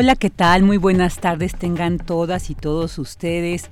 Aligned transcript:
Hola, 0.00 0.14
¿qué 0.14 0.30
tal? 0.30 0.62
Muy 0.62 0.76
buenas 0.76 1.18
tardes 1.18 1.56
tengan 1.56 1.98
todas 1.98 2.50
y 2.50 2.54
todos 2.54 3.00
ustedes. 3.00 3.68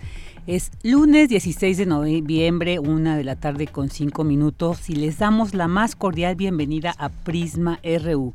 Es 0.48 0.72
lunes 0.82 1.28
16 1.28 1.78
de 1.78 1.86
noviembre, 1.86 2.80
una 2.80 3.16
de 3.16 3.22
la 3.22 3.36
tarde 3.36 3.68
con 3.68 3.90
cinco 3.90 4.24
minutos 4.24 4.90
y 4.90 4.96
les 4.96 5.20
damos 5.20 5.54
la 5.54 5.68
más 5.68 5.94
cordial 5.94 6.34
bienvenida 6.34 6.92
a 6.98 7.10
Prisma 7.10 7.78
RU. 8.02 8.34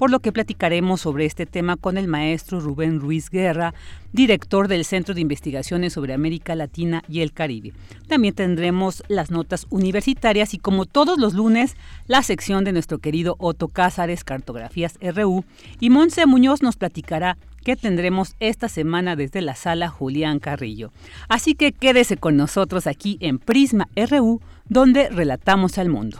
por 0.00 0.10
lo 0.10 0.20
que 0.20 0.32
platicaremos 0.32 1.02
sobre 1.02 1.26
este 1.26 1.44
tema 1.44 1.76
con 1.76 1.98
el 1.98 2.08
maestro 2.08 2.58
Rubén 2.58 3.00
Ruiz 3.00 3.28
Guerra, 3.28 3.74
director 4.14 4.66
del 4.66 4.86
Centro 4.86 5.14
de 5.14 5.20
Investigaciones 5.20 5.92
sobre 5.92 6.14
América 6.14 6.54
Latina 6.54 7.02
y 7.06 7.20
el 7.20 7.34
Caribe. 7.34 7.74
También 8.08 8.34
tendremos 8.34 9.02
las 9.08 9.30
notas 9.30 9.66
universitarias 9.68 10.54
y 10.54 10.58
como 10.58 10.86
todos 10.86 11.18
los 11.18 11.34
lunes, 11.34 11.76
la 12.06 12.22
sección 12.22 12.64
de 12.64 12.72
nuestro 12.72 12.96
querido 12.96 13.36
Otto 13.38 13.68
Cázares, 13.68 14.24
Cartografías 14.24 14.98
RU, 15.02 15.44
y 15.80 15.90
Monse 15.90 16.24
Muñoz 16.24 16.62
nos 16.62 16.76
platicará 16.76 17.36
qué 17.62 17.76
tendremos 17.76 18.36
esta 18.40 18.70
semana 18.70 19.16
desde 19.16 19.42
la 19.42 19.54
sala 19.54 19.90
Julián 19.90 20.38
Carrillo. 20.38 20.92
Así 21.28 21.54
que 21.54 21.72
quédese 21.72 22.16
con 22.16 22.38
nosotros 22.38 22.86
aquí 22.86 23.18
en 23.20 23.38
Prisma 23.38 23.86
RU, 23.94 24.40
donde 24.66 25.10
relatamos 25.10 25.76
al 25.76 25.90
mundo. 25.90 26.18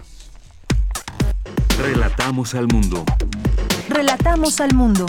Relatamos 1.79 2.55
al 2.55 2.69
mundo. 2.69 3.07
Relatamos 3.91 4.61
al 4.61 4.73
mundo. 4.73 5.05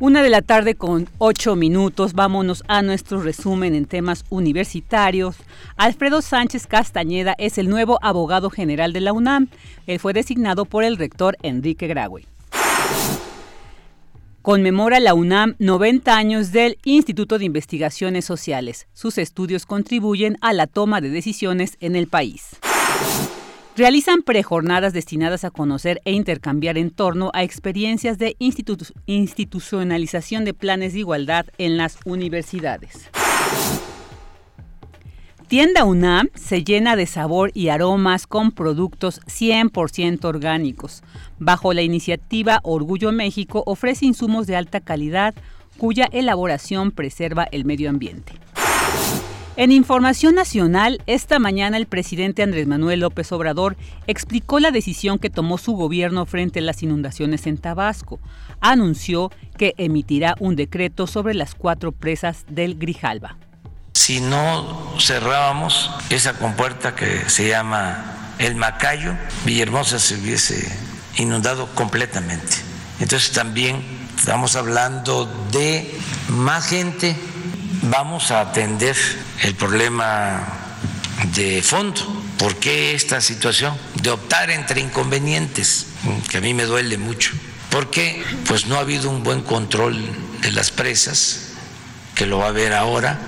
Una 0.00 0.24
de 0.24 0.28
la 0.28 0.42
tarde 0.42 0.74
con 0.74 1.08
ocho 1.18 1.54
minutos, 1.54 2.14
vámonos 2.14 2.64
a 2.66 2.82
nuestro 2.82 3.22
resumen 3.22 3.76
en 3.76 3.84
temas 3.84 4.24
universitarios. 4.28 5.36
Alfredo 5.76 6.20
Sánchez 6.20 6.66
Castañeda 6.66 7.36
es 7.38 7.58
el 7.58 7.70
nuevo 7.70 8.00
abogado 8.02 8.50
general 8.50 8.92
de 8.92 9.02
la 9.02 9.12
UNAM. 9.12 9.46
Él 9.86 10.00
fue 10.00 10.12
designado 10.12 10.64
por 10.64 10.82
el 10.82 10.96
rector 10.96 11.36
Enrique 11.42 11.86
Graue. 11.86 12.26
Conmemora 14.48 14.96
la 14.98 15.12
UNAM 15.12 15.56
90 15.58 16.16
años 16.16 16.52
del 16.52 16.78
Instituto 16.86 17.38
de 17.38 17.44
Investigaciones 17.44 18.24
Sociales. 18.24 18.88
Sus 18.94 19.18
estudios 19.18 19.66
contribuyen 19.66 20.38
a 20.40 20.54
la 20.54 20.66
toma 20.66 21.02
de 21.02 21.10
decisiones 21.10 21.76
en 21.80 21.96
el 21.96 22.06
país. 22.06 22.56
Realizan 23.76 24.22
prejornadas 24.22 24.94
destinadas 24.94 25.44
a 25.44 25.50
conocer 25.50 26.00
e 26.06 26.12
intercambiar 26.12 26.78
en 26.78 26.88
torno 26.88 27.30
a 27.34 27.42
experiencias 27.42 28.16
de 28.16 28.36
institucionalización 28.38 30.46
de 30.46 30.54
planes 30.54 30.94
de 30.94 31.00
igualdad 31.00 31.44
en 31.58 31.76
las 31.76 31.98
universidades. 32.06 33.10
Tienda 35.48 35.86
UNAM 35.86 36.28
se 36.34 36.62
llena 36.62 36.94
de 36.94 37.06
sabor 37.06 37.52
y 37.54 37.68
aromas 37.68 38.26
con 38.26 38.52
productos 38.52 39.22
100% 39.22 40.22
orgánicos. 40.26 41.02
Bajo 41.38 41.72
la 41.72 41.80
iniciativa 41.80 42.60
Orgullo 42.64 43.12
México 43.12 43.62
ofrece 43.64 44.04
insumos 44.04 44.46
de 44.46 44.56
alta 44.56 44.80
calidad 44.80 45.34
cuya 45.78 46.06
elaboración 46.12 46.90
preserva 46.90 47.48
el 47.50 47.64
medio 47.64 47.88
ambiente. 47.88 48.34
En 49.56 49.72
Información 49.72 50.34
Nacional, 50.34 51.00
esta 51.06 51.38
mañana 51.38 51.78
el 51.78 51.86
presidente 51.86 52.42
Andrés 52.42 52.66
Manuel 52.66 53.00
López 53.00 53.32
Obrador 53.32 53.78
explicó 54.06 54.60
la 54.60 54.70
decisión 54.70 55.18
que 55.18 55.30
tomó 55.30 55.56
su 55.56 55.72
gobierno 55.72 56.26
frente 56.26 56.58
a 56.58 56.62
las 56.62 56.82
inundaciones 56.82 57.46
en 57.46 57.56
Tabasco. 57.56 58.20
Anunció 58.60 59.30
que 59.56 59.72
emitirá 59.78 60.34
un 60.40 60.56
decreto 60.56 61.06
sobre 61.06 61.32
las 61.32 61.54
cuatro 61.54 61.92
presas 61.92 62.44
del 62.50 62.74
Grijalba 62.78 63.38
si 63.98 64.20
no 64.20 64.94
cerrábamos 65.00 65.90
esa 66.08 66.34
compuerta 66.34 66.94
que 66.94 67.28
se 67.28 67.48
llama 67.48 68.34
el 68.38 68.54
Macayo, 68.54 69.16
Villahermosa 69.44 69.98
se 69.98 70.14
hubiese 70.14 70.70
inundado 71.16 71.74
completamente. 71.74 72.58
Entonces 73.00 73.32
también 73.32 73.82
estamos 74.16 74.54
hablando 74.54 75.26
de 75.50 75.98
más 76.28 76.68
gente, 76.68 77.16
vamos 77.82 78.30
a 78.30 78.42
atender 78.42 78.96
el 79.42 79.56
problema 79.56 80.46
de 81.34 81.60
fondo. 81.60 82.00
¿Por 82.38 82.54
qué 82.54 82.94
esta 82.94 83.20
situación 83.20 83.76
de 83.96 84.10
optar 84.10 84.50
entre 84.50 84.80
inconvenientes? 84.80 85.86
Que 86.30 86.38
a 86.38 86.40
mí 86.40 86.54
me 86.54 86.66
duele 86.66 86.98
mucho. 86.98 87.32
Porque 87.68 88.24
pues 88.46 88.66
no 88.66 88.76
ha 88.76 88.80
habido 88.80 89.10
un 89.10 89.24
buen 89.24 89.42
control 89.42 90.00
de 90.40 90.52
las 90.52 90.70
presas, 90.70 91.48
que 92.14 92.26
lo 92.26 92.38
va 92.38 92.44
a 92.44 92.48
haber 92.50 92.72
ahora 92.74 93.18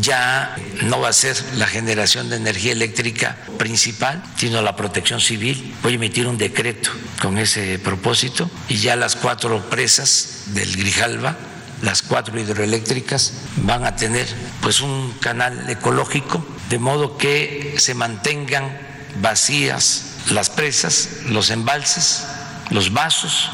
ya 0.00 0.56
no 0.82 1.00
va 1.00 1.08
a 1.08 1.12
ser 1.12 1.36
la 1.56 1.66
generación 1.66 2.30
de 2.30 2.36
energía 2.36 2.72
eléctrica 2.72 3.36
principal, 3.58 4.22
sino 4.36 4.62
la 4.62 4.76
protección 4.76 5.20
civil. 5.20 5.74
Voy 5.82 5.92
a 5.92 5.96
emitir 5.96 6.26
un 6.26 6.38
decreto 6.38 6.90
con 7.20 7.38
ese 7.38 7.78
propósito 7.78 8.50
y 8.68 8.76
ya 8.76 8.96
las 8.96 9.16
cuatro 9.16 9.68
presas 9.68 10.44
del 10.46 10.76
Grijalva, 10.76 11.36
las 11.82 12.02
cuatro 12.02 12.38
hidroeléctricas, 12.38 13.32
van 13.56 13.84
a 13.84 13.96
tener 13.96 14.26
pues 14.60 14.80
un 14.80 15.12
canal 15.20 15.68
ecológico, 15.68 16.44
de 16.70 16.78
modo 16.78 17.18
que 17.18 17.74
se 17.78 17.94
mantengan 17.94 18.78
vacías 19.20 20.12
las 20.30 20.48
presas, 20.50 21.08
los 21.28 21.50
embalses, 21.50 22.24
los 22.70 22.92
vasos, 22.92 23.50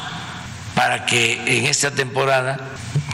para 0.75 1.05
que 1.05 1.57
en 1.57 1.65
esta 1.65 1.91
temporada, 1.91 2.59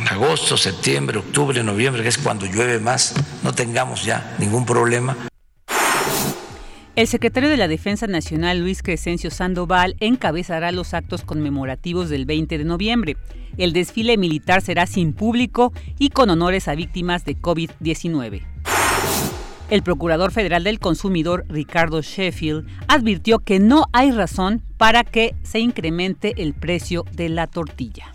agosto, 0.07 0.57
septiembre, 0.57 1.19
octubre, 1.19 1.63
noviembre, 1.63 2.04
que 2.04 2.10
es 2.10 2.18
cuando 2.18 2.46
llueve 2.46 2.80
más, 2.80 3.13
no 3.44 3.54
tengamos 3.54 4.06
ya 4.06 4.36
ningún 4.40 4.66
problema. 4.66 5.16
El 6.96 7.07
secretario 7.07 7.50
de 7.50 7.57
la 7.57 7.68
Defensa 7.68 8.07
Nacional, 8.07 8.60
Luis 8.60 8.81
Crescencio 8.81 9.30
Sandoval, 9.30 9.98
encabezará 10.00 10.72
los 10.72 10.94
actos 10.94 11.24
conmemorativos 11.24 12.10
del 12.10 12.25
20 12.25 12.57
de 12.57 12.63
noviembre. 12.63 13.18
El 13.57 13.74
desfile 13.74 14.18
militar 14.18 14.62
será 14.62 14.86
sin 14.86 15.12
público 15.12 15.74
y 16.00 16.12
con 16.12 16.30
honores 16.30 16.69
a 16.69 16.75
víctimas 16.75 17.25
de 17.25 17.36
COVID-19. 17.36 18.44
El 19.69 19.84
Procurador 19.84 20.31
Federal 20.31 20.63
del 20.63 20.80
Consumidor, 20.80 21.46
Ricardo 21.50 22.01
Sheffield, 22.01 22.66
advirtió 22.88 23.40
que 23.40 23.60
no 23.60 23.88
hay 23.92 24.12
razón 24.12 24.62
para 24.78 25.04
que 25.04 25.36
se 25.44 25.60
incremente 25.60 26.36
el 26.38 26.54
precio 26.54 27.04
de 27.12 27.28
la 27.28 27.48
tortilla. 27.48 28.15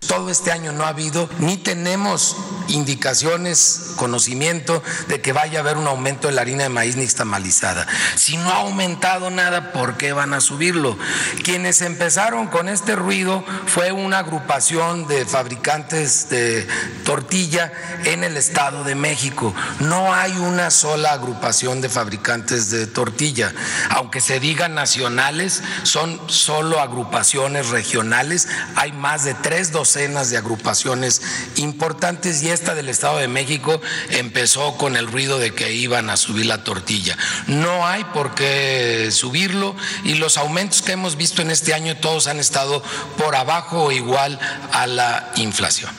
Todo 0.00 0.30
este 0.30 0.52
año 0.52 0.72
no 0.72 0.84
ha 0.84 0.88
habido 0.88 1.28
ni 1.38 1.56
tenemos 1.56 2.36
indicaciones, 2.68 3.92
conocimiento 3.96 4.82
de 5.08 5.20
que 5.20 5.32
vaya 5.32 5.58
a 5.58 5.62
haber 5.62 5.78
un 5.78 5.86
aumento 5.86 6.28
de 6.28 6.34
la 6.34 6.42
harina 6.42 6.64
de 6.64 6.68
maíz 6.68 6.96
nixtamalizada. 6.96 7.86
Si 8.14 8.36
no 8.36 8.50
ha 8.50 8.56
aumentado 8.56 9.30
nada, 9.30 9.72
¿por 9.72 9.96
qué 9.96 10.12
van 10.12 10.34
a 10.34 10.40
subirlo? 10.40 10.98
Quienes 11.42 11.80
empezaron 11.80 12.48
con 12.48 12.68
este 12.68 12.94
ruido 12.94 13.42
fue 13.66 13.90
una 13.90 14.18
agrupación 14.18 15.08
de 15.08 15.24
fabricantes 15.24 16.28
de 16.28 16.68
tortilla 17.04 17.72
en 18.04 18.22
el 18.22 18.36
Estado 18.36 18.84
de 18.84 18.94
México. 18.94 19.54
No 19.80 20.12
hay 20.12 20.32
una 20.32 20.70
sola 20.70 21.12
agrupación 21.12 21.80
de 21.80 21.88
fabricantes 21.88 22.70
de 22.70 22.86
tortilla. 22.86 23.54
Aunque 23.90 24.20
se 24.20 24.40
digan 24.40 24.74
nacionales, 24.74 25.62
son 25.84 26.20
solo 26.28 26.80
agrupaciones 26.80 27.70
regionales. 27.70 28.48
Hay 28.76 28.92
más 28.92 29.24
de 29.24 29.34
tres 29.34 29.72
docenas 29.72 29.85
de 29.94 30.36
agrupaciones 30.36 31.22
importantes 31.54 32.42
y 32.42 32.50
esta 32.50 32.74
del 32.74 32.88
Estado 32.88 33.18
de 33.18 33.28
México 33.28 33.80
empezó 34.10 34.76
con 34.76 34.96
el 34.96 35.06
ruido 35.06 35.38
de 35.38 35.54
que 35.54 35.72
iban 35.72 36.10
a 36.10 36.16
subir 36.16 36.46
la 36.46 36.64
tortilla. 36.64 37.16
No 37.46 37.86
hay 37.86 38.02
por 38.04 38.34
qué 38.34 39.10
subirlo 39.12 39.76
y 40.02 40.14
los 40.14 40.38
aumentos 40.38 40.82
que 40.82 40.92
hemos 40.92 41.16
visto 41.16 41.40
en 41.40 41.52
este 41.52 41.72
año 41.72 41.96
todos 41.96 42.26
han 42.26 42.40
estado 42.40 42.82
por 43.16 43.36
abajo 43.36 43.84
o 43.84 43.92
igual 43.92 44.40
a 44.72 44.88
la 44.88 45.30
inflación. 45.36 45.90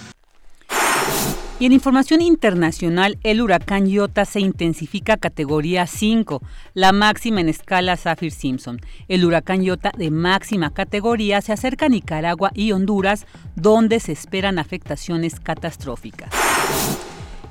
Y 1.59 1.65
en 1.65 1.71
información 1.71 2.21
internacional, 2.21 3.17
el 3.23 3.41
huracán 3.41 3.87
Iota 3.87 4.25
se 4.25 4.39
intensifica 4.39 5.13
a 5.13 5.17
categoría 5.17 5.87
5, 5.87 6.43
la 6.75 6.91
máxima 6.91 7.41
en 7.41 7.49
escala 7.49 7.97
Saffir-Simpson. 7.97 8.79
El 9.07 9.25
huracán 9.25 9.63
Iota 9.63 9.91
de 9.97 10.11
máxima 10.11 10.71
categoría 10.71 11.41
se 11.41 11.53
acerca 11.53 11.87
a 11.87 11.89
Nicaragua 11.89 12.51
y 12.53 12.73
Honduras, 12.73 13.25
donde 13.55 13.99
se 13.99 14.11
esperan 14.11 14.59
afectaciones 14.59 15.39
catastróficas. 15.39 16.29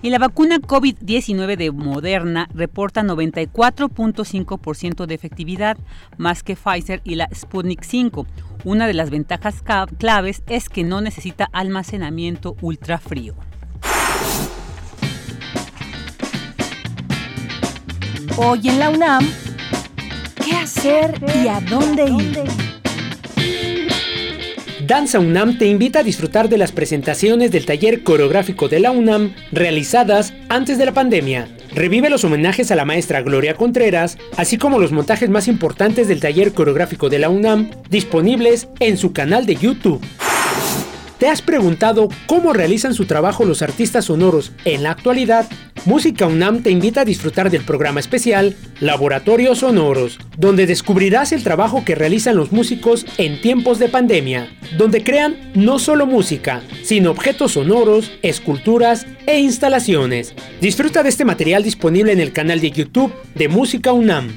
Y 0.03 0.11
la 0.11 0.19
vacuna 0.19 0.61
COVID-19 0.61 1.57
de 1.57 1.73
Moderna 1.73 2.49
reporta 2.55 3.03
94.5% 3.03 5.07
de 5.07 5.15
efectividad, 5.17 5.79
más 6.17 6.45
que 6.45 6.55
Pfizer 6.55 7.01
y 7.03 7.17
la 7.17 7.29
Sputnik 7.35 7.83
5. 7.83 8.25
Una 8.63 8.87
de 8.87 8.95
las 8.95 9.11
ventajas 9.11 9.65
claves 9.99 10.45
es 10.47 10.69
que 10.69 10.85
no 10.85 11.01
necesita 11.01 11.49
almacenamiento 11.53 12.55
ultra 12.61 12.99
Hoy 18.35 18.61
en 18.69 18.79
la 18.79 18.91
UNAM, 18.91 19.27
¿qué 20.45 20.53
hacer 20.53 21.15
y 21.43 21.49
a 21.49 21.61
dónde 21.61 22.05
ir? 22.05 22.43
Danza 24.87 25.19
UNAM 25.19 25.59
te 25.59 25.67
invita 25.67 26.01
a 26.01 26.03
disfrutar 26.03 26.49
de 26.49 26.59
las 26.59 26.73
presentaciones 26.73 27.51
del 27.51 27.67
taller 27.67 28.03
coreográfico 28.03 28.69
de 28.69 28.81
la 28.81 28.91
UNAM 28.91 29.35
realizadas 29.53 30.35
antes 30.49 30.77
de 30.79 30.87
la 30.87 30.93
pandemia. 30.93 31.49
Revive 31.75 32.11
los 32.11 32.25
homenajes 32.25 32.71
a 32.71 32.77
la 32.77 32.85
maestra 32.85 33.23
Gloria 33.23 33.55
Contreras, 33.55 34.19
así 34.37 34.59
como 34.59 34.79
los 34.79 34.93
montajes 34.93 35.31
más 35.31 35.49
importantes 35.49 36.09
del 36.09 36.21
taller 36.21 36.53
coreográfico 36.53 37.09
de 37.09 37.19
la 37.19 37.31
UNAM, 37.31 37.71
disponibles 37.89 38.69
en 38.81 38.99
su 38.99 39.13
canal 39.13 39.47
de 39.47 39.57
YouTube. 39.57 40.05
¿Te 41.19 41.29
has 41.29 41.41
preguntado 41.41 42.09
cómo 42.27 42.53
realizan 42.53 42.93
su 42.93 43.07
trabajo 43.07 43.47
los 43.47 43.63
artistas 43.63 44.05
sonoros 44.05 44.53
en 44.67 44.83
la 44.83 44.91
actualidad? 44.91 45.47
Música 45.87 46.27
UNAM 46.27 46.65
te 46.65 46.71
invita 46.73 47.03
a 47.03 47.05
disfrutar 47.05 47.49
del 47.49 47.65
programa 47.65 48.01
especial 48.01 48.57
Laboratorios 48.81 49.61
Sonoros, 49.61 50.19
donde 50.37 50.67
descubrirás 50.67 51.31
el 51.31 51.45
trabajo 51.45 51.85
que 51.85 51.95
realizan 51.95 52.37
los 52.37 52.51
músicos 52.51 53.07
en 53.19 53.41
tiempos 53.41 53.79
de 53.79 53.89
pandemia, 53.89 54.49
donde 54.77 55.05
crean 55.05 55.53
no 55.55 55.79
solo 55.79 56.05
música, 56.05 56.61
sino 56.83 57.13
objetos 57.13 57.53
sonoros, 57.53 58.11
esculturas 58.23 59.07
e 59.27 59.39
instalaciones. 59.39 60.35
Disfruta 60.61 61.05
de 61.05 61.09
este 61.09 61.25
material 61.25 61.63
disponible 61.63 62.11
en 62.11 62.19
el 62.19 62.33
canal 62.33 62.61
de 62.61 62.73
YouTube 62.73 63.15
de 63.37 63.47
Música 63.47 63.93
UNAM. 63.93 64.37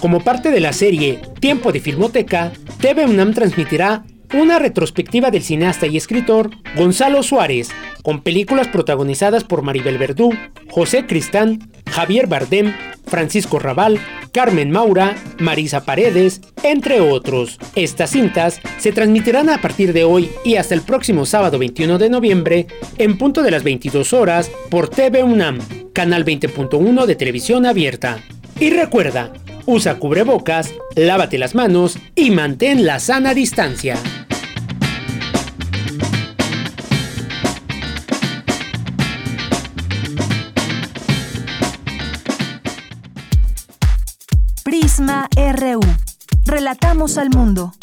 Como 0.00 0.22
parte 0.22 0.50
de 0.50 0.60
la 0.60 0.74
serie 0.74 1.20
Tiempo 1.40 1.72
de 1.72 1.80
Filmoteca, 1.80 2.52
TV 2.78 3.06
UNAM 3.06 3.32
transmitirá 3.32 4.04
una 4.32 4.58
retrospectiva 4.58 5.30
del 5.30 5.42
cineasta 5.42 5.86
y 5.86 5.96
escritor 5.96 6.50
Gonzalo 6.76 7.22
Suárez, 7.22 7.70
con 8.02 8.22
películas 8.22 8.68
protagonizadas 8.68 9.44
por 9.44 9.62
Maribel 9.62 9.98
Verdú, 9.98 10.32
José 10.68 11.06
Cristán, 11.06 11.70
Javier 11.90 12.26
Bardem, 12.26 12.74
Francisco 13.06 13.58
Raval, 13.58 13.98
Carmen 14.32 14.70
Maura, 14.70 15.16
Marisa 15.38 15.84
Paredes, 15.84 16.40
entre 16.62 17.00
otros. 17.00 17.58
Estas 17.74 18.10
cintas 18.10 18.60
se 18.78 18.92
transmitirán 18.92 19.48
a 19.48 19.60
partir 19.60 19.92
de 19.92 20.04
hoy 20.04 20.30
y 20.44 20.54
hasta 20.54 20.74
el 20.74 20.82
próximo 20.82 21.26
sábado 21.26 21.58
21 21.58 21.98
de 21.98 22.10
noviembre, 22.10 22.66
en 22.98 23.18
punto 23.18 23.42
de 23.42 23.50
las 23.50 23.64
22 23.64 24.12
horas, 24.12 24.50
por 24.70 24.88
TV 24.88 25.22
UNAM, 25.24 25.58
canal 25.92 26.24
20.1 26.24 27.06
de 27.06 27.16
televisión 27.16 27.66
abierta. 27.66 28.22
Y 28.60 28.70
recuerda, 28.70 29.32
usa 29.66 29.96
cubrebocas, 29.96 30.72
lávate 30.94 31.38
las 31.38 31.54
manos 31.54 31.98
y 32.14 32.30
mantén 32.30 32.86
la 32.86 33.00
sana 33.00 33.34
distancia. 33.34 33.96
Relatamos 46.46 47.18
al 47.18 47.28
mundo. 47.28 47.74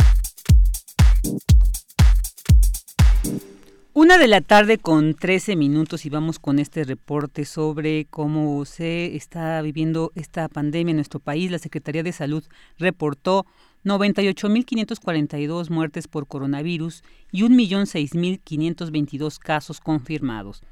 Una 3.93 4.17
de 4.17 4.27
la 4.27 4.41
tarde 4.41 4.79
con 4.79 5.13
13 5.13 5.55
minutos 5.55 6.03
y 6.07 6.09
vamos 6.09 6.39
con 6.39 6.57
este 6.57 6.83
reporte 6.85 7.45
sobre 7.45 8.05
cómo 8.05 8.65
se 8.65 9.15
está 9.15 9.61
viviendo 9.61 10.11
esta 10.15 10.49
pandemia 10.49 10.89
en 10.89 10.97
nuestro 10.97 11.19
país. 11.19 11.51
La 11.51 11.59
Secretaría 11.59 12.01
de 12.01 12.13
Salud 12.13 12.43
reportó 12.79 13.45
98.542 13.85 15.69
muertes 15.69 16.07
por 16.07 16.25
coronavirus 16.25 17.03
y 17.31 17.43
1.006.522 17.43 19.37
casos 19.37 19.79
confirmados. 19.81 20.63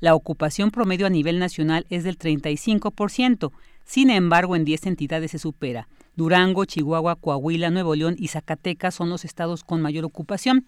La 0.00 0.14
ocupación 0.16 0.70
promedio 0.70 1.06
a 1.06 1.10
nivel 1.10 1.38
nacional 1.38 1.86
es 1.88 2.04
del 2.04 2.18
35%, 2.18 3.52
sin 3.92 4.08
embargo 4.08 4.56
en 4.56 4.64
10 4.64 4.86
entidades 4.86 5.32
se 5.32 5.38
supera. 5.38 5.86
Durango, 6.16 6.64
Chihuahua, 6.64 7.16
Coahuila, 7.16 7.68
Nuevo 7.68 7.94
León 7.94 8.16
y 8.18 8.28
Zacatecas 8.28 8.94
son 8.94 9.10
los 9.10 9.26
estados 9.26 9.64
con 9.64 9.82
mayor 9.82 10.06
ocupación. 10.06 10.64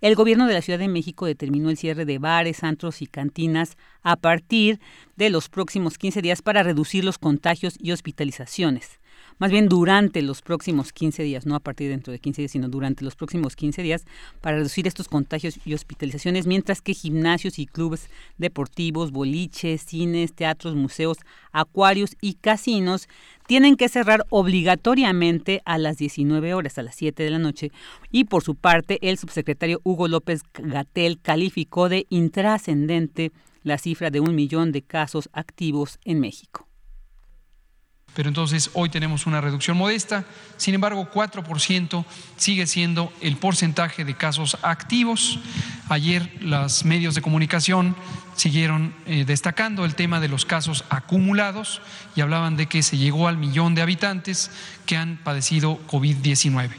El 0.00 0.14
gobierno 0.14 0.46
de 0.46 0.54
la 0.54 0.62
Ciudad 0.62 0.78
de 0.78 0.88
México 0.88 1.26
determinó 1.26 1.68
el 1.68 1.76
cierre 1.76 2.06
de 2.06 2.18
bares, 2.18 2.64
antros 2.64 3.02
y 3.02 3.06
cantinas 3.06 3.76
a 4.02 4.16
partir 4.16 4.80
de 5.16 5.28
los 5.28 5.50
próximos 5.50 5.98
15 5.98 6.22
días 6.22 6.40
para 6.40 6.62
reducir 6.62 7.04
los 7.04 7.18
contagios 7.18 7.76
y 7.78 7.92
hospitalizaciones 7.92 9.01
más 9.42 9.50
bien 9.50 9.68
durante 9.68 10.22
los 10.22 10.40
próximos 10.40 10.92
15 10.92 11.24
días, 11.24 11.46
no 11.46 11.56
a 11.56 11.58
partir 11.58 11.88
de 11.88 11.94
dentro 11.94 12.12
de 12.12 12.20
15 12.20 12.42
días, 12.42 12.52
sino 12.52 12.68
durante 12.68 13.04
los 13.04 13.16
próximos 13.16 13.56
15 13.56 13.82
días, 13.82 14.04
para 14.40 14.58
reducir 14.58 14.86
estos 14.86 15.08
contagios 15.08 15.58
y 15.64 15.74
hospitalizaciones, 15.74 16.46
mientras 16.46 16.80
que 16.80 16.94
gimnasios 16.94 17.58
y 17.58 17.66
clubes 17.66 18.08
deportivos, 18.38 19.10
boliches, 19.10 19.82
cines, 19.82 20.32
teatros, 20.32 20.76
museos, 20.76 21.18
acuarios 21.50 22.14
y 22.20 22.34
casinos 22.34 23.08
tienen 23.48 23.74
que 23.74 23.88
cerrar 23.88 24.24
obligatoriamente 24.30 25.60
a 25.64 25.76
las 25.76 25.96
19 25.96 26.54
horas, 26.54 26.78
a 26.78 26.84
las 26.84 26.94
7 26.94 27.24
de 27.24 27.30
la 27.30 27.40
noche. 27.40 27.72
Y 28.12 28.26
por 28.26 28.44
su 28.44 28.54
parte, 28.54 29.00
el 29.02 29.18
subsecretario 29.18 29.80
Hugo 29.82 30.06
López 30.06 30.42
Gatel 30.54 31.18
calificó 31.20 31.88
de 31.88 32.06
intrascendente 32.10 33.32
la 33.64 33.78
cifra 33.78 34.10
de 34.10 34.20
un 34.20 34.36
millón 34.36 34.70
de 34.70 34.82
casos 34.82 35.28
activos 35.32 35.98
en 36.04 36.20
México 36.20 36.68
pero 38.14 38.28
entonces 38.28 38.70
hoy 38.74 38.90
tenemos 38.90 39.26
una 39.26 39.40
reducción 39.40 39.76
modesta. 39.76 40.24
Sin 40.56 40.74
embargo, 40.74 41.08
4% 41.12 42.04
sigue 42.36 42.66
siendo 42.66 43.12
el 43.20 43.36
porcentaje 43.36 44.04
de 44.04 44.14
casos 44.14 44.58
activos. 44.62 45.38
Ayer 45.88 46.30
los 46.40 46.84
medios 46.84 47.14
de 47.14 47.22
comunicación 47.22 47.96
siguieron 48.36 48.94
eh, 49.06 49.24
destacando 49.26 49.84
el 49.84 49.94
tema 49.94 50.20
de 50.20 50.28
los 50.28 50.44
casos 50.44 50.84
acumulados 50.90 51.80
y 52.14 52.20
hablaban 52.20 52.56
de 52.56 52.66
que 52.66 52.82
se 52.82 52.98
llegó 52.98 53.28
al 53.28 53.38
millón 53.38 53.74
de 53.74 53.82
habitantes 53.82 54.50
que 54.84 54.96
han 54.96 55.18
padecido 55.22 55.80
COVID-19. 55.88 56.70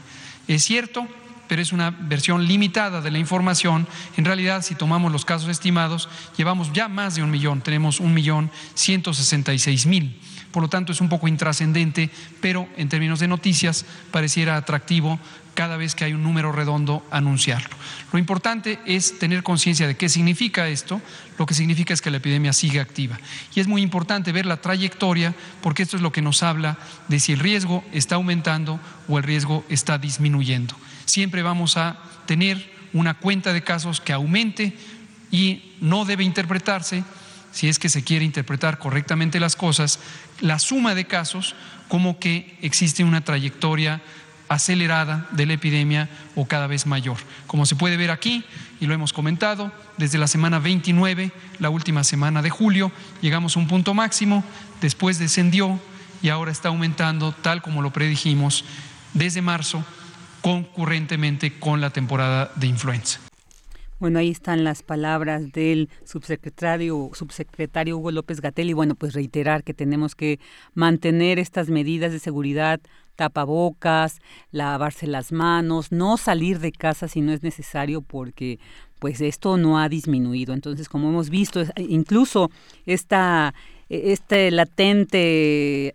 Es 0.46 0.64
cierto, 0.64 1.08
pero 1.48 1.62
es 1.62 1.72
una 1.72 1.90
versión 1.90 2.46
limitada 2.46 3.00
de 3.00 3.10
la 3.10 3.18
información. 3.18 3.88
En 4.16 4.24
realidad, 4.24 4.62
si 4.62 4.74
tomamos 4.74 5.10
los 5.10 5.24
casos 5.24 5.48
estimados, 5.48 6.08
llevamos 6.36 6.72
ya 6.72 6.88
más 6.88 7.16
de 7.16 7.22
un 7.22 7.30
millón, 7.30 7.60
tenemos 7.60 7.98
un 7.98 8.14
millón 8.14 8.50
ciento 8.74 9.12
sesenta 9.12 9.52
y 9.52 9.58
seis 9.58 9.86
mil 9.86 10.20
por 10.54 10.62
lo 10.62 10.68
tanto 10.68 10.92
es 10.92 11.00
un 11.00 11.08
poco 11.08 11.26
intrascendente, 11.26 12.10
pero 12.40 12.68
en 12.76 12.88
términos 12.88 13.18
de 13.18 13.26
noticias 13.26 13.84
pareciera 14.12 14.56
atractivo 14.56 15.18
cada 15.54 15.76
vez 15.76 15.96
que 15.96 16.04
hay 16.04 16.12
un 16.12 16.22
número 16.22 16.52
redondo 16.52 17.04
anunciarlo. 17.10 17.76
Lo 18.12 18.20
importante 18.20 18.78
es 18.86 19.18
tener 19.18 19.42
conciencia 19.42 19.88
de 19.88 19.96
qué 19.96 20.08
significa 20.08 20.68
esto. 20.68 21.02
Lo 21.38 21.46
que 21.46 21.54
significa 21.54 21.92
es 21.92 22.00
que 22.00 22.12
la 22.12 22.18
epidemia 22.18 22.52
sigue 22.52 22.78
activa. 22.78 23.18
Y 23.52 23.58
es 23.58 23.66
muy 23.66 23.82
importante 23.82 24.30
ver 24.30 24.46
la 24.46 24.58
trayectoria 24.58 25.34
porque 25.60 25.82
esto 25.82 25.96
es 25.96 26.02
lo 26.02 26.12
que 26.12 26.22
nos 26.22 26.44
habla 26.44 26.78
de 27.08 27.18
si 27.18 27.32
el 27.32 27.40
riesgo 27.40 27.82
está 27.90 28.14
aumentando 28.14 28.78
o 29.08 29.18
el 29.18 29.24
riesgo 29.24 29.64
está 29.68 29.98
disminuyendo. 29.98 30.76
Siempre 31.04 31.42
vamos 31.42 31.76
a 31.76 31.98
tener 32.26 32.72
una 32.92 33.14
cuenta 33.14 33.52
de 33.52 33.64
casos 33.64 34.00
que 34.00 34.12
aumente 34.12 34.72
y 35.32 35.74
no 35.80 36.04
debe 36.04 36.22
interpretarse 36.22 37.02
si 37.54 37.68
es 37.68 37.78
que 37.78 37.88
se 37.88 38.02
quiere 38.02 38.24
interpretar 38.24 38.78
correctamente 38.78 39.38
las 39.40 39.54
cosas, 39.54 40.00
la 40.40 40.58
suma 40.58 40.94
de 40.94 41.06
casos 41.06 41.54
como 41.88 42.18
que 42.18 42.58
existe 42.60 43.04
una 43.04 43.24
trayectoria 43.24 44.02
acelerada 44.48 45.28
de 45.30 45.46
la 45.46 45.54
epidemia 45.54 46.10
o 46.34 46.46
cada 46.46 46.66
vez 46.66 46.84
mayor. 46.86 47.16
Como 47.46 47.64
se 47.64 47.76
puede 47.76 47.96
ver 47.96 48.10
aquí, 48.10 48.44
y 48.80 48.86
lo 48.86 48.94
hemos 48.94 49.12
comentado, 49.12 49.72
desde 49.96 50.18
la 50.18 50.26
semana 50.26 50.58
29, 50.58 51.30
la 51.60 51.70
última 51.70 52.02
semana 52.02 52.42
de 52.42 52.50
julio, 52.50 52.90
llegamos 53.22 53.56
a 53.56 53.60
un 53.60 53.68
punto 53.68 53.94
máximo, 53.94 54.44
después 54.80 55.20
descendió 55.20 55.80
y 56.22 56.30
ahora 56.30 56.50
está 56.50 56.68
aumentando 56.68 57.32
tal 57.32 57.62
como 57.62 57.82
lo 57.82 57.92
predijimos 57.92 58.64
desde 59.12 59.42
marzo, 59.42 59.84
concurrentemente 60.42 61.58
con 61.58 61.80
la 61.80 61.90
temporada 61.90 62.50
de 62.56 62.66
influenza. 62.66 63.23
Bueno, 64.00 64.18
ahí 64.18 64.30
están 64.30 64.64
las 64.64 64.82
palabras 64.82 65.52
del 65.52 65.88
subsecretario, 66.04 67.10
subsecretario 67.14 67.96
Hugo 67.96 68.10
López 68.10 68.40
Gatel 68.40 68.70
y 68.70 68.72
bueno, 68.72 68.96
pues 68.96 69.14
reiterar 69.14 69.62
que 69.62 69.72
tenemos 69.72 70.16
que 70.16 70.40
mantener 70.74 71.38
estas 71.38 71.68
medidas 71.68 72.12
de 72.12 72.18
seguridad, 72.18 72.80
tapabocas, 73.14 74.20
lavarse 74.50 75.06
las 75.06 75.30
manos, 75.30 75.92
no 75.92 76.16
salir 76.16 76.58
de 76.58 76.72
casa 76.72 77.06
si 77.06 77.20
no 77.20 77.32
es 77.32 77.44
necesario 77.44 78.02
porque 78.02 78.58
pues 78.98 79.20
esto 79.20 79.56
no 79.58 79.78
ha 79.78 79.88
disminuido. 79.88 80.54
Entonces, 80.54 80.88
como 80.88 81.10
hemos 81.10 81.30
visto, 81.30 81.62
incluso 81.76 82.50
esta 82.86 83.54
este 84.12 84.50
latente 84.50 85.18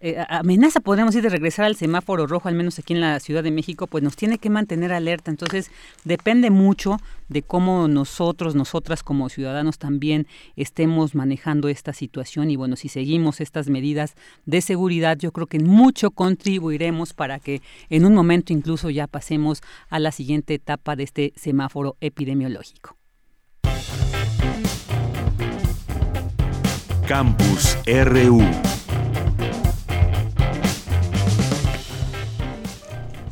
eh, 0.01 0.25
amenaza, 0.29 0.79
podemos 0.79 1.13
decir, 1.13 1.23
de 1.23 1.29
regresar 1.29 1.65
al 1.65 1.75
semáforo 1.75 2.27
rojo, 2.27 2.47
al 2.47 2.55
menos 2.55 2.79
aquí 2.79 2.93
en 2.93 3.01
la 3.01 3.19
Ciudad 3.19 3.43
de 3.43 3.51
México, 3.51 3.87
pues 3.87 4.03
nos 4.03 4.15
tiene 4.15 4.37
que 4.37 4.49
mantener 4.49 4.93
alerta. 4.93 5.31
Entonces, 5.31 5.71
depende 6.03 6.49
mucho 6.49 6.97
de 7.27 7.41
cómo 7.41 7.87
nosotros, 7.87 8.55
nosotras 8.55 9.03
como 9.03 9.29
ciudadanos 9.29 9.77
también 9.77 10.27
estemos 10.55 11.15
manejando 11.15 11.69
esta 11.69 11.93
situación. 11.93 12.51
Y 12.51 12.55
bueno, 12.55 12.75
si 12.75 12.89
seguimos 12.89 13.41
estas 13.41 13.69
medidas 13.69 14.15
de 14.45 14.61
seguridad, 14.61 15.17
yo 15.17 15.31
creo 15.31 15.47
que 15.47 15.59
mucho 15.59 16.11
contribuiremos 16.11 17.13
para 17.13 17.39
que 17.39 17.61
en 17.89 18.05
un 18.05 18.13
momento 18.13 18.53
incluso 18.53 18.89
ya 18.89 19.07
pasemos 19.07 19.61
a 19.89 19.99
la 19.99 20.11
siguiente 20.11 20.53
etapa 20.53 20.95
de 20.95 21.03
este 21.03 21.33
semáforo 21.35 21.95
epidemiológico. 22.01 22.98
Campus 27.09 27.75
RU. 27.87 28.39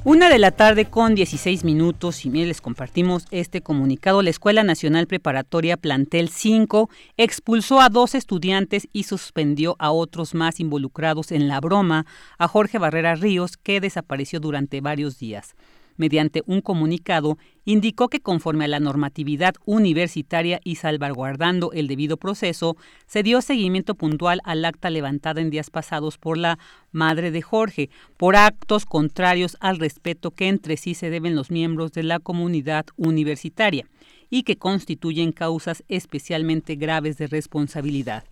Una 0.03 0.29
de 0.29 0.39
la 0.39 0.49
tarde 0.49 0.85
con 0.85 1.13
16 1.13 1.63
minutos 1.63 2.25
y 2.25 2.31
les 2.31 2.59
compartimos 2.59 3.27
este 3.29 3.61
comunicado. 3.61 4.23
La 4.23 4.31
Escuela 4.31 4.63
Nacional 4.63 5.05
Preparatoria 5.05 5.77
Plantel 5.77 6.29
5 6.29 6.89
expulsó 7.17 7.79
a 7.79 7.89
dos 7.89 8.15
estudiantes 8.15 8.87
y 8.93 9.03
suspendió 9.03 9.75
a 9.77 9.91
otros 9.91 10.33
más 10.33 10.59
involucrados 10.59 11.31
en 11.31 11.47
la 11.47 11.59
broma 11.59 12.07
a 12.39 12.47
Jorge 12.47 12.79
Barrera 12.79 13.13
Ríos, 13.13 13.57
que 13.57 13.79
desapareció 13.79 14.39
durante 14.39 14.81
varios 14.81 15.19
días 15.19 15.53
mediante 15.97 16.43
un 16.45 16.61
comunicado, 16.61 17.37
indicó 17.65 18.07
que 18.07 18.21
conforme 18.21 18.65
a 18.65 18.69
la 18.69 18.79
normatividad 18.79 19.55
universitaria 19.65 20.61
y 20.63 20.75
salvaguardando 20.75 21.71
el 21.73 21.87
debido 21.87 22.17
proceso, 22.17 22.77
se 23.07 23.23
dio 23.23 23.41
seguimiento 23.41 23.95
puntual 23.95 24.39
al 24.45 24.63
acta 24.63 24.89
levantada 24.89 25.41
en 25.41 25.49
días 25.49 25.69
pasados 25.69 26.17
por 26.17 26.37
la 26.37 26.59
madre 26.91 27.31
de 27.31 27.41
Jorge, 27.41 27.89
por 28.15 28.35
actos 28.35 28.85
contrarios 28.85 29.57
al 29.59 29.79
respeto 29.79 30.31
que 30.31 30.47
entre 30.47 30.77
sí 30.77 30.93
se 30.93 31.09
deben 31.09 31.35
los 31.35 31.51
miembros 31.51 31.91
de 31.91 32.03
la 32.03 32.19
comunidad 32.19 32.85
universitaria 32.95 33.85
y 34.29 34.43
que 34.43 34.57
constituyen 34.57 35.31
causas 35.31 35.83
especialmente 35.87 36.75
graves 36.75 37.17
de 37.17 37.27
responsabilidad 37.27 38.23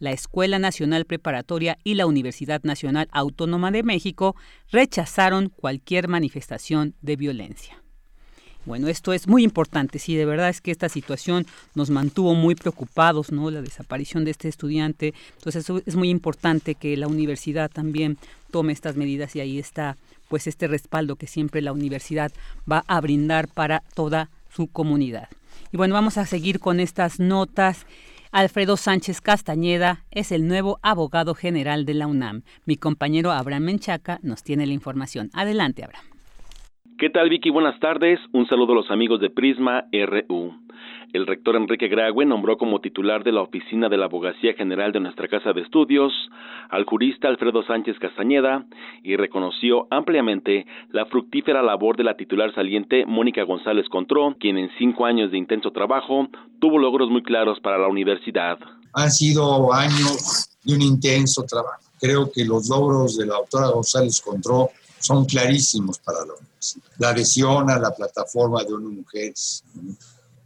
la 0.00 0.10
Escuela 0.10 0.58
Nacional 0.58 1.04
Preparatoria 1.04 1.78
y 1.84 1.94
la 1.94 2.06
Universidad 2.06 2.62
Nacional 2.64 3.08
Autónoma 3.12 3.70
de 3.70 3.84
México 3.84 4.34
rechazaron 4.72 5.50
cualquier 5.50 6.08
manifestación 6.08 6.94
de 7.02 7.14
violencia. 7.14 7.80
Bueno, 8.66 8.88
esto 8.88 9.14
es 9.14 9.26
muy 9.26 9.42
importante, 9.42 9.98
sí, 9.98 10.16
de 10.16 10.26
verdad 10.26 10.50
es 10.50 10.60
que 10.60 10.70
esta 10.70 10.90
situación 10.90 11.46
nos 11.74 11.88
mantuvo 11.88 12.34
muy 12.34 12.54
preocupados, 12.54 13.32
¿no? 13.32 13.50
La 13.50 13.62
desaparición 13.62 14.24
de 14.24 14.32
este 14.32 14.48
estudiante. 14.48 15.14
Entonces, 15.38 15.66
es 15.86 15.96
muy 15.96 16.10
importante 16.10 16.74
que 16.74 16.94
la 16.98 17.06
universidad 17.06 17.70
también 17.70 18.18
tome 18.50 18.74
estas 18.74 18.96
medidas 18.96 19.34
y 19.34 19.40
ahí 19.40 19.58
está, 19.58 19.96
pues, 20.28 20.46
este 20.46 20.66
respaldo 20.66 21.16
que 21.16 21.26
siempre 21.26 21.62
la 21.62 21.72
universidad 21.72 22.32
va 22.70 22.84
a 22.86 23.00
brindar 23.00 23.48
para 23.48 23.82
toda 23.94 24.28
su 24.54 24.66
comunidad. 24.66 25.28
Y 25.72 25.78
bueno, 25.78 25.94
vamos 25.94 26.18
a 26.18 26.26
seguir 26.26 26.60
con 26.60 26.80
estas 26.80 27.18
notas. 27.18 27.86
Alfredo 28.32 28.76
Sánchez 28.76 29.20
Castañeda 29.20 30.04
es 30.12 30.30
el 30.30 30.46
nuevo 30.46 30.78
abogado 30.82 31.34
general 31.34 31.84
de 31.84 31.94
la 31.94 32.06
UNAM. 32.06 32.42
Mi 32.64 32.76
compañero 32.76 33.32
Abraham 33.32 33.64
Menchaca 33.64 34.20
nos 34.22 34.44
tiene 34.44 34.68
la 34.68 34.72
información. 34.72 35.30
Adelante, 35.34 35.82
Abraham. 35.82 36.04
¿Qué 36.96 37.10
tal, 37.10 37.28
Vicky? 37.28 37.50
Buenas 37.50 37.80
tardes. 37.80 38.20
Un 38.32 38.46
saludo 38.46 38.72
a 38.72 38.76
los 38.76 38.90
amigos 38.92 39.20
de 39.20 39.30
Prisma 39.30 39.86
RU. 39.90 40.54
El 41.12 41.26
rector 41.26 41.56
Enrique 41.56 41.88
Graue 41.88 42.24
nombró 42.24 42.56
como 42.56 42.80
titular 42.80 43.24
de 43.24 43.32
la 43.32 43.42
Oficina 43.42 43.88
de 43.88 43.96
la 43.96 44.04
Abogacía 44.04 44.54
General 44.54 44.92
de 44.92 45.00
nuestra 45.00 45.26
Casa 45.26 45.52
de 45.52 45.62
Estudios 45.62 46.12
al 46.68 46.84
jurista 46.84 47.26
Alfredo 47.26 47.64
Sánchez 47.64 47.98
Castañeda 47.98 48.64
y 49.02 49.16
reconoció 49.16 49.88
ampliamente 49.90 50.66
la 50.92 51.06
fructífera 51.06 51.62
labor 51.62 51.96
de 51.96 52.04
la 52.04 52.16
titular 52.16 52.54
saliente 52.54 53.06
Mónica 53.06 53.42
González 53.42 53.88
Contró, 53.88 54.36
quien 54.38 54.56
en 54.56 54.70
cinco 54.78 55.04
años 55.04 55.32
de 55.32 55.38
intenso 55.38 55.72
trabajo 55.72 56.28
tuvo 56.60 56.78
logros 56.78 57.10
muy 57.10 57.24
claros 57.24 57.58
para 57.58 57.78
la 57.78 57.88
universidad. 57.88 58.58
Han 58.92 59.10
sido 59.10 59.72
años 59.72 60.48
de 60.62 60.74
un 60.74 60.82
intenso 60.82 61.42
trabajo. 61.42 61.82
Creo 62.00 62.30
que 62.30 62.44
los 62.44 62.68
logros 62.68 63.18
de 63.18 63.26
la 63.26 63.34
doctora 63.34 63.68
González 63.68 64.20
Contró 64.20 64.70
son 65.00 65.24
clarísimos 65.24 65.98
para 65.98 66.18
la 66.20 66.34
universidad. 66.34 66.84
La 66.98 67.08
adhesión 67.08 67.68
a 67.68 67.78
la 67.80 67.90
plataforma 67.90 68.62
de 68.62 68.74
ONU 68.74 68.90
Mujeres, 68.90 69.64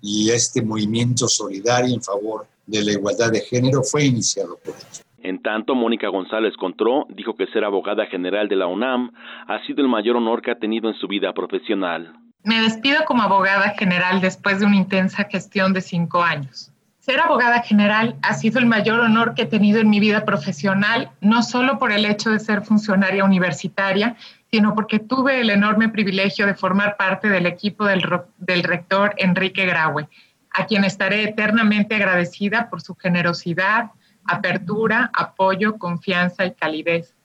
y 0.06 0.30
este 0.30 0.60
movimiento 0.60 1.26
solidario 1.26 1.94
en 1.94 2.02
favor 2.02 2.46
de 2.66 2.84
la 2.84 2.92
igualdad 2.92 3.32
de 3.32 3.40
género 3.40 3.82
fue 3.82 4.04
iniciado 4.04 4.58
por 4.62 4.74
ellos. 4.74 5.02
En 5.22 5.40
tanto, 5.40 5.74
Mónica 5.74 6.08
González 6.08 6.52
Contró 6.58 7.06
dijo 7.08 7.34
que 7.34 7.46
ser 7.46 7.64
abogada 7.64 8.04
general 8.04 8.46
de 8.46 8.56
la 8.56 8.66
UNAM 8.66 9.12
ha 9.48 9.64
sido 9.66 9.80
el 9.80 9.88
mayor 9.88 10.16
honor 10.16 10.42
que 10.42 10.50
ha 10.50 10.58
tenido 10.58 10.90
en 10.90 10.96
su 10.96 11.08
vida 11.08 11.32
profesional. 11.32 12.12
Me 12.42 12.60
despido 12.60 13.06
como 13.06 13.22
abogada 13.22 13.70
general 13.78 14.20
después 14.20 14.60
de 14.60 14.66
una 14.66 14.76
intensa 14.76 15.24
gestión 15.24 15.72
de 15.72 15.80
cinco 15.80 16.22
años. 16.22 16.70
Ser 16.98 17.20
abogada 17.20 17.62
general 17.62 18.16
ha 18.20 18.34
sido 18.34 18.58
el 18.58 18.66
mayor 18.66 19.00
honor 19.00 19.34
que 19.34 19.42
he 19.42 19.46
tenido 19.46 19.80
en 19.80 19.88
mi 19.88 20.00
vida 20.00 20.26
profesional, 20.26 21.10
no 21.22 21.42
solo 21.42 21.78
por 21.78 21.92
el 21.92 22.04
hecho 22.04 22.30
de 22.30 22.40
ser 22.40 22.62
funcionaria 22.62 23.24
universitaria, 23.24 24.16
sino 24.54 24.76
porque 24.76 25.00
tuve 25.00 25.40
el 25.40 25.50
enorme 25.50 25.88
privilegio 25.88 26.46
de 26.46 26.54
formar 26.54 26.96
parte 26.96 27.28
del 27.28 27.44
equipo 27.44 27.86
del, 27.86 28.62
rector 28.62 29.12
Enrique 29.16 29.66
Graue, 29.66 30.08
a 30.52 30.66
quien 30.66 30.84
estaré 30.84 31.24
eternamente 31.24 31.96
agradecida 31.96 32.70
por 32.70 32.80
su 32.80 32.94
generosidad, 32.94 33.90
apertura, 34.24 35.10
apoyo, 35.12 35.76
confianza 35.76 36.46
y 36.46 36.54
calidez, 36.54 37.16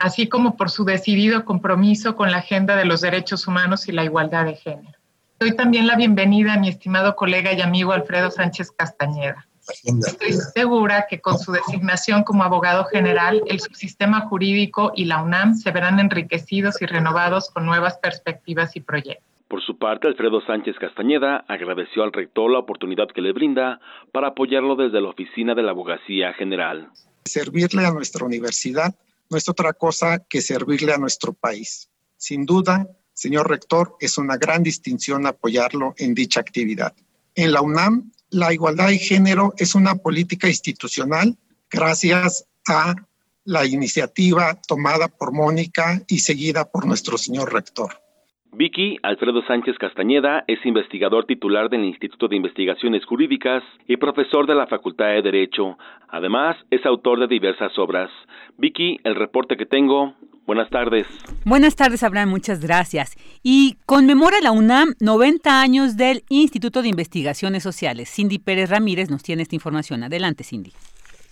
así 0.00 0.28
como 0.28 0.56
por 0.56 0.68
su 0.68 0.84
decidido 0.84 1.44
compromiso 1.44 2.16
con 2.16 2.32
la 2.32 2.38
agenda 2.38 2.74
de 2.74 2.86
los 2.86 3.02
derechos 3.02 3.46
humanos 3.46 3.86
y 3.86 3.92
la 3.92 4.02
igualdad 4.02 4.44
de 4.44 4.56
género. 4.56 4.98
Doy 5.38 5.54
también 5.54 5.86
la 5.86 5.94
bienvenida 5.94 6.54
a 6.54 6.58
mi 6.58 6.70
estimado 6.70 7.14
colega 7.14 7.52
y 7.52 7.60
amigo 7.60 7.92
Alfredo 7.92 8.32
Sánchez 8.32 8.72
Castañeda. 8.72 9.46
Estoy 9.66 10.32
segura 10.32 11.06
que 11.08 11.20
con 11.20 11.38
su 11.38 11.52
designación 11.52 12.22
como 12.22 12.44
abogado 12.44 12.84
general, 12.84 13.42
el 13.46 13.60
subsistema 13.60 14.22
jurídico 14.22 14.92
y 14.94 15.06
la 15.06 15.22
UNAM 15.22 15.54
se 15.54 15.70
verán 15.70 16.00
enriquecidos 16.00 16.80
y 16.82 16.86
renovados 16.86 17.50
con 17.50 17.66
nuevas 17.66 17.98
perspectivas 17.98 18.76
y 18.76 18.80
proyectos. 18.80 19.24
Por 19.48 19.62
su 19.62 19.78
parte, 19.78 20.08
Alfredo 20.08 20.40
Sánchez 20.46 20.76
Castañeda 20.80 21.44
agradeció 21.48 22.02
al 22.02 22.12
rector 22.12 22.50
la 22.50 22.58
oportunidad 22.58 23.08
que 23.08 23.20
le 23.20 23.32
brinda 23.32 23.80
para 24.10 24.28
apoyarlo 24.28 24.74
desde 24.74 25.00
la 25.00 25.10
oficina 25.10 25.54
de 25.54 25.62
la 25.62 25.70
Abogacía 25.70 26.32
General. 26.32 26.88
Servirle 27.24 27.86
a 27.86 27.92
nuestra 27.92 28.24
universidad 28.24 28.94
no 29.30 29.36
es 29.36 29.48
otra 29.48 29.72
cosa 29.72 30.24
que 30.28 30.40
servirle 30.40 30.92
a 30.92 30.98
nuestro 30.98 31.32
país. 31.32 31.88
Sin 32.16 32.46
duda, 32.46 32.88
señor 33.12 33.48
rector, 33.48 33.96
es 34.00 34.18
una 34.18 34.36
gran 34.36 34.62
distinción 34.62 35.26
apoyarlo 35.26 35.94
en 35.98 36.14
dicha 36.14 36.40
actividad. 36.40 36.94
En 37.34 37.52
la 37.52 37.62
UNAM, 37.62 38.12
la 38.30 38.52
igualdad 38.52 38.88
de 38.88 38.98
género 38.98 39.54
es 39.58 39.74
una 39.74 39.94
política 39.96 40.48
institucional 40.48 41.36
gracias 41.70 42.46
a 42.68 42.94
la 43.44 43.66
iniciativa 43.66 44.58
tomada 44.66 45.08
por 45.08 45.32
Mónica 45.32 46.00
y 46.08 46.18
seguida 46.18 46.64
por 46.64 46.86
nuestro 46.86 47.18
señor 47.18 47.52
rector. 47.52 47.90
Vicky 48.56 48.98
Alfredo 49.02 49.42
Sánchez 49.46 49.76
Castañeda 49.78 50.44
es 50.46 50.64
investigador 50.64 51.26
titular 51.26 51.68
del 51.68 51.84
Instituto 51.84 52.28
de 52.28 52.36
Investigaciones 52.36 53.04
Jurídicas 53.04 53.64
y 53.88 53.96
profesor 53.96 54.46
de 54.46 54.54
la 54.54 54.68
Facultad 54.68 55.06
de 55.06 55.22
Derecho. 55.22 55.76
Además, 56.08 56.56
es 56.70 56.86
autor 56.86 57.18
de 57.18 57.26
diversas 57.26 57.76
obras. 57.78 58.10
Vicky, 58.56 59.00
el 59.02 59.16
reporte 59.16 59.56
que 59.56 59.66
tengo. 59.66 60.14
Buenas 60.46 60.68
tardes. 60.68 61.06
Buenas 61.44 61.74
tardes, 61.74 62.02
Abraham. 62.02 62.28
Muchas 62.28 62.60
gracias. 62.60 63.14
Y 63.42 63.76
conmemora 63.86 64.40
la 64.42 64.52
UNAM 64.52 64.94
90 65.00 65.60
años 65.60 65.96
del 65.96 66.22
Instituto 66.28 66.82
de 66.82 66.88
Investigaciones 66.88 67.62
Sociales. 67.62 68.10
Cindy 68.10 68.38
Pérez 68.38 68.68
Ramírez 68.68 69.08
nos 69.08 69.22
tiene 69.22 69.42
esta 69.42 69.54
información. 69.54 70.02
Adelante, 70.02 70.44
Cindy. 70.44 70.72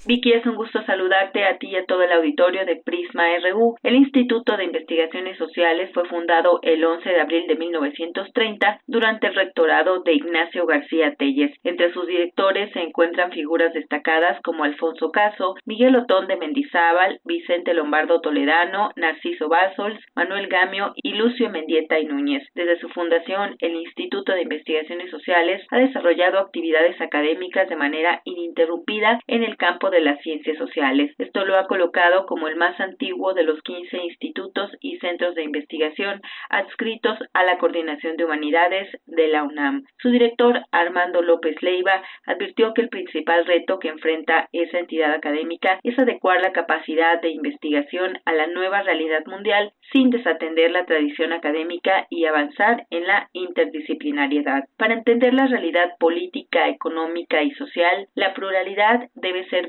Vicky, 0.05 0.33
es 0.33 0.45
un 0.47 0.57
gusto 0.57 0.83
saludarte 0.83 1.45
a 1.45 1.59
ti 1.59 1.69
y 1.69 1.77
a 1.77 1.85
todo 1.85 2.03
el 2.03 2.11
auditorio 2.11 2.67
de 2.67 2.83
Prisma 2.85 3.23
RU. 3.39 3.77
El 3.85 3.95
Instituto 3.95 4.57
de 4.57 4.65
Investigaciones 4.65 5.39
Sociales 5.39 5.91
fue 5.95 6.05
fundado 6.07 6.59
el 6.63 6.85
11 6.85 7.09
de 7.09 7.21
abril 7.21 7.47
de 7.47 7.55
1930 7.55 8.81
durante 8.89 9.29
el 9.29 9.37
rectorado 9.37 10.03
de 10.03 10.15
Ignacio 10.15 10.67
García 10.67 11.15
Telles. 11.15 11.57
Entre 11.63 11.93
sus 11.93 12.09
directores 12.09 12.73
se 12.73 12.81
encuentran 12.81 13.31
figuras 13.31 13.73
destacadas 13.75 14.41
como 14.43 14.65
Alfonso 14.65 15.13
Caso, 15.13 15.55
Miguel 15.67 15.95
Otón 15.95 16.27
de 16.27 16.37
Mendizábal, 16.37 17.21
Vicente 17.25 17.73
Lombardo 17.73 18.21
Toledano, 18.21 18.91
Narciso 18.97 19.49
Basols, 19.49 20.01
Manuel 20.17 20.49
Gamio 20.49 20.95
y 20.97 21.13
Lucio 21.15 21.49
Mendieta 21.49 22.01
y 22.01 22.07
Núñez. 22.07 22.43
Desde 22.57 22.81
su 22.81 22.89
fundación, 22.89 23.55
el 23.61 23.77
Instituto 23.77 24.33
de 24.33 24.43
Investigaciones 24.43 25.13
Sociales 25.13 25.65
ha 25.71 25.79
desarrollado 25.79 26.41
actividades 26.41 27.01
académicas 27.01 27.69
de 27.69 27.77
manera 27.77 28.21
ininterrumpida 28.25 29.21
en 29.29 29.45
el 29.45 29.57
campo 29.57 29.92
de 29.93 30.01
las 30.01 30.21
ciencias 30.23 30.59
sociales. 30.59 31.15
Esto 31.19 31.45
lo 31.45 31.57
ha 31.57 31.69
colocado 31.69 32.27
como 32.27 32.49
el 32.49 32.57
más 32.57 32.79
antiguo 32.81 33.35
de 33.35 33.45
los 33.45 33.63
15 33.63 33.97
institutos 33.99 34.71
y 34.81 34.99
centros 34.99 35.37
de 35.37 35.45
investigación 35.45 36.21
adscritos 36.51 37.19
a 37.33 37.45
la 37.45 37.59
Coordinación 37.59 38.17
de 38.17 38.25
Humanidades 38.25 38.89
de 39.07 39.29
la 39.29 39.45
UNAM. 39.45 39.85
Su 39.99 40.11
director, 40.11 40.63
Armando 40.73 41.23
López 41.23 41.57
Leiva, 41.63 42.03
advirtió 42.27 42.75
que 42.75 42.83
el 42.83 42.89
principal 42.89 43.47
reto 43.47 43.79
que 43.79 43.89
enfrenta 43.89 44.49
esa 44.53 44.79
entidad 44.79 45.13
académica 45.13 45.79
es 45.83 45.99
adecuar 45.99 46.41
la 46.41 46.53
capacidad 46.53 47.21
de 47.21 47.31
investigación 47.31 48.19
a 48.25 48.33
la 48.33 48.47
nueva 48.49 48.83
realidad 48.83 49.25
mundial 49.27 49.73
sin 49.93 50.11
desatender 50.11 50.71
la 50.71 50.87
tradición 50.87 51.33
académica 51.33 52.07
y 52.11 52.25
avanzar 52.25 52.87
en 52.91 53.07
la 53.07 53.29
interdisciplinariedad. 53.33 54.65
Para 54.77 54.95
entender 54.95 55.35
la 55.35 55.47
realidad 55.47 55.97
política, 55.99 56.69
económica 56.69 57.43
y 57.43 57.51
social, 57.53 58.09
la 58.15 58.33
pluralidad 58.35 59.09
debe 59.15 59.49
ser 59.49 59.67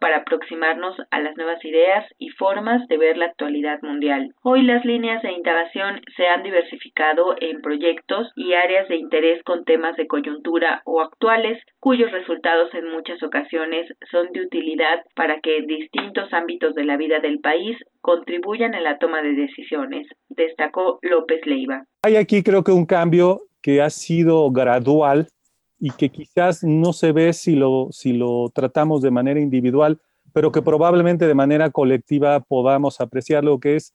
para 0.00 0.18
aproximarnos 0.18 0.96
a 1.10 1.20
las 1.20 1.36
nuevas 1.36 1.64
ideas 1.64 2.04
y 2.18 2.30
formas 2.30 2.86
de 2.88 2.98
ver 2.98 3.16
la 3.16 3.26
actualidad 3.26 3.80
mundial. 3.82 4.34
Hoy 4.42 4.62
las 4.62 4.84
líneas 4.84 5.22
de 5.22 5.32
indagación 5.32 6.00
se 6.16 6.26
han 6.26 6.42
diversificado 6.42 7.34
en 7.40 7.60
proyectos 7.60 8.30
y 8.36 8.54
áreas 8.54 8.88
de 8.88 8.96
interés 8.96 9.42
con 9.44 9.64
temas 9.64 9.96
de 9.96 10.06
coyuntura 10.06 10.82
o 10.84 11.00
actuales, 11.00 11.58
cuyos 11.80 12.10
resultados 12.12 12.72
en 12.74 12.90
muchas 12.90 13.22
ocasiones 13.22 13.86
son 14.10 14.32
de 14.32 14.42
utilidad 14.42 15.04
para 15.14 15.40
que 15.40 15.62
distintos 15.62 16.32
ámbitos 16.32 16.74
de 16.74 16.84
la 16.84 16.96
vida 16.96 17.20
del 17.20 17.40
país 17.40 17.76
contribuyan 18.00 18.74
en 18.74 18.84
la 18.84 18.98
toma 18.98 19.22
de 19.22 19.32
decisiones, 19.32 20.06
destacó 20.28 20.98
López 21.02 21.40
Leiva. 21.46 21.84
Hay 22.02 22.16
aquí 22.16 22.42
creo 22.42 22.62
que 22.62 22.72
un 22.72 22.86
cambio 22.86 23.40
que 23.62 23.80
ha 23.80 23.90
sido 23.90 24.50
gradual 24.50 25.28
y 25.84 25.90
que 25.90 26.08
quizás 26.08 26.64
no 26.64 26.94
se 26.94 27.12
ve 27.12 27.34
si 27.34 27.56
lo, 27.56 27.88
si 27.90 28.14
lo 28.14 28.50
tratamos 28.54 29.02
de 29.02 29.10
manera 29.10 29.38
individual, 29.38 30.00
pero 30.32 30.50
que 30.50 30.62
probablemente 30.62 31.26
de 31.26 31.34
manera 31.34 31.70
colectiva 31.70 32.40
podamos 32.40 33.02
apreciar 33.02 33.44
lo 33.44 33.60
que 33.60 33.76
es, 33.76 33.92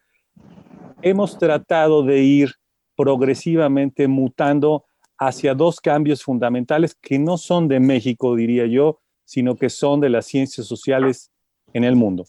hemos 1.02 1.40
tratado 1.40 2.04
de 2.04 2.22
ir 2.22 2.52
progresivamente 2.96 4.08
mutando 4.08 4.86
hacia 5.18 5.56
dos 5.56 5.82
cambios 5.82 6.22
fundamentales 6.22 6.94
que 6.94 7.18
no 7.18 7.40
son 7.40 7.68
de 7.68 7.80
México, 7.80 8.36
diría 8.36 8.68
yo, 8.68 9.00
sino 9.26 9.56
que 9.56 9.72
son 9.72 10.00
de 10.00 10.10
las 10.10 10.28
ciencias 10.28 10.68
sociales 10.68 11.32
en 11.74 11.84
el 11.84 11.96
mundo. 11.96 12.28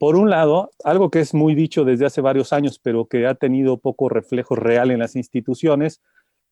Por 0.00 0.16
un 0.16 0.28
lado, 0.28 0.70
algo 0.82 1.08
que 1.08 1.20
es 1.20 1.34
muy 1.34 1.54
dicho 1.54 1.84
desde 1.84 2.06
hace 2.06 2.20
varios 2.20 2.52
años, 2.52 2.80
pero 2.80 3.06
que 3.06 3.28
ha 3.28 3.36
tenido 3.36 3.78
poco 3.78 4.08
reflejo 4.08 4.56
real 4.56 4.90
en 4.90 4.98
las 4.98 5.14
instituciones, 5.14 6.02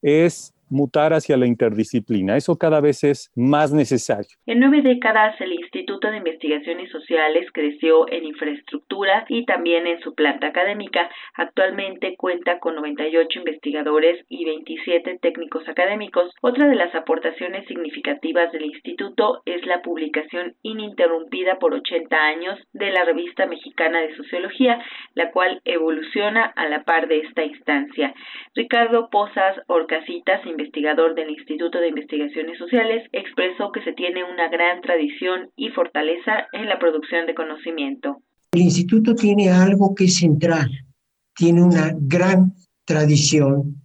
es 0.01 0.53
mutar 0.69 1.13
hacia 1.13 1.37
la 1.37 1.47
interdisciplina. 1.47 2.37
Eso 2.37 2.57
cada 2.57 2.81
vez 2.81 3.05
es 3.05 3.31
más 3.35 3.73
necesario. 3.73 4.31
En 4.47 4.61
nueve 4.61 4.83
décadas, 4.83 5.41
el 5.41 5.53
Instituto 5.53 6.11
de 6.11 6.19
Investigaciones 6.19 6.91
Sociales 6.91 7.47
creció 7.53 8.11
en 8.11 8.25
infraestructura 8.25 9.25
y 9.29 9.45
también 9.45 9.87
en 9.87 10.01
su 10.01 10.15
planta 10.15 10.49
académica. 10.49 11.09
Actualmente 11.35 12.17
cuenta 12.17 12.59
con 12.59 12.75
98 12.77 13.39
investigadores 13.39 14.25
y 14.29 14.45
27 14.45 15.19
técnicos 15.21 15.69
académicos. 15.69 16.33
Otra 16.43 16.69
de 16.69 16.75
las 16.75 16.95
aportaciones 16.95 17.67
significativas 17.67 18.53
del 18.53 18.65
instituto 18.67 19.43
es 19.45 19.65
la 19.67 19.83
publicación 19.83 20.55
ininterrumpida 20.63 21.59
por 21.59 21.75
80 21.75 22.17
años 22.17 22.59
de 22.73 22.91
la 22.91 23.05
Revista 23.05 23.47
Mexicana 23.47 24.01
de 24.01 24.17
Sociología, 24.17 24.79
la 25.15 25.31
cual 25.31 25.61
evoluciona 25.65 26.45
a 26.45 26.69
la 26.69 26.85
par 26.85 27.09
de 27.09 27.21
esta 27.21 27.45
instancia. 27.45 28.15
Ricardo 28.55 29.09
Pozas 29.11 29.57
Orcasitas, 29.67 30.45
investigador 30.57 31.15
del 31.15 31.31
Instituto 31.31 31.79
de 31.79 31.89
Investigaciones 31.89 32.59
Sociales, 32.59 33.09
expresó 33.13 33.71
que 33.73 33.83
se 33.83 33.93
tiene 33.93 34.25
una 34.25 34.49
gran 34.49 34.81
tradición 34.81 35.51
y 35.57 35.69
fortaleza 35.71 36.47
en 36.53 36.69
la 36.69 36.79
producción 36.79 37.27
de 37.27 37.35
conocimiento. 37.35 38.23
El 38.53 38.63
instituto 38.63 39.15
tiene 39.15 39.51
algo 39.51 39.95
que 39.95 40.05
es 40.05 40.17
central, 40.17 40.71
tiene 41.35 41.63
una 41.63 41.93
gran 41.95 42.55
tradición 42.85 43.83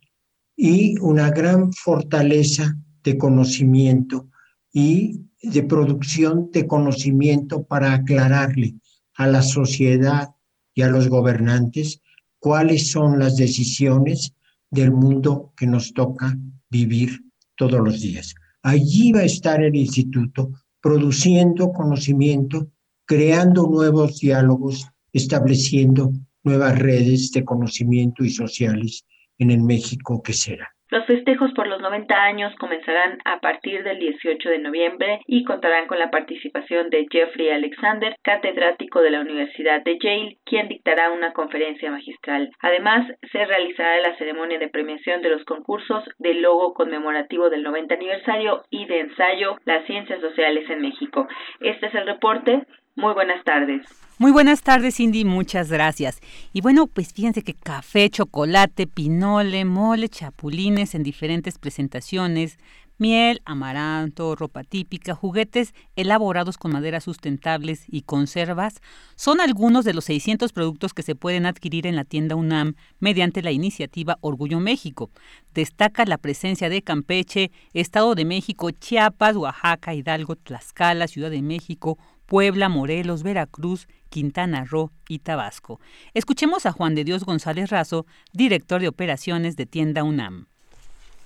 y 0.56 0.98
una 1.00 1.30
gran 1.32 1.74
fortaleza 1.74 2.76
de 3.04 3.18
conocimiento 3.18 4.28
y 4.72 5.26
de 5.42 5.64
producción 5.64 6.52
de 6.52 6.68
conocimiento 6.68 7.64
para 7.64 7.94
aclararle 7.94 8.76
a 9.16 9.28
la 9.28 9.42
sociedad 9.42 10.30
y 10.74 10.84
a 10.84 10.88
los 10.88 11.10
gobernantes 11.10 12.02
cuáles 12.40 12.92
son 12.92 13.20
las 13.20 13.36
decisiones 13.36 14.34
del 14.70 14.92
mundo 14.92 15.52
que 15.58 15.68
nos 15.68 15.94
toca 15.94 16.38
vivir 16.72 17.22
todos 17.56 17.80
los 17.80 18.02
días. 18.02 18.34
Allí 18.64 19.12
va 19.12 19.20
a 19.20 19.26
estar 19.26 19.62
el 19.62 19.76
instituto 19.76 20.52
produciendo 20.82 21.72
conocimiento, 21.72 22.72
creando 23.06 23.68
nuevos 23.68 24.20
diálogos, 24.20 24.88
estableciendo 25.14 26.12
nuevas 26.44 26.80
redes 26.80 27.32
de 27.32 27.46
conocimiento 27.46 28.24
y 28.24 28.32
sociales 28.32 29.06
en 29.38 29.52
el 29.52 29.62
México 29.62 30.24
que 30.24 30.34
será. 30.34 30.70
Los 30.92 31.06
festejos 31.06 31.54
por 31.54 31.68
los 31.68 31.82
90 31.82 32.14
años 32.14 32.54
comenzarán 32.60 33.20
a 33.24 33.40
partir 33.40 33.82
del 33.84 33.98
18 33.98 34.50
de 34.50 34.60
noviembre 34.60 35.22
y 35.26 35.46
contarán 35.46 35.88
con 35.88 35.98
la 35.98 36.12
participación 36.12 36.90
de 36.90 37.08
Jeffrey 37.10 37.50
Alexander, 37.50 38.14
catedrático 38.22 39.02
de 39.02 39.12
la 39.12 39.22
Universidad 39.22 39.82
de 39.86 39.98
Yale, 39.98 40.38
quien 40.44 40.68
dictará 40.68 41.12
una 41.12 41.32
conferencia 41.32 41.90
magistral. 41.92 42.52
Además, 42.60 43.08
se 43.32 43.46
realizará 43.46 44.02
la 44.02 44.18
ceremonia 44.18 44.60
de 44.60 44.68
premiación 44.68 45.22
de 45.22 45.30
los 45.30 45.46
concursos 45.46 46.04
del 46.20 46.42
logo 46.42 46.74
conmemorativo 46.74 47.50
del 47.50 47.64
90 47.64 47.96
aniversario 47.96 48.64
y 48.70 48.86
de 48.86 49.00
ensayo 49.00 49.56
Las 49.64 49.86
Ciencias 49.86 50.20
Sociales 50.20 50.70
en 50.70 50.82
México. 50.82 51.26
Este 51.62 51.86
es 51.86 51.96
el 51.96 52.06
reporte. 52.06 52.64
Muy 52.96 53.14
buenas 53.14 53.44
tardes. 53.44 53.86
Muy 54.18 54.32
buenas 54.32 54.62
tardes, 54.62 54.98
Cindy, 54.98 55.26
muchas 55.26 55.72
gracias. 55.72 56.20
Y 56.54 56.62
bueno, 56.62 56.86
pues 56.86 57.12
fíjense 57.12 57.42
que 57.42 57.56
café, 57.56 58.10
chocolate, 58.10 58.86
pinole, 58.86 59.66
mole, 59.66 60.10
chapulines 60.10 60.94
en 60.94 61.02
diferentes 61.02 61.58
presentaciones, 61.58 62.60
miel, 63.00 63.42
amaranto, 63.46 64.36
ropa 64.36 64.64
típica, 64.64 65.16
juguetes 65.16 65.74
elaborados 65.96 66.60
con 66.60 66.72
maderas 66.72 67.04
sustentables 67.04 67.86
y 67.88 68.04
conservas 68.04 68.80
son 69.16 69.42
algunos 69.42 69.86
de 69.86 69.96
los 69.96 70.06
600 70.06 70.54
productos 70.54 70.94
que 70.94 71.02
se 71.02 71.16
pueden 71.16 71.48
adquirir 71.48 71.88
en 71.88 71.96
la 71.96 72.04
tienda 72.06 72.36
UNAM 72.36 72.76
mediante 73.00 73.42
la 73.42 73.52
iniciativa 73.52 74.20
Orgullo 74.22 74.60
México. 74.60 75.10
Destaca 75.56 76.06
la 76.06 76.20
presencia 76.20 76.70
de 76.70 76.84
Campeche, 76.84 77.50
Estado 77.74 78.14
de 78.14 78.26
México, 78.26 78.70
Chiapas, 78.70 79.36
Oaxaca, 79.36 79.96
Hidalgo, 79.96 80.36
Tlaxcala, 80.36 81.08
Ciudad 81.08 81.32
de 81.32 81.42
México, 81.42 81.98
Puebla, 82.32 82.70
Morelos, 82.70 83.24
Veracruz, 83.24 83.90
Quintana 84.08 84.64
Roo 84.64 84.94
y 85.10 85.20
Tabasco. 85.20 85.82
Escuchemos 86.14 86.66
a 86.66 86.72
Juan 86.72 86.96
de 86.96 87.04
Dios 87.04 87.26
González 87.26 87.70
Razo, 87.70 88.06
director 88.32 88.80
de 88.80 88.88
operaciones 88.88 89.58
de 89.58 89.66
Tienda 89.66 90.06
UNAM. 90.06 90.48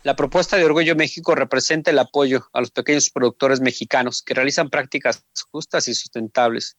La 0.02 0.16
propuesta 0.16 0.58
de 0.58 0.66
Orgullo 0.66 0.96
México 0.96 1.36
representa 1.36 1.92
el 1.92 2.00
apoyo 2.00 2.48
a 2.54 2.60
los 2.60 2.72
pequeños 2.72 3.12
productores 3.12 3.62
mexicanos 3.62 4.24
que 4.24 4.34
realizan 4.34 4.72
prácticas 4.72 5.24
justas 5.52 5.88
y 5.88 5.94
sustentables, 5.94 6.76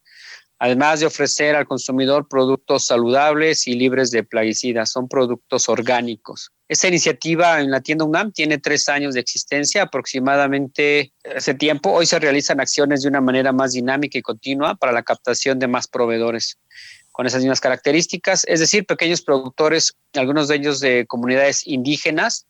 además 0.59 1.01
de 1.01 1.07
ofrecer 1.07 1.55
al 1.55 1.67
consumidor 1.67 2.29
productos 2.29 2.87
saludables 2.87 3.67
y 3.67 3.75
libres 3.75 4.11
de 4.11 4.25
plaguicidas. 4.25 4.91
Son 4.91 5.09
productos 5.09 5.69
orgánicos. 5.69 6.51
Esta 6.69 6.89
iniciativa 6.89 7.61
en 7.61 7.71
la 7.71 7.81
tienda 7.81 8.05
UNAM 8.05 8.33
tiene 8.33 8.59
tres 8.59 8.89
años 8.89 9.15
de 9.15 9.21
existencia, 9.21 9.83
aproximadamente 9.83 11.13
hace 11.37 11.55
tiempo. 11.55 11.93
Hoy 11.93 12.07
se 12.07 12.19
realizan 12.19 12.61
acciones 12.61 13.03
de 13.03 13.09
una 13.09 13.21
manera 13.21 13.53
más 13.53 13.73
dinámica 13.73 14.19
y 14.19 14.23
continua 14.23 14.75
para 14.75 14.93
la 14.93 15.03
captación 15.03 15.59
de 15.59 15.69
más 15.69 15.87
proveedores 15.87 16.59
con 17.13 17.27
esas 17.27 17.41
mismas 17.41 17.61
características, 17.61 18.45
es 18.47 18.61
decir, 18.61 18.85
pequeños 18.85 19.23
productores, 19.23 19.95
algunos 20.15 20.49
de 20.49 20.57
ellos 20.57 20.81
de 20.81 21.07
comunidades 21.07 21.67
indígenas. 21.67 22.45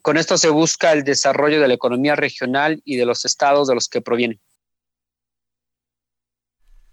Con 0.00 0.16
esto 0.16 0.38
se 0.38 0.48
busca 0.48 0.92
el 0.92 1.04
desarrollo 1.04 1.60
de 1.60 1.68
la 1.68 1.74
economía 1.74 2.16
regional 2.16 2.80
y 2.84 2.96
de 2.96 3.04
los 3.04 3.26
estados 3.26 3.68
de 3.68 3.74
los 3.74 3.88
que 3.88 4.00
provienen. 4.00 4.40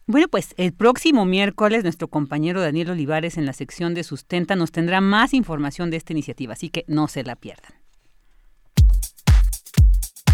Bueno, 0.06 0.28
pues 0.28 0.54
el 0.58 0.74
próximo 0.74 1.24
miércoles 1.26 1.84
nuestro 1.84 2.10
compañero 2.10 2.60
Daniel 2.62 2.90
Olivares 2.92 3.38
en 3.38 3.46
la 3.46 3.54
sección 3.54 3.94
de 3.94 4.04
Sustenta 4.04 4.58
nos 4.58 4.72
tendrá 4.72 5.00
más 5.00 5.34
información 5.34 5.92
de 5.92 5.98
esta 5.98 6.12
iniciativa, 6.12 6.52
así 6.54 6.70
que 6.70 6.84
no 6.88 7.08
se 7.08 7.24
la 7.24 7.38
pierdan. 7.38 7.72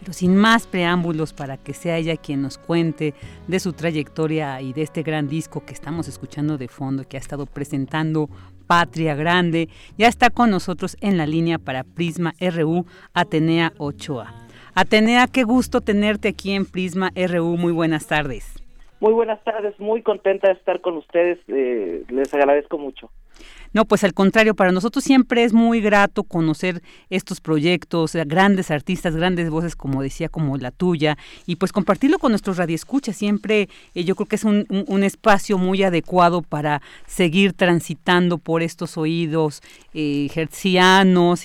Pero 0.00 0.12
sin 0.12 0.34
más 0.34 0.66
preámbulos 0.66 1.32
para 1.32 1.58
que 1.58 1.72
sea 1.72 1.96
ella 1.96 2.16
quien 2.16 2.42
nos 2.42 2.58
cuente 2.58 3.14
de 3.46 3.60
su 3.60 3.72
trayectoria 3.72 4.60
y 4.60 4.72
de 4.72 4.82
este 4.82 5.04
gran 5.04 5.28
disco 5.28 5.64
que 5.64 5.72
estamos 5.72 6.08
escuchando 6.08 6.58
de 6.58 6.66
fondo, 6.66 7.06
que 7.06 7.18
ha 7.18 7.20
estado 7.20 7.46
presentando 7.46 8.28
Patria 8.66 9.14
Grande, 9.14 9.68
ya 9.96 10.08
está 10.08 10.30
con 10.30 10.50
nosotros 10.50 10.96
en 11.00 11.16
la 11.16 11.24
línea 11.24 11.60
para 11.60 11.84
Prisma 11.84 12.34
RU 12.40 12.84
Atenea 13.14 13.72
Ochoa. 13.78 14.49
Atenea, 14.74 15.26
qué 15.26 15.44
gusto 15.44 15.80
tenerte 15.80 16.28
aquí 16.28 16.52
en 16.52 16.66
Prisma 16.66 17.10
RU. 17.14 17.56
Muy 17.56 17.72
buenas 17.72 18.06
tardes. 18.06 18.54
Muy 19.00 19.12
buenas 19.12 19.42
tardes, 19.44 19.78
muy 19.80 20.02
contenta 20.02 20.48
de 20.48 20.54
estar 20.54 20.80
con 20.80 20.96
ustedes. 20.96 21.38
Eh, 21.48 22.04
les 22.08 22.32
agradezco 22.34 22.78
mucho. 22.78 23.10
No, 23.72 23.84
pues 23.84 24.02
al 24.04 24.14
contrario, 24.14 24.54
para 24.54 24.72
nosotros 24.72 25.04
siempre 25.04 25.44
es 25.44 25.52
muy 25.52 25.80
grato 25.80 26.24
conocer 26.24 26.82
estos 27.08 27.40
proyectos, 27.40 28.14
grandes 28.26 28.70
artistas, 28.70 29.14
grandes 29.14 29.48
voces, 29.50 29.76
como 29.76 30.02
decía, 30.02 30.28
como 30.28 30.56
la 30.56 30.70
tuya, 30.70 31.16
y 31.46 31.56
pues 31.56 31.72
compartirlo 31.72 32.18
con 32.18 32.32
nuestros 32.32 32.56
radioescuchas. 32.56 33.16
Siempre 33.16 33.68
eh, 33.94 34.04
yo 34.04 34.16
creo 34.16 34.26
que 34.26 34.36
es 34.36 34.44
un, 34.44 34.66
espacio 35.00 35.56
muy 35.56 35.82
adecuado 35.82 36.42
para 36.42 36.82
seguir 37.06 37.54
transitando 37.54 38.36
por 38.36 38.62
estos 38.62 38.98
oídos 38.98 39.62
eh, 39.94 40.28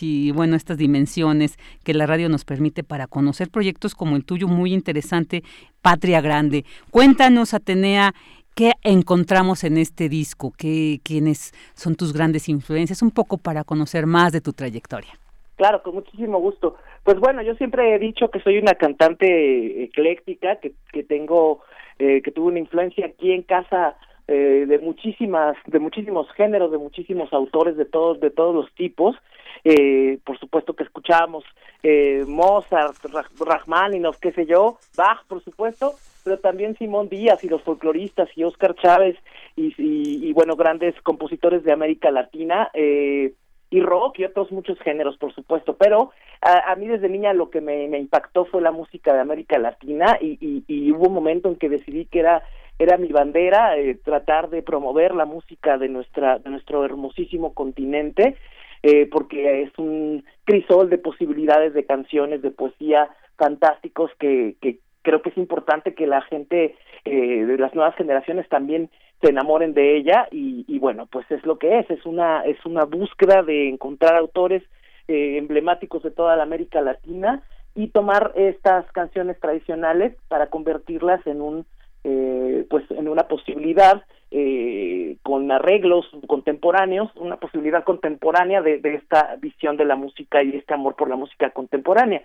y 0.01 0.31
bueno, 0.31 0.55
estas 0.55 0.77
dimensiones 0.77 1.57
que 1.83 1.93
la 1.93 2.05
radio 2.05 2.27
nos 2.27 2.43
permite 2.43 2.83
para 2.83 3.07
conocer 3.07 3.49
proyectos 3.49 3.95
como 3.95 4.15
el 4.15 4.25
tuyo, 4.25 4.47
muy 4.47 4.73
interesante, 4.73 5.43
Patria 5.81 6.21
Grande. 6.21 6.65
Cuéntanos, 6.89 7.53
Atenea, 7.53 8.13
¿Qué 8.55 8.71
encontramos 8.83 9.65
en 9.65 9.77
este 9.77 10.07
disco? 10.07 10.53
¿Qué, 10.57 11.01
¿Quiénes 11.03 11.53
son 11.73 11.95
tus 11.95 12.13
grandes 12.13 12.47
influencias? 12.47 13.01
Un 13.01 13.11
poco 13.11 13.37
para 13.37 13.65
conocer 13.65 14.05
más 14.05 14.31
de 14.31 14.39
tu 14.39 14.53
trayectoria. 14.53 15.11
Claro, 15.57 15.83
con 15.83 15.95
muchísimo 15.95 16.39
gusto. 16.39 16.77
Pues 17.03 17.19
bueno, 17.19 17.41
yo 17.41 17.55
siempre 17.55 17.93
he 17.93 17.99
dicho 17.99 18.31
que 18.31 18.39
soy 18.39 18.57
una 18.57 18.75
cantante 18.75 19.83
ecléctica, 19.83 20.55
que, 20.61 20.71
que 20.93 21.03
tengo, 21.03 21.63
eh, 21.99 22.21
que 22.21 22.31
tuve 22.31 22.47
una 22.47 22.59
influencia 22.59 23.05
aquí 23.07 23.33
en 23.33 23.41
casa 23.41 23.97
eh, 24.29 24.65
de 24.65 24.79
muchísimas, 24.79 25.57
de 25.65 25.79
muchísimos 25.79 26.31
géneros, 26.31 26.71
de 26.71 26.77
muchísimos 26.77 27.33
autores 27.33 27.75
de 27.75 27.83
todos, 27.83 28.21
de 28.21 28.31
todos 28.31 28.55
los 28.55 28.73
tipos. 28.73 29.17
Eh, 29.65 30.17
por 30.23 30.39
supuesto 30.39 30.73
que 30.73 30.83
escuchábamos 30.83 31.43
eh, 31.83 32.23
Mozart, 32.25 32.95
Rachmaninoff, 33.39 34.17
qué 34.19 34.31
sé 34.31 34.45
yo, 34.45 34.77
Bach, 34.95 35.25
por 35.27 35.43
supuesto, 35.43 35.95
pero 36.25 36.39
también 36.39 36.75
Simón 36.77 37.07
Díaz 37.07 37.43
y 37.43 37.47
los 37.47 37.61
folcloristas 37.61 38.27
y 38.35 38.43
Oscar 38.43 38.73
Chávez 38.75 39.15
y, 39.55 40.33
bueno, 40.33 40.55
grandes 40.55 40.99
compositores 41.03 41.63
de 41.63 41.71
América 41.71 42.09
Latina 42.09 42.71
eh, 42.73 43.33
y 43.69 43.79
rock 43.79 44.17
y 44.17 44.25
otros 44.25 44.51
muchos 44.51 44.79
géneros, 44.79 45.17
por 45.17 45.35
supuesto, 45.35 45.77
pero 45.77 46.09
a, 46.41 46.75
mí 46.77 46.87
desde 46.87 47.09
niña 47.09 47.31
lo 47.33 47.51
que 47.51 47.61
me, 47.61 47.85
impactó 47.99 48.45
fue 48.45 48.63
la 48.63 48.71
música 48.71 49.13
de 49.13 49.19
América 49.19 49.59
Latina 49.59 50.17
y, 50.19 50.63
y, 50.67 50.91
hubo 50.91 51.09
un 51.09 51.13
momento 51.13 51.47
en 51.47 51.57
que 51.57 51.69
decidí 51.69 52.05
que 52.05 52.19
era 52.19 52.43
era 52.77 52.97
mi 52.97 53.07
bandera 53.07 53.77
eh, 53.77 53.95
tratar 54.03 54.49
de 54.49 54.61
promover 54.61 55.15
la 55.15 55.25
música 55.25 55.77
de 55.77 55.87
nuestra 55.87 56.39
de 56.39 56.49
nuestro 56.49 56.83
hermosísimo 56.83 57.53
continente 57.53 58.35
eh, 58.83 59.07
porque 59.09 59.61
es 59.61 59.71
un 59.77 60.25
crisol 60.43 60.89
de 60.89 60.97
posibilidades 60.97 61.73
de 61.73 61.85
canciones 61.85 62.41
de 62.41 62.51
poesía 62.51 63.09
fantásticos 63.37 64.11
que, 64.19 64.55
que 64.59 64.79
creo 65.05 65.21
que 65.21 65.29
es 65.29 65.37
importante 65.37 65.93
que 65.93 66.07
la 66.07 66.21
gente 66.23 66.75
eh, 67.05 67.45
de 67.45 67.57
las 67.57 67.73
nuevas 67.75 67.95
generaciones 67.95 68.49
también 68.49 68.89
se 69.21 69.29
enamoren 69.29 69.73
de 69.73 69.95
ella 69.95 70.27
y, 70.31 70.77
bueno 70.79 71.05
pues 71.05 71.29
es 71.31 71.45
lo 71.45 71.57
que 71.57 71.79
es 71.79 71.89
es 71.89 72.05
una 72.05 72.41
es 72.41 72.57
una 72.65 72.83
búsqueda 72.83 73.43
de 73.43 73.69
encontrar 73.69 74.15
autores 74.15 74.63
eh, 75.07 75.37
emblemáticos 75.37 76.03
de 76.03 76.11
toda 76.11 76.35
la 76.35 76.43
América 76.43 76.81
Latina 76.81 77.43
y 77.75 77.89
tomar 77.89 78.33
estas 78.35 78.91
canciones 78.91 79.39
tradicionales 79.39 80.15
para 80.27 80.47
convertirlas 80.47 81.25
en 81.27 81.41
un 81.41 81.65
eh, 82.03 82.65
pues 82.69 82.83
en 82.91 83.07
una 83.07 83.27
posibilidad 83.27 84.03
eh, 84.31 85.17
con 85.23 85.51
arreglos 85.51 86.05
contemporáneos, 86.27 87.09
una 87.15 87.37
posibilidad 87.37 87.83
contemporánea 87.83 88.61
de, 88.61 88.79
de, 88.79 88.95
esta 88.95 89.35
visión 89.37 89.77
de 89.77 89.85
la 89.85 89.95
música 89.95 90.43
y 90.43 90.55
este 90.55 90.73
amor 90.73 90.95
por 90.95 91.09
la 91.09 91.15
música 91.15 91.51
contemporánea 91.51 92.21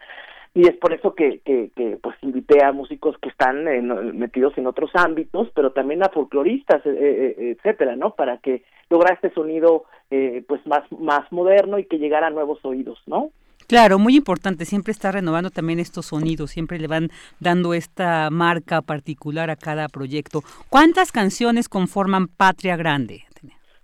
y 0.52 0.66
es 0.66 0.76
por 0.76 0.92
eso 0.92 1.14
que, 1.14 1.40
que, 1.44 1.98
pues 2.02 2.16
invité 2.22 2.64
a 2.64 2.72
músicos 2.72 3.16
que 3.18 3.28
están 3.28 3.64
metidos 4.18 4.56
en 4.58 4.66
otros 4.66 4.90
ámbitos 4.94 5.48
pero 5.54 5.72
también 5.72 6.02
a 6.02 6.08
folcloristas 6.08 6.84
eh, 6.84 6.90
eh, 6.90 7.36
eh, 7.38 7.56
etcétera 7.56 7.94
no 7.96 8.14
para 8.14 8.38
que 8.38 8.64
lograra 8.88 9.14
este 9.14 9.32
sonido 9.32 9.84
pues 10.08 10.66
más 10.66 10.82
más 10.90 11.30
moderno 11.30 11.78
y 11.78 11.84
que 11.84 11.98
llegara 11.98 12.26
a 12.26 12.30
nuevos 12.30 12.64
oídos 12.64 12.98
no 13.06 13.30
Claro, 13.68 14.00
muy 14.00 14.16
importante, 14.16 14.64
siempre 14.64 14.90
está 14.90 15.12
renovando 15.12 15.50
también 15.50 15.78
estos 15.78 16.06
sonidos, 16.06 16.50
siempre 16.50 16.80
le 16.80 16.88
van 16.88 17.10
dando 17.38 17.72
esta 17.72 18.28
marca 18.28 18.82
particular 18.82 19.48
a 19.48 19.54
cada 19.54 19.86
proyecto. 19.86 20.40
¿Cuántas 20.68 21.12
canciones 21.12 21.68
conforman 21.68 22.26
Patria 22.26 22.74
Grande? 22.74 23.22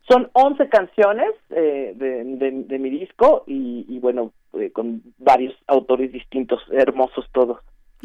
Son 0.08 0.28
11 0.32 0.68
canciones 0.70 1.30
de, 1.50 1.94
de, 1.94 2.78
mi 2.80 2.90
disco 2.90 3.44
y, 3.46 3.86
y 3.88 4.00
bueno, 4.00 4.32
eh, 4.60 4.72
con 4.72 5.02
varios 5.18 5.54
autores 5.66 6.12
distintos, 6.12 6.60
hermosos 6.70 7.26
todos. 7.32 7.58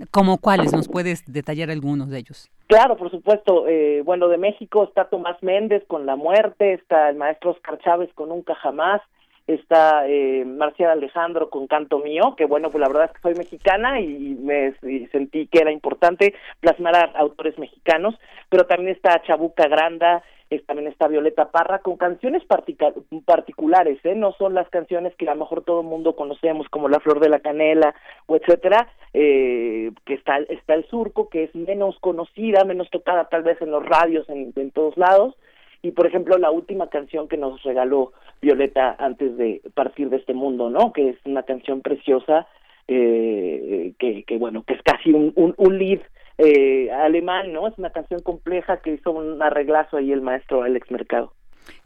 ¿Como 0.10 0.38
cuáles? 0.38 0.74
¿Nos 0.74 0.88
puedes 0.88 1.24
detallar 1.32 1.70
algunos 1.70 2.10
de 2.10 2.20
ellos? 2.20 2.50
Claro, 2.68 2.96
por 2.96 3.12
supuesto. 3.12 3.68
Eh, 3.68 4.02
bueno, 4.04 4.30
de 4.30 4.38
México 4.38 4.84
está 4.86 5.06
Tomás 5.06 5.42
Méndez 5.44 5.84
con 5.88 6.06
La 6.06 6.16
Muerte, 6.16 6.74
está 6.74 7.10
el 7.10 7.18
maestro 7.18 7.52
Oscar 7.52 7.78
Chávez 7.80 8.10
con 8.14 8.30
Nunca 8.30 8.56
Jamás, 8.56 9.02
está 9.48 10.08
eh, 10.08 10.46
Marcial 10.46 10.92
Alejandro 10.92 11.50
con 11.50 11.68
Canto 11.68 12.00
Mío, 12.00 12.36
que 12.38 12.46
bueno, 12.46 12.70
pues 12.70 12.82
la 12.82 12.88
verdad 12.88 13.06
es 13.06 13.12
que 13.12 13.22
soy 13.22 13.36
mexicana 13.36 14.00
y 14.00 14.36
me 14.40 14.74
sentí 15.12 15.48
que 15.48 15.60
era 15.60 15.72
importante 15.72 16.34
plasmar 16.62 16.96
a 16.96 17.20
autores 17.20 17.58
mexicanos, 17.60 18.16
pero 18.50 18.66
también 18.66 18.96
está 18.96 19.22
Chabuca 19.24 19.68
Granda, 19.68 20.24
también 20.60 20.90
está 20.90 21.08
Violeta 21.08 21.50
Parra 21.50 21.80
con 21.80 21.96
canciones 21.96 22.44
particulares, 22.46 24.00
¿eh? 24.04 24.16
no 24.16 24.34
son 24.34 24.54
las 24.54 24.68
canciones 24.70 25.16
que 25.16 25.28
a 25.28 25.34
lo 25.34 25.40
mejor 25.40 25.64
todo 25.64 25.82
el 25.82 25.88
mundo 25.88 26.16
conocemos 26.16 26.68
como 26.70 26.90
La 26.90 27.00
Flor 27.00 27.22
de 27.22 27.30
la 27.30 27.40
Canela 27.40 27.96
o 28.28 28.36
etcétera, 28.36 28.90
eh, 29.14 29.92
que 30.06 30.14
está, 30.14 30.40
está 30.50 30.74
el 30.74 30.86
surco, 30.88 31.30
que 31.30 31.46
es 31.46 31.56
menos 31.56 31.98
conocida, 32.00 32.66
menos 32.66 32.90
tocada 32.90 33.30
tal 33.30 33.44
vez 33.44 33.62
en 33.62 33.72
los 33.72 33.86
radios 33.86 34.28
en, 34.30 34.72
todos 34.72 34.98
lados, 34.98 35.36
y 35.82 35.92
por 35.92 36.06
ejemplo 36.06 36.38
la 36.38 36.52
última 36.52 36.88
canción 36.90 37.30
que 37.30 37.38
nos 37.38 37.64
regaló 37.64 38.12
Violeta 38.42 38.96
antes 39.00 39.38
de 39.38 39.62
partir 39.74 40.10
de 40.10 40.18
este 40.18 40.34
mundo, 40.34 40.70
¿no? 40.70 40.92
Que 40.92 41.10
es 41.10 41.18
una 41.24 41.44
canción 41.44 41.82
preciosa, 41.82 42.48
eh, 42.88 43.94
que, 44.00 44.24
que 44.24 44.38
bueno, 44.38 44.64
que 44.64 44.74
es 44.74 44.82
casi 44.82 45.14
un, 45.14 45.32
un, 45.36 45.54
un 45.58 45.78
lead 45.78 46.02
eh, 46.44 46.92
alemán, 46.92 47.54
¿no? 47.54 47.68
Es 47.68 47.78
una 47.78 47.92
canción 47.92 48.20
compleja 48.22 48.78
que 48.78 48.94
hizo 48.94 49.12
un 49.12 49.42
arreglazo 49.42 49.98
ahí 49.98 50.12
el 50.12 50.22
maestro 50.22 50.64
Alex 50.64 50.90
Mercado. 50.90 51.34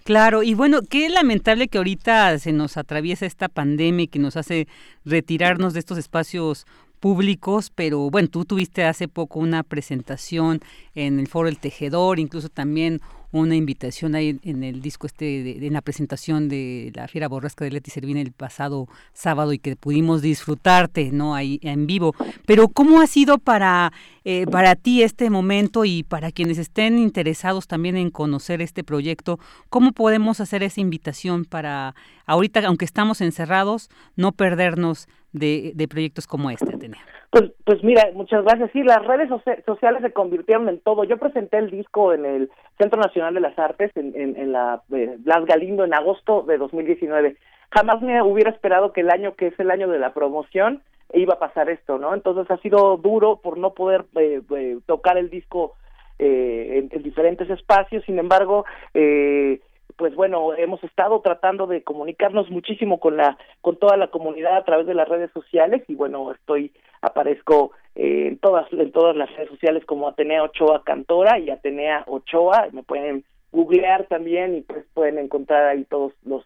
Claro, 0.06 0.44
y 0.44 0.54
bueno, 0.54 0.80
qué 0.90 1.10
lamentable 1.10 1.68
que 1.68 1.78
ahorita 1.78 2.38
se 2.40 2.54
nos 2.54 2.78
atraviesa 2.78 3.26
esta 3.26 3.50
pandemia 3.50 4.08
que 4.08 4.20
nos 4.20 4.38
hace 4.38 4.68
retirarnos 5.04 5.74
de 5.74 5.80
estos 5.80 5.98
espacios 5.98 6.66
públicos, 7.00 7.70
pero 7.76 8.10
bueno, 8.10 8.30
tú 8.30 8.46
tuviste 8.46 8.86
hace 8.86 9.08
poco 9.08 9.40
una 9.40 9.64
presentación 9.64 10.62
en 10.94 11.20
el 11.20 11.28
Foro 11.28 11.50
El 11.50 11.60
Tejedor, 11.60 12.20
incluso 12.20 12.48
también 12.50 13.02
una 13.42 13.56
invitación 13.56 14.16
ahí 14.16 14.40
en 14.44 14.64
el 14.64 14.82
disco 14.82 15.08
este, 15.08 15.66
en 15.68 15.74
la 15.74 15.82
presentación 15.82 16.48
de 16.48 16.92
La 16.96 17.08
Fiera 17.10 17.28
Borrasca 17.28 17.66
de 17.66 17.72
Leti 17.72 17.92
Servina 17.92 18.22
el 18.22 18.32
pasado 18.32 18.88
sábado 19.14 19.52
y 19.52 19.60
que 19.60 19.76
pudimos 19.76 20.22
disfrutarte, 20.22 21.12
¿no? 21.12 21.36
Ahí 21.36 21.60
en 21.62 21.86
vivo. 21.86 22.16
Pero 22.46 22.70
¿cómo 22.70 23.02
ha 23.02 23.08
sido 23.08 23.38
para, 23.38 23.92
eh, 24.24 24.46
para 24.48 24.76
ti 24.76 25.04
este 25.04 25.30
momento 25.30 25.84
y 25.84 26.04
para 26.04 26.32
quienes 26.32 26.58
estén 26.58 26.98
interesados 26.98 27.68
también 27.68 27.98
en 27.98 28.10
conocer 28.10 28.62
este 28.62 28.86
proyecto? 28.86 29.38
¿Cómo 29.70 29.92
podemos 29.92 30.40
hacer 30.40 30.64
esa 30.64 30.80
invitación 30.80 31.44
para, 31.44 31.94
ahorita, 32.26 32.66
aunque 32.66 32.86
estamos 32.86 33.20
encerrados, 33.20 33.90
no 34.16 34.32
perdernos 34.32 35.10
de, 35.36 35.74
de 35.76 35.88
proyectos 35.88 36.26
como 36.26 36.50
este, 36.50 36.74
Atenea? 36.74 37.02
Pues, 37.30 37.52
pues 37.66 37.84
mira, 37.84 38.10
muchas 38.14 38.44
gracias. 38.44 38.72
Sí, 38.72 38.82
las 38.84 39.06
redes 39.06 39.30
sociales 39.66 40.02
se 40.02 40.14
convirtieron 40.14 40.70
en 40.70 40.80
todo. 40.80 41.04
Yo 41.04 41.18
presenté 41.18 41.58
el 41.58 41.70
disco 41.70 42.14
en 42.14 42.26
el 42.26 42.50
Centro 42.78 43.00
Nacional 43.00 43.34
de 43.34 43.42
las 43.42 43.58
Artes, 43.60 43.92
en, 43.96 44.14
en, 44.16 44.52
la 44.52 44.82
eh, 44.94 45.16
Blas 45.20 45.46
Galindo, 45.46 45.84
en 45.84 45.94
agosto 45.94 46.44
de 46.44 46.58
2019. 46.58 47.36
Jamás 47.72 48.02
me 48.02 48.22
hubiera 48.22 48.52
esperado 48.52 48.94
que 48.94 49.02
el 49.02 49.10
año 49.10 49.36
que 49.36 49.48
es 49.48 49.60
el 49.60 49.70
año 49.70 49.90
de 49.90 50.00
la 50.00 50.14
promoción 50.14 50.82
iba 51.14 51.34
a 51.34 51.40
pasar 51.40 51.70
esto, 51.70 51.98
¿no? 51.98 52.14
Entonces 52.14 52.50
ha 52.50 52.58
sido 52.62 52.98
duro 52.98 53.42
por 53.44 53.58
no 53.58 53.74
poder 53.74 54.06
eh, 54.16 54.42
eh, 54.56 54.78
tocar 54.86 55.18
el 55.18 55.30
disco 55.30 55.74
en, 56.18 56.88
en, 56.92 57.04
diferentes 57.04 57.50
espacios. 57.50 58.06
Sin 58.06 58.18
embargo, 58.18 58.64
eh, 58.94 59.60
pues 59.98 60.16
bueno, 60.16 60.54
hemos 60.56 60.84
estado 60.84 61.22
tratando 61.22 61.68
de 61.68 61.84
comunicarnos 61.84 62.50
muchísimo 62.50 63.00
con 63.00 63.18
la 63.18 63.38
con 63.62 63.78
toda 63.78 63.98
la 63.98 64.08
comunidad 64.08 64.58
a 64.58 64.66
través 64.66 64.88
de 64.88 64.94
las 64.94 65.08
redes 65.08 65.32
sociales 65.32 65.84
y 65.88 65.96
bueno, 65.96 66.32
estoy 66.32 66.72
aparezco 67.02 67.72
eh, 67.96 68.28
en 68.28 68.38
todas 68.38 68.72
en 68.74 68.92
todas 68.92 69.16
las 69.16 69.34
redes 69.36 69.50
sociales 69.50 69.86
como 69.86 70.08
Atenea 70.08 70.44
Ochoa 70.44 70.84
Cantora 70.84 71.40
y 71.40 71.50
Atenea 71.50 72.04
Ochoa, 72.08 72.68
me 72.72 72.84
pueden 72.84 73.24
googlear 73.52 74.06
también 74.08 74.56
y 74.56 74.62
pues 74.62 74.86
pueden 74.94 75.18
encontrar 75.18 75.66
ahí 75.68 75.86
todos 75.86 76.14
los 76.26 76.46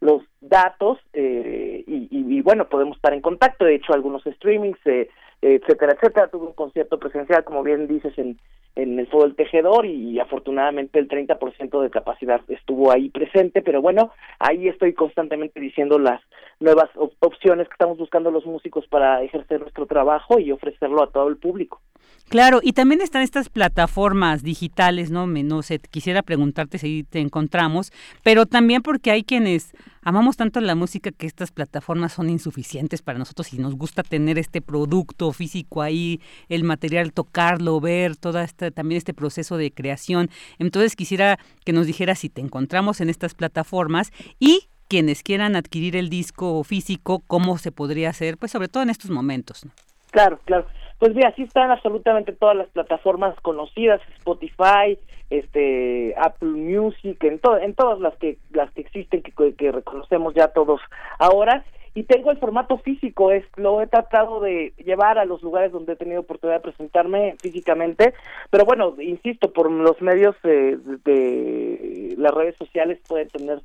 los 0.00 0.22
datos 0.40 0.98
eh, 1.12 1.84
y, 1.86 2.40
bueno 2.42 2.68
podemos 2.68 2.96
estar 2.96 3.12
en 3.12 3.20
contacto. 3.20 3.64
De 3.64 3.74
hecho 3.74 3.92
algunos 3.92 4.22
streamings 4.24 4.78
eh, 4.86 5.08
etcétera 5.42 5.92
etcétera 5.92 6.28
tuve 6.28 6.46
un 6.46 6.52
concierto 6.52 6.98
presencial 6.98 7.44
como 7.44 7.62
bien 7.62 7.86
dices 7.86 8.16
en 8.18 8.38
en 8.76 8.98
el 8.98 9.06
fútbol 9.08 9.34
tejedor 9.34 9.86
y, 9.86 10.18
afortunadamente 10.20 10.98
el 10.98 11.08
30% 11.08 11.82
de 11.82 11.90
capacidad 11.90 12.40
estuvo 12.48 12.92
ahí 12.92 13.10
presente, 13.10 13.62
pero 13.62 13.82
bueno, 13.82 14.12
ahí 14.38 14.68
estoy 14.68 14.94
constantemente 14.94 15.60
diciendo 15.60 15.98
las 15.98 16.20
nuevas 16.60 16.88
opciones 17.20 17.68
que 17.68 17.74
estamos 17.74 17.98
buscando 17.98 18.30
los 18.30 18.46
músicos 18.46 18.86
para 18.88 19.22
ejercer 19.22 19.60
nuestro 19.60 19.86
trabajo 19.86 20.38
y 20.38 20.52
ofrecerlo 20.52 21.02
a 21.02 21.10
todo 21.10 21.28
el 21.28 21.36
público. 21.36 21.80
Claro, 22.30 22.60
y 22.62 22.74
también 22.74 23.00
están 23.00 23.22
estas 23.22 23.48
plataformas 23.48 24.44
digitales, 24.44 25.10
¿no? 25.10 25.26
No 25.26 25.62
sé, 25.62 25.80
quisiera 25.80 26.22
preguntarte 26.22 26.78
si 26.78 27.02
te 27.02 27.18
encontramos, 27.18 27.92
pero 28.22 28.46
también 28.46 28.82
porque 28.82 29.10
hay 29.10 29.24
quienes 29.24 29.72
amamos 30.02 30.36
tanto 30.36 30.60
la 30.60 30.76
música 30.76 31.10
que 31.10 31.26
estas 31.26 31.50
plataformas 31.50 32.12
son 32.12 32.30
insuficientes 32.30 33.02
para 33.02 33.18
nosotros 33.18 33.52
y 33.52 33.58
nos 33.58 33.74
gusta 33.74 34.04
tener 34.04 34.38
este 34.38 34.62
producto 34.62 35.32
físico 35.32 35.82
ahí, 35.82 36.20
el 36.48 36.62
material, 36.62 37.12
tocarlo, 37.12 37.80
ver 37.80 38.14
todo 38.14 38.40
este, 38.40 38.70
también 38.70 38.98
este 38.98 39.12
proceso 39.12 39.56
de 39.56 39.72
creación. 39.72 40.30
Entonces 40.60 40.94
quisiera 40.94 41.36
que 41.64 41.72
nos 41.72 41.88
dijeras 41.88 42.20
si 42.20 42.28
te 42.28 42.40
encontramos 42.40 43.00
en 43.00 43.10
estas 43.10 43.34
plataformas 43.34 44.12
y 44.38 44.68
quienes 44.86 45.24
quieran 45.24 45.56
adquirir 45.56 45.96
el 45.96 46.08
disco 46.08 46.62
físico, 46.62 47.24
cómo 47.26 47.58
se 47.58 47.72
podría 47.72 48.10
hacer, 48.10 48.38
pues 48.38 48.52
sobre 48.52 48.68
todo 48.68 48.84
en 48.84 48.90
estos 48.90 49.10
momentos. 49.10 49.66
Claro, 50.12 50.38
claro. 50.44 50.66
Pues 51.00 51.14
mira, 51.14 51.32
sí 51.34 51.44
están 51.44 51.70
absolutamente 51.70 52.32
todas 52.32 52.54
las 52.54 52.68
plataformas 52.68 53.34
conocidas, 53.40 54.02
Spotify, 54.18 54.98
este 55.30 56.14
Apple 56.18 56.50
Music, 56.50 57.16
en 57.24 57.40
en 57.62 57.74
todas 57.74 58.00
las 58.00 58.14
que 58.16 58.36
las 58.52 58.70
que 58.72 58.82
existen 58.82 59.22
que, 59.22 59.32
que 59.54 59.72
reconocemos 59.72 60.34
ya 60.34 60.48
todos 60.48 60.78
ahora. 61.18 61.64
Y 61.94 62.02
tengo 62.02 62.30
el 62.30 62.38
formato 62.38 62.76
físico, 62.78 63.32
es 63.32 63.44
lo 63.56 63.80
he 63.80 63.86
tratado 63.86 64.40
de 64.40 64.74
llevar 64.84 65.18
a 65.18 65.24
los 65.24 65.42
lugares 65.42 65.72
donde 65.72 65.94
he 65.94 65.96
tenido 65.96 66.20
oportunidad 66.20 66.58
de 66.58 66.70
presentarme 66.70 67.34
físicamente, 67.40 68.12
pero 68.50 68.66
bueno, 68.66 68.94
insisto, 69.00 69.52
por 69.52 69.70
los 69.70 70.00
medios 70.02 70.36
de, 70.42 70.76
de 71.04 72.14
las 72.18 72.32
redes 72.32 72.56
sociales 72.56 73.00
pueden 73.08 73.28
tener 73.28 73.60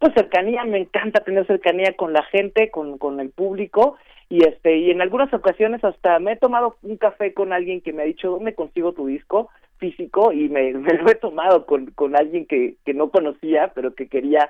pues 0.00 0.14
cercanía, 0.14 0.64
me 0.64 0.78
encanta 0.78 1.22
tener 1.22 1.46
cercanía 1.46 1.94
con 1.96 2.12
la 2.12 2.24
gente, 2.24 2.72
con, 2.72 2.98
con 2.98 3.20
el 3.20 3.30
público 3.30 3.96
y 4.32 4.44
este 4.44 4.78
y 4.78 4.90
en 4.90 5.02
algunas 5.02 5.32
ocasiones 5.34 5.84
hasta 5.84 6.18
me 6.18 6.32
he 6.32 6.36
tomado 6.36 6.76
un 6.80 6.96
café 6.96 7.34
con 7.34 7.52
alguien 7.52 7.82
que 7.82 7.92
me 7.92 8.02
ha 8.02 8.06
dicho 8.06 8.30
dónde 8.30 8.54
consigo 8.54 8.94
tu 8.94 9.06
disco 9.06 9.50
físico 9.76 10.32
y 10.32 10.48
me, 10.48 10.72
lo 10.72 11.10
he 11.10 11.14
tomado 11.16 11.66
con, 11.66 11.90
con 11.90 12.16
alguien 12.16 12.46
que, 12.46 12.76
que 12.86 12.94
no 12.94 13.10
conocía 13.10 13.72
pero 13.74 13.94
que 13.94 14.08
quería 14.08 14.48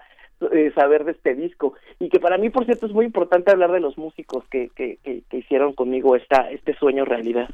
eh, 0.53 0.71
saber 0.77 1.05
de 1.05 1.13
este 1.13 1.35
disco 1.35 1.75
y 1.99 2.11
que 2.11 2.21
para 2.21 2.39
mí 2.39 2.49
por 2.49 2.65
cierto 2.65 2.87
es 2.87 2.93
muy 2.93 3.07
importante 3.07 3.51
hablar 3.51 3.73
de 3.73 3.81
los 3.81 3.99
músicos 3.99 4.45
que, 4.53 4.71
que, 4.77 4.99
que, 5.03 5.23
que 5.29 5.39
hicieron 5.39 5.73
conmigo 5.73 6.15
esta 6.15 6.49
este 6.53 6.75
sueño 6.75 7.05
realidad 7.05 7.49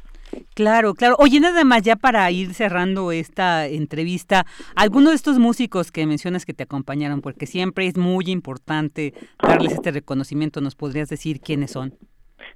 Claro, 0.53 0.93
claro. 0.93 1.15
Oye, 1.17 1.39
nada 1.39 1.63
más 1.63 1.81
ya 1.81 1.95
para 1.95 2.29
ir 2.29 2.53
cerrando 2.53 3.11
esta 3.11 3.65
entrevista, 3.65 4.45
algunos 4.75 5.11
de 5.11 5.15
estos 5.15 5.39
músicos 5.39 5.91
que 5.91 6.05
mencionas 6.05 6.45
que 6.45 6.53
te 6.53 6.63
acompañaron, 6.63 7.21
porque 7.21 7.47
siempre 7.47 7.87
es 7.87 7.97
muy 7.97 8.25
importante 8.27 9.13
darles 9.41 9.71
este 9.71 9.89
reconocimiento, 9.91 10.61
¿nos 10.61 10.75
podrías 10.75 11.09
decir 11.09 11.39
quiénes 11.39 11.71
son? 11.71 11.95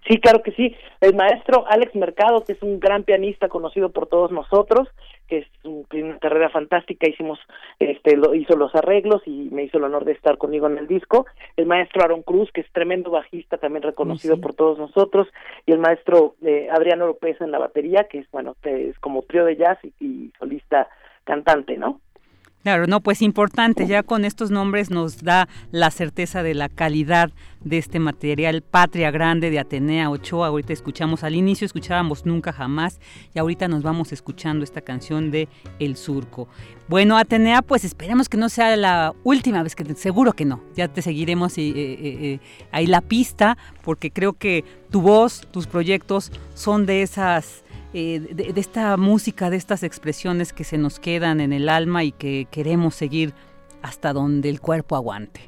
Sí, 0.07 0.19
claro 0.19 0.41
que 0.43 0.51
sí. 0.51 0.75
El 1.01 1.15
maestro 1.15 1.65
Alex 1.67 1.95
Mercado, 1.95 2.43
que 2.43 2.53
es 2.53 2.61
un 2.61 2.79
gran 2.79 3.03
pianista 3.03 3.47
conocido 3.47 3.89
por 3.89 4.07
todos 4.07 4.31
nosotros, 4.31 4.87
que 5.27 5.39
es 5.39 5.47
una 5.63 6.17
carrera 6.19 6.49
fantástica, 6.49 7.09
hicimos, 7.09 7.39
este, 7.79 8.17
lo, 8.17 8.35
hizo 8.35 8.55
los 8.55 8.73
arreglos 8.75 9.21
y 9.25 9.49
me 9.51 9.63
hizo 9.63 9.77
el 9.77 9.85
honor 9.85 10.05
de 10.05 10.11
estar 10.11 10.37
conmigo 10.37 10.67
en 10.67 10.77
el 10.77 10.87
disco. 10.87 11.25
El 11.55 11.65
maestro 11.65 12.03
Aaron 12.03 12.21
Cruz, 12.21 12.51
que 12.51 12.61
es 12.61 12.71
tremendo 12.71 13.11
bajista, 13.11 13.57
también 13.57 13.83
reconocido 13.83 14.39
por 14.39 14.53
todos 14.53 14.77
nosotros, 14.77 15.27
y 15.65 15.71
el 15.71 15.79
maestro 15.79 16.35
eh, 16.43 16.67
Adriano 16.71 17.07
López 17.07 17.39
en 17.41 17.51
la 17.51 17.59
batería, 17.59 18.05
que 18.09 18.19
es, 18.19 18.31
bueno, 18.31 18.55
es 18.63 18.97
como 18.99 19.23
trío 19.23 19.45
de 19.45 19.55
jazz 19.55 19.79
y 19.99 20.31
solista 20.39 20.89
cantante, 21.23 21.77
¿no? 21.77 22.01
Claro, 22.63 22.88
no, 22.88 23.02
pues 23.02 23.21
importante, 23.21 23.88
ya 23.88 24.04
con 24.04 24.23
estos 24.23 24.49
nombres 24.49 24.89
nos 24.89 25.21
da 25.21 25.49
la 25.71 25.91
certeza 25.91 26.43
de 26.43 26.54
la 26.54 26.69
calidad 26.69 27.30
de 27.60 27.78
este 27.78 27.99
material 27.99 28.62
Patria 28.62 29.12
Grande 29.12 29.49
de 29.49 29.60
Atenea 29.60 30.10
Ochoa. 30.10 30.47
Ahorita 30.47 30.71
escuchamos 30.71 31.26
al 31.26 31.36
inicio, 31.36 31.65
escuchábamos 31.65 32.26
Nunca 32.26 32.54
Jamás 32.54 33.02
y 33.34 33.39
ahorita 33.39 33.67
nos 33.67 33.84
vamos 33.84 34.13
escuchando 34.13 34.63
esta 34.63 34.80
canción 34.80 35.30
de 35.30 35.49
El 35.80 35.97
Surco. 35.97 36.47
Bueno, 36.88 37.17
Atenea, 37.17 37.63
pues 37.63 37.84
esperemos 37.84 38.30
que 38.30 38.38
no 38.38 38.47
sea 38.47 38.73
la 38.78 39.13
última 39.26 39.62
vez, 39.62 39.76
que 39.76 39.84
seguro 39.95 40.32
que 40.32 40.45
no. 40.45 40.62
Ya 40.73 40.88
te 40.88 41.02
seguiremos 41.02 41.58
eh, 41.58 41.67
eh, 41.67 41.97
eh, 41.99 42.39
ahí 42.71 42.88
la 42.88 43.02
pista 43.02 43.58
porque 43.82 44.10
creo 44.10 44.34
que 44.34 44.63
tu 44.89 45.02
voz, 45.02 45.41
tus 45.52 45.67
proyectos 45.67 46.32
son 46.54 46.86
de 46.86 47.02
esas 47.02 47.62
eh, 47.93 48.19
de, 48.19 48.60
esta 48.60 48.97
música, 48.97 49.49
de 49.49 49.58
estas 49.58 49.84
expresiones 49.84 50.53
que 50.53 50.63
se 50.63 50.77
nos 50.77 50.99
quedan 50.99 51.39
en 51.41 51.53
el 51.53 51.69
alma 51.69 52.03
y 52.03 52.12
que 52.12 52.47
queremos 52.49 52.95
seguir 52.95 53.34
hasta 53.82 54.13
donde 54.13 54.49
el 54.49 54.62
cuerpo 54.62 54.95
aguante. 54.95 55.41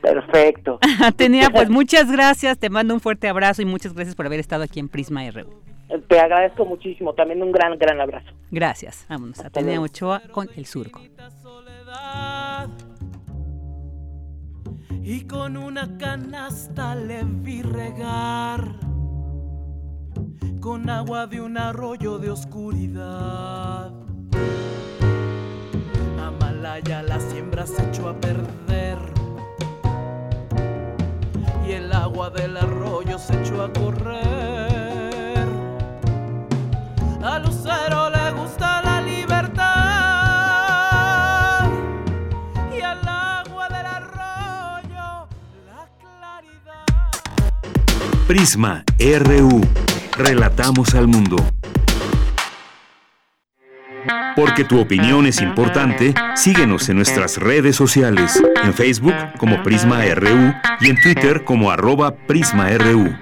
Perfecto. 0.00 0.78
Tenía, 1.16 1.50
pues 1.50 1.70
muchas 1.70 2.10
gracias, 2.10 2.58
te 2.58 2.70
mando 2.70 2.94
un 2.94 3.00
fuerte 3.00 3.28
abrazo 3.28 3.62
y 3.62 3.66
muchas 3.66 3.94
gracias 3.94 4.16
por 4.16 4.26
haber 4.26 4.40
estado 4.40 4.64
aquí 4.64 4.80
en 4.80 4.88
Prisma 4.88 5.22
RU. 5.30 5.62
Te 6.08 6.18
agradezco 6.18 6.64
muchísimo, 6.64 7.14
también 7.14 7.42
un 7.42 7.52
gran, 7.52 7.78
gran 7.78 8.00
abrazo. 8.00 8.30
Gracias. 8.50 9.06
Vámonos 9.08 9.38
a 9.40 9.80
Ochoa 9.80 10.22
con 10.32 10.48
El 10.56 10.66
Surco. 10.66 11.00
y 15.04 15.26
con 15.26 15.56
una 15.56 15.98
canasta 15.98 16.94
le 16.94 17.22
vi 17.24 17.60
regar 17.62 18.76
con 20.62 20.88
agua 20.88 21.26
de 21.26 21.40
un 21.40 21.58
arroyo 21.58 22.18
de 22.20 22.30
oscuridad. 22.30 23.90
Amalaya 26.24 27.02
la 27.02 27.18
siembra 27.18 27.66
se 27.66 27.82
echó 27.88 28.08
a 28.08 28.14
perder 28.14 28.96
y 31.66 31.72
el 31.72 31.92
agua 31.92 32.30
del 32.30 32.56
arroyo 32.56 33.18
se 33.18 33.40
echó 33.40 33.60
a 33.60 33.72
correr. 33.72 35.48
A 37.24 37.40
Lucero 37.40 38.10
le 38.10 38.30
gusta 38.30 38.82
la 38.82 39.00
libertad 39.02 39.64
y 42.72 42.82
al 42.82 43.08
agua 43.08 43.68
del 43.68 43.86
arroyo 43.86 45.26
la 45.66 45.88
claridad. 45.98 46.86
Prisma 48.28 48.84
RU. 49.00 49.60
Relatamos 50.16 50.94
al 50.94 51.08
mundo. 51.08 51.36
Porque 54.36 54.64
tu 54.64 54.78
opinión 54.78 55.26
es 55.26 55.40
importante, 55.40 56.14
síguenos 56.34 56.88
en 56.88 56.96
nuestras 56.96 57.38
redes 57.38 57.76
sociales, 57.76 58.42
en 58.62 58.74
Facebook 58.74 59.14
como 59.38 59.62
Prisma 59.62 60.04
RU 60.14 60.52
y 60.80 60.90
en 60.90 61.00
Twitter 61.00 61.44
como 61.44 61.70
arroba 61.70 62.14
PrismaRU. 62.14 63.16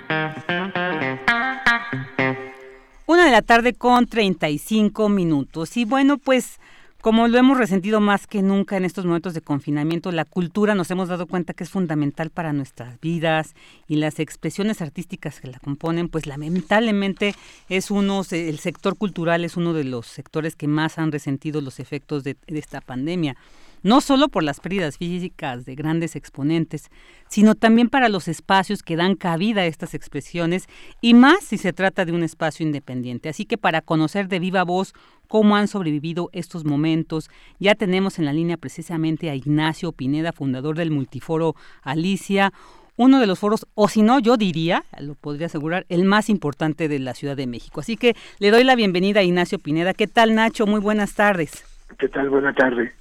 Una 3.06 3.24
de 3.24 3.30
la 3.30 3.42
tarde 3.42 3.74
con 3.74 4.06
35 4.06 5.08
minutos. 5.08 5.76
Y 5.76 5.84
bueno, 5.84 6.18
pues 6.18 6.58
como 7.00 7.28
lo 7.28 7.38
hemos 7.38 7.56
resentido 7.56 8.00
más 8.00 8.26
que 8.26 8.42
nunca 8.42 8.76
en 8.76 8.84
estos 8.84 9.06
momentos 9.06 9.32
de 9.34 9.40
confinamiento, 9.40 10.12
la 10.12 10.24
cultura 10.24 10.74
nos 10.74 10.90
hemos 10.90 11.08
dado 11.08 11.26
cuenta 11.26 11.54
que 11.54 11.64
es 11.64 11.70
fundamental 11.70 12.30
para 12.30 12.52
nuestras 12.52 13.00
vidas 13.00 13.54
y 13.88 13.96
las 13.96 14.18
expresiones 14.18 14.82
artísticas 14.82 15.40
que 15.40 15.48
la 15.48 15.58
componen, 15.58 16.08
pues 16.08 16.26
lamentablemente 16.26 17.34
es 17.68 17.90
uno, 17.90 18.22
el 18.30 18.58
sector 18.58 18.96
cultural 18.96 19.44
es 19.44 19.56
uno 19.56 19.72
de 19.72 19.84
los 19.84 20.06
sectores 20.06 20.56
que 20.56 20.68
más 20.68 20.98
han 20.98 21.12
resentido 21.12 21.60
los 21.60 21.80
efectos 21.80 22.22
de, 22.24 22.36
de 22.46 22.58
esta 22.58 22.80
pandemia 22.80 23.36
no 23.82 24.00
solo 24.00 24.28
por 24.28 24.42
las 24.42 24.60
pérdidas 24.60 24.98
físicas 24.98 25.64
de 25.64 25.74
grandes 25.74 26.16
exponentes, 26.16 26.90
sino 27.28 27.54
también 27.54 27.88
para 27.88 28.08
los 28.08 28.28
espacios 28.28 28.82
que 28.82 28.96
dan 28.96 29.14
cabida 29.14 29.62
a 29.62 29.66
estas 29.66 29.94
expresiones 29.94 30.68
y 31.00 31.14
más 31.14 31.44
si 31.44 31.58
se 31.58 31.72
trata 31.72 32.04
de 32.04 32.12
un 32.12 32.22
espacio 32.22 32.66
independiente. 32.66 33.28
Así 33.28 33.44
que 33.44 33.58
para 33.58 33.80
conocer 33.80 34.28
de 34.28 34.38
viva 34.38 34.64
voz 34.64 34.92
cómo 35.28 35.56
han 35.56 35.68
sobrevivido 35.68 36.28
estos 36.32 36.64
momentos, 36.64 37.30
ya 37.58 37.74
tenemos 37.74 38.18
en 38.18 38.24
la 38.24 38.32
línea 38.32 38.56
precisamente 38.56 39.30
a 39.30 39.34
Ignacio 39.34 39.92
Pineda, 39.92 40.32
fundador 40.32 40.76
del 40.76 40.90
multiforo 40.90 41.54
Alicia, 41.82 42.52
uno 42.96 43.18
de 43.18 43.26
los 43.26 43.38
foros, 43.38 43.66
o 43.74 43.88
si 43.88 44.02
no, 44.02 44.18
yo 44.18 44.36
diría, 44.36 44.84
lo 44.98 45.14
podría 45.14 45.46
asegurar, 45.46 45.86
el 45.88 46.04
más 46.04 46.28
importante 46.28 46.86
de 46.86 46.98
la 46.98 47.14
Ciudad 47.14 47.34
de 47.34 47.46
México. 47.46 47.80
Así 47.80 47.96
que 47.96 48.14
le 48.40 48.50
doy 48.50 48.62
la 48.62 48.74
bienvenida 48.74 49.20
a 49.20 49.22
Ignacio 49.22 49.58
Pineda. 49.58 49.94
¿Qué 49.94 50.06
tal, 50.06 50.34
Nacho? 50.34 50.66
Muy 50.66 50.80
buenas 50.80 51.14
tardes. 51.14 51.64
¿Qué 51.98 52.08
tal? 52.08 52.28
Buenas 52.28 52.54
tardes. 52.56 52.99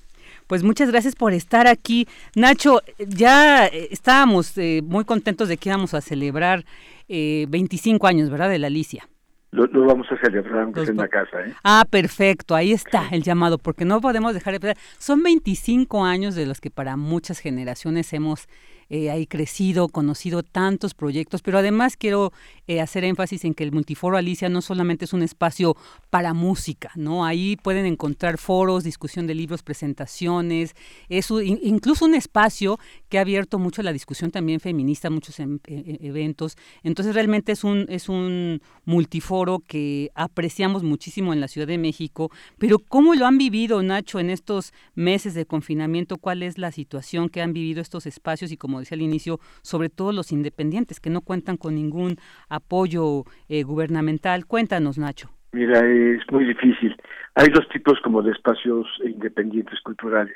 Pues 0.49 0.63
muchas 0.63 0.89
gracias 0.89 1.15
por 1.15 1.31
estar 1.31 1.67
aquí. 1.67 2.07
Nacho, 2.35 2.81
ya 2.97 3.67
eh, 3.67 3.89
estábamos 3.91 4.57
eh, 4.57 4.81
muy 4.83 5.05
contentos 5.05 5.47
de 5.47 5.57
que 5.57 5.69
íbamos 5.69 5.93
a 5.93 6.01
celebrar 6.01 6.65
eh, 7.07 7.45
25 7.49 8.07
años, 8.07 8.31
¿verdad? 8.31 8.49
De 8.49 8.57
la 8.57 8.65
Alicia. 8.65 9.07
Lo, 9.51 9.67
lo 9.67 9.85
vamos 9.85 10.07
a 10.11 10.17
celebrar 10.17 10.63
aunque 10.63 10.81
sea 10.81 10.89
en 10.89 10.97
la 10.97 11.07
casa, 11.07 11.41
¿eh? 11.45 11.53
Ah, 11.63 11.85
perfecto, 11.87 12.55
ahí 12.55 12.71
está 12.71 13.09
el 13.11 13.21
llamado, 13.21 13.59
porque 13.59 13.85
no 13.85 14.01
podemos 14.01 14.33
dejar 14.33 14.53
de 14.53 14.59
pensar. 14.59 14.83
Son 14.97 15.21
25 15.21 16.03
años 16.03 16.33
de 16.33 16.47
los 16.47 16.59
que 16.59 16.71
para 16.71 16.97
muchas 16.97 17.37
generaciones 17.37 18.11
hemos 18.13 18.47
eh, 18.89 19.11
ahí 19.11 19.27
crecido, 19.27 19.87
conocido 19.87 20.41
tantos 20.41 20.95
proyectos, 20.95 21.43
pero 21.43 21.59
además 21.59 21.95
quiero 21.95 22.33
eh, 22.67 22.81
hacer 22.81 23.03
énfasis 23.03 23.45
en 23.45 23.53
que 23.53 23.63
el 23.63 23.71
Multiforo 23.71 24.17
Alicia 24.17 24.49
no 24.49 24.61
solamente 24.61 25.05
es 25.05 25.13
un 25.13 25.21
espacio 25.21 25.77
para 26.09 26.33
música, 26.33 26.91
¿no? 26.95 27.23
Ahí 27.23 27.55
pueden 27.55 27.85
encontrar 27.85 28.39
foros, 28.39 28.83
discusión 28.83 29.27
de 29.27 29.35
libros, 29.35 29.61
presentaciones, 29.61 30.75
es 31.07 31.29
incluso 31.29 32.05
un 32.05 32.15
espacio 32.15 32.79
que 33.09 33.19
ha 33.19 33.21
abierto 33.21 33.59
mucho 33.59 33.83
la 33.83 33.93
discusión 33.93 34.31
también 34.31 34.59
feminista, 34.59 35.11
muchos 35.11 35.39
en, 35.39 35.61
en, 35.67 35.99
eventos. 36.03 36.57
Entonces 36.81 37.13
realmente 37.13 37.51
es 37.51 37.63
un, 37.63 37.85
es 37.89 38.09
un 38.09 38.61
multiforo 38.85 39.59
que 39.59 40.09
apreciamos 40.15 40.81
muchísimo 40.81 41.31
en 41.31 41.41
la 41.41 41.47
Ciudad 41.47 41.67
de 41.67 41.77
México, 41.77 42.31
pero 42.57 42.79
¿cómo 42.79 43.13
lo 43.13 43.27
han 43.27 43.37
vivido, 43.37 43.83
Nacho, 43.83 44.19
en 44.19 44.31
estos 44.31 44.73
meses 44.95 45.35
de 45.35 45.45
confinamiento? 45.45 46.17
¿Cuál 46.17 46.41
es 46.41 46.57
la 46.57 46.71
situación 46.71 47.29
que 47.29 47.43
han 47.43 47.53
vivido 47.53 47.81
estos 47.81 48.07
espacios 48.07 48.51
y 48.51 48.57
como 48.57 48.78
decía 48.79 48.95
al 48.95 49.01
inicio, 49.01 49.39
sobre 49.61 49.89
todo 49.89 50.11
los 50.11 50.31
independientes 50.31 50.99
que 50.99 51.09
no 51.09 51.21
cuentan 51.21 51.57
con 51.57 51.75
ningún 51.75 52.17
apoyo 52.49 53.23
eh, 53.47 53.63
gubernamental. 53.63 54.45
Cuéntanos, 54.45 54.97
Nacho. 54.97 55.29
Mira, 55.51 55.79
es 55.79 56.21
muy 56.31 56.45
difícil. 56.45 56.95
Hay 57.35 57.47
dos 57.49 57.67
tipos 57.69 57.99
como 58.01 58.21
de 58.21 58.31
espacios 58.31 58.87
independientes 59.03 59.79
culturales. 59.81 60.35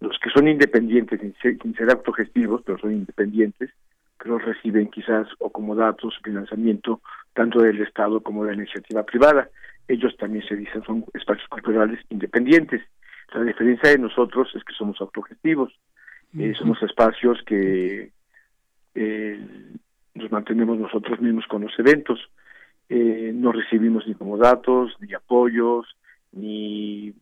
Los 0.00 0.18
que 0.20 0.30
son 0.30 0.46
independientes 0.46 1.20
sin 1.20 1.74
ser, 1.74 1.90
autogestivos, 1.90 2.62
pero 2.64 2.78
son 2.78 2.92
independientes, 2.92 3.70
pero 4.18 4.38
reciben 4.38 4.88
quizás 4.90 5.26
o 5.38 5.50
como 5.50 5.74
datos, 5.74 6.18
financiamiento, 6.22 7.00
tanto 7.32 7.60
del 7.60 7.80
Estado 7.80 8.20
como 8.20 8.44
de 8.44 8.52
la 8.54 8.62
iniciativa 8.62 9.02
privada. 9.04 9.48
Ellos 9.88 10.16
también 10.16 10.46
se 10.46 10.56
dicen 10.56 10.82
son 10.84 11.04
espacios 11.14 11.48
culturales 11.48 11.98
independientes. 12.10 12.82
La 13.34 13.42
diferencia 13.42 13.90
de 13.90 13.98
nosotros 13.98 14.48
es 14.54 14.62
que 14.64 14.74
somos 14.74 15.00
autogestivos. 15.00 15.72
Eh, 16.38 16.54
somos 16.54 16.82
espacios 16.82 17.42
que 17.46 18.10
eh, 18.94 19.46
nos 20.14 20.30
mantenemos 20.30 20.78
nosotros 20.78 21.20
mismos 21.20 21.46
con 21.46 21.62
los 21.62 21.78
eventos. 21.78 22.18
Eh, 22.88 23.32
no 23.34 23.52
recibimos 23.52 24.06
ni 24.06 24.14
como 24.14 24.36
datos, 24.36 24.94
ni 25.00 25.14
apoyos, 25.14 25.86
ni 26.32 27.14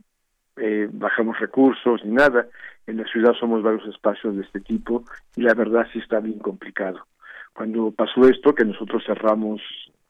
eh, 0.57 0.89
bajamos 0.93 1.39
recursos, 1.39 2.05
ni 2.05 2.13
nada. 2.13 2.49
En 2.87 2.97
la 2.97 3.05
ciudad 3.05 3.35
somos 3.39 3.63
varios 3.63 3.87
espacios 3.87 4.37
de 4.37 4.43
este 4.43 4.61
tipo 4.61 5.05
y 5.37 5.43
la 5.43 5.55
verdad 5.55 5.87
sí 5.93 6.01
está 6.01 6.19
bien 6.19 6.39
complicado. 6.39 7.07
Cuando 7.53 7.93
pasó 7.93 8.29
esto, 8.29 8.55
que 8.55 8.65
nosotros 8.65 9.05
cerramos 9.07 9.61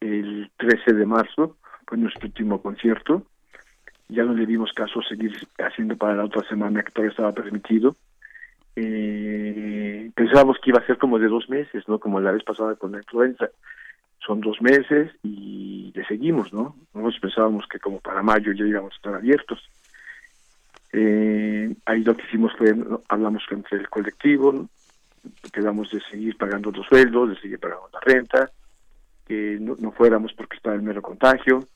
el 0.00 0.50
13 0.56 0.94
de 0.94 1.06
marzo, 1.06 1.56
fue 1.86 1.98
nuestro 1.98 2.26
último 2.26 2.62
concierto, 2.62 3.22
ya 4.08 4.24
no 4.24 4.32
le 4.32 4.46
dimos 4.46 4.72
caso 4.72 5.02
seguir 5.02 5.32
haciendo 5.58 5.96
para 5.96 6.16
la 6.16 6.24
otra 6.24 6.46
semana 6.48 6.82
que 6.82 6.90
todavía 6.90 7.10
estaba 7.10 7.32
permitido 7.32 7.96
eh, 8.76 10.10
pensábamos 10.14 10.58
que 10.58 10.70
iba 10.70 10.80
a 10.80 10.86
ser 10.86 10.98
como 10.98 11.18
de 11.18 11.28
dos 11.28 11.48
meses, 11.48 11.86
¿no? 11.88 11.98
Como 11.98 12.20
la 12.20 12.32
vez 12.32 12.42
pasada 12.42 12.74
con 12.76 12.92
la 12.92 12.98
influenza. 12.98 13.48
Son 14.26 14.40
dos 14.40 14.60
meses 14.62 15.12
y 15.22 15.92
le 15.94 16.04
seguimos, 16.06 16.52
¿no? 16.52 16.74
Nosotros 16.94 17.20
pensábamos 17.20 17.66
que 17.68 17.78
como 17.78 18.00
para 18.00 18.22
mayo 18.22 18.52
ya 18.52 18.64
íbamos 18.64 18.92
a 18.92 18.96
estar 18.96 19.14
abiertos. 19.14 19.60
Eh, 20.92 21.74
ahí 21.86 22.02
lo 22.02 22.16
que 22.16 22.24
hicimos 22.24 22.52
fue, 22.56 22.74
hablamos 23.08 23.42
entre 23.50 23.78
el 23.78 23.88
colectivo, 23.88 24.68
quedamos 25.52 25.90
de 25.90 26.00
seguir 26.10 26.36
pagando 26.36 26.70
los 26.70 26.86
sueldos, 26.86 27.30
de 27.30 27.40
seguir 27.40 27.58
pagando 27.58 27.88
la 27.92 28.00
renta, 28.00 28.50
que 29.26 29.58
no, 29.60 29.76
no 29.78 29.92
fuéramos 29.92 30.32
porque 30.34 30.56
estaba 30.56 30.76
el 30.76 30.82
mero 30.82 31.02
contagio 31.02 31.66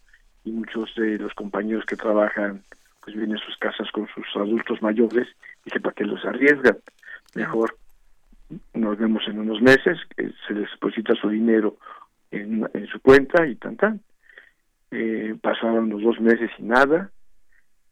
y 0.45 0.53
muchos 0.53 0.95
de 0.97 1.19
los 1.19 1.35
compañeros 1.35 1.85
que 1.85 1.97
trabajan 1.97 2.63
pues 3.09 3.17
vienen 3.17 3.39
a 3.39 3.45
sus 3.47 3.57
casas 3.57 3.91
con 3.91 4.07
sus 4.09 4.27
adultos 4.37 4.83
mayores 4.83 5.27
Dije, 5.65 5.81
¿para 5.81 5.95
qué 5.95 6.05
los 6.05 6.25
arriesgan? 6.25 6.79
Mejor 7.35 7.77
nos 8.75 8.99
vemos 8.99 9.23
en 9.29 9.39
unos 9.39 9.61
meses, 9.61 9.99
que 10.17 10.31
se 10.47 10.55
les 10.55 10.71
deposita 10.71 11.15
su 11.15 11.29
dinero 11.29 11.77
en, 12.31 12.69
en 12.73 12.87
su 12.87 13.01
cuenta 13.01 13.47
y 13.47 13.57
tan 13.57 13.77
tan. 13.77 14.01
Eh, 14.91 15.37
pasaron 15.43 15.91
los 15.91 16.03
dos 16.03 16.21
meses 16.21 16.51
y 16.59 16.63
nada, 16.63 17.11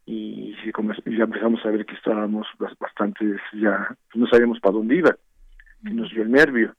y 0.07 0.55
ya 0.65 1.25
empezamos 1.25 1.65
a 1.67 1.71
ver 1.71 1.85
que 1.85 1.95
estábamos 1.95 2.47
bastante, 2.79 3.37
ya 3.53 3.95
no 4.15 4.27
sabíamos 4.29 4.61
para 4.61 4.75
dónde 4.75 4.97
iba, 4.97 5.15
y 5.85 5.91
nos 5.91 6.11
dio 6.11 6.23
el 6.23 6.31
nervio. 6.31 6.75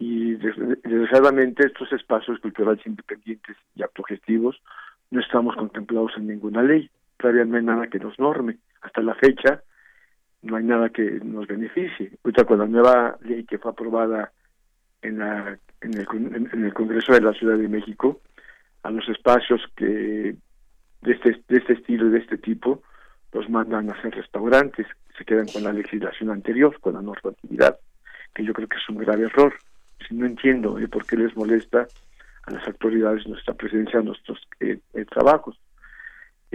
Y 0.00 0.34
desgraciadamente 0.34 1.66
estos 1.66 1.92
espacios 1.92 2.40
culturales 2.40 2.84
independientes 2.84 3.56
y 3.76 3.82
autogestivos 3.82 4.60
no 5.12 5.20
estamos 5.20 5.54
contemplados 5.54 6.12
en 6.16 6.26
ninguna 6.26 6.62
ley, 6.62 6.90
todavía 7.16 7.44
no 7.44 7.56
hay 7.56 7.64
nada 7.64 7.86
que 7.88 7.98
nos 7.98 8.18
norme. 8.18 8.58
Hasta 8.82 9.02
la 9.02 9.14
fecha, 9.14 9.62
no 10.42 10.56
hay 10.56 10.64
nada 10.64 10.90
que 10.90 11.20
nos 11.22 11.46
beneficie. 11.46 12.12
Ahorita 12.24 12.44
con 12.44 12.58
la 12.58 12.66
nueva 12.66 13.16
ley 13.22 13.44
que 13.44 13.58
fue 13.58 13.70
aprobada 13.70 14.32
en, 15.02 15.18
la, 15.18 15.58
en, 15.80 15.94
el, 15.94 16.06
en 16.52 16.64
el 16.64 16.74
Congreso 16.74 17.12
de 17.12 17.20
la 17.20 17.32
Ciudad 17.32 17.56
de 17.56 17.68
México, 17.68 18.20
a 18.82 18.90
los 18.90 19.08
espacios 19.08 19.62
que 19.76 20.36
de 21.04 21.12
este, 21.12 21.42
de 21.48 21.58
este 21.58 21.74
estilo 21.74 22.06
y 22.06 22.10
de 22.10 22.18
este 22.18 22.38
tipo 22.38 22.82
los 23.32 23.48
mandan 23.50 23.90
a 23.90 23.94
hacer 23.94 24.14
restaurantes, 24.14 24.86
se 25.16 25.24
quedan 25.24 25.46
con 25.46 25.64
la 25.64 25.72
legislación 25.72 26.30
anterior, 26.30 26.78
con 26.80 26.94
la 26.94 27.02
normatividad, 27.02 27.78
que 28.34 28.44
yo 28.44 28.52
creo 28.52 28.68
que 28.68 28.76
es 28.76 28.88
un 28.88 28.98
grave 28.98 29.24
error. 29.24 29.54
Si 30.06 30.14
no 30.14 30.26
entiendo 30.26 30.78
eh, 30.78 30.88
por 30.88 31.04
qué 31.06 31.16
les 31.16 31.36
molesta 31.36 31.86
a 32.44 32.50
las 32.50 32.66
autoridades 32.66 33.26
nuestra 33.26 33.54
presencia 33.54 34.00
en 34.00 34.06
nuestros 34.06 34.38
eh, 34.60 34.78
eh, 34.92 35.04
trabajos. 35.06 35.58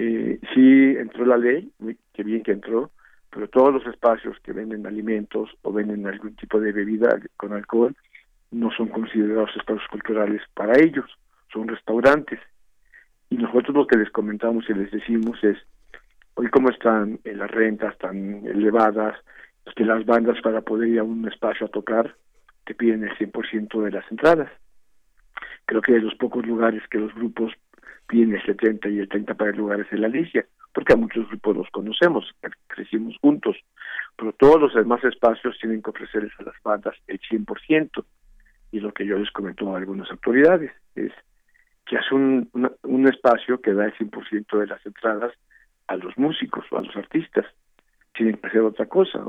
Eh, 0.02 0.40
sí 0.54 0.96
entró 0.98 1.26
la 1.26 1.36
ley, 1.36 1.74
que 2.14 2.24
bien 2.24 2.42
que 2.42 2.54
entró, 2.54 2.90
pero 3.30 3.50
todos 3.50 3.74
los 3.74 3.86
espacios 3.86 4.40
que 4.40 4.54
venden 4.54 4.88
alimentos 4.88 5.50
o 5.62 5.74
venden 5.74 6.08
algún 6.08 6.38
tipo 6.38 6.58
de 6.62 6.72
bebida 6.72 7.20
con 7.36 7.52
alcohol 7.52 7.94
no 8.50 8.72
son 8.72 8.88
considerados 8.88 9.50
espacios 9.58 9.86
culturales 9.92 10.42
para 10.54 10.80
ellos, 10.80 11.06
son 11.52 11.68
restaurantes. 11.68 12.40
Y 13.30 13.36
nosotros 13.36 13.76
lo 13.76 13.88
que 13.88 13.98
les 13.98 14.10
comentamos 14.10 14.70
y 14.70 14.74
les 14.74 14.90
decimos 14.90 15.44
es, 15.44 15.58
hoy 16.36 16.48
como 16.48 16.70
están 16.70 17.20
en 17.26 17.38
las 17.38 17.52
rentas 17.52 17.98
tan 17.98 18.46
elevadas, 18.46 19.18
que 19.76 19.84
las 19.84 20.06
bandas 20.06 20.40
para 20.42 20.62
poder 20.62 20.88
ir 20.88 21.00
a 21.00 21.04
un 21.04 21.28
espacio 21.28 21.66
a 21.66 21.70
tocar 21.70 22.16
te 22.66 22.74
piden 22.74 23.04
el 23.04 23.18
100% 23.18 23.84
de 23.84 23.92
las 23.92 24.10
entradas. 24.10 24.50
Creo 25.66 25.82
que 25.82 25.92
de 25.92 26.00
los 26.00 26.16
pocos 26.16 26.46
lugares 26.48 26.84
que 26.90 27.00
los 27.00 27.14
grupos 27.14 27.52
piden 28.10 28.34
el 28.34 28.44
70 28.44 28.90
y 28.90 29.00
el 29.00 29.08
30 29.08 29.36
para 29.36 29.52
lugares 29.52 29.88
en 29.92 30.02
la 30.02 30.08
Alicia, 30.08 30.46
porque 30.74 30.94
a 30.94 30.98
muchos 30.98 31.28
grupos 31.30 31.56
los 31.56 31.70
conocemos, 31.70 32.26
crecimos 32.68 33.16
juntos, 33.22 33.56
pero 34.18 34.34
todos 34.34 34.60
los 34.60 34.74
demás 34.74 35.04
espacios 35.04 35.58
tienen 35.62 35.82
que 35.82 35.92
ofrecerles 35.92 36.34
a 36.40 36.44
las 36.44 36.56
bandas 36.64 36.96
el 37.08 37.20
100%. 37.22 38.04
Y 38.72 38.80
lo 38.80 38.92
que 38.94 39.06
yo 39.06 39.18
les 39.18 39.32
comento 39.32 39.74
a 39.74 39.78
algunas 39.78 40.10
autoridades 40.12 40.72
es 40.96 41.12
que 41.86 41.98
hace 41.98 42.14
un 42.14 43.08
espacio 43.08 43.62
que 43.62 43.74
da 43.74 43.86
el 43.86 43.94
100% 43.94 44.60
de 44.60 44.68
las 44.68 44.86
entradas 44.86 45.34
a 45.88 45.96
los 45.96 46.18
músicos 46.18 46.66
o 46.72 46.78
a 46.78 46.84
los 46.84 46.96
artistas. 46.96 47.46
Tienen 48.14 48.38
que 48.38 48.48
hacer 48.48 48.62
otra 48.62 48.86
cosa. 48.88 49.24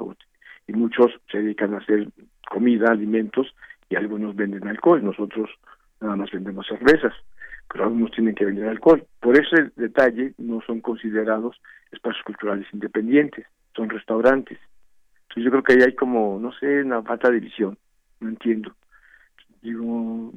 Y 0.66 0.72
muchos 0.72 1.12
se 1.30 1.38
dedican 1.38 1.74
a 1.74 1.78
hacer 1.78 2.08
comida, 2.48 2.90
alimentos, 2.90 3.54
y 3.88 3.96
algunos 3.96 4.36
venden 4.36 4.68
alcohol. 4.68 5.02
Nosotros 5.02 5.50
nada 6.00 6.16
más 6.16 6.30
vendemos 6.30 6.66
cervezas 6.66 7.14
pero 7.70 7.84
algunos 7.84 8.10
tienen 8.10 8.34
que 8.34 8.44
vender 8.44 8.68
alcohol. 8.68 9.04
Por 9.20 9.38
ese 9.38 9.70
detalle 9.76 10.34
no 10.38 10.60
son 10.62 10.80
considerados 10.80 11.60
espacios 11.92 12.22
culturales 12.24 12.66
independientes, 12.72 13.46
son 13.74 13.88
restaurantes. 13.88 14.58
Entonces 15.22 15.44
yo 15.44 15.50
creo 15.50 15.62
que 15.62 15.72
ahí 15.74 15.82
hay 15.86 15.94
como, 15.94 16.38
no 16.40 16.52
sé, 16.52 16.82
una 16.82 17.02
falta 17.02 17.30
de 17.30 17.40
visión, 17.40 17.78
no 18.18 18.28
entiendo. 18.28 18.74
Digo, 19.62 20.32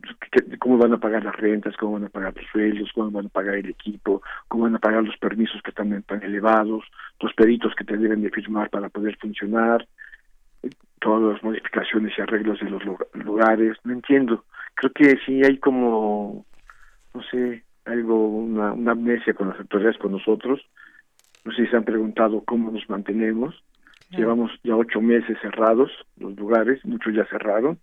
¿cómo 0.60 0.78
van 0.78 0.94
a 0.94 1.00
pagar 1.00 1.24
las 1.24 1.36
rentas? 1.36 1.76
¿Cómo 1.78 1.94
van 1.94 2.04
a 2.04 2.10
pagar 2.10 2.36
los 2.36 2.46
sueldos? 2.52 2.92
¿Cómo 2.94 3.10
van 3.10 3.28
a 3.28 3.30
pagar 3.30 3.56
el 3.56 3.70
equipo? 3.70 4.22
¿Cómo 4.50 4.66
van 4.66 4.76
a 4.76 4.80
pagar 4.80 5.02
los 5.04 5.18
permisos 5.18 5.62
que 5.64 5.70
están 5.70 6.04
tan 6.04 6.22
elevados? 6.24 6.84
¿Los 7.22 7.34
peritos 7.34 7.74
que 7.74 7.86
te 7.86 7.98
deben 7.98 8.22
de 8.22 8.30
firmar 8.30 8.70
para 8.70 8.90
poder 8.90 9.18
funcionar? 9.18 9.88
Todas 11.00 11.34
las 11.34 11.44
modificaciones 11.44 12.14
y 12.18 12.22
arreglos 12.22 12.60
de 12.60 12.70
los 12.70 12.84
lugares, 13.14 13.78
no 13.86 13.94
entiendo. 13.94 14.44
Creo 14.76 14.92
que 14.92 15.18
sí 15.26 15.42
hay 15.44 15.58
como 15.58 16.46
no 17.14 17.22
sé, 17.24 17.64
algo, 17.86 18.28
una, 18.28 18.72
amnesia 18.92 19.34
con 19.34 19.50
las 19.50 19.60
autoridades, 19.60 19.98
con 19.98 20.12
nosotros. 20.12 20.62
No 21.44 21.52
sé 21.52 21.66
si 21.66 21.72
se 21.72 21.78
han 21.78 21.84
preguntado 21.84 22.44
cómo 22.46 22.72
nos 22.72 22.90
mantenemos. 22.90 23.64
Llevamos 24.12 24.52
ya 24.64 24.76
ocho 24.76 25.02
meses 25.02 25.38
cerrados 25.42 25.92
los 26.18 26.36
lugares, 26.36 26.86
muchos 26.86 27.14
ya 27.16 27.26
cerraron. 27.26 27.80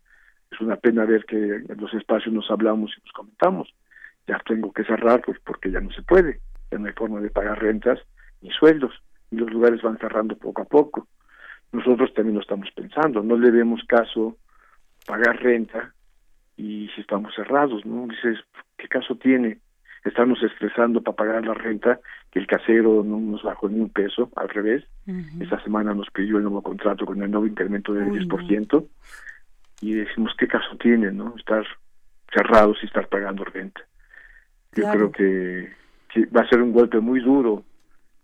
Es 0.51 0.61
una 0.61 0.77
pena 0.77 1.05
ver 1.05 1.25
que 1.25 1.37
en 1.37 1.77
los 1.77 1.93
espacios 1.95 2.33
nos 2.33 2.51
hablamos 2.51 2.93
y 2.97 3.01
nos 3.03 3.13
comentamos. 3.13 3.75
Ya 4.29 4.39
tengo 4.47 4.73
que 4.73 4.85
cerrar 4.85 5.23
pues 5.25 5.39
porque 5.45 5.71
ya 5.71 5.81
no 5.81 5.91
se 5.91 6.03
puede, 6.03 6.41
ya 6.71 6.79
no 6.79 6.87
hay 6.87 6.93
forma 6.93 7.21
de 7.21 7.31
pagar 7.31 7.61
rentas 7.61 7.99
ni 8.43 8.51
sueldos 8.51 8.95
y 9.31 9.37
los 9.37 9.51
lugares 9.51 9.83
van 9.83 9.99
cerrando 9.99 10.37
poco 10.37 10.63
a 10.63 10.67
poco. 10.67 11.09
Nosotros 11.73 12.13
también 12.15 12.37
lo 12.37 12.43
estamos 12.43 12.69
pensando, 12.75 13.23
no 13.23 13.37
le 13.37 13.51
vemos 13.51 13.83
caso 13.89 14.37
pagar 15.07 15.43
renta 15.43 15.95
y 16.61 16.89
si 16.95 17.01
estamos 17.01 17.35
cerrados, 17.35 17.87
¿no? 17.87 18.07
Dices, 18.07 18.39
¿qué 18.77 18.87
caso 18.87 19.17
tiene 19.17 19.59
estarnos 20.05 20.43
estresando 20.43 21.03
para 21.03 21.17
pagar 21.17 21.47
la 21.47 21.55
renta 21.55 22.01
que 22.31 22.39
el 22.39 22.47
casero 22.47 23.03
no 23.03 23.19
nos 23.19 23.43
bajó 23.43 23.71
ni 23.71 23.81
un 23.81 23.89
peso, 23.89 24.31
al 24.37 24.51
revés? 24.51 24.85
Esta 25.41 25.63
semana 25.63 25.95
nos 25.95 26.11
pidió 26.11 26.37
el 26.37 26.43
nuevo 26.43 26.63
contrato 26.63 27.07
con 27.07 27.23
el 27.23 27.31
nuevo 27.31 27.47
incremento 27.47 27.95
del 27.95 28.11
10% 28.11 28.87
y 29.81 29.95
decimos, 29.95 30.35
¿qué 30.39 30.47
caso 30.47 30.77
tiene, 30.77 31.11
no? 31.13 31.35
Estar 31.39 31.65
cerrados 32.31 32.77
y 32.83 32.87
estar 32.87 33.09
pagando 33.09 33.45
renta. 33.45 33.81
Yo 34.77 34.85
creo 34.91 35.13
que, 35.13 35.73
va 36.37 36.43
a 36.43 36.49
ser 36.49 36.61
un 36.61 36.73
golpe 36.73 37.01
muy 37.01 37.21
duro 37.21 37.65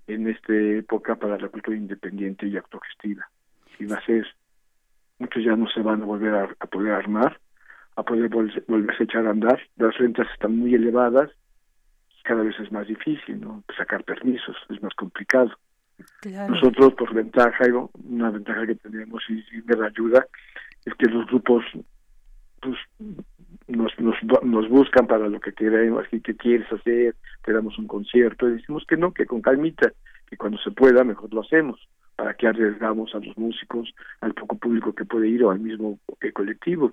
en 0.07 0.29
esta 0.29 0.55
época 0.55 1.17
para 1.17 1.39
la 1.39 1.49
cultura 1.49 1.77
independiente 1.77 2.47
y 2.47 2.57
autogestiva. 2.59 3.29
Y 3.79 3.87
va 3.87 3.97
a 3.97 4.05
ser, 4.05 4.27
muchos 5.19 5.43
ya 5.43 5.57
no 5.57 5.69
se 5.69 5.81
van 5.81 6.03
a 6.03 6.05
volver 6.05 6.35
a 6.35 6.67
poder 6.67 6.93
armar 6.93 7.41
a 7.97 8.03
poder 8.03 8.29
volverse 8.29 9.03
a 9.03 9.05
echar 9.05 9.27
a 9.27 9.31
andar. 9.31 9.61
Las 9.77 9.97
rentas 9.97 10.29
están 10.33 10.57
muy 10.57 10.75
elevadas, 10.75 11.31
cada 12.23 12.43
vez 12.43 12.59
es 12.61 12.71
más 12.71 12.87
difícil, 12.87 13.41
¿no? 13.41 13.63
Sacar 13.77 14.05
permisos 14.05 14.57
es 14.69 14.83
más 14.83 14.95
complicado. 14.95 15.51
Nosotros, 16.25 16.93
por 16.95 17.15
ventaja, 17.15 17.65
una 18.05 18.31
ventaja 18.31 18.67
que 18.67 18.75
tenemos 18.75 19.23
y, 19.31 19.43
me 19.65 19.77
da 19.77 19.87
ayuda, 19.87 20.27
es 20.85 20.93
que 20.95 21.07
los 21.07 21.27
grupos 21.27 21.65
pues, 22.61 22.77
nos, 23.69 23.99
nos, 23.99 24.17
nos 24.43 24.69
buscan 24.69 25.07
para 25.07 25.29
lo 25.29 25.41
que 25.41 25.55
queremos, 25.55 26.05
así 26.07 26.21
que 26.21 26.37
quieres 26.37 26.71
hacer, 26.71 27.15
te 27.45 27.53
damos 27.53 27.79
un 27.79 27.87
concierto, 27.87 28.47
y 28.49 28.55
decimos 28.55 28.85
que 28.87 28.99
no, 28.99 29.15
que 29.15 29.25
con 29.25 29.41
calmita, 29.41 29.91
que 30.29 30.37
cuando 30.37 30.59
se 30.59 30.71
pueda 30.71 31.03
mejor 31.03 31.33
lo 31.33 31.41
hacemos, 31.41 31.81
para 32.15 32.35
que 32.35 32.47
arriesgamos 32.47 33.15
a 33.15 33.19
los 33.21 33.37
músicos, 33.39 33.95
al 34.21 34.35
poco 34.35 34.59
público 34.59 34.95
que 34.95 35.05
puede 35.07 35.29
ir 35.29 35.45
o 35.45 35.51
al 35.51 35.61
mismo 35.61 35.99
colectivo 36.35 36.93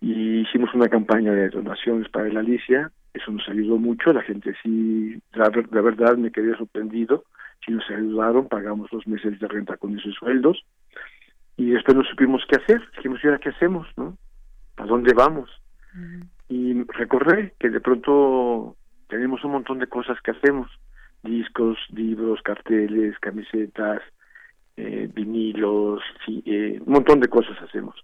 y 0.00 0.40
hicimos 0.40 0.72
una 0.74 0.88
campaña 0.88 1.32
de 1.32 1.50
donaciones 1.50 2.08
para 2.08 2.28
la 2.28 2.40
Alicia, 2.40 2.90
eso 3.12 3.30
nos 3.30 3.46
ayudó 3.48 3.76
mucho, 3.76 4.12
la 4.12 4.22
gente 4.22 4.54
sí, 4.62 5.20
la, 5.32 5.50
verdad 5.50 6.16
me 6.16 6.32
quedé 6.32 6.56
sorprendido, 6.56 7.24
sí 7.64 7.72
nos 7.72 7.88
ayudaron, 7.90 8.48
pagamos 8.48 8.88
dos 8.90 9.06
meses 9.06 9.38
de 9.38 9.48
renta 9.48 9.76
con 9.76 9.98
esos 9.98 10.14
sueldos 10.14 10.64
y 11.56 11.70
después 11.70 11.96
no 11.96 12.04
supimos 12.04 12.42
qué 12.48 12.56
hacer, 12.56 12.80
dijimos, 12.96 13.20
¿y 13.22 13.26
ahora 13.26 13.40
qué 13.40 13.50
hacemos? 13.50 13.86
no 13.96 14.16
¿A 14.76 14.86
dónde 14.86 15.12
vamos? 15.12 15.50
Y 16.48 16.82
recordé 16.84 17.52
que 17.58 17.68
de 17.68 17.80
pronto 17.80 18.76
tenemos 19.08 19.44
un 19.44 19.52
montón 19.52 19.78
de 19.78 19.88
cosas 19.88 20.18
que 20.22 20.30
hacemos, 20.30 20.70
discos, 21.22 21.76
libros, 21.90 22.40
carteles, 22.42 23.18
camisetas, 23.18 24.00
eh, 24.78 25.10
vinilos, 25.12 26.00
eh, 26.26 26.80
un 26.86 26.92
montón 26.94 27.20
de 27.20 27.28
cosas 27.28 27.60
hacemos 27.60 28.02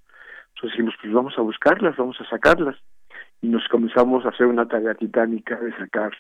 entonces 0.57 0.79
dijimos, 0.79 0.95
pues 1.03 1.13
vamos 1.13 1.35
a 1.37 1.43
buscarlas, 1.43 1.97
vamos 1.97 2.19
a 2.19 2.29
sacarlas. 2.31 2.77
Y 3.43 3.49
nos 3.49 3.69
comenzamos 3.69 4.25
a 4.25 4.31
hacer 4.31 4.47
una 4.47 4.67
tarea 4.67 4.95
titánica 4.95 5.57
de 5.57 5.71
sacar 5.77 6.13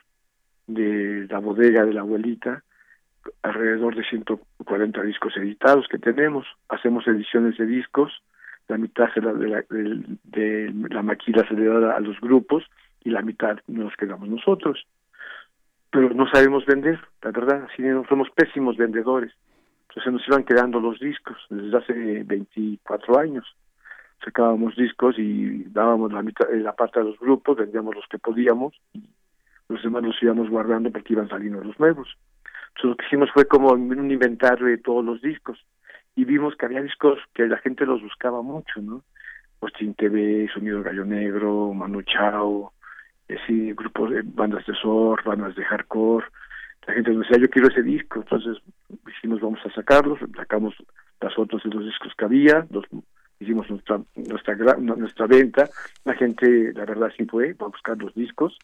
de 0.66 1.26
la 1.30 1.39
bodega 1.39 1.87
de 1.87 1.95
la 1.95 2.03
abuelita 2.03 2.62
alrededor 3.43 3.97
de 3.97 4.05
140 4.05 5.03
discos 5.03 5.34
editados 5.39 5.89
que 5.89 5.99
tenemos. 5.99 6.47
Hacemos 6.68 7.09
ediciones 7.09 7.57
de 7.57 7.64
discos, 7.64 8.12
la 8.68 8.76
mitad 8.76 9.09
se 9.14 9.22
la, 9.22 9.32
de, 9.32 9.49
la, 9.49 9.64
de, 9.70 10.70
la 10.91 11.03
maquila 11.03 11.49
se 11.49 11.55
le 11.55 11.64
da 11.64 11.97
a 11.97 12.01
los 12.01 12.20
grupos 12.20 12.62
y 13.05 13.11
la 13.11 13.22
mitad 13.22 13.59
nos 13.68 13.97
quedamos 13.97 14.28
nosotros. 14.28 14.87
Pero 15.91 16.11
no 16.11 16.28
sabemos 16.28 16.66
vender, 16.66 17.01
la 17.22 17.30
verdad, 17.30 17.68
así 17.72 17.80
no 17.80 18.05
somos 18.07 18.28
pésimos 18.30 18.76
vendedores. 18.76 19.32
Entonces 19.89 20.12
nos 20.12 20.28
iban 20.28 20.45
quedando 20.45 20.78
los 20.78 21.01
discos 21.01 21.39
desde 21.49 21.78
hace 21.78 22.22
24 22.24 23.18
años 23.18 23.47
sacábamos 24.25 24.77
discos 24.77 25.19
y 25.19 25.64
dábamos 25.64 26.12
la 26.12 26.23
mitad, 26.23 26.47
la 26.53 26.73
parte 26.73 27.01
a 27.01 27.05
los 27.05 27.19
grupos, 27.19 27.57
vendíamos 27.57 27.95
los 27.95 28.07
que 28.09 28.19
podíamos 28.19 28.75
los 29.69 29.83
demás 29.83 30.03
los 30.03 30.23
íbamos 30.23 30.49
guardando 30.49 30.91
porque 30.91 31.12
iban 31.12 31.29
saliendo 31.29 31.62
los 31.62 31.79
nuevos. 31.79 32.09
Entonces 32.69 32.91
lo 32.91 32.97
que 32.97 33.07
hicimos 33.07 33.31
fue 33.33 33.47
como 33.47 33.71
un 33.71 34.11
inventario 34.11 34.67
de 34.67 34.79
todos 34.79 35.05
los 35.05 35.21
discos 35.23 35.59
y 36.14 36.25
vimos 36.25 36.55
que 36.57 36.67
había 36.67 36.83
discos 36.83 37.19
que 37.35 37.47
la 37.47 37.59
gente 37.59 37.87
los 37.87 38.03
buscaba 38.03 38.43
mucho, 38.43 38.81
¿no? 38.81 39.03
Austin 39.61 39.95
TV, 39.95 40.49
Sonido 40.53 40.83
Gallo 40.83 41.05
Negro, 41.05 41.73
Manu 41.73 42.03
Chao, 42.03 42.73
así, 43.29 43.73
grupos 43.73 44.11
de 44.11 44.23
bandas 44.23 44.64
de 44.67 44.75
surf, 44.75 45.25
bandas 45.25 45.57
de 45.57 45.64
hardcore. 45.64 46.27
La 46.87 46.95
gente 46.95 47.11
nos 47.11 47.27
decía, 47.27 47.43
yo 47.43 47.51
quiero 47.51 47.69
ese 47.69 47.83
disco, 47.83 48.21
entonces 48.21 48.62
dijimos, 49.07 49.41
vamos 49.41 49.59
a 49.64 49.71
sacarlos, 49.71 50.21
sacamos 50.37 50.75
las 51.21 51.35
fotos 51.35 51.62
de 51.64 51.71
los 51.71 51.85
discos 51.85 52.12
que 52.17 52.25
había, 52.25 52.67
los 52.71 52.85
hicimos 53.41 53.68
nuestra 53.70 54.01
nuestra 54.14 54.76
nuestra 54.76 55.26
venta 55.26 55.68
la 56.05 56.14
gente 56.14 56.72
la 56.72 56.84
verdad 56.84 57.12
sí 57.16 57.24
fue 57.26 57.55
a 57.59 57.64
buscar 57.64 57.99
los 57.99 58.14
discos. 58.14 58.59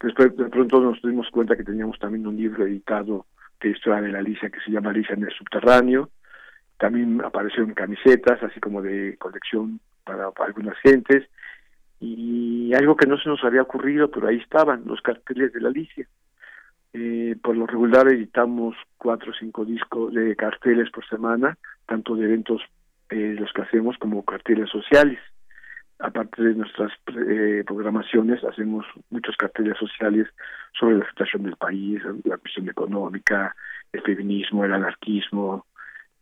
Después 0.00 0.36
de 0.36 0.44
pronto 0.46 0.80
nos 0.80 1.00
dimos 1.02 1.28
cuenta 1.30 1.56
que 1.56 1.64
teníamos 1.64 1.98
también 1.98 2.26
un 2.26 2.36
libro 2.36 2.66
editado 2.66 3.26
de 3.60 3.70
historia 3.70 4.02
de 4.02 4.12
la 4.12 4.18
Alicia 4.18 4.50
que 4.50 4.60
se 4.60 4.70
llama 4.70 4.90
Alicia 4.90 5.14
en 5.14 5.24
el 5.24 5.32
subterráneo. 5.32 6.10
También 6.78 7.22
aparecieron 7.24 7.72
camisetas 7.72 8.42
así 8.42 8.60
como 8.60 8.82
de 8.82 9.16
colección 9.18 9.80
para, 10.04 10.30
algunas 10.38 10.76
gentes. 10.78 11.24
Y 11.98 12.74
algo 12.74 12.94
que 12.94 13.06
no 13.06 13.16
se 13.18 13.28
nos 13.28 13.42
había 13.42 13.62
ocurrido 13.62 14.10
pero 14.10 14.28
ahí 14.28 14.36
estaban 14.36 14.82
los 14.86 15.00
carteles 15.00 15.52
de 15.52 15.60
la 15.60 15.68
Alicia. 15.68 16.06
Eh, 16.92 17.36
por 17.42 17.56
lo 17.56 17.66
regular 17.66 18.06
editamos 18.08 18.76
cuatro 18.96 19.30
o 19.32 19.34
cinco 19.34 19.64
discos 19.64 20.14
de 20.14 20.36
carteles 20.36 20.90
por 20.90 21.06
semana 21.08 21.58
tanto 21.86 22.16
de 22.16 22.24
eventos 22.24 22.62
eh, 23.10 23.36
los 23.38 23.52
que 23.52 23.62
hacemos 23.62 23.96
como 23.98 24.24
carteles 24.24 24.70
sociales. 24.70 25.18
Aparte 25.98 26.42
de 26.42 26.54
nuestras 26.54 26.92
eh, 27.28 27.64
programaciones, 27.66 28.44
hacemos 28.44 28.84
muchos 29.10 29.34
carteles 29.36 29.78
sociales 29.78 30.28
sobre 30.78 30.98
la 30.98 31.08
situación 31.08 31.44
del 31.44 31.56
país, 31.56 32.02
la 32.24 32.36
cuestión 32.36 32.68
económica, 32.68 33.54
el 33.92 34.02
feminismo, 34.02 34.64
el 34.64 34.74
anarquismo, 34.74 35.64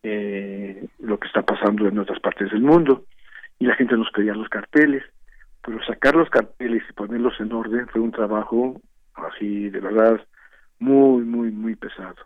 eh, 0.03 0.87
lo 1.01 1.19
que 1.19 1.27
está 1.27 1.43
pasando 1.43 1.89
en 1.89 1.99
otras 1.99 2.21
partes 2.21 2.51
del 2.51 2.63
mundo. 2.63 3.05
Y 3.59 3.67
la 3.67 3.75
gente 3.75 3.97
nos 3.97 4.11
pedía 4.11 4.35
los 4.35 4.49
carteles, 4.49 5.03
pero 5.65 5.83
sacar 5.85 6.15
los 6.15 6.29
carteles 6.31 6.83
y 6.89 6.93
ponerlos 6.93 7.35
en 7.41 7.53
orden 7.53 7.89
fue 7.89 8.01
un 8.01 8.13
trabajo 8.13 8.81
así, 9.15 9.71
de 9.71 9.81
verdad, 9.81 10.21
muy, 10.79 11.23
muy, 11.25 11.51
muy 11.51 11.75
pesado. 11.75 12.17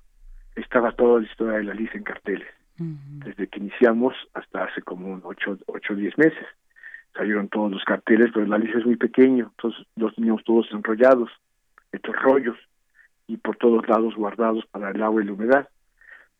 Estaba 0.56 0.92
toda 0.92 1.20
la 1.20 1.26
historia 1.26 1.58
de 1.58 1.64
la 1.64 1.74
lista 1.74 1.96
en 1.96 2.04
carteles, 2.04 2.48
desde 2.78 3.48
que 3.48 3.58
iniciamos 3.58 4.14
hasta 4.34 4.64
hace 4.64 4.82
como 4.82 5.20
ocho 5.24 5.58
o 5.66 5.94
diez 5.94 6.16
meses. 6.16 6.46
Salieron 7.14 7.48
todos 7.48 7.72
los 7.72 7.84
carteles, 7.84 8.30
pero 8.32 8.46
la 8.46 8.58
lista 8.58 8.78
es 8.78 8.86
muy 8.86 8.96
pequeño, 8.96 9.50
entonces 9.56 9.84
los 9.96 10.14
teníamos 10.14 10.44
todos 10.44 10.68
enrollados, 10.70 11.30
estos 11.90 12.14
rollos, 12.16 12.56
y 13.26 13.36
por 13.36 13.56
todos 13.56 13.88
lados 13.88 14.14
guardados 14.14 14.64
para 14.66 14.90
el 14.90 15.02
agua 15.02 15.22
y 15.22 15.26
la 15.26 15.32
humedad. 15.32 15.68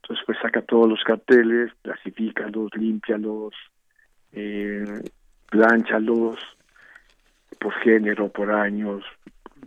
Entonces, 0.03 0.24
pues 0.24 0.39
saca 0.41 0.62
todos 0.62 0.89
los 0.89 1.03
carteles, 1.05 1.72
clasifícalos, 1.82 2.74
límpialos, 2.74 3.55
eh, 4.32 5.03
por 7.59 7.72
género, 7.82 8.28
por 8.28 8.51
años, 8.51 9.05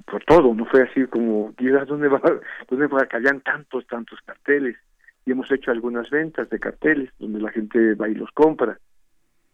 por 0.05 0.23
todo. 0.23 0.53
No 0.53 0.65
fue 0.65 0.83
así 0.83 1.05
como, 1.07 1.53
¿dónde 1.87 2.07
va, 2.07 2.21
dónde 2.69 2.87
va? 2.87 3.05
Caían 3.05 3.41
tantos, 3.41 3.85
tantos 3.87 4.19
carteles. 4.21 4.77
Y 5.25 5.31
hemos 5.31 5.51
hecho 5.51 5.71
algunas 5.71 6.09
ventas 6.09 6.49
de 6.49 6.59
carteles 6.59 7.11
donde 7.19 7.39
la 7.39 7.51
gente 7.51 7.93
va 7.95 8.09
y 8.09 8.15
los 8.15 8.31
compra. 8.31 8.79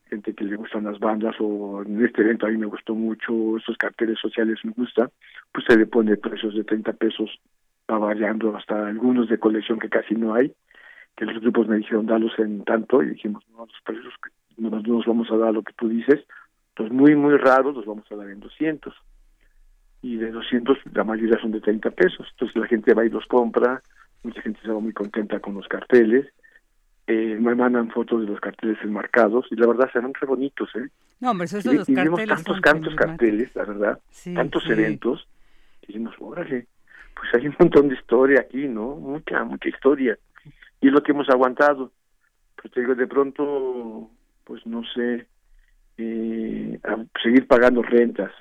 Gente 0.09 0.34
que 0.34 0.45
le 0.45 0.55
gustan 0.55 0.86
las 0.86 0.99
bandas 0.99 1.36
o 1.39 1.84
en 1.84 2.05
este 2.05 2.22
evento 2.22 2.45
a 2.45 2.49
mí 2.49 2.57
me 2.57 2.65
gustó 2.65 2.95
mucho, 2.95 3.57
estos 3.57 3.78
carteles 3.78 4.18
sociales 4.20 4.59
me 4.63 4.72
gustan, 4.72 5.09
pues 5.51 5.65
se 5.68 5.76
le 5.78 5.86
pone 5.86 6.15
precios 6.15 6.55
de 6.55 6.63
30 6.63 6.93
pesos, 6.93 7.30
va 7.91 7.97
variando 7.97 8.55
hasta 8.55 8.88
algunos 8.88 9.28
de 9.28 9.38
colección 9.38 9.80
que 9.80 9.89
casi 9.89 10.15
no 10.15 10.34
hay 10.34 10.53
que 11.18 11.26
los 11.26 11.41
grupos 11.41 11.68
me 11.68 11.78
dijeron 11.78 12.05
dalos 12.05 12.32
en 12.38 12.63
tanto 12.63 13.01
y 13.01 13.09
dijimos 13.09 13.43
no 13.51 13.65
los 13.65 13.82
precios 13.84 14.13
no 14.57 14.70
nos 14.70 15.05
vamos 15.05 15.32
a 15.32 15.38
dar 15.38 15.51
lo 15.51 15.63
que 15.63 15.74
tú 15.74 15.89
dices 15.89 16.24
los 16.76 16.91
muy 16.91 17.15
muy 17.15 17.36
raros 17.38 17.76
los 17.76 17.88
vamos 17.88 18.05
a 18.11 18.15
dar 18.15 18.30
en 18.30 18.39
200 18.39 18.93
y 20.01 20.18
de 20.18 20.32
200 20.32 20.78
la 20.93 21.03
mayoría 21.03 21.39
son 21.39 21.51
de 21.51 21.61
30 21.61 21.91
pesos. 21.91 22.28
Entonces 22.32 22.55
la 22.55 22.68
gente 22.68 22.93
va 22.93 23.05
y 23.05 23.09
los 23.09 23.26
compra 23.26 23.82
mucha 24.28 24.42
gente 24.42 24.60
va 24.68 24.80
muy 24.80 24.94
contenta 24.94 25.40
con 25.40 25.56
los 25.56 25.68
carteles 25.68 26.26
eh, 27.08 27.38
me 27.40 27.56
mandan 27.56 27.90
fotos 27.90 28.22
de 28.22 28.28
los 28.28 28.40
carteles 28.40 28.78
enmarcados 28.84 29.46
y 29.52 29.56
la 29.56 29.68
verdad 29.68 29.90
serán 29.92 30.14
re 30.14 30.28
bonitos 30.28 30.70
eh 30.76 30.90
no 31.20 31.32
hombre 31.32 31.46
esos 31.46 31.66
los 31.66 31.88
carteles 31.88 32.28
tantos 32.28 32.62
tantos 32.62 32.96
carteles 32.96 33.56
la 33.56 33.66
verdad 33.66 34.00
tantos 34.36 34.70
eventos 34.70 35.28
y 35.84 35.88
dijimos 35.88 36.16
órale 36.20 36.68
pues 37.16 37.34
hay 37.34 37.48
un 37.48 37.56
montón 37.60 37.88
de 37.90 37.96
historia 37.96 38.42
aquí 38.42 38.68
no 38.68 38.96
mucha 38.96 39.44
mucha 39.44 39.70
historia 39.70 40.18
y 40.82 40.88
es 40.88 40.94
lo 40.94 41.02
que 41.04 41.12
hemos 41.12 41.30
aguantado. 41.30 41.92
Pues 42.56 42.74
te 42.74 42.82
digo, 42.82 42.96
de 42.96 43.08
pronto, 43.08 44.10
pues 44.44 44.66
no 44.66 44.84
sé, 44.94 45.28
eh, 45.98 46.80
seguir 47.22 47.48
pagando 47.48 47.82
rentas 47.82 48.32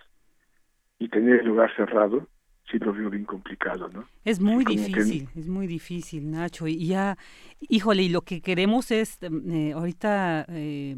y 0.98 1.08
tener 1.08 1.40
el 1.40 1.46
lugar 1.46 1.74
cerrado, 1.76 2.26
sí 2.70 2.78
lo 2.78 2.92
veo 2.92 3.10
bien 3.10 3.24
complicado, 3.24 3.88
¿no? 3.88 4.08
Es 4.24 4.40
muy 4.40 4.64
difícil, 4.64 5.28
es 5.36 5.48
muy 5.48 5.66
difícil, 5.66 6.30
Nacho. 6.30 6.66
Y 6.66 6.88
ya, 6.88 7.16
híjole, 7.60 8.02
y 8.02 8.08
lo 8.08 8.22
que 8.22 8.40
queremos 8.40 8.90
es, 8.90 9.18
eh, 9.22 9.72
ahorita, 9.72 10.46
eh, 10.48 10.96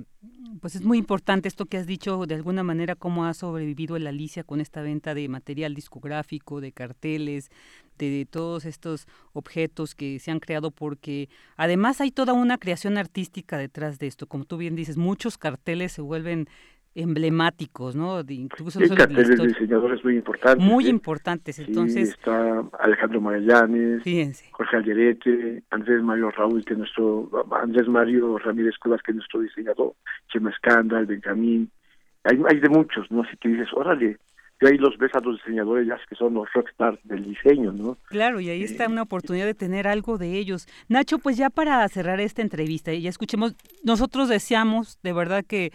pues 0.61 0.75
es 0.75 0.83
muy 0.83 0.99
importante 0.99 1.49
esto 1.49 1.67
que 1.67 1.77
has 1.77 1.87
dicho, 1.87 2.27
de 2.27 2.35
alguna 2.35 2.63
manera, 2.63 2.95
cómo 2.95 3.27
ha 3.27 3.35
sobrevivido 3.35 3.97
el 3.97 4.07
Alicia 4.07 4.45
con 4.45 4.61
esta 4.61 4.83
venta 4.83 5.15
de 5.15 5.29
material 5.29 5.75
discográfico, 5.75 6.61
de 6.61 6.73
carteles, 6.73 7.51
de 7.99 8.27
todos 8.31 8.65
estos 8.65 9.07
objetos 9.33 9.95
que 9.95 10.21
se 10.21 10.31
han 10.31 10.41
creado, 10.41 10.71
porque 10.71 11.29
además 11.57 12.01
hay 12.01 12.11
toda 12.13 12.33
una 12.33 12.57
creación 12.57 12.97
artística 12.97 13.59
detrás 13.59 13.99
de 13.99 14.07
esto. 14.07 14.27
Como 14.27 14.45
tú 14.45 14.57
bien 14.57 14.77
dices, 14.77 14.97
muchos 14.97 15.37
carteles 15.37 15.93
se 15.93 16.01
vuelven 16.01 16.49
emblemáticos, 16.99 17.95
¿no? 17.95 18.23
De, 18.23 18.35
incluso 18.35 18.81
carteles 18.97 19.39
de, 19.39 19.47
diseñadores 19.47 20.03
muy 20.05 20.17
importantes. 20.17 20.67
Muy 20.67 20.87
¿eh? 20.87 20.91
importantes, 20.91 21.59
entonces. 21.59 22.11
está 22.11 22.65
Alejandro 22.81 23.21
Magallanes, 23.21 24.03
Jorge 24.51 24.77
Alderete, 24.77 25.63
Andrés 25.71 26.03
Mario 26.03 26.31
Raúl, 26.31 26.65
que 26.65 26.75
nuestro, 26.75 27.31
Andrés 27.53 27.89
Mario 27.89 28.39
Ramírez 28.39 28.77
Cuevas, 28.79 29.01
que 29.03 29.13
es 29.13 29.17
nuestro 29.17 29.41
diseñador, 29.41 29.95
Chema 30.33 30.51
Escándal, 30.51 31.07
Benjamín, 31.07 31.71
hay, 32.25 32.39
hay 32.49 32.61
de 32.61 32.69
muchos, 32.69 33.11
¿no? 33.11 33.23
Así 33.23 33.37
que 33.37 33.49
dices, 33.49 33.69
órale, 33.75 34.19
y 34.61 34.67
ahí 34.67 34.77
los 34.77 34.99
ves 34.99 35.15
a 35.15 35.21
los 35.21 35.37
diseñadores 35.37 35.87
ya 35.87 35.97
que 36.09 36.17
son 36.17 36.35
los 36.35 36.53
rockstars 36.53 36.99
del 37.05 37.25
diseño, 37.25 37.73
¿no? 37.73 37.97
Claro, 38.09 38.41
y 38.41 38.51
ahí 38.51 38.65
está 38.65 38.85
eh, 38.85 38.89
una 38.89 39.03
oportunidad 39.03 39.47
de 39.47 39.55
tener 39.55 39.87
algo 39.87 40.19
de 40.19 40.37
ellos. 40.37 40.67
Nacho, 40.89 41.19
pues 41.19 41.37
ya 41.37 41.49
para 41.49 41.87
cerrar 41.89 42.21
esta 42.21 42.43
entrevista, 42.43 42.93
ya 42.93 43.09
escuchemos, 43.09 43.55
nosotros 43.85 44.29
deseamos 44.29 44.99
de 45.03 45.13
verdad 45.13 45.45
que 45.47 45.73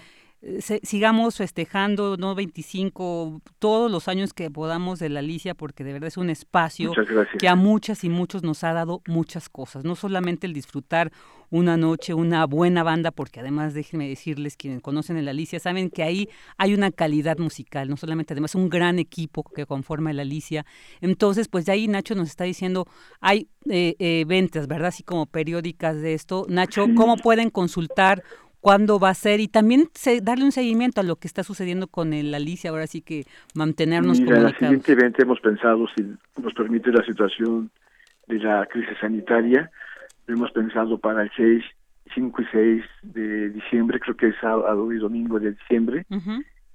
sigamos 0.84 1.38
festejando, 1.38 2.18
no 2.18 2.36
25, 2.36 3.42
todos 3.60 3.90
los 3.90 4.08
años 4.08 4.34
que 4.34 4.52
podamos 4.52 5.00
de 5.00 5.10
la 5.10 5.20
Alicia, 5.20 5.54
porque 5.54 5.84
de 5.84 5.94
verdad 5.94 6.08
es 6.08 6.18
un 6.18 6.30
espacio 6.30 6.92
que 7.40 7.48
a 7.48 7.56
muchas 7.56 8.04
y 8.04 8.10
muchos 8.10 8.44
nos 8.44 8.64
ha 8.64 8.74
dado 8.74 9.02
muchas 9.08 9.48
cosas, 9.48 9.86
no 9.86 9.96
solamente 9.96 10.46
el 10.48 10.54
disfrutar 10.54 11.12
una 11.50 11.78
noche, 11.78 12.14
una 12.14 12.46
buena 12.46 12.84
banda, 12.84 13.12
porque 13.12 13.40
además 13.40 13.74
déjenme 13.74 14.10
decirles, 14.10 14.58
quienes 14.58 14.82
conocen 14.82 15.18
el 15.18 15.28
Alicia 15.28 15.60
saben 15.60 15.90
que 15.92 16.02
ahí 16.02 16.28
hay 16.58 16.74
una 16.74 16.92
calidad 16.92 17.38
musical, 17.38 17.90
no 17.90 17.96
solamente 17.96 18.34
además 18.34 18.56
un 18.56 18.70
gran 18.70 18.98
equipo 18.98 19.44
que 19.44 19.66
conforma 19.66 20.12
el 20.12 20.20
Alicia. 20.20 20.66
Entonces, 21.00 21.48
pues 21.48 21.66
de 21.66 21.74
ahí 21.74 21.88
Nacho 21.88 22.16
nos 22.16 22.30
está 22.30 22.44
diciendo, 22.44 22.88
hay 23.22 23.48
eh, 23.70 23.96
eh, 24.00 24.26
ventas, 24.28 24.68
¿verdad? 24.68 24.88
Así 24.88 25.04
como 25.04 25.28
periódicas 25.28 26.02
de 26.02 26.16
esto. 26.16 26.48
Nacho, 26.50 26.88
¿cómo 26.96 27.18
pueden 27.18 27.52
consultar 27.52 28.24
cuándo 28.64 28.98
va 28.98 29.10
a 29.10 29.14
ser 29.14 29.42
y 29.42 29.50
también 29.50 29.90
darle 30.22 30.46
un 30.46 30.54
seguimiento 30.54 31.02
a 31.02 31.04
lo 31.04 31.18
que 31.18 31.28
está 31.28 31.44
sucediendo 31.44 31.88
con 31.88 32.14
el 32.14 32.34
Alicia, 32.34 32.70
ahora 32.70 32.88
sí 32.88 33.02
que 33.02 33.26
mantenernos 33.54 34.22
Mira, 34.22 34.38
comunicados. 34.38 34.62
La 34.62 34.68
siguiente 34.68 34.92
evento 34.94 35.22
hemos 35.22 35.42
pensado, 35.42 35.86
si 35.94 36.04
nos 36.42 36.54
permite 36.54 36.90
la 36.94 37.04
situación 37.04 37.70
de 38.28 38.40
la 38.40 38.66
crisis 38.68 38.98
sanitaria, 39.02 39.70
hemos 40.30 40.50
pensado 40.52 40.98
para 40.98 41.24
el 41.24 41.32
6, 41.36 41.62
5 42.16 42.42
y 42.42 42.46
6 42.54 42.84
de 43.02 43.50
diciembre, 43.50 44.00
creo 44.00 44.16
que 44.16 44.28
es 44.28 44.36
sábado 44.40 44.94
y 44.94 44.98
domingo 44.98 45.42
de 45.42 45.52
diciembre, 45.52 46.06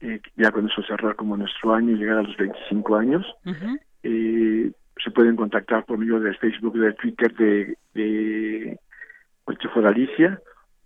eh, 0.00 0.20
ya 0.36 0.52
con 0.52 0.68
eso 0.68 0.82
cerrar 0.82 1.16
como 1.16 1.38
nuestro 1.38 1.72
año 1.72 1.92
y 1.92 1.96
llegar 1.96 2.18
a 2.18 2.22
los 2.22 2.36
25 2.36 2.96
años. 2.96 3.24
eh, 4.02 4.70
se 5.02 5.10
pueden 5.10 5.36
contactar 5.36 5.86
por 5.86 5.96
medio 5.96 6.20
del 6.20 6.36
Facebook, 6.36 6.78
del 6.78 6.94
Twitter 6.96 7.34
de, 7.34 7.78
de 7.94 8.78
Alicia 9.86 10.38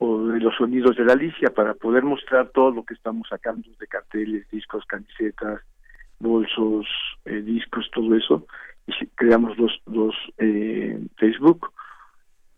o 0.04 0.26
de 0.26 0.40
los 0.40 0.56
sonidos 0.56 0.96
de 0.96 1.04
la 1.04 1.12
Alicia 1.12 1.50
para 1.54 1.74
poder 1.74 2.02
mostrar 2.02 2.48
todo 2.48 2.72
lo 2.72 2.84
que 2.84 2.94
estamos 2.94 3.28
sacando 3.28 3.68
de 3.78 3.86
carteles, 3.86 4.50
discos, 4.50 4.84
camisetas, 4.86 5.60
bolsos, 6.18 6.88
eh, 7.24 7.40
discos, 7.40 7.88
todo 7.94 8.16
eso. 8.16 8.44
Y 8.88 9.06
creamos 9.14 9.56
dos, 9.56 9.80
dos 9.86 10.16
eh, 10.38 10.98
Facebook. 11.18 11.70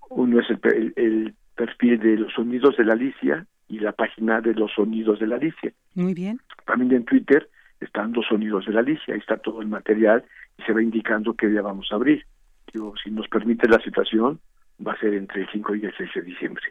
Uno 0.09 0.41
es 0.41 0.49
el, 0.49 0.93
el, 0.97 1.35
perfil 1.55 2.01
de 2.01 2.17
los 2.17 2.33
sonidos 2.33 2.79
de 2.79 2.85
la 2.85 2.95
Alicia 2.95 3.47
y 3.69 3.79
la 3.79 3.93
página 3.93 4.41
de 4.41 4.55
los 4.55 4.73
sonidos 4.73 5.21
de 5.21 5.27
la 5.27 5.37
Alicia. 5.37 5.73
Muy 5.95 6.15
bien. 6.15 6.41
También 6.65 6.93
en 6.93 7.05
Twitter 7.05 7.51
están 7.79 8.15
los 8.15 8.27
sonidos 8.27 8.65
de 8.65 8.73
la 8.73 8.81
Alicia, 8.81 9.13
ahí 9.13 9.21
está 9.21 9.37
todo 9.37 9.61
el 9.61 9.69
material 9.69 10.25
y 10.59 10.63
se 10.63 10.73
va 10.73 10.83
indicando 10.83 11.35
qué 11.35 11.49
día 11.49 11.61
vamos 11.61 11.89
a 11.93 11.97
abrir. 11.97 12.25
Digo, 12.73 12.95
si 12.97 13.11
nos 13.11 13.29
permite 13.29 13.69
la 13.69 13.81
situación, 13.81 14.41
va 14.85 14.95
a 14.95 14.99
ser 14.99 15.13
entre 15.13 15.43
el 15.43 15.49
5 15.53 15.75
y 15.75 15.85
el 15.85 15.95
6 15.97 16.11
de 16.15 16.23
diciembre. 16.23 16.65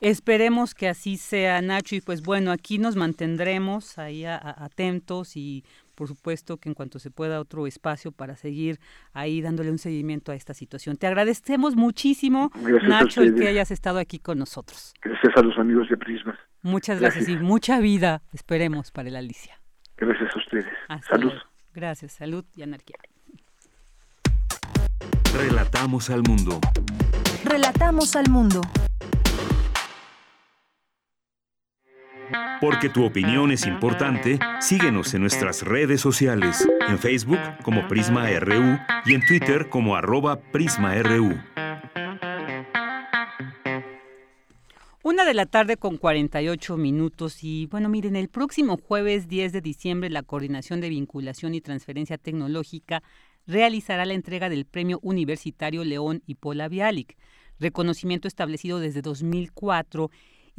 Esperemos 0.00 0.74
que 0.74 0.88
así 0.88 1.18
sea, 1.18 1.60
Nacho. 1.60 1.94
Y 1.94 2.00
pues 2.00 2.22
bueno, 2.22 2.52
aquí 2.52 2.78
nos 2.78 2.96
mantendremos 2.96 3.98
ahí 3.98 4.24
atentos 4.24 5.36
y 5.36 5.64
por 5.94 6.08
supuesto 6.08 6.56
que 6.56 6.70
en 6.70 6.74
cuanto 6.74 6.98
se 6.98 7.10
pueda 7.10 7.38
otro 7.38 7.66
espacio 7.66 8.10
para 8.10 8.34
seguir 8.34 8.80
ahí 9.12 9.42
dándole 9.42 9.70
un 9.70 9.76
seguimiento 9.76 10.32
a 10.32 10.34
esta 10.34 10.54
situación. 10.54 10.96
Te 10.96 11.06
agradecemos 11.06 11.76
muchísimo, 11.76 12.50
Nacho, 12.88 13.20
el 13.20 13.34
que 13.34 13.48
hayas 13.48 13.70
estado 13.70 13.98
aquí 13.98 14.18
con 14.18 14.38
nosotros. 14.38 14.94
Gracias 15.02 15.36
a 15.36 15.42
los 15.42 15.58
amigos 15.58 15.90
de 15.90 15.98
Prisma. 15.98 16.38
Muchas 16.62 17.00
gracias, 17.00 17.28
y 17.28 17.36
mucha 17.36 17.80
vida 17.80 18.22
esperemos 18.32 18.90
para 18.90 19.10
el 19.10 19.16
Alicia. 19.16 19.60
Gracias 19.98 20.30
a 20.34 20.38
ustedes. 20.38 20.66
salud. 21.06 21.32
Gracias, 21.74 22.12
salud 22.12 22.44
y 22.56 22.62
anarquía. 22.62 22.96
Relatamos 25.34 26.08
al 26.08 26.22
mundo. 26.22 26.58
Relatamos 27.44 28.16
al 28.16 28.30
mundo. 28.30 28.62
Porque 32.60 32.88
tu 32.88 33.04
opinión 33.04 33.50
es 33.52 33.66
importante, 33.66 34.38
síguenos 34.60 35.14
en 35.14 35.22
nuestras 35.22 35.62
redes 35.62 36.00
sociales, 36.00 36.68
en 36.88 36.98
Facebook 36.98 37.38
como 37.62 37.88
Prisma 37.88 38.28
RU 38.38 38.78
y 39.06 39.14
en 39.14 39.24
Twitter 39.26 39.68
como 39.68 39.96
arroba 39.96 40.40
PrismaRU. 40.40 41.38
Una 45.02 45.24
de 45.24 45.34
la 45.34 45.46
tarde 45.46 45.76
con 45.76 45.96
48 45.96 46.76
minutos 46.76 47.42
y 47.42 47.66
bueno, 47.66 47.88
miren, 47.88 48.16
el 48.16 48.28
próximo 48.28 48.76
jueves 48.76 49.28
10 49.28 49.52
de 49.52 49.60
diciembre 49.60 50.10
la 50.10 50.22
Coordinación 50.22 50.80
de 50.80 50.90
Vinculación 50.90 51.54
y 51.54 51.60
Transferencia 51.60 52.18
Tecnológica 52.18 53.02
realizará 53.46 54.04
la 54.04 54.14
entrega 54.14 54.48
del 54.48 54.66
Premio 54.66 55.00
Universitario 55.02 55.84
León 55.84 56.22
y 56.26 56.34
Pola 56.34 56.68
Bialik 56.68 57.16
reconocimiento 57.60 58.26
establecido 58.26 58.80
desde 58.80 59.02
2004 59.02 60.10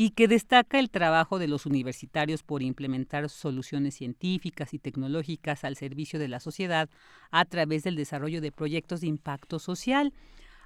y 0.04 0.10
que 0.10 0.28
destaca 0.28 0.80
el 0.80 0.89
trabajo 0.89 1.38
de 1.38 1.47
los 1.47 1.68
universitarios 1.68 2.41
por 2.41 2.64
implementar 2.64 3.30
soluciones 3.30 3.93
científicas 3.93 4.74
y 4.74 4.80
tecnológicas 4.80 5.64
al 5.64 5.76
servicio 5.76 6.18
de 6.18 6.28
la 6.28 6.39
sociedad 6.39 6.89
a 7.30 7.45
través 7.45 7.84
del 7.84 7.95
desarrollo 7.95 8.41
de 8.41 8.52
proyectos 8.52 9.02
de 9.02 9.08
impacto 9.08 9.60
social. 9.60 10.12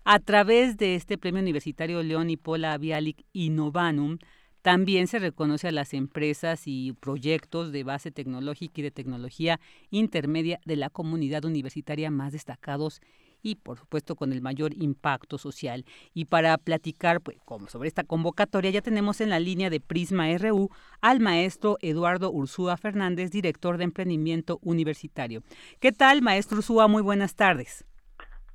A 0.05 0.19
través 0.19 0.77
de 0.77 0.95
este 0.95 1.17
premio 1.17 1.41
universitario 1.41 2.01
León 2.01 2.29
y 2.29 2.37
Pola 2.37 2.77
Vialic 2.77 3.25
Innovanum, 3.33 4.19
también 4.61 5.05
se 5.07 5.19
reconoce 5.19 5.67
a 5.67 5.73
las 5.73 5.93
empresas 5.93 6.61
y 6.65 6.93
proyectos 6.93 7.73
de 7.73 7.83
base 7.83 8.11
tecnológica 8.11 8.79
y 8.79 8.83
de 8.83 8.91
tecnología 8.91 9.59
intermedia 9.91 10.61
de 10.63 10.77
la 10.77 10.89
comunidad 10.89 11.43
universitaria 11.43 12.09
más 12.09 12.31
destacados 12.31 13.01
y 13.45 13.55
por 13.55 13.77
supuesto 13.77 14.15
con 14.15 14.33
el 14.33 14.41
mayor 14.41 14.73
impacto 14.73 15.37
social. 15.37 15.85
Y 16.15 16.25
para 16.25 16.57
platicar 16.57 17.21
pues, 17.21 17.37
como 17.45 17.67
sobre 17.67 17.87
esta 17.87 18.03
convocatoria 18.03 18.71
ya 18.71 18.81
tenemos 18.81 19.21
en 19.21 19.29
la 19.29 19.39
línea 19.39 19.69
de 19.69 19.79
Prisma 19.79 20.25
RU 20.37 20.69
al 20.99 21.19
maestro 21.19 21.77
Eduardo 21.81 22.31
Ursúa 22.31 22.75
Fernández, 22.75 23.29
director 23.29 23.77
de 23.77 23.83
emprendimiento 23.83 24.57
universitario. 24.63 25.41
¿Qué 25.79 25.91
tal, 25.91 26.23
maestro 26.23 26.57
Ursúa? 26.57 26.87
Muy 26.87 27.03
buenas 27.03 27.35
tardes. 27.35 27.85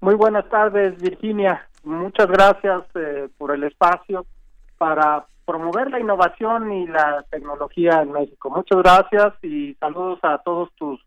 Muy 0.00 0.16
buenas 0.16 0.48
tardes, 0.48 1.00
Virginia. 1.00 1.68
Muchas 1.84 2.26
gracias 2.26 2.82
eh, 2.96 3.28
por 3.38 3.54
el 3.54 3.62
espacio 3.62 4.26
para 4.76 5.26
promover 5.46 5.90
la 5.90 6.00
innovación 6.00 6.72
y 6.72 6.86
la 6.88 7.24
tecnología 7.30 8.02
en 8.02 8.10
México. 8.10 8.50
Muchas 8.50 8.78
gracias 8.78 9.34
y 9.42 9.74
saludos 9.74 10.18
a 10.22 10.38
todos 10.38 10.70
tus 10.74 11.00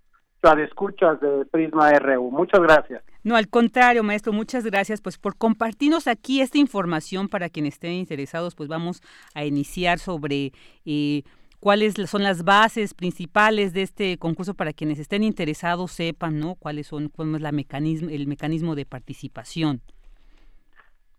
escuchas 0.64 1.20
de 1.22 1.46
Prisma 1.46 1.92
RU. 2.00 2.32
Muchas 2.32 2.62
gracias. 2.62 3.04
No, 3.24 3.36
al 3.36 3.48
contrario, 3.48 4.04
maestro, 4.04 4.34
muchas 4.34 4.66
gracias 4.66 5.02
pues 5.02 5.18
por 5.18 5.38
compartirnos 5.38 6.08
aquí 6.08 6.42
esta 6.42 6.58
información 6.58 7.30
para 7.30 7.50
quienes 7.50 7.76
estén 7.76 7.94
interesados, 7.94 8.54
pues 8.54 8.68
vamos 8.68 9.02
a 9.34 9.46
iniciar 9.46 10.00
sobre 10.00 10.52
eh, 10.86 11.24
cuáles 11.60 11.94
son 11.94 12.24
las 12.24 12.44
bases 12.44 12.94
principales 12.94 13.74
de 13.74 13.84
este 13.84 14.18
concurso 14.18 14.54
para 14.54 14.74
quienes 14.74 15.00
estén 15.00 15.24
interesados 15.24 15.92
sepan, 15.92 16.40
¿no? 16.40 16.56
Cuáles 16.56 16.88
son, 16.88 17.08
cómo 17.08 17.38
es 17.38 17.42
la 17.42 17.54
mecanismo, 17.54 18.10
el 18.10 18.28
mecanismo 18.28 18.76
de 18.76 18.86
participación. 18.86 19.82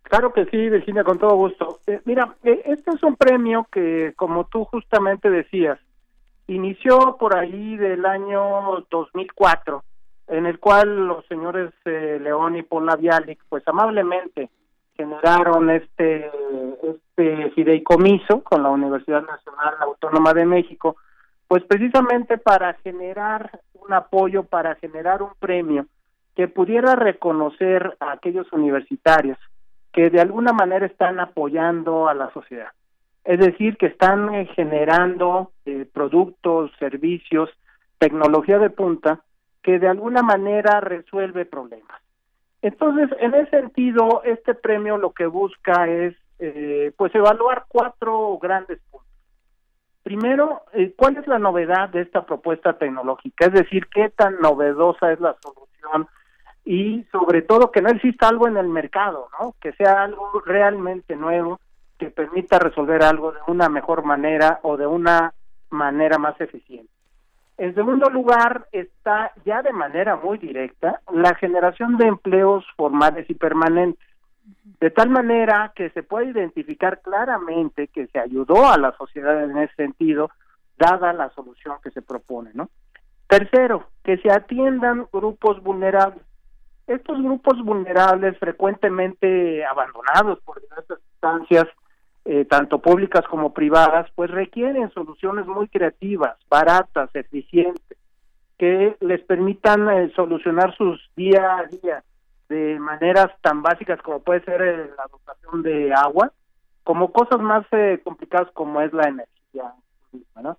Claro 0.03 0.31
que 0.31 0.45
sí, 0.45 0.69
Virginia, 0.69 1.03
con 1.03 1.17
todo 1.17 1.35
gusto. 1.35 1.79
Eh, 1.87 1.99
mira, 2.05 2.35
eh, 2.43 2.61
este 2.65 2.91
es 2.91 3.01
un 3.01 3.15
premio 3.15 3.67
que, 3.71 4.13
como 4.15 4.45
tú 4.45 4.63
justamente 4.65 5.31
decías, 5.31 5.79
inició 6.47 7.17
por 7.17 7.35
ahí 7.35 7.77
del 7.77 8.05
año 8.05 8.85
2004, 8.89 9.83
en 10.27 10.45
el 10.45 10.59
cual 10.59 11.07
los 11.07 11.25
señores 11.27 11.71
eh, 11.85 12.19
León 12.21 12.55
y 12.55 12.63
Paula 12.63 12.95
Vialic, 12.95 13.39
pues 13.49 13.67
amablemente 13.67 14.49
generaron 14.95 15.69
este, 15.69 16.31
este 16.83 17.51
fideicomiso 17.51 18.41
con 18.41 18.63
la 18.63 18.69
Universidad 18.69 19.23
Nacional 19.23 19.75
Autónoma 19.81 20.33
de 20.33 20.45
México, 20.45 20.95
pues 21.47 21.63
precisamente 21.63 22.37
para 22.37 22.73
generar 22.75 23.59
un 23.73 23.93
apoyo, 23.93 24.43
para 24.43 24.75
generar 24.75 25.21
un 25.21 25.31
premio 25.39 25.85
que 26.35 26.47
pudiera 26.47 26.95
reconocer 26.95 27.95
a 27.99 28.13
aquellos 28.13 28.51
universitarios 28.51 29.37
que 29.91 30.09
de 30.09 30.19
alguna 30.19 30.51
manera 30.51 30.85
están 30.85 31.19
apoyando 31.19 32.09
a 32.09 32.13
la 32.13 32.31
sociedad. 32.31 32.69
Es 33.25 33.39
decir, 33.39 33.75
que 33.77 33.87
están 33.87 34.33
eh, 34.35 34.45
generando 34.55 35.51
eh, 35.65 35.87
productos, 35.91 36.71
servicios, 36.77 37.49
tecnología 37.97 38.59
de 38.59 38.69
punta 38.69 39.21
que 39.63 39.79
de 39.79 39.87
alguna 39.87 40.21
manera 40.21 40.79
resuelve 40.79 41.45
problemas. 41.45 41.99
Entonces, 42.61 43.09
en 43.19 43.33
ese 43.33 43.49
sentido, 43.49 44.21
este 44.23 44.53
premio 44.53 44.97
lo 44.97 45.11
que 45.11 45.25
busca 45.25 45.87
es, 45.87 46.15
eh, 46.37 46.91
pues, 46.95 47.13
evaluar 47.15 47.65
cuatro 47.67 48.37
grandes 48.39 48.79
puntos. 48.91 49.09
Primero, 50.03 50.61
¿cuál 50.95 51.17
es 51.17 51.25
la 51.25 51.39
novedad 51.39 51.89
de 51.89 52.01
esta 52.01 52.27
propuesta 52.27 52.77
tecnológica? 52.77 53.47
Es 53.47 53.53
decir, 53.53 53.87
qué 53.87 54.09
tan 54.09 54.39
novedosa 54.39 55.11
es 55.11 55.19
la 55.19 55.35
solución 55.41 56.07
y 56.63 57.03
sobre 57.11 57.41
todo 57.41 57.71
que 57.71 57.81
no 57.81 57.89
exista 57.89 58.27
algo 58.27 58.47
en 58.47 58.57
el 58.57 58.67
mercado, 58.67 59.29
¿no? 59.39 59.55
Que 59.59 59.73
sea 59.73 60.03
algo 60.03 60.43
realmente 60.45 61.15
nuevo 61.15 61.59
que 61.97 62.09
permita 62.09 62.59
resolver 62.59 63.03
algo 63.03 63.31
de 63.31 63.39
una 63.47 63.69
mejor 63.69 64.03
manera 64.03 64.59
o 64.63 64.77
de 64.77 64.87
una 64.87 65.33
manera 65.69 66.17
más 66.17 66.39
eficiente. 66.39 66.91
En 67.57 67.73
segundo 67.73 68.09
lugar, 68.09 68.67
está 68.71 69.31
ya 69.45 69.61
de 69.61 69.71
manera 69.71 70.17
muy 70.17 70.37
directa 70.37 71.01
la 71.13 71.35
generación 71.35 71.97
de 71.97 72.07
empleos 72.07 72.65
formales 72.75 73.29
y 73.29 73.33
permanentes, 73.33 74.05
de 74.79 74.91
tal 74.91 75.09
manera 75.09 75.71
que 75.73 75.89
se 75.91 76.03
puede 76.03 76.31
identificar 76.31 77.01
claramente 77.01 77.87
que 77.87 78.07
se 78.07 78.19
ayudó 78.19 78.67
a 78.67 78.77
la 78.77 78.91
sociedad 78.97 79.43
en 79.43 79.57
ese 79.57 79.73
sentido, 79.75 80.31
dada 80.77 81.13
la 81.13 81.29
solución 81.29 81.77
que 81.81 81.91
se 81.91 82.01
propone, 82.01 82.51
¿no? 82.53 82.69
Tercero, 83.27 83.87
que 84.03 84.17
se 84.17 84.29
atiendan 84.31 85.07
grupos 85.11 85.63
vulnerables 85.63 86.21
estos 86.87 87.21
grupos 87.21 87.63
vulnerables, 87.63 88.37
frecuentemente 88.37 89.65
abandonados 89.65 90.39
por 90.41 90.61
diversas 90.61 90.99
instancias, 91.13 91.65
eh, 92.27 92.43
tanto 92.45 92.79
públicas 92.79 93.23
como 93.29 93.53
privadas, 93.53 94.09
pues 94.15 94.31
requieren 94.31 94.89
soluciones 94.89 95.45
muy 95.45 95.67
creativas, 95.67 96.35
baratas, 96.49 97.11
eficientes, 97.13 97.99
que 98.57 98.97
les 98.99 99.21
permitan 99.25 99.87
eh, 99.89 100.11
solucionar 100.15 100.75
sus 100.75 100.99
día 101.15 101.57
a 101.57 101.63
día 101.65 102.03
de 102.49 102.79
maneras 102.79 103.27
tan 103.41 103.61
básicas 103.61 104.01
como 104.01 104.21
puede 104.21 104.43
ser 104.43 104.59
eh, 104.59 104.89
la 104.97 105.05
dotación 105.11 105.61
de 105.61 105.93
agua, 105.93 106.31
como 106.83 107.11
cosas 107.11 107.39
más 107.41 107.63
complicadas 108.03 108.51
como 108.53 108.81
es 108.81 108.91
la 108.91 109.07
energía. 109.07 109.73
¿no? 110.41 110.57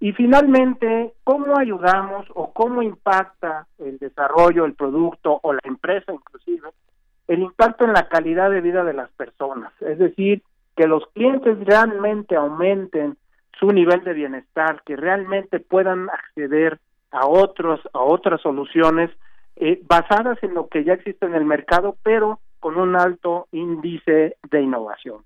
Y 0.00 0.12
finalmente, 0.12 1.14
¿cómo 1.22 1.56
ayudamos 1.56 2.26
o 2.34 2.52
cómo 2.52 2.82
impacta 2.82 3.68
el 3.78 3.98
desarrollo, 3.98 4.64
el 4.64 4.74
producto 4.74 5.38
o 5.42 5.52
la 5.52 5.60
empresa 5.62 6.12
inclusive, 6.12 6.70
el 7.28 7.40
impacto 7.40 7.84
en 7.84 7.92
la 7.92 8.08
calidad 8.08 8.50
de 8.50 8.60
vida 8.60 8.82
de 8.82 8.94
las 8.94 9.10
personas? 9.12 9.72
Es 9.80 9.98
decir, 9.98 10.42
que 10.76 10.86
los 10.86 11.06
clientes 11.14 11.58
realmente 11.64 12.36
aumenten 12.36 13.16
su 13.58 13.68
nivel 13.68 14.02
de 14.04 14.14
bienestar, 14.14 14.82
que 14.84 14.96
realmente 14.96 15.60
puedan 15.60 16.10
acceder 16.10 16.80
a 17.10 17.26
otros 17.26 17.80
a 17.92 18.00
otras 18.00 18.40
soluciones 18.40 19.10
eh, 19.56 19.80
basadas 19.86 20.42
en 20.42 20.54
lo 20.54 20.68
que 20.68 20.82
ya 20.84 20.94
existe 20.94 21.26
en 21.26 21.34
el 21.34 21.44
mercado, 21.44 21.96
pero 22.02 22.40
con 22.58 22.76
un 22.76 22.96
alto 22.96 23.46
índice 23.52 24.36
de 24.50 24.60
innovación. 24.60 25.22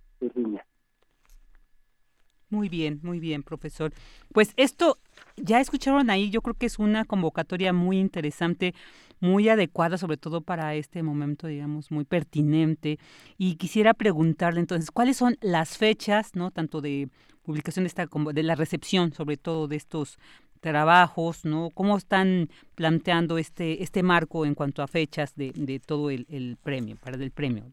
Muy 2.50 2.68
bien, 2.68 3.00
muy 3.02 3.20
bien, 3.20 3.42
profesor. 3.42 3.92
Pues 4.32 4.54
esto, 4.56 4.98
ya 5.36 5.60
escucharon 5.60 6.10
ahí, 6.10 6.30
yo 6.30 6.40
creo 6.40 6.54
que 6.54 6.66
es 6.66 6.78
una 6.78 7.04
convocatoria 7.04 7.72
muy 7.72 7.98
interesante, 7.98 8.74
muy 9.20 9.48
adecuada, 9.48 9.98
sobre 9.98 10.16
todo 10.16 10.40
para 10.40 10.74
este 10.74 11.02
momento, 11.02 11.46
digamos, 11.46 11.90
muy 11.90 12.04
pertinente. 12.04 12.98
Y 13.36 13.56
quisiera 13.56 13.94
preguntarle 13.94 14.60
entonces, 14.60 14.90
¿cuáles 14.90 15.16
son 15.16 15.36
las 15.40 15.78
fechas, 15.78 16.34
no, 16.34 16.50
tanto 16.50 16.80
de 16.80 17.08
publicación 17.42 17.84
de 17.84 17.88
esta, 17.88 18.06
de 18.32 18.42
la 18.42 18.54
recepción, 18.54 19.12
sobre 19.12 19.36
todo 19.36 19.68
de 19.68 19.76
estos 19.76 20.18
trabajos, 20.60 21.44
¿no? 21.44 21.70
¿Cómo 21.72 21.96
están 21.96 22.48
planteando 22.74 23.38
este, 23.38 23.82
este 23.82 24.02
marco 24.02 24.44
en 24.44 24.54
cuanto 24.54 24.82
a 24.82 24.86
fechas 24.86 25.34
de, 25.34 25.52
de 25.54 25.80
todo 25.80 26.10
el, 26.10 26.26
premio, 26.62 26.96
para 27.02 27.16
el 27.16 27.30
premio? 27.30 27.64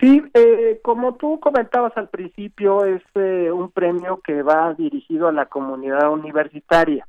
Sí, 0.00 0.22
eh, 0.34 0.80
como 0.82 1.14
tú 1.14 1.38
comentabas 1.38 1.96
al 1.96 2.08
principio, 2.08 2.84
es 2.84 3.02
eh, 3.14 3.52
un 3.52 3.70
premio 3.70 4.20
que 4.24 4.42
va 4.42 4.74
dirigido 4.74 5.28
a 5.28 5.32
la 5.32 5.46
comunidad 5.46 6.10
universitaria. 6.10 7.06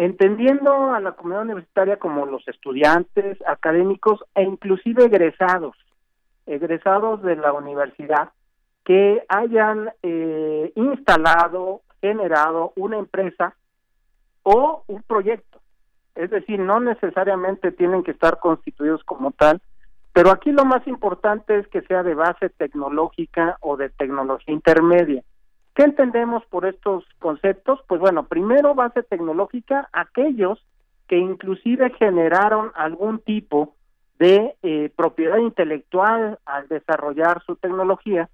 Entendiendo 0.00 0.94
a 0.94 1.00
la 1.00 1.12
comunidad 1.12 1.42
universitaria 1.42 1.98
como 1.98 2.24
los 2.24 2.48
estudiantes, 2.48 3.36
académicos 3.46 4.24
e 4.34 4.42
inclusive 4.42 5.04
egresados, 5.04 5.76
egresados 6.46 7.22
de 7.22 7.36
la 7.36 7.52
universidad, 7.52 8.30
que 8.82 9.22
hayan 9.28 9.92
eh, 10.02 10.72
instalado, 10.74 11.82
generado 12.00 12.72
una 12.76 12.96
empresa 12.96 13.54
o 14.42 14.84
un 14.86 15.02
proyecto. 15.02 15.60
Es 16.14 16.30
decir, 16.30 16.58
no 16.58 16.80
necesariamente 16.80 17.70
tienen 17.70 18.02
que 18.02 18.12
estar 18.12 18.38
constituidos 18.38 19.04
como 19.04 19.32
tal, 19.32 19.60
pero 20.14 20.30
aquí 20.30 20.50
lo 20.50 20.64
más 20.64 20.86
importante 20.86 21.58
es 21.58 21.68
que 21.68 21.82
sea 21.82 22.02
de 22.02 22.14
base 22.14 22.48
tecnológica 22.48 23.58
o 23.60 23.76
de 23.76 23.90
tecnología 23.90 24.54
intermedia. 24.54 25.22
¿Qué 25.74 25.84
entendemos 25.84 26.44
por 26.46 26.66
estos 26.66 27.04
conceptos? 27.18 27.80
Pues 27.86 28.00
bueno, 28.00 28.26
primero 28.26 28.74
base 28.74 29.02
tecnológica, 29.02 29.88
aquellos 29.92 30.58
que 31.08 31.16
inclusive 31.16 31.90
generaron 31.98 32.72
algún 32.74 33.20
tipo 33.20 33.74
de 34.18 34.54
eh, 34.62 34.90
propiedad 34.94 35.38
intelectual 35.38 36.38
al 36.44 36.68
desarrollar 36.68 37.42
su 37.44 37.56
tecnología 37.56 38.28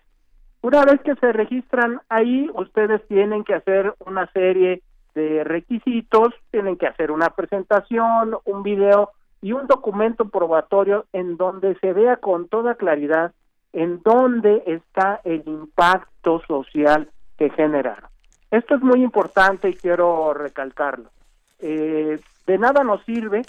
Una 0.62 0.86
vez 0.86 1.02
que 1.02 1.16
se 1.16 1.34
registran 1.34 2.02
ahí, 2.10 2.50
ustedes 2.54 3.06
tienen 3.08 3.44
que 3.44 3.54
hacer 3.54 3.94
una 4.06 4.32
serie 4.32 4.82
de 5.14 5.44
requisitos, 5.44 6.34
tienen 6.52 6.78
que 6.78 6.88
hacer 6.88 7.12
una 7.12 7.30
presentación, 7.30 8.38
un 8.46 8.64
video 8.64 9.12
y 9.42 9.52
un 9.52 9.68
documento 9.68 10.30
probatorio 10.30 11.06
en 11.12 11.38
donde 11.38 11.78
se 11.80 11.94
vea 11.94 12.18
con 12.18 12.48
toda 12.48 12.76
claridad 12.76 13.34
en 13.74 14.02
dónde 14.04 14.64
está 14.66 15.20
el 15.24 15.44
impacto 15.46 16.42
social 16.48 17.10
que 17.38 17.50
generaron. 17.50 18.10
Esto 18.52 18.76
es 18.76 18.82
muy 18.82 19.04
importante 19.04 19.70
y 19.70 19.74
quiero 19.74 20.34
recalcarlo. 20.34 21.10
Eh, 21.60 22.20
de 22.46 22.58
nada 22.58 22.84
nos 22.84 23.04
sirve 23.04 23.42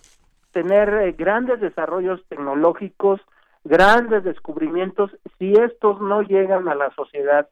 tener 0.54 0.88
eh, 0.94 1.12
grandes 1.12 1.60
desarrollos 1.60 2.24
tecnológicos, 2.28 3.20
grandes 3.64 4.24
descubrimientos, 4.24 5.10
si 5.38 5.52
estos 5.52 6.00
no 6.00 6.22
llegan 6.22 6.68
a 6.68 6.74
la 6.74 6.90
sociedad, 6.94 7.48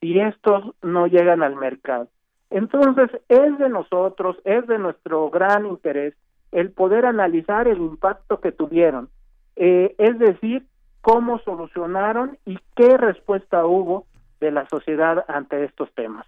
si 0.00 0.18
estos 0.18 0.74
no 0.82 1.06
llegan 1.06 1.44
al 1.44 1.54
mercado. 1.54 2.08
Entonces, 2.50 3.10
es 3.28 3.58
de 3.58 3.68
nosotros, 3.68 4.36
es 4.44 4.66
de 4.66 4.78
nuestro 4.78 5.30
gran 5.30 5.66
interés 5.66 6.14
el 6.50 6.72
poder 6.72 7.06
analizar 7.06 7.68
el 7.68 7.78
impacto 7.78 8.40
que 8.40 8.52
tuvieron, 8.52 9.08
eh, 9.56 9.94
es 9.98 10.18
decir, 10.18 10.64
cómo 11.02 11.38
solucionaron 11.40 12.38
y 12.44 12.58
qué 12.74 12.96
respuesta 12.96 13.66
hubo 13.66 14.06
de 14.40 14.50
la 14.50 14.66
sociedad 14.68 15.24
ante 15.28 15.64
estos 15.64 15.92
temas. 15.94 16.26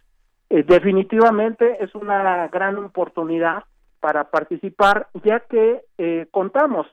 Eh, 0.50 0.62
definitivamente 0.62 1.82
es 1.82 1.94
una 1.94 2.48
gran 2.48 2.76
oportunidad 2.78 3.64
para 4.00 4.30
participar, 4.30 5.08
ya 5.24 5.40
que 5.40 5.82
eh, 5.98 6.26
contamos 6.30 6.86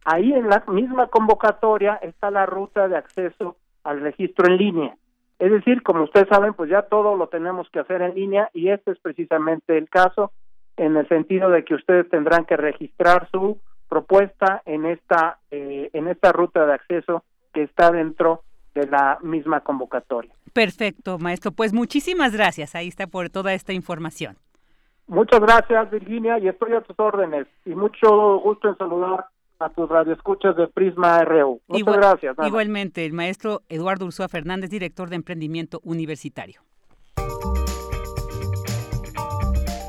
Ahí 0.05 0.33
en 0.35 0.51
la 0.51 0.63
misma 0.69 1.07
convocatoria 1.07 1.95
está 2.03 2.31
la 2.31 2.45
ruta 2.45 2.87
de 2.87 2.99
acceso 2.99 3.57
al 3.83 4.03
registro 4.03 4.47
en 4.47 4.59
línea. 4.59 4.95
Es 5.39 5.51
decir, 5.51 5.83
como 5.83 6.03
ustedes 6.03 6.29
saben, 6.29 6.53
pues 6.53 6.69
ya 6.69 6.83
todo 6.83 7.17
lo 7.17 7.29
tenemos 7.29 7.71
que 7.71 7.79
hacer 7.79 8.03
en 8.03 8.15
línea 8.15 8.51
y 8.53 8.69
este 8.69 8.91
es 8.91 8.99
precisamente 8.99 9.79
el 9.79 9.89
caso 9.89 10.33
en 10.77 10.99
el 10.99 11.09
sentido 11.09 11.49
de 11.49 11.65
que 11.65 11.77
ustedes 11.77 12.11
tendrán 12.11 12.45
que 12.45 12.59
registrar 12.59 13.27
su 13.31 13.59
propuesta 13.89 14.61
en 14.67 14.85
esta 14.85 15.39
eh, 15.51 15.89
en 15.95 16.09
esta 16.09 16.31
ruta 16.31 16.67
de 16.67 16.75
acceso 16.75 17.25
que 17.59 17.65
está 17.65 17.91
dentro 17.91 18.43
de 18.75 18.87
la 18.87 19.19
misma 19.23 19.61
convocatoria. 19.61 20.33
Perfecto, 20.53 21.19
maestro. 21.19 21.51
Pues 21.51 21.73
muchísimas 21.73 22.33
gracias. 22.33 22.75
Ahí 22.75 22.89
está 22.89 23.07
por 23.07 23.31
toda 23.31 23.53
esta 23.53 23.73
información. 23.73 24.37
Muchas 25.09 25.41
gracias, 25.41 25.91
Virginia, 25.91 26.39
y 26.39 26.49
estoy 26.49 26.75
a 26.75 26.83
tus 26.83 26.99
órdenes. 26.99 27.47
Y 27.65 27.71
mucho 27.71 28.39
gusto 28.41 28.69
en 28.69 28.77
saludar 28.77 29.27
a 29.59 29.69
tus 29.71 29.89
radioescuchas 29.89 30.57
de 30.57 30.69
Prisma 30.69 31.25
RU. 31.25 31.61
Muchas 31.67 31.97
gracias. 31.97 32.37
Igualmente, 32.47 33.05
el 33.05 33.13
maestro 33.13 33.63
Eduardo 33.69 34.07
Ursúa 34.07 34.29
Fernández, 34.29 34.71
director 34.71 35.09
de 35.09 35.17
Emprendimiento 35.17 35.81
Universitario. 35.83 36.61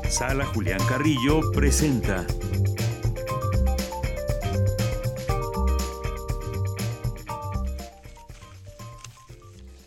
Sala 0.08 0.44
Julián 0.46 0.80
Carrillo 0.88 1.40
presenta. 1.54 2.26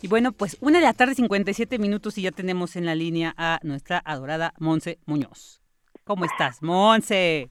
Y 0.04 0.06
bueno, 0.06 0.32
pues 0.32 0.58
una 0.60 0.80
de 0.80 0.84
la 0.84 0.92
tarde, 0.92 1.14
57 1.14 1.78
minutos, 1.78 2.18
y 2.18 2.24
ya 2.24 2.30
tenemos 2.30 2.76
en 2.76 2.84
la 2.84 2.94
línea 2.94 3.32
a 3.38 3.58
nuestra 3.62 4.02
adorada 4.04 4.52
Monse 4.58 4.98
Muñoz. 5.06 5.62
¿Cómo 6.04 6.26
estás, 6.26 6.62
Monse? 6.62 7.48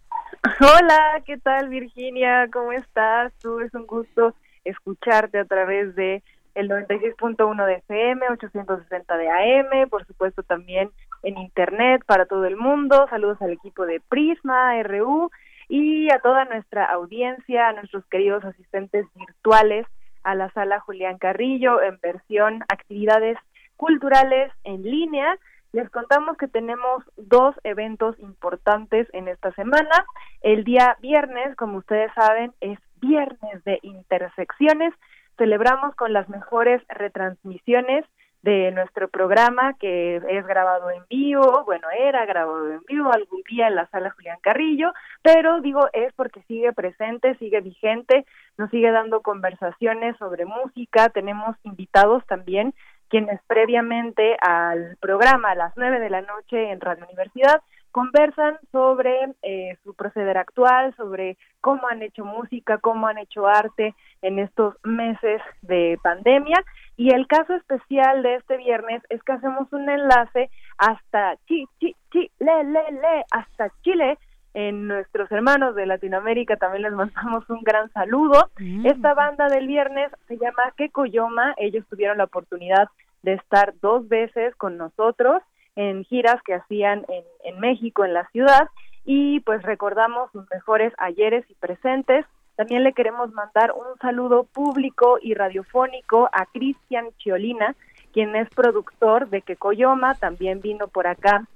Hola, 0.60 1.24
¿qué 1.26 1.40
tal, 1.40 1.70
Virginia? 1.70 2.48
¿Cómo 2.54 2.72
estás? 2.72 3.34
Tú 3.42 3.60
es 3.60 3.74
un 3.74 3.88
gusto 3.88 4.36
escucharte 4.66 5.40
a 5.40 5.46
través 5.46 5.96
de 5.96 6.22
el 6.54 6.70
96.1 6.70 7.66
de 7.66 7.74
FM, 7.78 8.24
860 8.30 9.18
de 9.18 9.30
AM, 9.32 9.90
por 9.90 10.06
supuesto 10.06 10.44
también 10.44 10.92
en 11.24 11.40
Internet 11.40 12.04
para 12.06 12.28
todo 12.28 12.46
el 12.46 12.56
mundo. 12.56 13.08
Saludos 13.10 13.42
al 13.42 13.54
equipo 13.54 13.88
de 13.88 14.00
Prisma, 14.00 14.80
RU 14.84 15.32
y 15.70 16.12
a 16.12 16.20
toda 16.20 16.46
nuestra 16.46 16.86
audiencia, 16.86 17.70
a 17.70 17.74
nuestros 17.74 18.06
queridos 18.12 18.46
asistentes 18.46 19.08
virtuales, 19.16 19.88
a 20.24 20.36
la 20.36 20.50
sala 20.52 20.80
Julián 20.80 21.18
Carrillo 21.18 21.82
en 21.82 22.00
versión 22.02 22.64
actividades 22.70 23.38
culturales 23.78 24.52
en 24.64 24.84
línea. 24.84 25.38
Les 25.72 25.90
contamos 25.90 26.38
que 26.38 26.48
tenemos 26.48 27.04
dos 27.18 27.56
eventos 27.64 28.18
importantes 28.20 29.08
en 29.14 29.28
esta 29.28 29.52
semana. 29.54 30.06
El 30.42 30.64
día 30.64 30.98
viernes, 31.02 31.56
como 31.56 31.78
ustedes 31.78 32.12
saben, 32.14 32.54
es 32.62 32.78
viernes 33.02 33.64
de 33.66 33.80
intersecciones. 33.82 34.94
Celebramos 35.38 35.96
con 35.96 36.14
las 36.14 36.30
mejores 36.30 36.82
retransmisiones 36.90 38.06
de 38.44 38.72
nuestro 38.72 39.08
programa 39.08 39.74
que 39.80 40.18
es 40.18 40.46
grabado 40.46 40.92
en 40.92 41.04
vivo, 41.10 41.64
bueno, 41.66 41.88
era 41.98 42.26
grabado 42.26 42.72
en 42.72 42.82
vivo 42.88 43.12
algún 43.12 43.42
día 43.50 43.70
en 43.70 43.76
la 43.76 43.88
sala 43.88 44.12
Julián 44.12 44.38
Carrillo, 44.42 44.92
pero 45.22 45.62
digo 45.62 45.88
es 45.94 46.14
porque 46.14 46.42
sigue 46.44 46.74
presente, 46.74 47.36
sigue 47.36 47.62
vigente, 47.62 48.26
nos 48.58 48.70
sigue 48.70 48.92
dando 48.92 49.22
conversaciones 49.22 50.18
sobre 50.18 50.46
música, 50.46 51.10
tenemos 51.10 51.56
invitados 51.64 52.26
también 52.28 52.74
quienes 53.10 53.40
previamente 53.48 54.36
al 54.42 54.98
programa 55.00 55.52
a 55.52 55.56
las 55.56 55.74
nueve 55.78 56.00
de 56.00 56.10
la 56.10 56.22
noche 56.22 56.72
en 56.72 56.82
Radio 56.82 57.06
Universidad 57.06 57.62
conversan 57.92 58.58
sobre 58.72 59.14
eh, 59.44 59.78
su 59.84 59.94
proceder 59.94 60.36
actual, 60.40 60.96
sobre 60.98 61.38
cómo 61.62 61.88
han 61.88 62.02
hecho 62.02 62.26
música, 62.26 62.80
cómo 62.80 63.06
han 63.06 63.20
hecho 63.20 63.48
arte 63.48 63.94
en 64.24 64.40
estos 64.40 64.76
meses 64.84 65.42
de 65.62 66.00
pandemia. 66.02 66.58
Y 66.96 67.14
el 67.14 67.28
caso 67.28 67.56
especial 67.56 68.22
de 68.24 68.36
este 68.36 68.58
viernes 68.58 69.02
es 69.10 69.22
que 69.24 69.32
hacemos 69.32 69.72
un 69.74 69.90
enlace 69.90 70.50
hasta 70.78 71.36
Chi, 71.48 71.66
Chi, 71.80 71.96
Chi, 72.12 72.30
Le, 72.40 72.64
Le, 72.64 72.92
Le, 72.92 73.26
hasta 73.32 73.70
Chile. 73.82 74.18
En 74.56 74.88
nuestros 74.88 75.32
hermanos 75.32 75.74
de 75.74 75.88
Latinoamérica 75.88 76.58
también 76.58 76.84
les 76.84 76.94
mandamos 76.94 77.50
un 77.50 77.64
gran 77.64 77.92
saludo. 77.92 78.52
Mm. 78.60 78.86
Esta 78.86 79.16
banda 79.16 79.48
del 79.48 79.66
viernes 79.66 80.12
se 80.28 80.38
llama 80.38 80.72
Kekoyoma. 80.78 81.56
Ellos 81.58 81.86
tuvieron 81.90 82.20
la 82.20 82.26
oportunidad 82.26 82.88
de 83.24 83.34
estar 83.34 83.74
dos 83.82 84.08
veces 84.08 84.56
con 84.56 84.78
nosotros 84.78 85.42
en 85.76 86.04
giras 86.04 86.42
que 86.46 86.54
hacían 86.54 87.04
en, 87.08 87.24
en 87.44 87.60
México, 87.60 88.06
en 88.06 88.14
la 88.14 88.28
ciudad, 88.28 88.68
y 89.06 89.40
pues 89.42 89.64
recordamos 89.64 90.32
sus 90.32 90.50
mejores 90.52 90.94
ayeres 90.98 91.50
y 91.50 91.56
presentes. 91.56 92.26
También 92.56 92.84
le 92.84 92.94
queremos 92.94 93.32
mandar 93.34 93.72
un 93.72 93.98
saludo 94.00 94.44
público 94.44 95.18
y 95.22 95.34
radiofónico 95.34 96.30
a 96.32 96.46
Cristian 96.46 97.08
Chiolina, 97.18 97.76
quien 98.12 98.36
es 98.36 98.50
productor 98.50 99.30
de 99.30 99.42
Quecoyoma, 99.42 100.16
también 100.16 100.62
vino 100.62 100.88
por 100.88 101.08
acá 101.08 101.48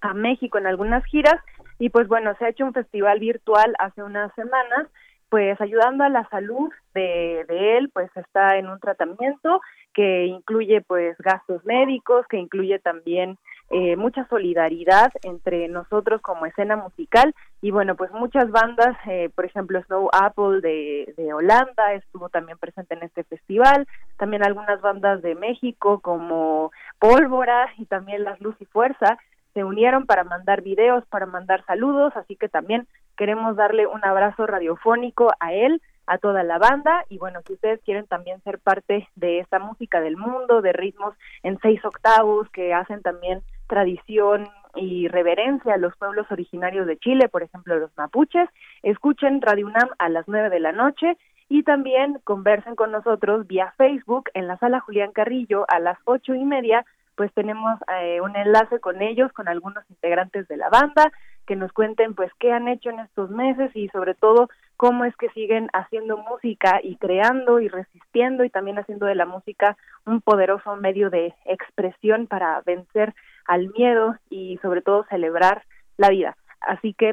a 0.00 0.14
México 0.14 0.58
en 0.58 0.66
algunas 0.66 1.04
giras 1.04 1.40
y 1.78 1.88
pues 1.88 2.08
bueno, 2.08 2.34
se 2.38 2.44
ha 2.44 2.48
hecho 2.50 2.64
un 2.64 2.74
festival 2.74 3.20
virtual 3.20 3.74
hace 3.78 4.02
unas 4.02 4.32
semanas, 4.34 4.86
pues 5.30 5.58
ayudando 5.60 6.04
a 6.04 6.08
la 6.08 6.28
salud 6.28 6.70
de, 6.94 7.44
de 7.48 7.78
él, 7.78 7.90
pues 7.90 8.10
está 8.16 8.58
en 8.58 8.68
un 8.68 8.78
tratamiento 8.80 9.60
que 9.94 10.26
incluye 10.26 10.82
pues 10.82 11.16
gastos 11.18 11.64
médicos, 11.64 12.26
que 12.28 12.36
incluye 12.36 12.78
también 12.80 13.38
eh, 13.70 13.96
mucha 13.96 14.26
solidaridad 14.28 15.12
entre 15.22 15.68
nosotros 15.68 16.20
como 16.20 16.46
escena 16.46 16.76
musical. 16.76 17.34
Y 17.62 17.70
bueno 17.70 17.94
pues 17.94 18.10
muchas 18.12 18.50
bandas 18.50 18.96
eh, 19.06 19.30
por 19.34 19.44
ejemplo 19.44 19.80
Snow 19.84 20.08
Apple 20.12 20.60
de, 20.60 21.14
de 21.16 21.32
Holanda 21.32 21.94
estuvo 21.94 22.28
también 22.28 22.58
presente 22.58 22.94
en 22.94 23.04
este 23.04 23.24
festival. 23.24 23.86
También 24.16 24.44
algunas 24.44 24.80
bandas 24.80 25.22
de 25.22 25.34
México 25.34 26.00
como 26.00 26.72
Pólvora 26.98 27.68
y 27.78 27.86
también 27.86 28.24
Las 28.24 28.40
Luz 28.40 28.56
y 28.60 28.64
Fuerza 28.64 29.18
se 29.54 29.64
unieron 29.64 30.06
para 30.06 30.24
mandar 30.24 30.62
videos 30.62 31.04
para 31.06 31.26
mandar 31.26 31.64
saludos. 31.66 32.12
Así 32.16 32.36
que 32.36 32.48
también 32.48 32.86
queremos 33.16 33.56
darle 33.56 33.86
un 33.86 34.04
abrazo 34.04 34.46
radiofónico 34.46 35.30
a 35.38 35.52
él 35.52 35.80
a 36.06 36.18
toda 36.18 36.42
la 36.42 36.58
banda. 36.58 37.04
Y 37.08 37.18
bueno, 37.18 37.40
si 37.46 37.54
ustedes 37.54 37.80
quieren 37.84 38.06
también 38.06 38.42
ser 38.42 38.58
parte 38.58 39.08
de 39.16 39.38
esta 39.38 39.58
música 39.58 40.00
del 40.00 40.16
mundo, 40.16 40.62
de 40.62 40.72
ritmos 40.72 41.14
en 41.42 41.58
seis 41.60 41.84
octavos 41.84 42.48
que 42.50 42.74
hacen 42.74 43.02
también 43.02 43.42
tradición 43.66 44.48
y 44.74 45.08
reverencia 45.08 45.74
a 45.74 45.78
los 45.78 45.96
pueblos 45.96 46.26
originarios 46.30 46.86
de 46.86 46.98
Chile, 46.98 47.28
por 47.28 47.42
ejemplo 47.42 47.78
los 47.78 47.96
mapuches, 47.96 48.48
escuchen 48.82 49.40
Radio 49.40 49.66
UNAM 49.66 49.88
a 49.98 50.08
las 50.08 50.26
nueve 50.28 50.50
de 50.50 50.60
la 50.60 50.72
noche 50.72 51.16
y 51.48 51.64
también 51.64 52.20
conversen 52.24 52.76
con 52.76 52.92
nosotros 52.92 53.46
vía 53.46 53.74
Facebook 53.76 54.30
en 54.34 54.46
la 54.46 54.56
sala 54.58 54.80
Julián 54.80 55.12
Carrillo 55.12 55.64
a 55.68 55.80
las 55.80 55.98
ocho 56.04 56.34
y 56.34 56.44
media, 56.44 56.84
pues 57.20 57.34
tenemos 57.34 57.78
eh, 58.00 58.22
un 58.22 58.34
enlace 58.34 58.80
con 58.80 59.02
ellos, 59.02 59.30
con 59.34 59.46
algunos 59.46 59.84
integrantes 59.90 60.48
de 60.48 60.56
la 60.56 60.70
banda, 60.70 61.12
que 61.46 61.54
nos 61.54 61.70
cuenten 61.70 62.14
pues 62.14 62.32
qué 62.38 62.50
han 62.50 62.66
hecho 62.66 62.88
en 62.88 62.98
estos 63.00 63.28
meses 63.28 63.70
y 63.76 63.88
sobre 63.88 64.14
todo 64.14 64.48
cómo 64.78 65.04
es 65.04 65.14
que 65.16 65.28
siguen 65.32 65.68
haciendo 65.74 66.16
música 66.16 66.80
y 66.82 66.96
creando 66.96 67.60
y 67.60 67.68
resistiendo 67.68 68.42
y 68.42 68.48
también 68.48 68.78
haciendo 68.78 69.04
de 69.04 69.16
la 69.16 69.26
música 69.26 69.76
un 70.06 70.22
poderoso 70.22 70.76
medio 70.76 71.10
de 71.10 71.34
expresión 71.44 72.26
para 72.26 72.62
vencer 72.64 73.14
al 73.44 73.68
miedo 73.68 74.16
y 74.30 74.58
sobre 74.62 74.80
todo 74.80 75.04
celebrar 75.10 75.64
la 75.98 76.08
vida. 76.08 76.38
Así 76.62 76.94
que 76.94 77.12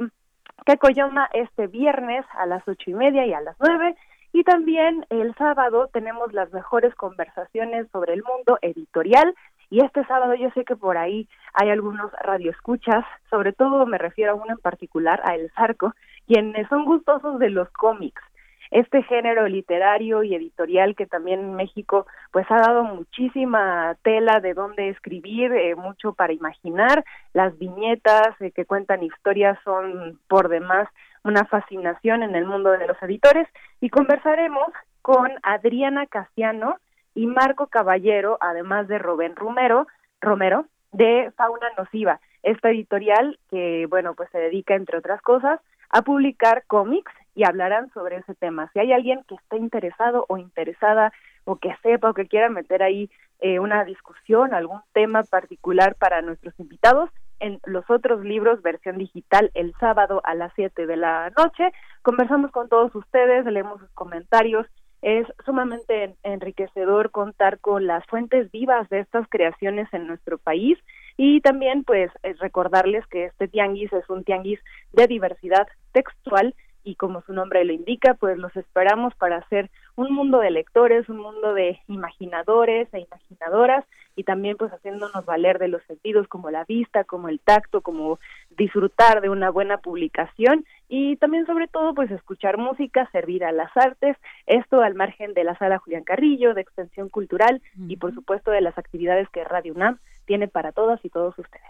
que 0.65 0.77
Coyoma 0.77 1.27
este 1.33 1.67
viernes 1.67 2.25
a 2.37 2.45
las 2.45 2.65
ocho 2.65 2.91
y 2.91 2.93
media 2.93 3.25
y 3.25 3.33
a 3.33 3.41
las 3.41 3.57
nueve 3.59 3.97
y 4.31 4.43
también 4.43 5.05
el 5.09 5.35
sábado 5.35 5.89
tenemos 5.91 6.31
las 6.31 6.53
mejores 6.53 6.95
conversaciones 6.95 7.87
sobre 7.91 8.13
el 8.13 8.23
mundo 8.23 8.57
editorial 8.61 9.35
y 9.69 9.83
este 9.83 10.05
sábado 10.05 10.33
yo 10.35 10.49
sé 10.51 10.63
que 10.63 10.75
por 10.75 10.97
ahí 10.97 11.27
hay 11.53 11.69
algunos 11.69 12.11
radioescuchas, 12.21 13.03
sobre 13.29 13.53
todo 13.53 13.85
me 13.85 13.97
refiero 13.97 14.31
a 14.31 14.35
uno 14.35 14.53
en 14.53 14.59
particular, 14.59 15.21
a 15.23 15.35
El 15.35 15.51
Zarco, 15.51 15.93
quienes 16.25 16.67
son 16.69 16.85
gustosos 16.85 17.39
de 17.39 17.49
los 17.49 17.69
cómics. 17.71 18.21
Este 18.69 19.01
género 19.03 19.47
literario 19.47 20.23
y 20.23 20.35
editorial 20.35 20.95
que 20.95 21.05
también 21.05 21.39
en 21.39 21.55
México 21.55 22.05
pues 22.31 22.45
ha 22.49 22.57
dado 22.57 22.83
muchísima 22.83 23.95
tela 24.03 24.41
de 24.41 24.53
dónde 24.53 24.89
escribir, 24.89 25.53
eh, 25.53 25.75
mucho 25.75 26.13
para 26.13 26.33
imaginar, 26.33 27.03
las 27.33 27.57
viñetas 27.57 28.39
eh, 28.41 28.51
que 28.51 28.65
cuentan 28.65 29.03
historias 29.03 29.57
son 29.63 30.19
por 30.27 30.49
demás 30.49 30.89
una 31.23 31.45
fascinación 31.45 32.23
en 32.23 32.35
el 32.35 32.45
mundo 32.45 32.71
de 32.71 32.87
los 32.87 33.01
editores 33.01 33.47
y 33.79 33.89
conversaremos 33.89 34.67
con 35.01 35.31
Adriana 35.43 36.05
Casiano 36.05 36.77
y 37.17 37.25
Marco 37.25 37.65
Caballero, 37.65 38.37
además 38.41 38.87
de 38.87 38.99
Rubén 38.99 39.35
Romero, 39.35 39.87
Romero 40.21 40.65
de 40.91 41.31
Fauna 41.35 41.67
Nociva, 41.75 42.19
esta 42.43 42.69
editorial 42.69 43.39
que 43.49 43.87
bueno 43.89 44.13
pues 44.13 44.29
se 44.29 44.37
dedica 44.37 44.75
entre 44.75 44.99
otras 44.99 45.19
cosas 45.23 45.59
a 45.89 46.03
publicar 46.03 46.63
cómics 46.67 47.11
y 47.33 47.43
hablarán 47.43 47.89
sobre 47.91 48.17
ese 48.17 48.35
tema. 48.35 48.69
Si 48.71 48.79
hay 48.79 48.93
alguien 48.93 49.23
que 49.27 49.33
esté 49.33 49.57
interesado 49.57 50.25
o 50.29 50.37
interesada 50.37 51.11
o 51.43 51.55
que 51.55 51.75
sepa 51.81 52.11
o 52.11 52.13
que 52.13 52.27
quiera 52.27 52.49
meter 52.49 52.83
ahí 52.83 53.09
eh, 53.39 53.57
una 53.57 53.83
discusión, 53.83 54.53
algún 54.53 54.81
tema 54.93 55.23
particular 55.23 55.95
para 55.95 56.21
nuestros 56.21 56.53
invitados, 56.59 57.09
en 57.39 57.59
los 57.65 57.89
otros 57.89 58.23
libros, 58.23 58.61
versión 58.61 58.97
digital, 58.97 59.49
el 59.55 59.73
sábado 59.79 60.21
a 60.23 60.35
las 60.35 60.51
7 60.55 60.85
de 60.85 60.97
la 60.97 61.31
noche. 61.37 61.71
Conversamos 62.01 62.51
con 62.51 62.69
todos 62.69 62.93
ustedes, 62.95 63.45
leemos 63.45 63.79
sus 63.79 63.89
comentarios. 63.91 64.67
Es 65.01 65.27
sumamente 65.45 66.15
enriquecedor 66.23 67.11
contar 67.11 67.59
con 67.59 67.85
las 67.85 68.05
fuentes 68.07 68.51
vivas 68.51 68.89
de 68.89 68.99
estas 68.99 69.27
creaciones 69.29 69.87
en 69.93 70.07
nuestro 70.07 70.37
país 70.37 70.77
y 71.17 71.41
también 71.41 71.83
pues 71.83 72.11
recordarles 72.39 73.05
que 73.07 73.25
este 73.25 73.47
tianguis 73.47 73.91
es 73.93 74.09
un 74.09 74.23
tianguis 74.23 74.59
de 74.93 75.07
diversidad 75.07 75.67
textual 75.91 76.55
y 76.87 76.95
como 76.95 77.21
su 77.23 77.33
nombre 77.33 77.65
lo 77.65 77.73
indica, 77.73 78.13
pues 78.13 78.37
los 78.37 78.55
esperamos 78.55 79.13
para 79.15 79.39
hacer 79.39 79.69
un 79.97 80.13
mundo 80.13 80.39
de 80.39 80.51
lectores, 80.51 81.09
un 81.09 81.17
mundo 81.17 81.53
de 81.53 81.81
imaginadores 81.89 82.87
e 82.93 83.01
imaginadoras 83.01 83.83
y 84.15 84.23
también 84.23 84.55
pues 84.55 84.71
haciéndonos 84.71 85.25
valer 85.25 85.59
de 85.59 85.67
los 85.67 85.83
sentidos 85.83 86.29
como 86.29 86.49
la 86.49 86.63
vista, 86.63 87.03
como 87.03 87.27
el 87.27 87.41
tacto, 87.41 87.81
como 87.81 88.19
disfrutar 88.57 89.19
de 89.19 89.27
una 89.29 89.49
buena 89.49 89.79
publicación 89.79 90.63
y 90.87 91.17
también 91.17 91.45
sobre 91.45 91.67
todo 91.67 91.93
pues 91.93 92.09
escuchar 92.09 92.57
música, 92.57 93.09
servir 93.11 93.43
a 93.43 93.51
las 93.51 93.75
artes, 93.75 94.15
esto 94.45 94.81
al 94.81 94.95
margen 94.95 95.33
de 95.33 95.43
la 95.43 95.57
sala 95.57 95.79
Julián 95.79 96.05
Carrillo, 96.05 96.53
de 96.53 96.61
extensión 96.61 97.09
cultural 97.09 97.61
y 97.89 97.97
por 97.97 98.13
supuesto 98.13 98.51
de 98.51 98.61
las 98.61 98.77
actividades 98.77 99.27
que 99.29 99.43
Radio 99.43 99.73
UNAM 99.73 99.99
tiene 100.27 100.47
para 100.47 100.71
todas 100.71 101.03
y 101.03 101.09
todos 101.09 101.33
ustedes. 101.39 101.65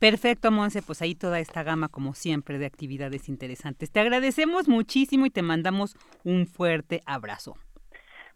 Perfecto, 0.00 0.50
Monse, 0.50 0.82
pues 0.82 1.00
ahí 1.02 1.14
toda 1.14 1.38
esta 1.38 1.62
gama, 1.62 1.88
como 1.88 2.14
siempre, 2.14 2.58
de 2.58 2.66
actividades 2.66 3.28
interesantes. 3.28 3.92
Te 3.92 4.00
agradecemos 4.00 4.66
muchísimo 4.66 5.26
y 5.26 5.30
te 5.30 5.42
mandamos 5.42 5.96
un 6.24 6.46
fuerte 6.46 7.02
abrazo. 7.06 7.54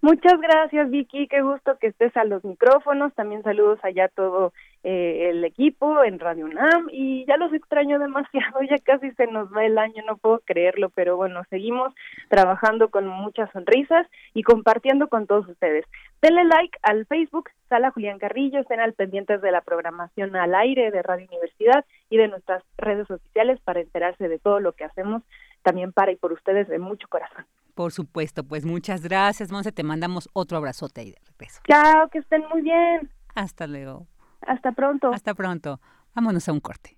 Muchas 0.03 0.41
gracias, 0.41 0.91
Vicky. 0.91 1.29
Qué 1.29 1.43
gusto 1.43 1.79
que 1.81 1.89
estés 1.89 2.17
a 2.17 2.25
los 2.25 2.45
micrófonos. 2.45 3.15
También 3.15 3.43
saludos 3.45 3.79
allá 3.83 4.07
a 4.07 4.09
todo 4.09 4.53
eh, 4.85 5.31
el 5.31 5.45
equipo 5.45 6.03
en 6.03 6.19
Radio 6.19 6.47
UNAM 6.47 6.89
y 6.91 7.25
ya 7.27 7.37
los 7.37 7.53
extraño 7.53 7.99
demasiado. 7.99 8.61
Ya 8.71 8.79
casi 8.79 9.11
se 9.13 9.27
nos 9.27 9.55
va 9.55 9.65
el 9.65 9.77
año, 9.77 10.03
no 10.07 10.17
puedo 10.17 10.41
creerlo, 10.45 10.91
pero 10.91 11.17
bueno, 11.17 11.43
seguimos 11.51 11.93
trabajando 12.29 12.91
con 12.91 13.07
muchas 13.07 13.51
sonrisas 13.53 14.07
y 14.35 14.43
compartiendo 14.43 15.09
con 15.09 15.27
todos 15.27 15.49
ustedes. 15.49 15.85
Denle 16.23 16.45
like 16.45 16.79
al 16.83 17.07
Facebook, 17.07 17.51
Sala 17.69 17.91
Julián 17.91 18.19
Carrillo, 18.19 18.61
estén 18.61 18.81
al 18.81 18.95
pendientes 18.95 19.43
de 19.43 19.53
la 19.53 19.61
programación 19.61 20.35
al 20.37 20.55
aire 20.55 20.91
de 20.91 21.03
Radio 21.03 21.27
Universidad 21.29 21.85
y 22.09 22.17
de 22.17 22.29
nuestras 22.29 22.63
redes 22.79 23.11
oficiales 23.11 23.61
para 23.61 23.81
enterarse 23.81 24.29
de 24.29 24.39
todo 24.39 24.61
lo 24.61 24.73
que 24.73 24.85
hacemos 24.85 25.23
también 25.63 25.93
para 25.93 26.13
y 26.13 26.17
por 26.17 26.33
ustedes 26.33 26.69
de 26.69 26.79
mucho 26.79 27.09
corazón. 27.09 27.45
Por 27.75 27.93
supuesto, 27.93 28.45
pues 28.45 28.65
muchas 28.65 29.03
gracias, 29.03 29.51
Monse. 29.51 29.73
Te 29.73 29.83
mandamos 29.83 30.29
otro 30.33 30.59
abrazote 30.59 31.01
ahí 31.01 31.11
de 31.11 31.19
regreso. 31.27 31.61
Chao, 31.67 32.09
que 32.09 32.19
estén 32.19 32.45
muy 32.49 32.63
bien. 32.63 33.11
Hasta 33.35 33.67
luego. 33.67 34.07
Hasta 34.47 34.73
pronto. 34.73 35.13
Hasta 35.13 35.35
pronto. 35.35 35.81
Vámonos 36.15 36.49
a 36.49 36.53
un 36.53 36.61
corte. 36.61 36.97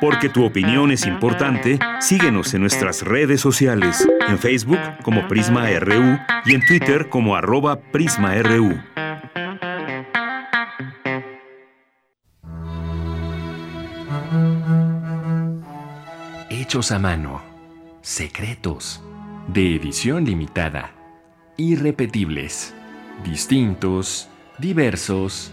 Porque 0.00 0.28
tu 0.28 0.44
opinión 0.44 0.92
es 0.92 1.06
importante, 1.06 1.78
síguenos 2.00 2.54
en 2.54 2.60
nuestras 2.60 3.02
redes 3.02 3.40
sociales, 3.40 4.06
en 4.28 4.38
Facebook 4.38 4.78
como 5.02 5.26
Prisma 5.26 5.68
RU 5.80 6.18
y 6.44 6.54
en 6.54 6.64
Twitter 6.66 7.08
como 7.08 7.34
arroba 7.34 7.80
PrismaRU. 7.80 8.80
Hechos 16.50 16.92
a 16.92 16.98
mano, 16.98 17.42
secretos 18.02 19.02
de 19.48 19.76
edición 19.76 20.24
limitada, 20.24 20.90
irrepetibles, 21.56 22.74
distintos, 23.24 24.28
diversos, 24.58 25.52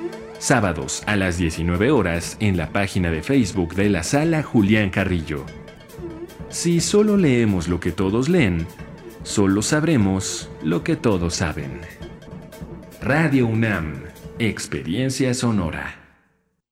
Sábados 0.41 1.03
a 1.05 1.17
las 1.17 1.37
19 1.37 1.91
horas 1.91 2.35
en 2.39 2.57
la 2.57 2.71
página 2.71 3.11
de 3.11 3.21
Facebook 3.21 3.75
de 3.75 3.91
la 3.91 4.01
sala 4.01 4.41
Julián 4.41 4.89
Carrillo. 4.89 5.45
Si 6.49 6.81
solo 6.81 7.15
leemos 7.15 7.67
lo 7.67 7.79
que 7.79 7.91
todos 7.91 8.27
leen, 8.27 8.65
solo 9.21 9.61
sabremos 9.61 10.49
lo 10.63 10.83
que 10.83 10.95
todos 10.95 11.35
saben. 11.35 11.81
Radio 13.03 13.45
UNAM, 13.45 14.01
Experiencia 14.39 15.35
Sonora. 15.35 16.00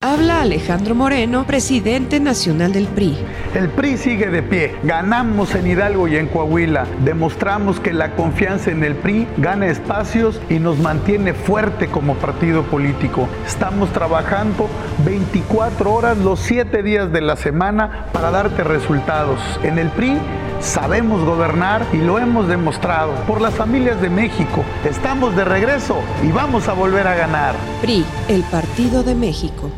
Habla 0.02 0.40
Alejandro 0.40 0.94
Moreno, 0.94 1.44
presidente 1.44 2.20
nacional 2.20 2.72
del 2.72 2.86
PRI. 2.86 3.18
El 3.54 3.68
PRI 3.68 3.98
sigue 3.98 4.30
de 4.30 4.42
pie. 4.42 4.74
Ganamos 4.82 5.54
en 5.54 5.66
Hidalgo 5.66 6.08
y 6.08 6.16
en 6.16 6.26
Coahuila. 6.26 6.86
Demostramos 7.04 7.80
que 7.80 7.92
la 7.92 8.16
confianza 8.16 8.70
en 8.70 8.82
el 8.82 8.94
PRI 8.94 9.28
gana 9.36 9.66
espacios 9.66 10.40
y 10.48 10.58
nos 10.58 10.78
mantiene 10.78 11.34
fuerte 11.34 11.88
como 11.88 12.14
partido 12.14 12.62
político. 12.62 13.28
Estamos 13.46 13.92
trabajando 13.92 14.70
24 15.04 15.92
horas 15.92 16.16
los 16.16 16.40
7 16.40 16.82
días 16.82 17.12
de 17.12 17.20
la 17.20 17.36
semana 17.36 18.06
para 18.10 18.30
darte 18.30 18.64
resultados. 18.64 19.38
En 19.62 19.78
el 19.78 19.90
PRI 19.90 20.16
sabemos 20.60 21.22
gobernar 21.26 21.84
y 21.92 21.98
lo 21.98 22.18
hemos 22.18 22.48
demostrado. 22.48 23.12
Por 23.26 23.42
las 23.42 23.52
familias 23.52 24.00
de 24.00 24.08
México, 24.08 24.64
estamos 24.82 25.36
de 25.36 25.44
regreso 25.44 26.00
y 26.22 26.32
vamos 26.32 26.68
a 26.68 26.72
volver 26.72 27.06
a 27.06 27.14
ganar. 27.16 27.54
PRI, 27.82 28.02
el 28.28 28.42
Partido 28.44 29.02
de 29.02 29.14
México 29.14 29.70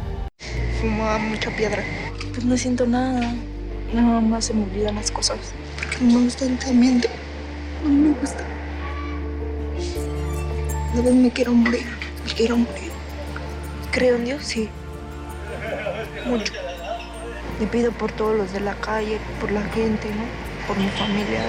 fumaba 0.83 1.19
mucha 1.19 1.51
piedra. 1.57 1.83
Pues 2.33 2.45
no 2.45 2.57
siento 2.57 2.87
nada. 2.87 3.35
Nada 3.95 4.21
más 4.21 4.47
se 4.47 4.55
me 4.55 4.65
olvidan 4.65 4.97
las 4.97 5.13
cosas. 5.13 5.39
Porque 5.77 5.99
no 6.05 6.19
me 6.19 6.25
gusta 6.25 6.45
el 6.45 6.59
ambiente. 6.69 7.09
No 7.85 7.91
me 7.91 8.11
gusta. 8.19 8.45
A 10.93 10.97
veces 10.97 11.15
me 11.15 11.31
quiero 11.31 11.53
morir. 11.53 11.87
Me 12.27 12.33
quiero 12.35 12.57
morir. 12.57 12.91
Creo 13.93 14.17
en 14.17 14.25
Dios, 14.25 14.43
sí. 14.43 14.69
Mucho. 16.27 16.53
Le 17.61 17.69
pido 17.69 17.93
por 17.93 18.11
todos 18.11 18.37
los 18.37 18.53
de 18.53 18.59
la 18.61 18.75
calle, 18.75 19.21
por 19.41 19.53
la 19.53 19.63
gente, 19.63 20.09
¿no? 20.09 20.25
Por 20.67 20.77
mi 20.79 20.89
familia, 20.89 21.45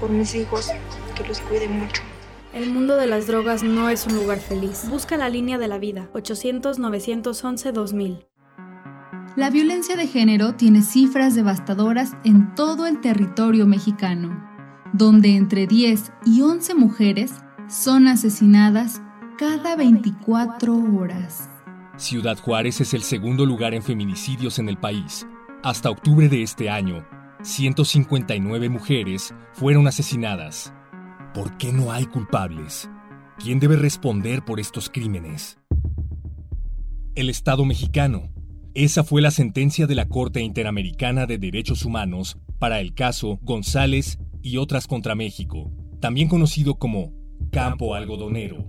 por 0.00 0.10
mis 0.10 0.34
hijos, 0.34 0.72
que 1.14 1.22
los 1.28 1.40
cuide 1.40 1.68
mucho. 1.68 2.02
El 2.52 2.70
mundo 2.70 2.96
de 2.96 3.06
las 3.06 3.28
drogas 3.28 3.62
no 3.62 3.88
es 3.88 4.06
un 4.06 4.16
lugar 4.16 4.40
feliz. 4.40 4.88
Busca 4.88 5.16
la 5.16 5.28
línea 5.28 5.58
de 5.58 5.68
la 5.68 5.78
vida. 5.78 6.08
800-911-2000. 6.14 8.31
La 9.34 9.48
violencia 9.48 9.96
de 9.96 10.06
género 10.06 10.56
tiene 10.56 10.82
cifras 10.82 11.34
devastadoras 11.34 12.12
en 12.22 12.54
todo 12.54 12.86
el 12.86 13.00
territorio 13.00 13.66
mexicano, 13.66 14.46
donde 14.92 15.36
entre 15.36 15.66
10 15.66 16.12
y 16.26 16.42
11 16.42 16.74
mujeres 16.74 17.32
son 17.66 18.08
asesinadas 18.08 19.00
cada 19.38 19.74
24 19.74 20.74
horas. 20.98 21.48
Ciudad 21.96 22.38
Juárez 22.38 22.82
es 22.82 22.92
el 22.92 23.02
segundo 23.02 23.46
lugar 23.46 23.72
en 23.72 23.82
feminicidios 23.82 24.58
en 24.58 24.68
el 24.68 24.76
país. 24.76 25.26
Hasta 25.62 25.88
octubre 25.88 26.28
de 26.28 26.42
este 26.42 26.68
año, 26.68 27.02
159 27.42 28.68
mujeres 28.68 29.34
fueron 29.54 29.86
asesinadas. 29.86 30.74
¿Por 31.32 31.56
qué 31.56 31.72
no 31.72 31.90
hay 31.90 32.04
culpables? 32.04 32.90
¿Quién 33.38 33.60
debe 33.60 33.76
responder 33.76 34.44
por 34.44 34.60
estos 34.60 34.90
crímenes? 34.90 35.58
El 37.14 37.30
Estado 37.30 37.64
mexicano 37.64 38.31
esa 38.74 39.04
fue 39.04 39.20
la 39.20 39.30
sentencia 39.30 39.86
de 39.86 39.94
la 39.94 40.08
Corte 40.08 40.40
Interamericana 40.40 41.26
de 41.26 41.38
Derechos 41.38 41.84
Humanos 41.84 42.38
para 42.58 42.80
el 42.80 42.94
caso 42.94 43.38
González 43.42 44.18
y 44.42 44.56
otras 44.56 44.86
contra 44.86 45.14
México, 45.14 45.70
también 46.00 46.28
conocido 46.28 46.76
como 46.76 47.12
Campo 47.50 47.94
Algodonero. 47.94 48.66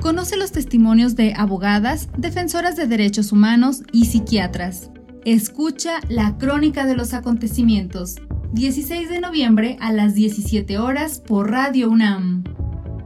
Conoce 0.00 0.36
los 0.36 0.52
testimonios 0.52 1.16
de 1.16 1.34
abogadas, 1.34 2.08
defensoras 2.16 2.76
de 2.76 2.86
derechos 2.86 3.32
humanos 3.32 3.82
y 3.92 4.06
psiquiatras. 4.06 4.90
Escucha 5.24 6.00
la 6.08 6.38
crónica 6.38 6.86
de 6.86 6.94
los 6.94 7.14
acontecimientos. 7.14 8.16
16 8.52 9.10
de 9.10 9.20
noviembre 9.20 9.76
a 9.80 9.92
las 9.92 10.14
17 10.14 10.78
horas 10.78 11.20
por 11.20 11.50
Radio 11.50 11.90
UNAM. 11.90 12.44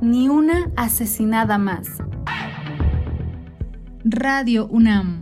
Ni 0.03 0.29
una 0.29 0.71
asesinada 0.77 1.57
más. 1.57 1.89
Radio 4.05 4.67
UNAM. 4.67 5.22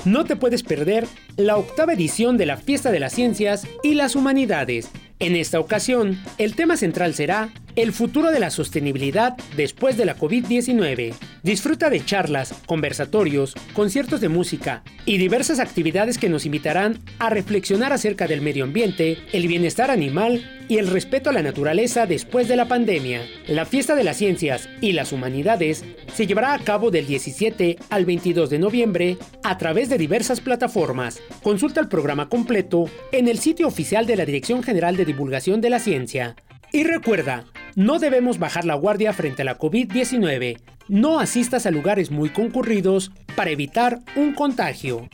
No 0.04 0.24
te 0.24 0.36
puedes 0.36 0.62
perder 0.62 1.08
la 1.36 1.56
octava 1.56 1.92
edición 1.92 2.36
de 2.36 2.46
la 2.46 2.56
Fiesta 2.56 2.92
de 2.92 3.00
las 3.00 3.12
Ciencias 3.12 3.66
y 3.82 3.94
las 3.94 4.14
Humanidades. 4.14 4.88
En 5.18 5.34
esta 5.34 5.58
ocasión, 5.58 6.20
el 6.38 6.54
tema 6.54 6.76
central 6.76 7.14
será 7.14 7.50
el 7.77 7.93
futuro 7.93 8.31
de 8.31 8.41
la 8.41 8.51
sostenibilidad 8.51 9.37
después 9.55 9.97
de 9.99 10.07
la 10.07 10.16
COVID-19. 10.16 11.14
Disfruta 11.43 11.91
de 11.91 12.05
charlas, 12.05 12.55
conversatorios, 12.66 13.55
conciertos 13.74 14.22
de 14.22 14.31
música 14.31 14.83
y 15.05 15.18
diversas 15.18 15.61
actividades 15.61 16.16
que 16.18 16.31
nos 16.31 16.47
invitarán 16.47 16.99
a 17.18 17.29
reflexionar 17.29 17.93
acerca 17.93 18.27
del 18.27 18.41
medio 18.41 18.64
ambiente, 18.64 19.18
el 19.33 19.47
bienestar 19.47 19.91
animal 19.91 20.43
y 20.68 20.79
el 20.79 20.89
respeto 20.89 21.31
a 21.31 21.33
la 21.33 21.43
naturaleza 21.43 22.07
después 22.07 22.49
de 22.49 22.57
la 22.57 22.66
pandemia. 22.66 23.22
La 23.47 23.66
Fiesta 23.66 23.95
de 23.95 24.05
las 24.05 24.16
Ciencias 24.16 24.68
y 24.81 24.93
las 24.93 25.12
Humanidades 25.12 25.85
se 26.12 26.27
llevará 26.27 26.55
a 26.55 26.59
cabo 26.59 26.91
del 26.91 27.07
17 27.07 27.77
al 27.91 28.07
22 28.07 28.51
de 28.51 28.59
noviembre 28.59 29.18
a 29.45 29.59
través 29.59 29.91
de 29.91 29.99
diversas 29.99 30.41
plataformas. 30.41 31.20
Consulta 31.43 31.81
el 31.81 31.89
programa 31.89 32.29
completo 32.29 32.89
en 33.12 33.29
el 33.29 33.39
sitio 33.39 33.68
oficial 33.68 34.07
de 34.07 34.16
la 34.16 34.24
Dirección 34.24 34.62
General 34.62 34.97
de 34.97 35.05
Divulgación 35.05 35.61
de 35.61 35.70
la 35.70 35.79
Ciencia. 35.79 36.37
Y 36.77 36.85
recuerda, 36.85 37.47
no 37.74 37.99
debemos 37.99 38.39
bajar 38.39 38.66
la 38.66 38.74
guardia 38.74 39.14
frente 39.14 39.41
a 39.41 39.45
la 39.47 39.59
COVID-19. 39.59 40.61
No 40.89 41.20
asistas 41.20 41.64
a 41.64 41.70
lugares 41.70 42.11
muy 42.11 42.29
concurridos 42.29 43.12
para 43.35 43.51
evitar 43.51 44.01
un 44.14 44.35
contagio. 44.35 45.09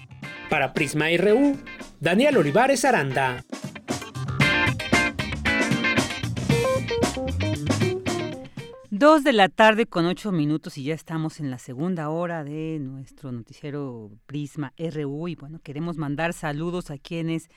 Para 0.50 0.72
Prisma 0.72 1.06
RU, 1.16 1.56
Daniel 2.00 2.38
Olivares 2.38 2.84
Aranda. 2.84 3.44
Dos 8.90 9.22
de 9.22 9.32
la 9.32 9.48
tarde 9.48 9.86
con 9.86 10.06
ocho 10.06 10.32
minutos 10.32 10.76
y 10.78 10.82
ya 10.82 10.94
estamos 10.94 11.38
en 11.38 11.52
la 11.52 11.58
segunda 11.58 12.10
hora 12.10 12.42
de 12.42 12.78
nuestro 12.80 13.30
noticiero 13.30 14.10
Prisma 14.26 14.72
RU 14.76 15.28
y 15.28 15.36
bueno, 15.36 15.60
queremos 15.60 15.96
mandar 15.96 16.32
saludos 16.32 16.90
a 16.90 16.98
quienes 16.98 17.48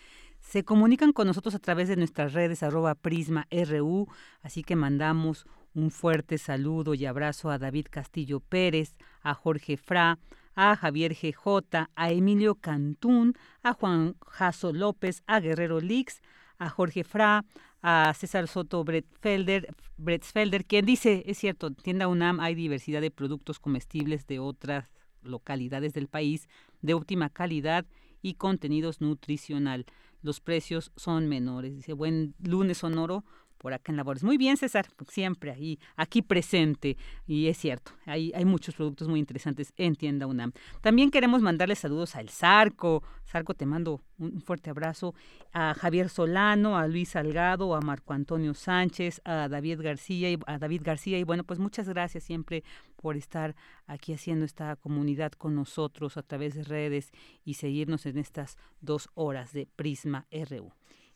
se 0.47 0.63
comunican 0.63 1.11
con 1.11 1.27
nosotros 1.27 1.55
a 1.55 1.59
través 1.59 1.87
de 1.87 1.95
nuestras 1.95 2.33
redes 2.33 2.61
arroba 2.61 2.95
prisma 2.95 3.47
RU, 3.51 4.07
así 4.41 4.63
que 4.63 4.75
mandamos 4.75 5.45
un 5.73 5.91
fuerte 5.91 6.37
saludo 6.37 6.93
y 6.93 7.05
abrazo 7.05 7.49
a 7.49 7.57
David 7.57 7.87
Castillo 7.89 8.39
Pérez, 8.39 8.95
a 9.21 9.33
Jorge 9.33 9.75
Fra, 9.75 10.19
a 10.53 10.75
Javier 10.75 11.13
GJ, 11.13 11.89
a 11.95 12.11
Emilio 12.11 12.55
Cantún, 12.55 13.33
a 13.63 13.73
Juan 13.73 14.15
Jaso 14.21 14.71
López, 14.71 15.23
a 15.25 15.39
Guerrero 15.39 15.81
Lix, 15.81 16.21
a 16.59 16.69
Jorge 16.69 17.03
Fra, 17.03 17.43
a 17.81 18.13
César 18.13 18.47
Soto 18.47 18.83
Bretfelder, 18.83 19.75
Bretsfelder, 19.97 20.65
quien 20.65 20.85
dice, 20.85 21.23
es 21.25 21.39
cierto, 21.39 21.67
en 21.67 21.75
tienda 21.75 22.07
UNAM 22.07 22.39
hay 22.39 22.55
diversidad 22.55 23.01
de 23.01 23.11
productos 23.11 23.59
comestibles 23.59 24.27
de 24.27 24.39
otras 24.39 24.89
localidades 25.23 25.93
del 25.93 26.07
país 26.07 26.47
de 26.81 26.93
óptima 26.93 27.29
calidad 27.29 27.85
y 28.21 28.35
contenidos 28.35 29.01
nutricional. 29.01 29.85
Los 30.26 30.39
precios 30.39 30.91
son 30.95 31.28
menores. 31.28 31.76
Dice, 31.76 31.93
buen 31.93 32.34
lunes 32.39 32.80
sonoro 32.80 33.26
por 33.58 33.74
acá 33.74 33.91
en 33.91 33.97
Labores. 33.97 34.24
Muy 34.24 34.38
bien, 34.38 34.58
César, 34.58 34.88
siempre 35.10 35.51
ahí, 35.51 35.80
aquí 35.95 36.22
presente. 36.22 36.97
Y 37.26 37.47
es 37.47 37.58
cierto, 37.58 37.91
hay, 38.06 38.32
hay 38.34 38.45
muchos 38.45 38.76
productos 38.76 39.08
muy 39.08 39.20
interesantes 39.20 39.74
en 39.78 39.95
Tienda 39.95 40.28
UNAM. 40.28 40.51
También 40.82 41.12
queremos 41.12 41.41
mandarle 41.41 41.76
saludos 41.76 42.16
al 42.16 42.30
Zarco. 42.30 43.03
Zarco, 43.26 43.53
te 43.53 43.66
mando 43.66 44.01
un 44.18 44.41
fuerte 44.41 44.70
abrazo. 44.70 45.16
A 45.51 45.74
Javier 45.74 46.10
Solano, 46.10 46.78
a 46.78 46.88
Luis 46.88 47.10
Salgado, 47.10 47.76
a 47.76 47.82
Marco 47.82 48.14
Antonio 48.14 48.53
Sánchez, 48.53 49.22
a 49.26 49.47
David 49.47 49.82
García 49.82 50.32
y 50.32 50.39
a 50.45 50.58
David 50.58 50.82
García. 50.84 51.18
Y 51.18 51.24
bueno, 51.24 51.43
pues 51.43 51.60
muchas 51.60 51.89
gracias 51.89 52.24
siempre 52.24 52.64
por 52.95 53.18
estar 53.18 53.56
aquí 53.88 54.14
haciendo 54.14 54.45
esta 54.45 54.76
comunidad 54.76 55.32
con 55.34 55.56
nosotros 55.56 56.18
a 56.18 56.24
través 56.24 56.56
de 56.56 56.64
redes 56.64 57.12
y 57.43 57.56
seguirnos 57.56 58.06
en 58.06 58.18
estas 58.18 58.58
dos 58.82 59.10
horas 59.14 59.53
de 59.53 59.68
Prisma 59.76 60.28
RU. 60.32 60.72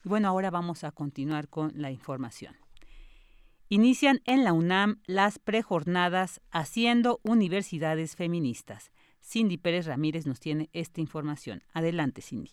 Bueno, 0.10 0.28
ahora 0.28 0.50
vamos 0.50 0.84
a 0.84 0.92
continuar 0.92 1.50
con 1.50 1.72
la 1.76 1.92
información. 1.92 2.56
Inician 3.68 4.22
en 4.26 4.44
la 4.44 4.54
UNAM 4.54 5.04
las 5.06 5.38
prejornadas 5.38 6.42
Haciendo 6.50 7.20
Universidades 7.22 8.16
Feministas. 8.16 8.92
Cindy 9.22 9.60
Pérez 9.60 9.86
Ramírez 9.86 10.26
nos 10.26 10.40
tiene 10.40 10.72
esta 10.74 11.00
información. 11.00 11.62
Adelante, 11.74 12.24
Cindy. 12.24 12.50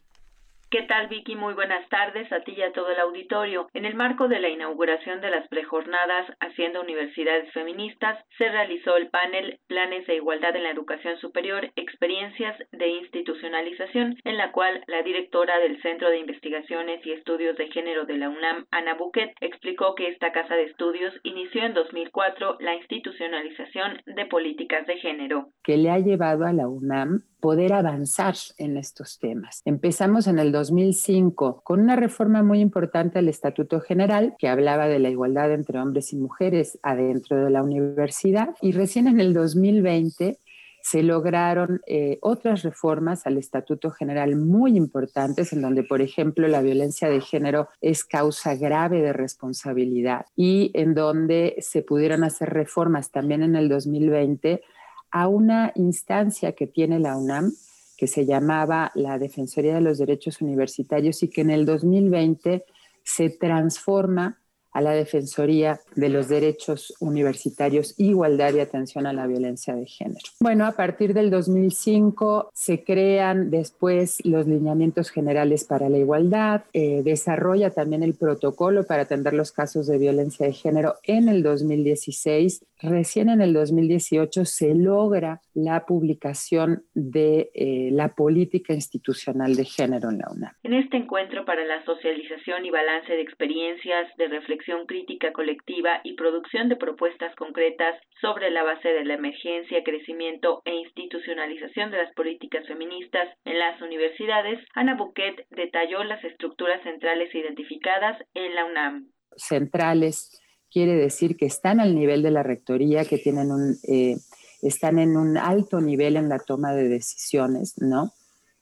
¿Qué 0.68 0.82
tal, 0.82 1.06
Vicky? 1.06 1.36
Muy 1.36 1.54
buenas 1.54 1.88
tardes 1.90 2.30
a 2.32 2.40
ti 2.40 2.54
y 2.56 2.62
a 2.62 2.72
todo 2.72 2.90
el 2.90 2.98
auditorio. 2.98 3.68
En 3.72 3.84
el 3.84 3.94
marco 3.94 4.26
de 4.26 4.40
la 4.40 4.48
inauguración 4.48 5.20
de 5.20 5.30
las 5.30 5.46
prejornadas 5.46 6.26
Haciendo 6.40 6.80
Universidades 6.80 7.52
Feministas, 7.52 8.18
se 8.36 8.48
realizó 8.48 8.96
el 8.96 9.08
panel 9.08 9.60
Planes 9.68 10.08
de 10.08 10.16
Igualdad 10.16 10.56
en 10.56 10.64
la 10.64 10.72
Educación 10.72 11.18
Superior, 11.18 11.70
Experiencias 11.76 12.58
de 12.72 12.88
Institucionalización, 12.88 14.16
en 14.24 14.36
la 14.36 14.50
cual 14.50 14.82
la 14.88 15.02
directora 15.02 15.56
del 15.60 15.80
Centro 15.82 16.10
de 16.10 16.18
Investigaciones 16.18 17.06
y 17.06 17.12
Estudios 17.12 17.56
de 17.56 17.68
Género 17.68 18.04
de 18.04 18.18
la 18.18 18.28
UNAM, 18.28 18.66
Ana 18.72 18.94
Buquet, 18.94 19.34
explicó 19.40 19.94
que 19.94 20.08
esta 20.08 20.32
casa 20.32 20.56
de 20.56 20.64
estudios 20.64 21.14
inició 21.22 21.62
en 21.62 21.74
2004 21.74 22.56
la 22.58 22.74
institucionalización 22.74 24.02
de 24.04 24.26
políticas 24.26 24.84
de 24.88 24.96
género. 24.96 25.46
Que 25.62 25.76
le 25.76 25.90
ha 25.90 26.00
llevado 26.00 26.44
a 26.44 26.52
la 26.52 26.66
UNAM 26.66 27.22
poder 27.46 27.74
avanzar 27.74 28.34
en 28.58 28.76
estos 28.76 29.20
temas. 29.20 29.62
Empezamos 29.64 30.26
en 30.26 30.40
el 30.40 30.50
2005 30.50 31.60
con 31.62 31.78
una 31.78 31.94
reforma 31.94 32.42
muy 32.42 32.58
importante 32.58 33.20
al 33.20 33.28
Estatuto 33.28 33.80
General 33.80 34.34
que 34.36 34.48
hablaba 34.48 34.88
de 34.88 34.98
la 34.98 35.10
igualdad 35.10 35.52
entre 35.52 35.78
hombres 35.78 36.12
y 36.12 36.16
mujeres 36.16 36.76
adentro 36.82 37.36
de 37.36 37.50
la 37.50 37.62
universidad 37.62 38.56
y 38.60 38.72
recién 38.72 39.06
en 39.06 39.20
el 39.20 39.32
2020 39.32 40.40
se 40.82 41.04
lograron 41.04 41.82
eh, 41.86 42.18
otras 42.20 42.64
reformas 42.64 43.28
al 43.28 43.38
Estatuto 43.38 43.92
General 43.92 44.34
muy 44.34 44.76
importantes, 44.76 45.52
en 45.52 45.62
donde, 45.62 45.84
por 45.84 46.00
ejemplo, 46.00 46.48
la 46.48 46.62
violencia 46.62 47.08
de 47.08 47.20
género 47.20 47.68
es 47.80 48.04
causa 48.04 48.56
grave 48.56 49.02
de 49.02 49.12
responsabilidad 49.12 50.26
y 50.34 50.72
en 50.74 50.94
donde 50.94 51.54
se 51.60 51.82
pudieron 51.82 52.24
hacer 52.24 52.50
reformas 52.50 53.12
también 53.12 53.44
en 53.44 53.54
el 53.54 53.68
2020 53.68 54.62
a 55.10 55.28
una 55.28 55.72
instancia 55.74 56.52
que 56.52 56.66
tiene 56.66 56.98
la 56.98 57.16
UNAM 57.16 57.52
que 57.96 58.06
se 58.06 58.26
llamaba 58.26 58.92
la 58.94 59.18
Defensoría 59.18 59.74
de 59.74 59.80
los 59.80 59.98
Derechos 59.98 60.42
Universitarios 60.42 61.22
y 61.22 61.28
que 61.28 61.40
en 61.40 61.50
el 61.50 61.64
2020 61.64 62.64
se 63.02 63.30
transforma 63.30 64.38
a 64.76 64.82
la 64.82 64.90
Defensoría 64.90 65.80
de 65.94 66.10
los 66.10 66.28
Derechos 66.28 66.92
Universitarios, 67.00 67.94
Igualdad 67.96 68.52
y 68.52 68.60
Atención 68.60 69.06
a 69.06 69.14
la 69.14 69.26
Violencia 69.26 69.74
de 69.74 69.86
Género. 69.86 70.20
Bueno, 70.38 70.66
a 70.66 70.72
partir 70.72 71.14
del 71.14 71.30
2005 71.30 72.50
se 72.52 72.84
crean 72.84 73.50
después 73.50 74.22
los 74.26 74.46
lineamientos 74.46 75.08
generales 75.08 75.64
para 75.64 75.88
la 75.88 75.96
igualdad, 75.96 76.64
eh, 76.74 77.00
desarrolla 77.02 77.70
también 77.70 78.02
el 78.02 78.16
protocolo 78.16 78.84
para 78.84 79.04
atender 79.04 79.32
los 79.32 79.50
casos 79.50 79.86
de 79.86 79.96
violencia 79.96 80.46
de 80.46 80.52
género 80.52 80.96
en 81.04 81.30
el 81.30 81.42
2016 81.42 82.60
Recién 82.82 83.30
en 83.30 83.40
el 83.40 83.54
2018 83.54 84.44
se 84.44 84.74
logra 84.74 85.40
la 85.54 85.86
publicación 85.86 86.82
de 86.92 87.50
eh, 87.54 87.88
la 87.90 88.14
política 88.14 88.74
institucional 88.74 89.56
de 89.56 89.64
género 89.64 90.10
en 90.10 90.18
la 90.18 90.30
UNAM. 90.30 90.52
En 90.62 90.74
este 90.74 90.98
encuentro 90.98 91.46
para 91.46 91.64
la 91.64 91.82
socialización 91.86 92.66
y 92.66 92.70
balance 92.70 93.10
de 93.10 93.22
experiencias, 93.22 94.14
de 94.18 94.28
reflexión 94.28 94.65
crítica 94.86 95.32
colectiva 95.32 96.00
y 96.04 96.14
producción 96.14 96.68
de 96.68 96.76
propuestas 96.76 97.34
concretas 97.36 97.94
sobre 98.20 98.50
la 98.50 98.62
base 98.62 98.88
de 98.88 99.04
la 99.04 99.14
emergencia, 99.14 99.82
crecimiento 99.84 100.62
e 100.64 100.74
institucionalización 100.74 101.90
de 101.90 101.98
las 101.98 102.12
políticas 102.14 102.66
feministas 102.66 103.28
en 103.44 103.58
las 103.58 103.80
universidades, 103.80 104.58
Ana 104.74 104.96
Buquet 104.96 105.46
detalló 105.50 106.02
las 106.04 106.22
estructuras 106.24 106.82
centrales 106.82 107.34
identificadas 107.34 108.18
en 108.34 108.54
la 108.54 108.64
UNAM. 108.64 109.08
Centrales 109.36 110.40
quiere 110.70 110.94
decir 110.94 111.36
que 111.36 111.46
están 111.46 111.80
al 111.80 111.94
nivel 111.94 112.22
de 112.22 112.30
la 112.30 112.42
rectoría, 112.42 113.04
que 113.04 113.18
tienen 113.18 113.52
un, 113.52 113.76
eh, 113.88 114.16
están 114.62 114.98
en 114.98 115.16
un 115.16 115.36
alto 115.36 115.80
nivel 115.80 116.16
en 116.16 116.28
la 116.28 116.38
toma 116.38 116.72
de 116.72 116.88
decisiones, 116.88 117.74
¿no? 117.78 118.12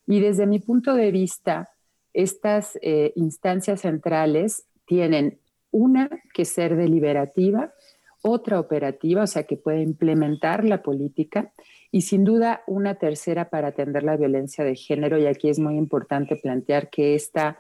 Y 0.07 0.21
desde 0.21 0.47
mi 0.47 0.59
punto 0.59 0.95
de 0.95 1.11
vista, 1.11 1.71
estas 2.13 2.79
eh, 2.83 3.13
instancias 3.17 3.81
centrales 3.81 4.67
tienen 4.87 5.41
una 5.75 6.09
que 6.33 6.45
ser 6.45 6.77
deliberativa, 6.77 7.75
otra 8.23 8.61
operativa, 8.61 9.25
o 9.25 9.27
sea, 9.27 9.43
que 9.43 9.57
puede 9.57 9.83
implementar 9.83 10.65
la 10.65 10.83
política, 10.83 11.53
y 11.91 12.03
sin 12.03 12.25
duda 12.25 12.63
una 12.69 12.95
tercera 12.95 13.51
para 13.51 13.69
atender 13.69 14.05
la 14.05 14.17
violencia 14.17 14.65
de 14.65 14.77
género, 14.77 15.19
y 15.19 15.27
aquí 15.27 15.49
es 15.49 15.59
muy 15.59 15.77
importante 15.77 16.37
plantear 16.37 16.91
que 16.91 17.17
esta 17.17 17.59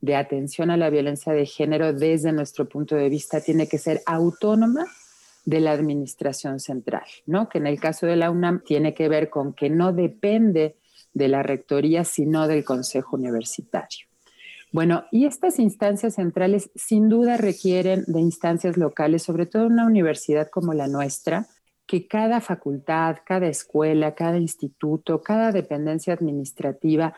de 0.00 0.14
atención 0.14 0.70
a 0.70 0.76
la 0.76 0.90
violencia 0.90 1.32
de 1.32 1.44
género 1.44 1.92
desde 1.92 2.30
nuestro 2.30 2.68
punto 2.68 2.94
de 2.94 3.08
vista 3.08 3.40
tiene 3.40 3.66
que 3.66 3.78
ser 3.78 4.00
autónoma 4.06 4.86
de 5.44 5.60
la 5.60 5.72
administración 5.72 6.60
central, 6.60 7.06
¿no? 7.26 7.48
Que 7.48 7.58
en 7.58 7.66
el 7.66 7.80
caso 7.80 8.06
de 8.06 8.16
la 8.16 8.30
UNAM 8.30 8.62
tiene 8.64 8.94
que 8.94 9.08
ver 9.08 9.28
con 9.28 9.54
que 9.54 9.70
no 9.70 9.92
depende 9.92 10.76
de 11.14 11.28
la 11.28 11.42
rectoría, 11.42 12.04
sino 12.04 12.46
del 12.46 12.64
Consejo 12.64 13.16
Universitario. 13.16 14.05
Bueno, 14.76 15.04
y 15.10 15.24
estas 15.24 15.58
instancias 15.58 16.16
centrales 16.16 16.70
sin 16.74 17.08
duda 17.08 17.38
requieren 17.38 18.04
de 18.06 18.20
instancias 18.20 18.76
locales, 18.76 19.22
sobre 19.22 19.46
todo 19.46 19.68
una 19.68 19.86
universidad 19.86 20.50
como 20.50 20.74
la 20.74 20.86
nuestra, 20.86 21.46
que 21.86 22.06
cada 22.06 22.42
facultad, 22.42 23.16
cada 23.24 23.46
escuela, 23.46 24.14
cada 24.14 24.36
instituto, 24.36 25.22
cada 25.22 25.50
dependencia 25.50 26.12
administrativa 26.12 27.14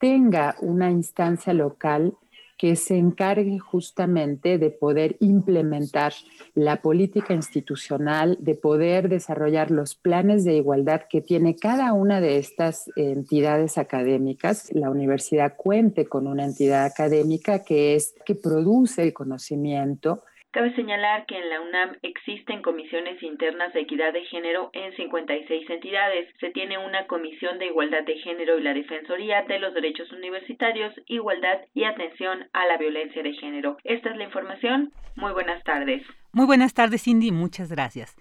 tenga 0.00 0.56
una 0.60 0.90
instancia 0.90 1.54
local 1.54 2.16
que 2.56 2.74
se 2.76 2.96
encargue 2.96 3.58
justamente 3.58 4.58
de 4.58 4.70
poder 4.70 5.16
implementar 5.20 6.12
la 6.54 6.80
política 6.80 7.34
institucional, 7.34 8.38
de 8.40 8.54
poder 8.54 9.08
desarrollar 9.08 9.70
los 9.70 9.94
planes 9.94 10.44
de 10.44 10.56
igualdad 10.56 11.02
que 11.08 11.20
tiene 11.20 11.56
cada 11.56 11.92
una 11.92 12.20
de 12.20 12.38
estas 12.38 12.90
entidades 12.96 13.76
académicas. 13.78 14.72
La 14.72 14.90
universidad 14.90 15.54
cuente 15.56 16.06
con 16.06 16.26
una 16.26 16.44
entidad 16.44 16.86
académica 16.86 17.62
que 17.62 17.94
es 17.94 18.14
que 18.24 18.34
produce 18.34 19.02
el 19.02 19.12
conocimiento 19.12 20.22
Cabe 20.56 20.74
señalar 20.74 21.26
que 21.26 21.36
en 21.36 21.50
la 21.50 21.60
UNAM 21.60 21.96
existen 22.00 22.62
comisiones 22.62 23.22
internas 23.22 23.74
de 23.74 23.80
equidad 23.80 24.14
de 24.14 24.24
género 24.24 24.70
en 24.72 24.96
56 24.96 25.68
entidades. 25.68 26.34
Se 26.40 26.48
tiene 26.48 26.78
una 26.78 27.06
comisión 27.06 27.58
de 27.58 27.66
igualdad 27.66 28.04
de 28.04 28.16
género 28.20 28.58
y 28.58 28.62
la 28.62 28.72
Defensoría 28.72 29.42
de 29.42 29.58
los 29.58 29.74
Derechos 29.74 30.10
Universitarios, 30.12 30.94
Igualdad 31.08 31.60
y 31.74 31.84
Atención 31.84 32.48
a 32.54 32.64
la 32.64 32.78
Violencia 32.78 33.22
de 33.22 33.34
Género. 33.34 33.76
Esta 33.84 34.08
es 34.08 34.16
la 34.16 34.24
información. 34.24 34.94
Muy 35.14 35.32
buenas 35.34 35.62
tardes. 35.62 36.02
Muy 36.32 36.46
buenas 36.46 36.72
tardes, 36.72 37.02
Cindy. 37.02 37.32
Muchas 37.32 37.70
gracias. 37.70 38.16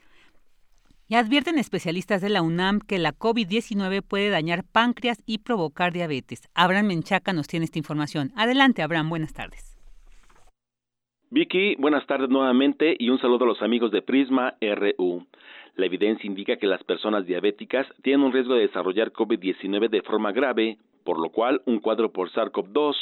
Y 1.07 1.15
advierten 1.15 1.57
especialistas 1.57 2.21
de 2.21 2.27
la 2.27 2.41
UNAM 2.41 2.81
que 2.81 2.99
la 2.99 3.13
COVID-19 3.13 4.01
puede 4.05 4.29
dañar 4.29 4.65
páncreas 4.69 5.23
y 5.25 5.37
provocar 5.37 5.93
diabetes. 5.93 6.49
Abraham 6.53 6.87
Menchaca 6.87 7.31
nos 7.31 7.47
tiene 7.47 7.63
esta 7.63 7.79
información. 7.79 8.33
Adelante, 8.35 8.81
Abraham. 8.81 9.07
Buenas 9.07 9.31
tardes. 9.31 9.74
Vicky, 11.35 11.75
buenas 11.75 12.07
tardes 12.07 12.29
nuevamente 12.29 12.95
y 12.97 13.09
un 13.09 13.19
saludo 13.19 13.43
a 13.43 13.49
los 13.49 13.61
amigos 13.61 13.91
de 13.91 14.01
Prisma 14.01 14.55
RU. 14.61 15.25
La 15.75 15.85
evidencia 15.85 16.25
indica 16.25 16.55
que 16.55 16.65
las 16.65 16.81
personas 16.85 17.25
diabéticas 17.25 17.85
tienen 18.03 18.25
un 18.25 18.31
riesgo 18.31 18.53
de 18.53 18.61
desarrollar 18.61 19.11
COVID-19 19.11 19.89
de 19.89 20.01
forma 20.01 20.31
grave 20.31 20.77
por 21.03 21.19
lo 21.19 21.29
cual 21.29 21.61
un 21.65 21.79
cuadro 21.79 22.13
por 22.13 22.31
SARS-CoV-2 22.31 22.95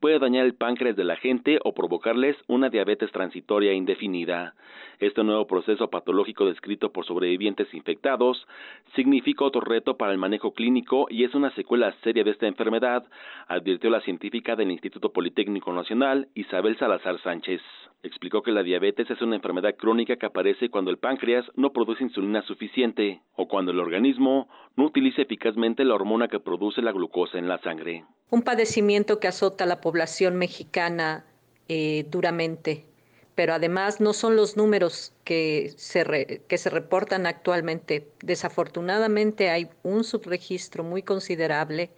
puede 0.00 0.18
dañar 0.18 0.46
el 0.46 0.54
páncreas 0.54 0.96
de 0.96 1.04
la 1.04 1.16
gente 1.16 1.58
o 1.62 1.74
provocarles 1.74 2.36
una 2.48 2.70
diabetes 2.70 3.12
transitoria 3.12 3.72
indefinida. 3.72 4.54
Este 4.98 5.22
nuevo 5.22 5.46
proceso 5.46 5.88
patológico 5.90 6.46
descrito 6.46 6.90
por 6.92 7.06
sobrevivientes 7.06 7.72
infectados 7.74 8.46
significa 8.94 9.44
otro 9.44 9.60
reto 9.60 9.96
para 9.96 10.12
el 10.12 10.18
manejo 10.18 10.52
clínico 10.52 11.06
y 11.10 11.24
es 11.24 11.34
una 11.34 11.54
secuela 11.54 11.94
seria 12.02 12.24
de 12.24 12.30
esta 12.30 12.46
enfermedad, 12.46 13.04
advirtió 13.46 13.90
la 13.90 14.00
científica 14.00 14.56
del 14.56 14.70
Instituto 14.70 15.12
Politécnico 15.12 15.72
Nacional, 15.72 16.28
Isabel 16.34 16.78
Salazar 16.78 17.20
Sánchez. 17.22 17.60
Explicó 18.02 18.42
que 18.42 18.50
la 18.50 18.62
diabetes 18.62 19.10
es 19.10 19.20
una 19.20 19.36
enfermedad 19.36 19.76
crónica 19.76 20.16
que 20.16 20.24
aparece 20.24 20.70
cuando 20.70 20.90
el 20.90 20.96
páncreas 20.96 21.44
no 21.54 21.70
produce 21.72 22.02
insulina 22.02 22.40
suficiente 22.42 23.20
o 23.36 23.46
cuando 23.46 23.72
el 23.72 23.78
organismo 23.78 24.48
no 24.74 24.86
utiliza 24.86 25.20
eficazmente 25.20 25.84
la 25.84 25.94
hormona 25.94 26.28
que 26.28 26.40
produce 26.40 26.80
la 26.80 26.92
glucosa 26.92 27.38
en 27.38 27.46
la 27.46 27.58
sangre. 27.58 28.04
Un 28.30 28.40
padecimiento 28.40 29.20
que 29.20 29.28
azota 29.28 29.64
a 29.64 29.66
la 29.66 29.82
población 29.82 30.36
mexicana 30.36 31.26
eh, 31.68 32.06
duramente, 32.08 32.86
pero 33.34 33.52
además 33.52 34.00
no 34.00 34.14
son 34.14 34.34
los 34.34 34.56
números 34.56 35.12
que 35.24 35.70
se, 35.76 36.42
que 36.48 36.56
se 36.56 36.70
reportan 36.70 37.26
actualmente. 37.26 38.08
Desafortunadamente 38.22 39.50
hay 39.50 39.68
un 39.82 40.04
subregistro 40.04 40.84
muy 40.84 41.02
considerable 41.02 41.90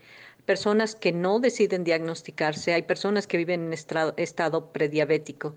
personas 0.47 0.97
que 0.97 1.13
no 1.13 1.39
deciden 1.39 1.85
diagnosticarse, 1.85 2.75
hay 2.75 2.83
personas 2.83 3.29
que 3.29 3.37
viven 3.37 3.73
en 3.73 3.73
estado 4.17 4.73
prediabético. 4.73 5.55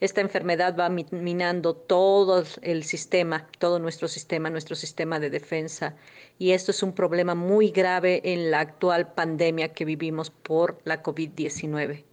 Esta 0.00 0.20
enfermedad 0.20 0.76
va 0.76 0.88
minando 0.88 1.74
todo 1.74 2.42
el 2.62 2.82
sistema, 2.82 3.46
todo 3.58 3.78
nuestro 3.78 4.08
sistema, 4.08 4.50
nuestro 4.50 4.74
sistema 4.74 5.20
de 5.20 5.30
defensa. 5.30 5.94
Y 6.38 6.50
esto 6.50 6.72
es 6.72 6.82
un 6.82 6.94
problema 6.94 7.34
muy 7.34 7.70
grave 7.70 8.20
en 8.24 8.50
la 8.50 8.60
actual 8.60 9.14
pandemia 9.14 9.72
que 9.72 9.84
vivimos 9.84 10.30
por 10.30 10.78
la 10.84 11.02
COVID-19. 11.02 12.04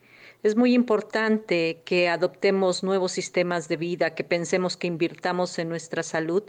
Es 0.44 0.56
muy 0.56 0.74
importante 0.74 1.82
que 1.84 2.08
adoptemos 2.08 2.84
nuevos 2.84 3.12
sistemas 3.12 3.68
de 3.68 3.78
vida, 3.78 4.16
que 4.16 4.24
pensemos 4.24 4.78
que 4.78 4.88
invirtamos 4.88 5.58
en 5.60 5.70
nuestra 5.70 6.04
salud, 6.04 6.44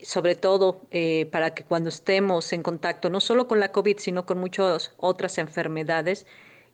sobre 0.00 0.36
todo 0.36 0.82
eh, 0.90 1.26
para 1.32 1.54
que 1.54 1.64
cuando 1.64 1.88
estemos 1.90 2.52
en 2.52 2.62
contacto 2.62 3.08
no 3.08 3.20
solo 3.20 3.46
con 3.46 3.60
la 3.60 3.72
COVID, 3.72 3.98
sino 3.98 4.26
con 4.26 4.38
muchas 4.38 4.92
otras 4.96 5.38
enfermedades, 5.38 6.26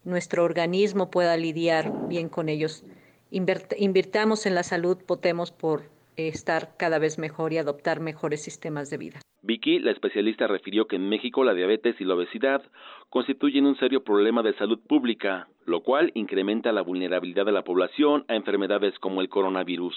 nuestro 0.04 0.44
organismo 0.44 1.10
pueda 1.10 1.36
lidiar 1.36 2.08
bien 2.08 2.28
con 2.28 2.48
ellos 2.48 2.84
invirtamos 3.32 4.46
en 4.46 4.54
la 4.54 4.62
salud, 4.62 4.98
potemos 5.06 5.50
por 5.50 5.90
estar 6.16 6.76
cada 6.76 6.98
vez 6.98 7.18
mejor 7.18 7.52
y 7.52 7.58
adoptar 7.58 8.00
mejores 8.00 8.42
sistemas 8.42 8.90
de 8.90 8.98
vida. 8.98 9.20
Vicky, 9.42 9.80
la 9.80 9.90
especialista, 9.90 10.46
refirió 10.46 10.86
que 10.86 10.96
en 10.96 11.08
México 11.08 11.42
la 11.42 11.54
diabetes 11.54 11.96
y 12.00 12.04
la 12.04 12.14
obesidad 12.14 12.62
constituyen 13.10 13.66
un 13.66 13.76
serio 13.76 14.04
problema 14.04 14.42
de 14.42 14.54
salud 14.54 14.78
pública, 14.86 15.48
lo 15.64 15.82
cual 15.82 16.12
incrementa 16.14 16.70
la 16.70 16.82
vulnerabilidad 16.82 17.44
de 17.44 17.52
la 17.52 17.64
población 17.64 18.24
a 18.28 18.36
enfermedades 18.36 18.96
como 19.00 19.20
el 19.20 19.28
coronavirus. 19.28 19.94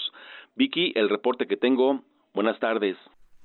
Vicky, 0.55 0.93
el 0.95 1.09
reporte 1.09 1.45
que 1.45 1.57
tengo. 1.57 2.01
Buenas 2.33 2.59
tardes. 2.59 2.97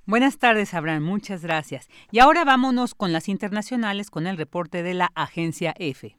Buenas 0.07 0.39
tardes, 0.39 0.73
Abraham. 0.73 1.05
Muchas 1.05 1.45
gracias. 1.45 1.89
Y 2.11 2.19
ahora 2.21 2.45
vámonos 2.45 2.95
con 2.95 3.13
las 3.13 3.29
internacionales 3.29 4.11
con 4.11 4.27
el 4.27 4.39
reporte 4.39 4.83
de 4.83 4.95
la 4.95 5.11
agencia 5.15 5.75
EFE. 5.79 6.17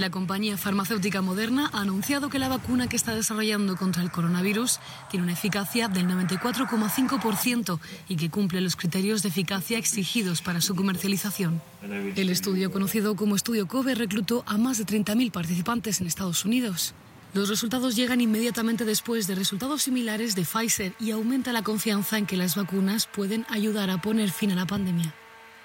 La 0.00 0.08
compañía 0.08 0.56
farmacéutica 0.56 1.20
Moderna 1.20 1.68
ha 1.74 1.82
anunciado 1.82 2.30
que 2.30 2.38
la 2.38 2.48
vacuna 2.48 2.88
que 2.88 2.96
está 2.96 3.14
desarrollando 3.14 3.76
contra 3.76 4.02
el 4.02 4.10
coronavirus 4.10 4.80
tiene 5.10 5.24
una 5.24 5.34
eficacia 5.34 5.88
del 5.88 6.06
94,5% 6.06 7.78
y 8.08 8.16
que 8.16 8.30
cumple 8.30 8.62
los 8.62 8.76
criterios 8.76 9.22
de 9.22 9.28
eficacia 9.28 9.76
exigidos 9.76 10.40
para 10.40 10.62
su 10.62 10.74
comercialización. 10.74 11.60
El 12.16 12.30
estudio, 12.30 12.72
conocido 12.72 13.14
como 13.14 13.36
Estudio 13.36 13.68
COVE, 13.68 13.94
reclutó 13.94 14.42
a 14.46 14.56
más 14.56 14.78
de 14.78 14.86
30.000 14.86 15.30
participantes 15.32 16.00
en 16.00 16.06
Estados 16.06 16.46
Unidos. 16.46 16.94
Los 17.34 17.50
resultados 17.50 17.94
llegan 17.94 18.22
inmediatamente 18.22 18.86
después 18.86 19.26
de 19.26 19.34
resultados 19.34 19.82
similares 19.82 20.34
de 20.34 20.46
Pfizer 20.46 20.94
y 20.98 21.10
aumenta 21.10 21.52
la 21.52 21.62
confianza 21.62 22.16
en 22.16 22.24
que 22.24 22.38
las 22.38 22.56
vacunas 22.56 23.06
pueden 23.06 23.44
ayudar 23.50 23.90
a 23.90 24.00
poner 24.00 24.30
fin 24.30 24.50
a 24.52 24.54
la 24.54 24.66
pandemia. 24.66 25.14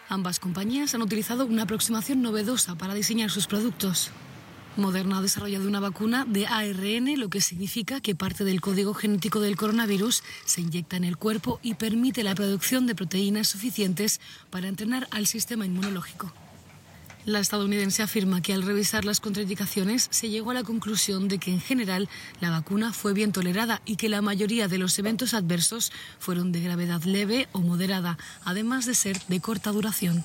Ambas 0.08 0.40
compañías 0.40 0.94
han 0.94 1.02
utilizado 1.02 1.46
una 1.46 1.64
aproximación 1.64 2.22
novedosa 2.22 2.76
para 2.76 2.94
diseñar 2.94 3.32
sus 3.32 3.48
productos. 3.48 4.12
Moderna 4.78 5.18
ha 5.18 5.22
desarrollado 5.22 5.68
una 5.68 5.80
vacuna 5.80 6.26
de 6.26 6.48
ARN, 6.48 7.18
lo 7.18 7.30
que 7.30 7.42
significa 7.42 8.02
que 8.02 8.14
parte 8.14 8.44
del 8.44 8.62
código 8.62 8.94
genético 8.94 9.40
del 9.40 9.56
coronavirus 9.56 10.22
se 10.46 10.62
inyecta 10.62 10.98
en 10.98 11.06
el 11.06 11.18
cuerpo 11.18 11.60
y 11.64 11.76
permite 11.76 12.24
la 12.24 12.36
producción 12.36 12.86
de 12.86 12.94
proteínas 12.94 13.48
suficientes 13.48 14.20
para 14.50 14.68
entrenar 14.68 15.08
al 15.12 15.28
sistema 15.28 15.66
inmunológico. 15.66 16.34
La 17.26 17.40
estadounidense 17.40 18.04
afirma 18.04 18.42
que 18.42 18.54
al 18.54 18.62
revisar 18.62 19.04
las 19.04 19.20
contraindicaciones 19.20 20.08
se 20.12 20.30
llegó 20.30 20.52
a 20.52 20.54
la 20.54 20.64
conclusión 20.64 21.28
de 21.28 21.40
que 21.40 21.52
en 21.52 21.60
general 21.60 22.08
la 22.40 22.52
vacuna 22.52 22.94
fue 22.94 23.14
bien 23.14 23.32
tolerada 23.32 23.82
y 23.84 23.96
que 23.96 24.10
la 24.10 24.22
mayoría 24.22 24.68
de 24.68 24.78
los 24.78 25.00
eventos 25.00 25.34
adversos 25.34 25.92
fueron 26.20 26.52
de 26.52 26.62
gravedad 26.62 27.02
leve 27.04 27.48
o 27.52 27.62
moderada, 27.62 28.20
además 28.44 28.86
de 28.86 28.94
ser 28.94 29.20
de 29.28 29.40
corta 29.40 29.72
duración. 29.72 30.24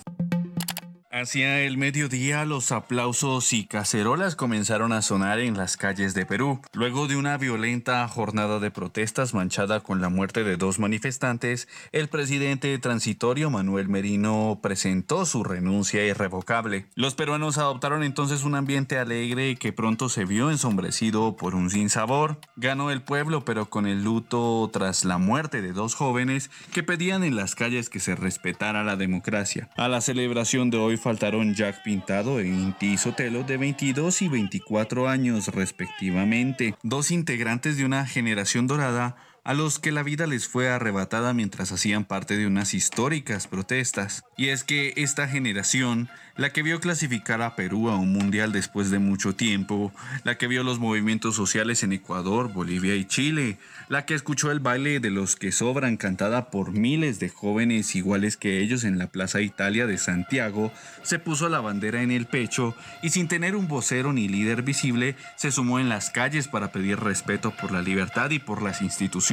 Hacia 1.12 1.62
el 1.62 1.76
mediodía 1.76 2.44
los 2.44 2.70
aplausos 2.70 3.52
y 3.52 3.66
cacerolas 3.66 4.36
comenzaron 4.36 4.92
a 4.92 5.02
sonar 5.02 5.40
en 5.40 5.56
las 5.56 5.76
calles 5.76 6.14
de 6.14 6.24
Perú, 6.24 6.60
luego 6.72 7.08
de 7.08 7.16
una 7.16 7.36
violenta 7.36 8.06
jornada 8.06 8.60
de 8.60 8.70
protestas 8.70 9.34
manchada 9.34 9.80
con 9.80 10.00
la 10.00 10.08
muerte 10.08 10.44
de 10.44 10.56
dos 10.56 10.78
manifestantes, 10.78 11.66
el 11.90 12.08
presidente 12.08 12.78
transitorio 12.78 13.50
Manuel 13.50 13.88
Merino 13.88 14.60
presentó 14.62 15.26
su 15.26 15.42
renuncia 15.42 16.06
irrevocable. 16.06 16.86
Los 16.94 17.16
peruanos 17.16 17.58
adoptaron 17.58 18.04
entonces 18.04 18.44
un 18.44 18.54
ambiente 18.54 18.96
alegre 18.96 19.56
que 19.56 19.72
pronto 19.72 20.08
se 20.08 20.24
vio 20.24 20.48
ensombrecido 20.48 21.36
por 21.36 21.56
un 21.56 21.70
sinsabor. 21.70 22.38
Ganó 22.54 22.92
el 22.92 23.02
pueblo 23.02 23.44
pero 23.44 23.68
con 23.68 23.88
el 23.88 24.04
luto 24.04 24.70
tras 24.72 25.04
la 25.04 25.18
muerte 25.18 25.60
de 25.60 25.72
dos 25.72 25.96
jóvenes 25.96 26.52
que 26.72 26.84
pedían 26.84 27.24
en 27.24 27.34
las 27.34 27.56
calles 27.56 27.90
que 27.90 27.98
se 27.98 28.14
respetara 28.14 28.84
la 28.84 28.94
democracia. 28.94 29.70
A 29.76 29.88
la 29.88 30.00
celebración 30.02 30.70
de 30.70 30.78
hoy 30.78 30.99
faltaron 31.00 31.54
Jack 31.54 31.82
Pintado 31.82 32.38
e 32.38 32.46
Inti 32.46 32.96
Sotelo 32.96 33.42
de 33.42 33.56
22 33.56 34.22
y 34.22 34.28
24 34.28 35.08
años 35.08 35.48
respectivamente, 35.48 36.74
dos 36.82 37.10
integrantes 37.10 37.76
de 37.76 37.84
una 37.84 38.06
generación 38.06 38.66
dorada 38.66 39.16
a 39.44 39.54
los 39.54 39.78
que 39.78 39.92
la 39.92 40.02
vida 40.02 40.26
les 40.26 40.48
fue 40.48 40.68
arrebatada 40.68 41.32
mientras 41.32 41.72
hacían 41.72 42.04
parte 42.04 42.36
de 42.36 42.46
unas 42.46 42.74
históricas 42.74 43.46
protestas. 43.46 44.24
Y 44.36 44.48
es 44.48 44.64
que 44.64 44.92
esta 44.96 45.28
generación, 45.28 46.08
la 46.36 46.50
que 46.50 46.62
vio 46.62 46.80
clasificar 46.80 47.40
a 47.42 47.56
Perú 47.56 47.88
a 47.88 47.96
un 47.96 48.12
mundial 48.12 48.52
después 48.52 48.90
de 48.90 48.98
mucho 48.98 49.34
tiempo, 49.34 49.92
la 50.24 50.36
que 50.36 50.46
vio 50.46 50.62
los 50.62 50.78
movimientos 50.78 51.36
sociales 51.36 51.82
en 51.82 51.92
Ecuador, 51.92 52.52
Bolivia 52.52 52.96
y 52.96 53.04
Chile, 53.04 53.58
la 53.88 54.04
que 54.04 54.14
escuchó 54.14 54.50
el 54.50 54.60
baile 54.60 55.00
de 55.00 55.10
los 55.10 55.36
que 55.36 55.52
sobran 55.52 55.96
cantada 55.96 56.50
por 56.50 56.72
miles 56.72 57.20
de 57.20 57.28
jóvenes 57.28 57.94
iguales 57.94 58.36
que 58.36 58.60
ellos 58.60 58.84
en 58.84 58.98
la 58.98 59.06
Plaza 59.06 59.40
Italia 59.40 59.86
de 59.86 59.98
Santiago, 59.98 60.72
se 61.02 61.18
puso 61.18 61.48
la 61.48 61.60
bandera 61.60 62.02
en 62.02 62.10
el 62.10 62.26
pecho 62.26 62.74
y 63.02 63.10
sin 63.10 63.28
tener 63.28 63.56
un 63.56 63.68
vocero 63.68 64.12
ni 64.12 64.28
líder 64.28 64.62
visible, 64.62 65.16
se 65.36 65.50
sumó 65.50 65.78
en 65.80 65.88
las 65.88 66.10
calles 66.10 66.48
para 66.48 66.72
pedir 66.72 67.00
respeto 67.00 67.52
por 67.52 67.72
la 67.72 67.82
libertad 67.82 68.30
y 68.30 68.38
por 68.38 68.62
las 68.62 68.82
instituciones 68.82 69.29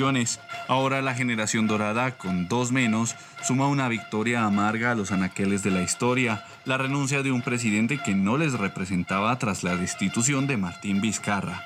Ahora 0.68 1.02
la 1.02 1.16
generación 1.16 1.66
dorada, 1.66 2.12
con 2.12 2.48
dos 2.48 2.72
menos, 2.72 3.16
suma 3.42 3.68
una 3.68 3.88
victoria 3.88 4.46
amarga 4.46 4.92
a 4.92 4.96
los 4.96 5.12
anaqueles 5.12 5.64
de 5.64 5.72
la 5.72 5.82
historia, 5.82 6.46
la 6.66 6.78
renuncia 6.78 7.24
de 7.24 7.32
un 7.32 7.42
presidente 7.42 7.98
que 7.98 8.14
no 8.14 8.38
les 8.38 8.54
representaba 8.54 9.36
tras 9.40 9.64
la 9.64 9.76
destitución 9.76 10.46
de 10.46 10.58
Martín 10.58 11.02
Vizcarra. 11.02 11.64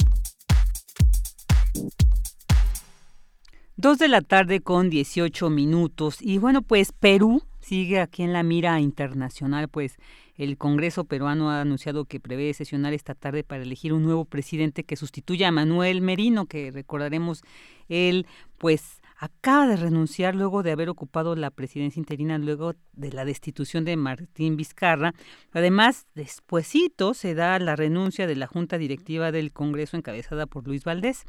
Dos 3.78 3.98
de 4.00 4.08
la 4.08 4.22
tarde 4.22 4.62
con 4.62 4.90
18 4.90 5.52
minutos. 5.52 6.18
Y 6.22 6.40
bueno, 6.40 6.64
pues 6.64 6.92
Perú 6.92 7.44
sigue 7.66 8.00
aquí 8.00 8.22
en 8.22 8.32
la 8.32 8.44
mira 8.44 8.80
internacional, 8.80 9.70
pues 9.70 9.98
el 10.38 10.56
Congreso 10.56 11.06
peruano 11.06 11.50
ha 11.50 11.62
anunciado 11.62 12.06
que 12.06 12.20
prevé 12.20 12.54
sesionar 12.54 12.94
esta 12.94 13.16
tarde 13.16 13.44
para 13.44 13.64
elegir 13.64 13.92
un 13.92 14.04
nuevo 14.04 14.26
presidente 14.26 14.84
que 14.84 14.96
sustituya 14.96 15.48
a 15.48 15.52
Manuel 15.52 16.02
Merino, 16.02 16.46
que 16.46 16.70
recordaremos 16.70 17.42
él 17.90 18.28
pues 18.60 19.02
acaba 19.18 19.66
de 19.68 19.78
renunciar 19.78 20.36
luego 20.36 20.62
de 20.62 20.72
haber 20.72 20.90
ocupado 20.90 21.36
la 21.36 21.50
presidencia 21.50 22.00
interina 22.00 22.38
luego 22.38 22.76
de 22.94 23.12
la 23.12 23.26
destitución 23.26 23.84
de 23.84 23.96
Martín 23.96 24.58
Vizcarra. 24.58 25.14
Además, 25.52 26.06
despuesito 26.16 27.14
se 27.14 27.34
da 27.34 27.58
la 27.58 27.76
renuncia 27.76 28.28
de 28.28 28.36
la 28.36 28.48
Junta 28.48 28.78
Directiva 28.78 29.32
del 29.32 29.52
Congreso 29.52 29.98
encabezada 29.98 30.46
por 30.46 30.68
Luis 30.68 30.84
Valdés. 30.84 31.24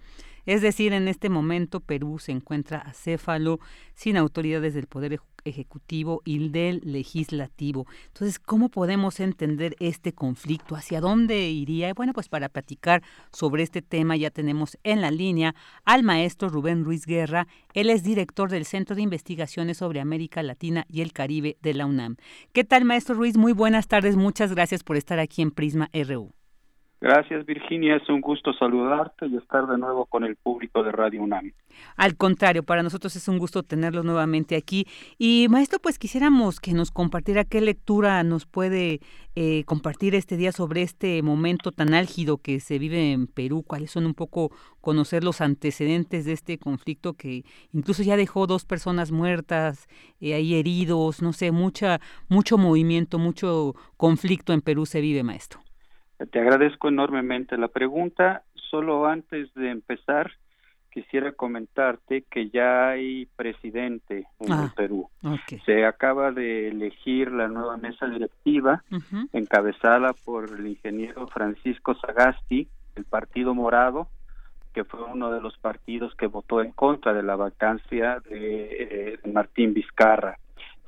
Es 0.45 0.63
decir, 0.63 0.93
en 0.93 1.09
este 1.09 1.29
momento 1.29 1.81
Perú 1.81 2.19
se 2.19 2.33
encuentra 2.33 2.79
acéfalo, 2.79 3.59
sin 3.95 4.17
autoridades 4.17 4.75
del 4.75 4.87
Poder 4.87 5.13
Ejecutivo 5.47 6.23
y 6.25 6.49
del 6.49 6.81
Legislativo. 6.85 7.87
Entonces, 8.09 8.39
¿cómo 8.39 8.69
podemos 8.69 9.21
entender 9.21 9.77
este 9.81 10.13
conflicto? 10.13 10.77
¿Hacia 10.77 11.01
dónde 11.01 11.51
iría? 11.51 11.95
Bueno, 11.95 12.13
pues 12.13 12.29
para 12.29 12.49
platicar 12.49 13.03
sobre 13.33 13.63
este 13.63 13.83
tema 13.83 14.17
ya 14.17 14.31
tenemos 14.31 14.79
en 14.83 15.01
la 15.01 15.11
línea 15.11 15.55
al 15.85 16.03
maestro 16.03 16.49
Rubén 16.49 16.85
Ruiz 16.85 17.07
Guerra. 17.07 17.47
Él 17.75 17.91
es 17.91 18.03
director 18.03 18.51
del 18.51 18.65
Centro 18.65 18.97
de 18.97 19.03
Investigaciones 19.03 19.79
sobre 19.79 20.01
América 20.01 20.43
Latina 20.43 20.85
y 20.89 21.01
el 21.01 21.13
Caribe 21.13 21.57
de 21.63 21.75
la 21.75 21.87
UNAM. 21.87 22.17
¿Qué 22.53 22.65
tal, 22.65 22.85
maestro 22.85 23.15
Ruiz? 23.15 23.37
Muy 23.37 23.53
buenas 23.53 23.89
tardes. 23.89 24.17
Muchas 24.17 24.53
gracias 24.53 24.83
por 24.83 24.97
estar 24.97 25.19
aquí 25.19 25.43
en 25.43 25.51
Prisma 25.51 25.91
RU. 25.93 26.33
Gracias, 26.99 27.45
Virginia. 27.45 27.97
Es 27.97 28.09
un 28.09 28.23
gusto 28.23 28.55
saludarte 28.55 29.27
y 29.27 29.37
estar 29.37 29.67
de 29.67 29.77
nuevo 29.77 30.07
con 30.07 30.25
el 30.25 30.37
público 30.37 30.83
de 30.83 30.93
Radio 30.93 31.23
UNAM. 31.23 31.53
Al 31.97 32.17
contrario, 32.17 32.63
para 32.63 32.83
nosotros 32.83 33.15
es 33.17 33.29
un 33.29 33.39
gusto 33.39 33.63
tenerlo 33.63 34.03
nuevamente 34.03 34.57
aquí. 34.57 34.87
Y 35.19 35.47
maestro, 35.51 35.79
pues 35.79 35.99
quisiéramos 35.99 36.59
que 36.59 36.73
nos 36.73 36.91
compartiera 36.91 37.45
qué 37.45 37.61
lectura 37.61 38.23
nos 38.25 38.47
puede 38.47 39.01
eh, 39.35 39.65
compartir 39.65 40.15
este 40.15 40.39
día 40.39 40.53
sobre 40.53 40.81
este 40.81 41.23
momento 41.23 41.71
tan 41.71 41.93
álgido 41.93 42.39
que 42.39 42.61
se 42.61 42.79
vive 42.79 43.13
en 43.13 43.27
Perú. 43.27 43.63
¿Cuáles 43.63 43.91
son 43.91 44.07
un 44.07 44.15
poco 44.15 44.51
conocer 44.81 45.23
los 45.23 45.43
antecedentes 45.43 46.25
de 46.25 46.33
este 46.33 46.57
conflicto 46.57 47.13
que 47.13 47.45
incluso 47.75 48.05
ya 48.05 48.17
dejó 48.17 48.47
dos 48.47 48.65
personas 48.65 49.13
muertas, 49.13 49.87
eh, 50.21 50.33
ahí 50.33 50.55
heridos, 50.55 51.21
no 51.21 51.35
sé, 51.35 51.53
mucha, 51.53 52.01
mucho 52.29 52.57
movimiento, 52.57 53.19
mucho 53.19 53.75
conflicto 53.99 54.55
en 54.55 54.63
Perú 54.63 54.87
se 54.87 55.03
vive, 55.03 55.23
maestro? 55.23 55.66
Te 56.31 56.41
agradezco 56.41 56.89
enormemente 56.89 57.57
la 57.57 57.69
pregunta. 57.69 58.43
Solo 58.71 59.07
antes 59.07 59.53
de 59.55 59.71
empezar, 59.71 60.33
quisiera 60.97 61.33
comentarte 61.33 62.25
que 62.31 62.49
ya 62.49 62.89
hay 62.89 63.27
presidente 63.37 64.27
en 64.41 64.53
el 64.53 64.59
ah, 64.59 64.73
Perú. 64.75 65.11
Se 65.67 65.85
acaba 65.85 66.33
de 66.33 66.69
elegir 66.69 67.31
la 67.31 67.49
nueva 67.49 67.77
mesa 67.77 68.07
directiva, 68.07 68.83
encabezada 69.35 70.15
por 70.25 70.51
el 70.59 70.67
ingeniero 70.67 71.27
Francisco 71.29 71.95
Sagasti, 71.95 72.67
el 72.95 73.05
Partido 73.05 73.55
Morado, 73.55 74.09
que 74.73 74.85
fue 74.85 75.03
uno 75.03 75.31
de 75.31 75.43
los 75.43 75.59
partidos 75.59 76.15
que 76.15 76.29
votó 76.29 76.63
en 76.63 76.73
contra 76.73 77.13
de 77.13 77.23
la 77.23 77.37
vacancia 77.37 78.21
de 78.21 79.15
eh, 79.15 79.19
Martín 79.31 79.75
Vizcarra. 79.75 80.39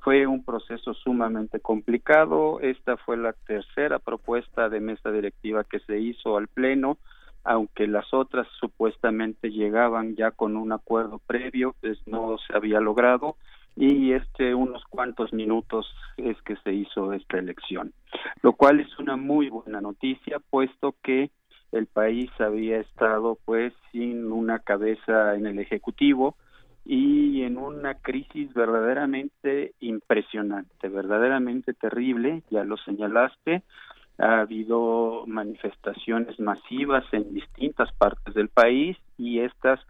Fue 0.09 0.27
un 0.27 0.43
proceso 0.43 0.95
sumamente 0.95 1.61
complicado. 1.61 2.61
Esta 2.61 2.97
fue 2.97 3.19
la 3.19 3.35
tercera 3.35 3.99
propuesta 3.99 4.71
de 4.71 4.81
mesa 4.81 5.11
directiva 5.11 5.65
que 5.65 5.81
se 5.81 5.99
hizo 5.99 6.39
al 6.39 6.49
Pleno, 6.49 6.97
aunque 7.45 7.87
las 7.87 8.15
otras 8.15 8.49
supuestamente 8.59 9.51
llegaban 9.51 10.17
ya 10.17 10.31
con 10.31 10.57
un 10.57 10.73
acuerdo 10.73 11.21
previo, 11.27 11.75
pues 11.83 11.99
no 12.07 12.39
se 12.39 12.57
había 12.57 12.81
logrado 12.81 13.37
y 13.77 14.13
este 14.13 14.55
unos 14.55 14.83
cuantos 14.87 15.35
minutos 15.35 15.87
es 16.17 16.41
que 16.41 16.57
se 16.65 16.73
hizo 16.73 17.13
esta 17.13 17.37
elección, 17.37 17.93
lo 18.41 18.55
cual 18.55 18.81
es 18.81 18.99
una 18.99 19.17
muy 19.17 19.51
buena 19.51 19.83
noticia 19.83 20.39
puesto 20.39 20.95
que 21.03 21.31
el 21.71 21.87
país 21.87 22.31
había 22.39 22.79
estado 22.79 23.37
pues 23.45 23.75
sin 23.93 24.33
una 24.33 24.61
cabeza 24.61 25.35
en 25.35 25.47
el 25.47 25.59
ejecutivo, 25.59 26.35
y 26.91 27.43
en 27.43 27.59
una 27.59 27.97
crisis 27.97 28.55
verdaderamente 28.55 29.75
impresionante, 29.79 30.89
verdaderamente 30.89 31.75
terrible, 31.75 32.43
ya 32.49 32.65
lo 32.65 32.79
señalaste, 32.79 33.63
ha 34.17 34.41
habido 34.41 35.25
manifestaciones 35.27 36.41
masivas 36.41 37.05
en 37.13 37.35
distintas 37.35 37.93
partes 37.93 38.33
del 38.33 38.49
país 38.49 38.97
y 39.19 39.41
estas 39.41 39.81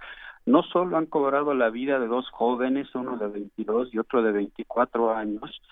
no 0.45 0.65
solo 0.65 0.97
han 0.97 1.07
cobrado 1.07 1.55
la 1.55 1.71
vida 1.71 2.01
de 2.01 2.09
dos 2.09 2.29
jóvenes, 2.31 2.93
uno 2.97 3.17
de 3.17 3.29
22 3.29 3.95
y 3.95 3.99
otro 3.99 4.21
de 4.21 4.33
24 4.33 5.15
años, 5.15 5.63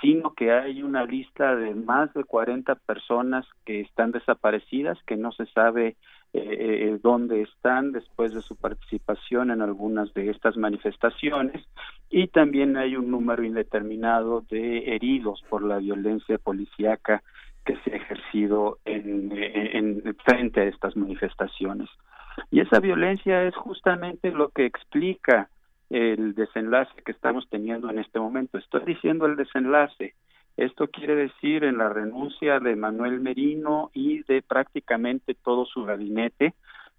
sino 0.00 0.34
que 0.34 0.52
hay 0.52 0.84
una 0.84 1.04
lista 1.04 1.56
de 1.56 1.74
más 1.74 2.14
de 2.14 2.22
40 2.22 2.76
personas 2.76 3.44
que 3.64 3.80
están 3.80 4.12
desaparecidas, 4.12 5.02
que 5.04 5.16
no 5.16 5.32
se 5.32 5.46
sabe 5.46 5.96
eh, 6.32 6.42
eh, 6.42 6.98
dónde 7.02 7.42
están 7.42 7.92
después 7.92 8.34
de 8.34 8.42
su 8.42 8.56
participación 8.56 9.50
en 9.50 9.62
algunas 9.62 10.12
de 10.12 10.30
estas 10.30 10.56
manifestaciones 10.56 11.66
y 12.10 12.28
también 12.28 12.76
hay 12.76 12.96
un 12.96 13.10
número 13.10 13.44
indeterminado 13.44 14.42
de 14.50 14.94
heridos 14.94 15.42
por 15.48 15.62
la 15.62 15.78
violencia 15.78 16.38
policíaca 16.38 17.22
que 17.64 17.76
se 17.78 17.92
ha 17.92 17.96
ejercido 17.96 18.78
en, 18.84 19.32
en, 19.32 20.16
frente 20.24 20.60
a 20.60 20.64
estas 20.64 20.96
manifestaciones. 20.96 21.88
Y 22.50 22.60
esa 22.60 22.80
violencia 22.80 23.44
es 23.44 23.56
justamente 23.56 24.30
lo 24.30 24.50
que 24.50 24.66
explica 24.66 25.48
el 25.90 26.34
desenlace 26.34 26.92
que 27.04 27.12
estamos 27.12 27.48
teniendo 27.48 27.90
en 27.90 27.98
este 27.98 28.20
momento. 28.20 28.58
Estoy 28.58 28.84
diciendo 28.84 29.26
el 29.26 29.36
desenlace 29.36 30.14
esto 30.56 30.88
quiere 30.88 31.14
decir 31.14 31.64
en 31.64 31.78
la 31.78 31.88
renuncia 31.88 32.60
de 32.60 32.76
Manuel 32.76 33.20
Merino 33.20 33.90
y 33.92 34.22
de 34.24 34.42
prácticamente 34.42 35.34
todo 35.34 35.66
su 35.66 35.84
gabinete 35.84 36.54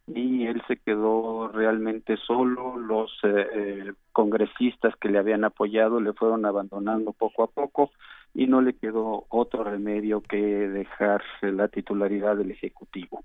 y 0.08 0.46
él 0.46 0.62
se 0.68 0.78
quedó 0.78 1.50
realmente 1.50 2.16
solo, 2.18 2.78
los 2.78 3.12
eh, 3.24 3.48
eh, 3.54 3.94
congresistas 4.14 4.96
que 4.96 5.10
le 5.10 5.20
habían 5.20 5.44
apoyado 5.44 6.00
le 6.00 6.14
fueron 6.14 6.46
abandonando 6.46 7.12
poco 7.12 7.44
a 7.44 7.48
poco 7.48 7.92
y 8.34 8.48
no 8.48 8.62
le 8.62 8.74
quedó 8.74 9.26
otro 9.30 9.64
remedio 9.64 10.22
que 10.22 10.38
dejar 10.38 11.24
la 11.42 11.68
titularidad 11.68 12.38
del 12.38 12.52
Ejecutivo. 12.52 13.24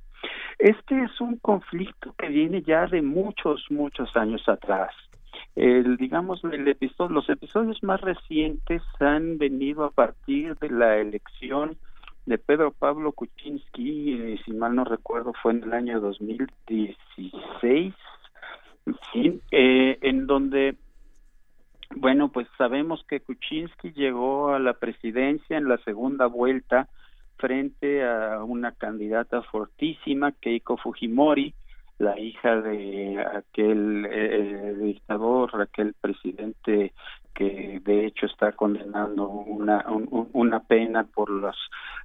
Este 0.58 1.04
es 1.04 1.20
un 1.20 1.36
conflicto 1.36 2.14
que 2.18 2.28
viene 2.28 2.62
ya 2.62 2.86
de 2.86 3.02
muchos, 3.02 3.66
muchos 3.70 4.16
años 4.16 4.48
atrás 4.48 4.92
el 5.54 5.96
digamos 5.96 6.42
el 6.44 6.66
episodio, 6.68 7.14
los 7.14 7.28
episodios 7.28 7.82
más 7.82 8.00
recientes 8.00 8.82
han 9.00 9.38
venido 9.38 9.84
a 9.84 9.90
partir 9.90 10.56
de 10.58 10.70
la 10.70 10.96
elección 10.98 11.76
de 12.26 12.38
Pedro 12.38 12.70
Pablo 12.72 13.12
Kuczynski, 13.12 14.14
eh, 14.14 14.40
si 14.44 14.52
mal 14.52 14.74
no 14.74 14.84
recuerdo 14.84 15.32
fue 15.42 15.52
en 15.52 15.64
el 15.64 15.72
año 15.72 16.00
2016, 16.00 17.94
¿sí? 19.12 19.40
eh, 19.50 19.98
en 20.00 20.26
donde 20.26 20.76
bueno, 21.96 22.30
pues 22.30 22.48
sabemos 22.56 23.04
que 23.06 23.20
Kuczynski 23.20 23.92
llegó 23.92 24.54
a 24.54 24.58
la 24.58 24.74
presidencia 24.74 25.58
en 25.58 25.68
la 25.68 25.78
segunda 25.78 26.26
vuelta 26.26 26.88
frente 27.36 28.04
a 28.04 28.42
una 28.44 28.72
candidata 28.72 29.42
fortísima, 29.42 30.32
Keiko 30.32 30.76
Fujimori, 30.76 31.54
la 31.98 32.18
hija 32.18 32.60
de 32.60 33.24
aquel 33.36 34.06
eh, 34.10 34.74
dictador, 34.78 35.60
aquel 35.60 35.94
presidente 35.94 36.92
que 37.34 37.80
de 37.82 38.06
hecho 38.06 38.26
está 38.26 38.52
condenando 38.52 39.28
una, 39.28 39.84
una 40.32 40.60
pena 40.60 41.04
por 41.04 41.30
los 41.30 41.56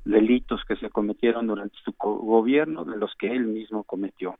delitos 0.05 0.63
que 0.65 0.77
se 0.77 0.89
cometieron 0.89 1.47
durante 1.47 1.75
su 1.83 1.93
gobierno, 1.97 2.85
de 2.85 2.97
los 2.97 3.13
que 3.15 3.27
él 3.27 3.45
mismo 3.45 3.83
cometió. 3.83 4.37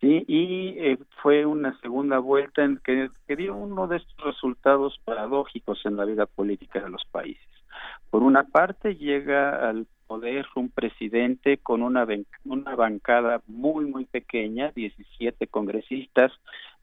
Y 0.00 0.74
eh, 0.78 0.98
fue 1.22 1.46
una 1.46 1.78
segunda 1.80 2.18
vuelta 2.18 2.62
en 2.62 2.78
que, 2.84 3.10
que 3.26 3.36
dio 3.36 3.54
uno 3.54 3.86
de 3.86 3.98
estos 3.98 4.24
resultados 4.24 5.00
paradójicos 5.04 5.80
en 5.86 5.96
la 5.96 6.04
vida 6.04 6.26
política 6.26 6.80
de 6.80 6.90
los 6.90 7.04
países. 7.10 7.48
Por 8.10 8.22
una 8.22 8.44
parte, 8.44 8.96
llega 8.96 9.68
al 9.68 9.86
poder 10.06 10.46
un 10.54 10.70
presidente 10.70 11.58
con 11.58 11.82
una, 11.82 12.06
una 12.44 12.74
bancada 12.74 13.42
muy, 13.46 13.86
muy 13.86 14.04
pequeña, 14.04 14.72
17 14.74 15.46
congresistas 15.48 16.32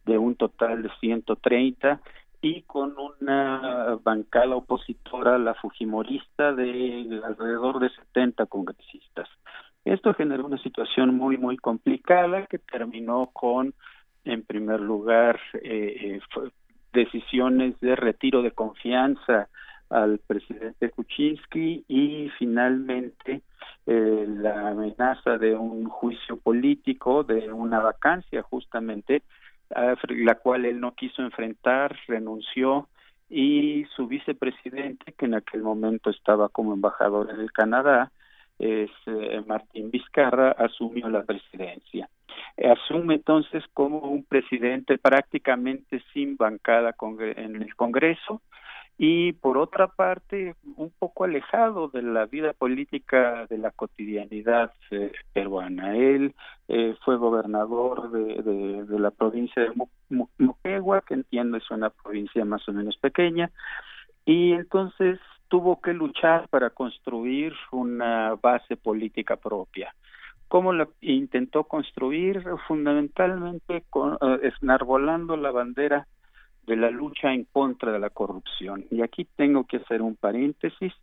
de 0.05 0.17
un 0.17 0.35
total 0.35 0.83
de 0.83 0.89
130 0.99 2.01
y 2.41 2.63
con 2.63 2.95
una 2.97 3.99
bancada 4.03 4.55
opositora, 4.55 5.37
la 5.37 5.53
Fujimorista, 5.53 6.53
de 6.53 7.21
alrededor 7.23 7.79
de 7.79 7.89
70 7.89 8.47
congresistas. 8.47 9.29
Esto 9.85 10.13
generó 10.13 10.45
una 10.45 10.57
situación 10.61 11.15
muy, 11.15 11.37
muy 11.37 11.57
complicada 11.57 12.45
que 12.47 12.57
terminó 12.57 13.29
con, 13.33 13.73
en 14.25 14.43
primer 14.43 14.79
lugar, 14.79 15.39
eh, 15.61 16.19
eh 16.19 16.49
decisiones 16.93 17.79
de 17.79 17.95
retiro 17.95 18.41
de 18.41 18.51
confianza 18.51 19.47
al 19.91 20.19
presidente 20.19 20.89
Kuczynski 20.89 21.85
y 21.87 22.29
finalmente 22.39 23.41
eh, 23.85 24.25
la 24.27 24.69
amenaza 24.69 25.37
de 25.37 25.55
un 25.55 25.85
juicio 25.85 26.37
político, 26.37 27.23
de 27.23 27.51
una 27.51 27.79
vacancia 27.79 28.41
justamente 28.41 29.23
la 30.09 30.35
cual 30.35 30.65
él 30.65 30.79
no 30.79 30.93
quiso 30.95 31.21
enfrentar, 31.21 31.95
renunció 32.07 32.89
y 33.29 33.85
su 33.95 34.07
vicepresidente, 34.07 35.13
que 35.13 35.25
en 35.25 35.35
aquel 35.35 35.63
momento 35.63 36.09
estaba 36.09 36.49
como 36.49 36.73
embajador 36.73 37.29
en 37.29 37.39
el 37.39 37.51
Canadá, 37.51 38.11
es 38.59 38.91
eh, 39.05 39.41
Martín 39.47 39.89
Vizcarra, 39.89 40.51
asumió 40.51 41.09
la 41.09 41.23
presidencia. 41.23 42.09
Asume 42.57 43.15
entonces 43.15 43.63
como 43.73 43.99
un 43.99 44.23
presidente 44.23 44.97
prácticamente 44.97 46.03
sin 46.13 46.35
bancada 46.35 46.93
en 47.19 47.55
el 47.55 47.75
Congreso, 47.75 48.41
y 48.97 49.33
por 49.33 49.57
otra 49.57 49.87
parte 49.87 50.55
un 50.75 50.91
poco 50.97 51.23
alejado 51.23 51.87
de 51.87 52.03
la 52.03 52.25
vida 52.25 52.53
política 52.53 53.47
de 53.49 53.57
la 53.57 53.71
cotidianidad 53.71 54.73
eh, 54.91 55.11
peruana. 55.33 55.95
Él 55.95 56.35
eh, 56.67 56.95
fue 57.03 57.17
gobernador 57.17 58.11
de, 58.11 58.83
de, 58.83 58.99
la 58.99 59.11
provincia 59.11 59.63
de 59.63 59.71
Moquegua, 60.37 61.01
que 61.01 61.15
entiendo 61.15 61.57
es 61.57 61.71
una 61.71 61.89
provincia 61.89 62.45
más 62.45 62.67
o 62.69 62.73
menos 62.73 62.97
pequeña, 62.97 63.49
y 64.25 64.51
entonces 64.53 65.19
tuvo 65.47 65.81
que 65.81 65.93
luchar 65.93 66.47
para 66.49 66.69
construir 66.69 67.53
una 67.71 68.35
base 68.35 68.77
política 68.77 69.35
propia. 69.35 69.93
¿Cómo 70.47 70.73
la 70.73 70.87
intentó 71.01 71.63
construir? 71.63 72.43
Fundamentalmente 72.67 73.83
con, 73.89 74.13
uh, 74.13 74.39
esnarbolando 74.43 75.37
la 75.37 75.51
bandera 75.51 76.07
de 76.71 76.77
la 76.77 76.89
lucha 76.89 77.33
en 77.33 77.43
contra 77.43 77.91
de 77.91 77.99
la 77.99 78.09
corrupción. 78.09 78.85
Y 78.89 79.01
aquí 79.01 79.27
tengo 79.35 79.65
que 79.65 79.77
hacer 79.77 80.01
un 80.01 80.15
paréntesis 80.15 80.93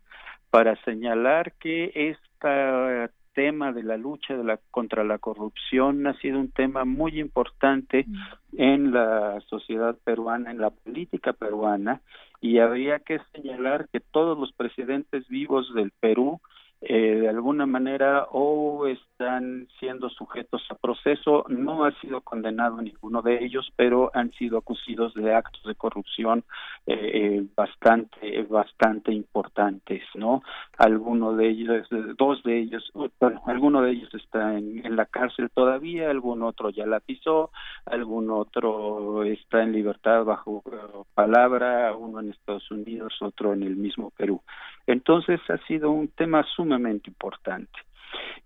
para 0.51 0.83
señalar 0.85 1.53
que 1.61 1.93
este 1.95 3.11
tema 3.35 3.71
de 3.73 3.83
la 3.83 3.99
lucha 3.99 4.35
de 4.35 4.45
la, 4.45 4.59
contra 4.71 5.05
la 5.05 5.19
corrupción 5.19 6.07
ha 6.07 6.15
sido 6.15 6.41
un 6.41 6.51
tema 6.51 6.87
muy 6.87 7.21
importante 7.21 8.07
mm. 8.07 8.17
en 8.57 8.93
la 8.93 9.41
sociedad 9.43 9.95
peruana, 10.03 10.51
en 10.51 10.59
la 10.59 10.71
política 10.71 11.35
peruana, 11.35 12.01
y 12.41 12.61
habría 12.61 13.01
que 13.01 13.21
señalar 13.35 13.89
que 13.93 14.01
todos 14.01 14.39
los 14.39 14.53
presidentes 14.53 15.29
vivos 15.29 15.75
del 15.75 15.93
Perú 16.01 16.41
eh, 16.81 17.17
de 17.17 17.29
alguna 17.29 17.67
manera 17.67 18.29
o 18.31 18.87
están 18.87 19.67
siendo 19.81 20.09
sujetos 20.11 20.63
a 20.71 20.77
proceso. 20.77 21.45
No 21.49 21.85
ha 21.85 21.93
sido 22.01 22.21
condenado 22.21 22.81
ninguno 22.81 23.21
de 23.23 23.45
ellos, 23.45 23.69
pero 23.77 24.11
han 24.15 24.31
sido 24.33 24.59
acusados 24.59 25.13
de 25.15 25.35
actos 25.35 25.63
de 25.65 25.75
corrupción 25.75 26.45
eh, 26.87 27.11
eh, 27.13 27.47
bastante, 27.57 28.43
bastante 28.45 29.13
importantes, 29.13 30.03
¿no? 30.15 30.43
Alguno 30.77 31.35
de 31.35 31.49
ellos, 31.49 31.89
dos 32.17 32.43
de 32.45 32.59
ellos, 32.59 32.91
bueno, 33.21 33.43
alguno 33.47 33.83
de 33.83 33.93
ellos 33.93 34.15
está 34.15 34.57
en, 34.57 34.85
en 34.87 34.97
la 34.97 35.07
cárcel 35.07 35.51
todavía, 35.53 36.11
algún 36.11 36.43
otro 36.43 36.71
ya 36.71 36.87
la 36.87 37.01
pisó, 37.01 37.51
algún 37.87 38.31
otro 38.31 39.25
está 39.25 39.63
en 39.63 39.73
libertad 39.73 40.25
bajo 40.25 40.63
palabra, 41.15 41.95
uno 41.97 42.21
en 42.21 42.31
Estados 42.31 42.71
Unidos, 42.71 43.15
otro 43.21 43.53
en 43.53 43.65
el 43.65 43.77
mismo 43.77 44.11
Perú. 44.11 44.43
Entonces 44.89 45.39
ha 45.51 45.59
sido 45.67 45.91
un 45.91 46.09
tema 46.09 46.43
sumamente 46.57 47.11
importante. 47.11 47.79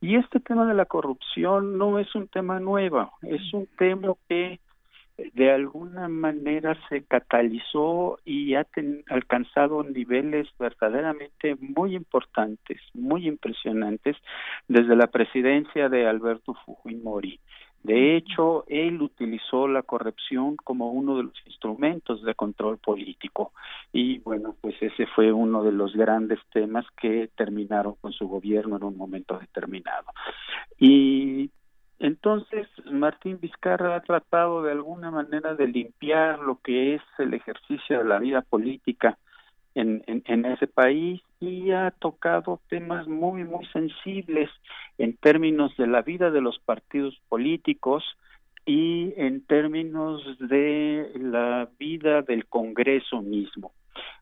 Y 0.01 0.17
este 0.17 0.41
tema 0.41 0.67
de 0.67 0.75
la 0.75 0.87
corrupción 0.87 1.79
no 1.79 2.01
es 2.01 2.13
un 2.17 2.27
tema 2.27 2.59
nuevo, 2.59 3.13
es 3.23 3.55
un 3.55 3.69
tema 3.79 4.13
que 4.29 4.59
de 5.35 5.53
alguna 5.53 6.09
manera 6.09 6.77
se 6.89 7.05
catalizó 7.05 8.19
y 8.25 8.55
ha 8.55 8.67
alcanzado 9.09 9.85
niveles 9.85 10.49
verdaderamente 10.59 11.55
muy 11.61 11.95
importantes, 11.95 12.81
muy 12.93 13.29
impresionantes 13.29 14.17
desde 14.67 14.97
la 14.97 15.07
presidencia 15.07 15.89
de 15.89 16.09
Alberto 16.09 16.55
Fujimori. 16.67 17.39
De 17.83 18.17
hecho, 18.17 18.65
él 18.69 19.03
utilizó 19.03 19.67
la 19.67 19.83
corrupción 19.83 20.57
como 20.57 20.93
uno 20.93 21.17
de 21.17 21.25
los 21.25 21.47
instrumentos 21.47 22.23
de 22.23 22.35
control 22.35 22.79
político 22.79 23.53
y 23.93 24.21
bueno, 24.21 24.55
pues 24.61 24.77
ese 24.81 25.07
fue 25.07 25.33
uno 25.33 25.65
de 25.65 25.73
los 25.73 25.95
grandes 25.95 26.39
temas 26.53 26.87
que 27.01 27.29
terminaron 27.37 27.97
con 28.01 28.13
su 28.13 28.29
gobierno 28.29 28.77
en 28.77 28.85
un 28.85 28.97
momento 28.97 29.39
determinado. 29.39 30.07
Y 30.79 31.51
entonces, 31.99 32.69
Martín 32.91 33.39
Vizcarra 33.41 33.97
ha 33.97 34.01
tratado 34.01 34.63
de 34.63 34.73
alguna 34.73 35.11
manera 35.11 35.55
de 35.55 35.67
limpiar 35.67 36.39
lo 36.39 36.61
que 36.63 36.95
es 36.95 37.03
el 37.19 37.35
ejercicio 37.35 37.99
de 37.99 38.05
la 38.05 38.19
vida 38.19 38.43
política 38.43 39.19
en, 39.75 40.45
ese 40.45 40.67
país 40.67 41.21
y 41.41 41.71
ha 41.71 41.91
tocado 41.91 42.61
temas 42.69 43.07
muy, 43.09 43.45
muy 43.45 43.65
sensibles 43.67 44.51
en 44.99 45.17
términos 45.17 45.77
de 45.77 45.87
la 45.87 46.03
vida 46.03 46.31
de 46.31 46.41
los 46.41 46.59
partidos 46.59 47.21
políticos 47.29 48.05
y 48.65 49.13
en 49.17 49.45
términos 49.47 50.23
de 50.39 51.11
la 51.17 51.69
vida 51.79 52.23
del 52.23 52.47
Congreso 52.47 53.23
mismo. 53.23 53.73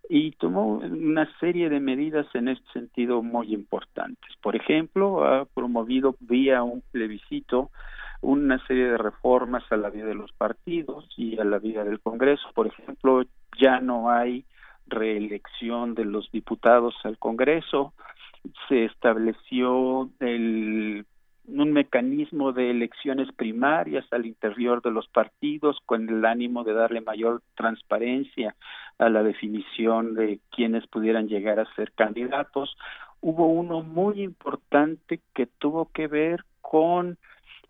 Y 0.09 0.33
tomó 0.33 0.79
una 0.79 1.29
serie 1.39 1.69
de 1.69 1.79
medidas 1.79 2.27
en 2.35 2.49
este 2.49 2.73
sentido 2.73 3.23
muy 3.23 3.55
importantes. 3.55 4.35
Por 4.43 4.57
ejemplo, 4.57 5.25
ha 5.25 5.45
promovido 5.45 6.17
vía 6.21 6.63
un 6.63 6.83
plebiscito 6.91 7.71
una 8.23 8.65
serie 8.67 8.85
de 8.85 8.99
reformas 8.99 9.65
a 9.71 9.77
la 9.77 9.91
vida 9.91 10.07
de 10.07 10.15
los 10.15 10.33
partidos 10.33 11.09
y 11.17 11.39
a 11.39 11.45
la 11.45 11.59
vida 11.59 11.85
del 11.85 12.01
Congreso. 12.01 12.49
Por 12.55 12.67
ejemplo, 12.67 13.23
ya 13.59 13.81
no 13.81 14.11
hay 14.11 14.45
reelección 14.91 15.95
de 15.95 16.05
los 16.05 16.31
diputados 16.31 16.95
al 17.05 17.19
Congreso, 17.19 17.95
se 18.69 18.85
estableció 18.85 20.11
un 20.21 21.73
mecanismo 21.73 22.53
de 22.53 22.71
elecciones 22.71 23.29
primarias 23.33 24.05
al 24.13 24.27
interior 24.27 24.83
de 24.83 24.91
los 24.91 25.09
partidos 25.09 25.79
con 25.87 26.09
el 26.09 26.25
ánimo 26.25 26.65
de 26.65 26.75
darle 26.75 27.01
mayor 27.01 27.43
transparencia 27.55 28.55
a 28.99 29.09
la 29.09 29.23
definición 29.23 30.15
de 30.15 30.41
quienes 30.51 30.87
pudieran 30.87 31.29
llegar 31.29 31.59
a 31.59 31.75
ser 31.75 31.93
candidatos. 31.93 32.77
Hubo 33.21 33.47
uno 33.47 33.83
muy 33.83 34.23
importante 34.23 35.21
que 35.35 35.47
tuvo 35.47 35.91
que 35.93 36.07
ver 36.07 36.45
con 36.61 37.19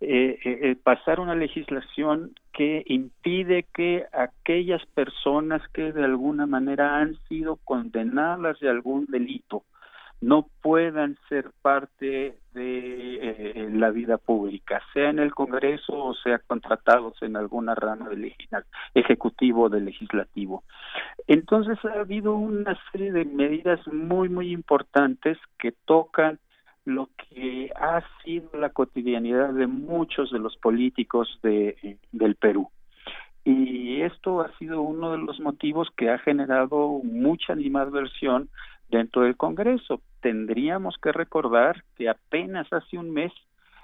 eh, 0.01 0.39
eh, 0.45 0.59
eh, 0.63 0.77
pasar 0.83 1.21
una 1.21 1.35
legislación 1.35 2.33
que 2.53 2.83
impide 2.87 3.67
que 3.75 4.07
aquellas 4.13 4.85
personas 4.87 5.63
que 5.75 5.93
de 5.93 6.05
alguna 6.05 6.47
manera 6.47 6.99
han 6.99 7.17
sido 7.29 7.57
condenadas 7.57 8.59
de 8.61 8.71
algún 8.71 9.07
delito 9.07 9.65
no 10.21 10.47
puedan 10.61 11.17
ser 11.29 11.51
parte 11.63 12.37
de 12.53 13.15
eh, 13.23 13.71
la 13.73 13.91
vida 13.91 14.19
pública, 14.19 14.83
sea 14.93 15.09
en 15.09 15.19
el 15.19 15.35
Congreso 15.35 15.93
o 15.93 16.15
sea 16.15 16.39
contratados 16.39 17.21
en 17.23 17.37
alguna 17.37 17.75
rama 17.75 18.09
del 18.11 18.35
ejecutivo 18.95 19.65
o 19.65 19.69
del 19.71 19.87
legislativo. 19.87 20.65
Entonces 21.27 21.79
ha 21.85 22.01
habido 22.01 22.35
una 22.35 22.79
serie 22.93 23.13
de 23.13 23.25
medidas 23.25 23.81
muy, 23.87 24.29
muy 24.29 24.53
importantes 24.53 25.39
que 25.59 25.73
tocan 25.85 26.39
lo 26.85 27.09
que 27.17 27.71
ha 27.77 28.03
sido 28.25 28.51
la 28.55 28.71
cotidianidad 28.71 29.53
de 29.53 29.67
muchos 29.67 30.31
de 30.31 30.39
los 30.39 30.57
políticos 30.57 31.39
de, 31.43 31.99
del 32.13 32.37
Perú. 32.37 32.71
Y 33.45 34.03
esto 34.03 34.41
ha 34.41 34.57
sido 34.59 34.83
uno 34.83 35.13
de 35.13 35.19
los 35.19 35.41
motivos 35.41 35.89
que 35.97 36.11
ha 36.11 36.19
generado 36.19 37.01
mucha 37.03 37.53
animadversión 37.53 38.49
dentro 38.89 39.23
del 39.23 39.37
Congreso. 39.37 40.03
Tendríamos 40.21 40.97
que 41.03 41.13
recordar 41.13 41.85
que 41.97 42.09
apenas 42.09 42.71
hace 42.73 42.99
un 42.99 43.13
mes 43.13 43.33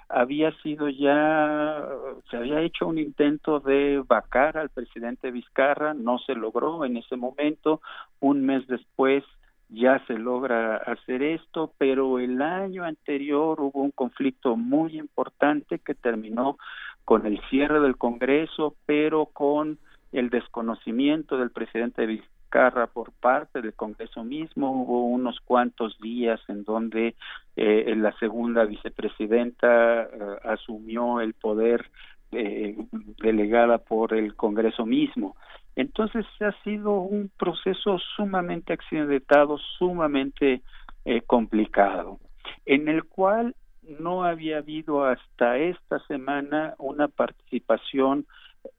había 0.09 0.51
sido 0.61 0.87
ya, 0.87 1.85
se 2.29 2.37
había 2.37 2.61
hecho 2.61 2.87
un 2.87 2.97
intento 2.97 3.59
de 3.59 4.01
vacar 4.07 4.57
al 4.57 4.69
presidente 4.69 5.31
Vizcarra, 5.31 5.93
no 5.93 6.17
se 6.19 6.33
logró 6.33 6.85
en 6.85 6.97
ese 6.97 7.17
momento, 7.17 7.81
un 8.19 8.45
mes 8.45 8.65
después 8.67 9.23
ya 9.69 10.03
se 10.07 10.17
logra 10.17 10.77
hacer 10.77 11.21
esto, 11.21 11.73
pero 11.77 12.19
el 12.19 12.41
año 12.41 12.83
anterior 12.83 13.59
hubo 13.59 13.81
un 13.81 13.91
conflicto 13.91 14.55
muy 14.55 14.97
importante 14.97 15.79
que 15.79 15.93
terminó 15.93 16.57
con 17.03 17.25
el 17.25 17.39
cierre 17.49 17.79
del 17.79 17.97
Congreso, 17.97 18.75
pero 18.85 19.27
con 19.27 19.77
el 20.11 20.29
desconocimiento 20.29 21.37
del 21.37 21.51
presidente 21.51 22.05
Vizcarra 22.05 22.87
por 22.87 23.11
parte 23.11 23.61
del 23.61 23.73
Congreso 23.73 24.23
mismo. 24.23 24.71
Hubo 24.71 25.05
unos 25.05 25.39
cuantos 25.41 25.97
días 25.99 26.39
en 26.47 26.63
donde 26.63 27.15
eh, 27.55 27.93
la 27.97 28.13
segunda 28.19 28.65
vicepresidenta 28.65 30.03
eh, 30.03 30.07
asumió 30.43 31.19
el 31.19 31.33
poder 31.33 31.89
eh, 32.31 32.75
delegada 33.21 33.77
por 33.77 34.13
el 34.13 34.35
Congreso 34.35 34.85
mismo. 34.85 35.35
Entonces 35.77 36.25
ha 36.39 36.51
sido 36.63 37.01
un 37.01 37.29
proceso 37.37 37.99
sumamente 38.15 38.73
accidentado, 38.73 39.59
sumamente 39.77 40.63
eh, 41.05 41.21
complicado, 41.21 42.19
en 42.65 42.87
el 42.87 43.03
cual 43.03 43.55
no 43.99 44.23
había 44.23 44.57
habido 44.57 45.05
hasta 45.05 45.59
esta 45.59 45.99
semana 46.07 46.73
una 46.79 47.07
participación 47.07 48.25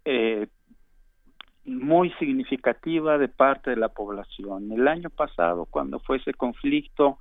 eh, 0.04 0.48
muy 1.64 2.10
significativa 2.18 3.16
de 3.16 3.28
parte 3.28 3.70
de 3.70 3.76
la 3.76 3.90
población. 3.90 4.72
El 4.72 4.88
año 4.88 5.08
pasado, 5.08 5.66
cuando 5.66 6.00
fue 6.00 6.16
ese 6.16 6.34
conflicto 6.34 7.18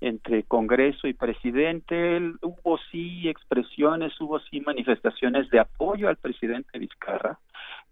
entre 0.00 0.42
Congreso 0.42 1.06
y 1.06 1.14
presidente, 1.14 2.18
hubo 2.42 2.78
sí 2.90 3.28
expresiones, 3.28 4.20
hubo 4.20 4.40
sí 4.40 4.60
manifestaciones 4.60 5.48
de 5.50 5.60
apoyo 5.60 6.08
al 6.08 6.16
presidente 6.16 6.80
Vizcarra, 6.80 7.38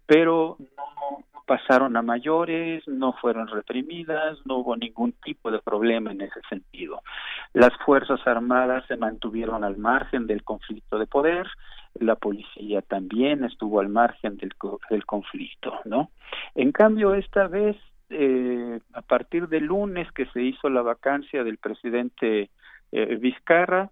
pero 0.05 0.57
no 0.59 1.23
pasaron 1.49 1.97
a 1.97 2.03
mayores, 2.03 2.87
no 2.87 3.13
fueron 3.13 3.47
reprimidas, 3.47 4.37
no 4.45 4.57
hubo 4.57 4.77
ningún 4.77 5.13
tipo 5.13 5.49
de 5.49 5.57
problema 5.57 6.11
en 6.11 6.21
ese 6.21 6.39
sentido. 6.47 7.01
Las 7.53 7.75
Fuerzas 7.83 8.19
Armadas 8.27 8.85
se 8.87 8.97
mantuvieron 8.97 9.63
al 9.63 9.75
margen 9.77 10.27
del 10.27 10.43
conflicto 10.43 10.99
de 10.99 11.07
poder, 11.07 11.47
la 11.95 12.15
policía 12.17 12.83
también 12.83 13.43
estuvo 13.43 13.79
al 13.79 13.89
margen 13.89 14.37
del, 14.37 14.51
del 14.91 15.05
conflicto, 15.07 15.79
¿no? 15.85 16.11
En 16.53 16.71
cambio, 16.71 17.15
esta 17.15 17.47
vez, 17.47 17.75
eh, 18.11 18.79
a 18.93 19.01
partir 19.01 19.47
del 19.47 19.65
lunes 19.65 20.11
que 20.11 20.27
se 20.27 20.43
hizo 20.43 20.69
la 20.69 20.83
vacancia 20.83 21.43
del 21.43 21.57
presidente 21.57 22.51
eh, 22.91 23.15
Vizcarra, 23.15 23.89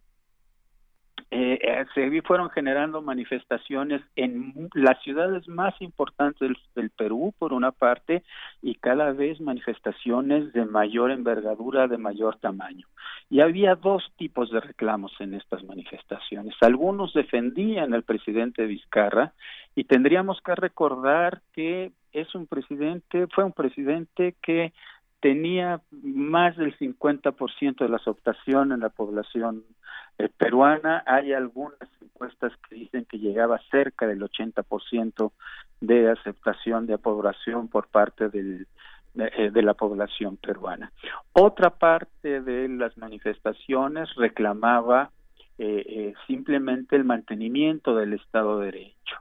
eh, 1.30 1.60
eh, 1.62 1.86
se 1.94 2.22
fueron 2.22 2.50
generando 2.52 3.02
manifestaciones 3.02 4.02
en 4.16 4.70
las 4.74 5.02
ciudades 5.04 5.46
más 5.50 5.74
importantes 5.82 6.52
del, 6.74 6.90
Perú, 6.92 7.34
por 7.38 7.52
una 7.52 7.72
parte, 7.72 8.24
y 8.62 8.76
cada 8.76 9.12
vez 9.12 9.42
manifestaciones 9.42 10.54
de 10.54 10.66
mayor 10.66 11.12
envergadura, 11.12 11.88
de 11.88 11.98
mayor 11.98 12.38
tamaño. 12.38 12.88
Y 13.30 13.42
había 13.42 13.76
dos 13.76 14.04
tipos 14.16 14.50
de 14.52 14.62
reclamos 14.62 15.12
en 15.20 15.34
estas 15.34 15.64
manifestaciones. 15.66 16.56
Algunos 16.62 17.14
defendían 17.14 17.94
al 17.94 18.04
presidente 18.04 18.66
Vizcarra 18.66 19.34
y 19.76 19.84
tendríamos 19.84 20.40
que 20.42 20.56
recordar 20.56 21.42
que 21.54 21.92
es 22.14 22.34
un 22.36 22.48
presidente, 22.48 23.28
fue 23.28 23.44
un 23.44 23.52
presidente 23.52 24.36
que 24.42 24.72
tenía 25.20 25.82
más 25.92 26.56
del 26.56 26.78
50% 26.78 27.78
de 27.80 27.90
la 27.90 27.98
aceptación 27.98 28.72
en 28.72 28.80
la 28.80 28.90
población 28.90 29.64
eh, 30.18 30.30
peruana. 30.38 31.04
Hay 31.06 31.34
algunas 31.34 31.90
encuestas 32.02 32.52
que 32.68 32.76
dicen 32.76 33.06
que 33.06 33.20
llegaba 33.20 33.60
cerca 33.72 34.08
del 34.08 34.22
80% 34.22 35.32
de 35.82 36.10
aceptación 36.12 36.88
de 36.88 36.96
aprobación 36.96 37.68
por 37.68 37.88
parte 37.88 38.30
del, 38.30 38.68
eh, 39.16 39.52
de, 39.52 39.62
la 39.62 39.74
población 39.74 40.38
peruana. 40.38 40.92
Otra 41.34 41.72
parte 41.72 42.42
de 42.42 42.68
las 42.70 42.98
manifestaciones 42.98 44.14
reclamaba 44.16 45.12
eh, 45.60 46.14
simplemente 46.28 46.96
el 46.96 47.04
mantenimiento 47.04 47.96
del 47.96 48.14
Estado 48.14 48.60
de 48.60 48.66
Derecho 48.68 49.18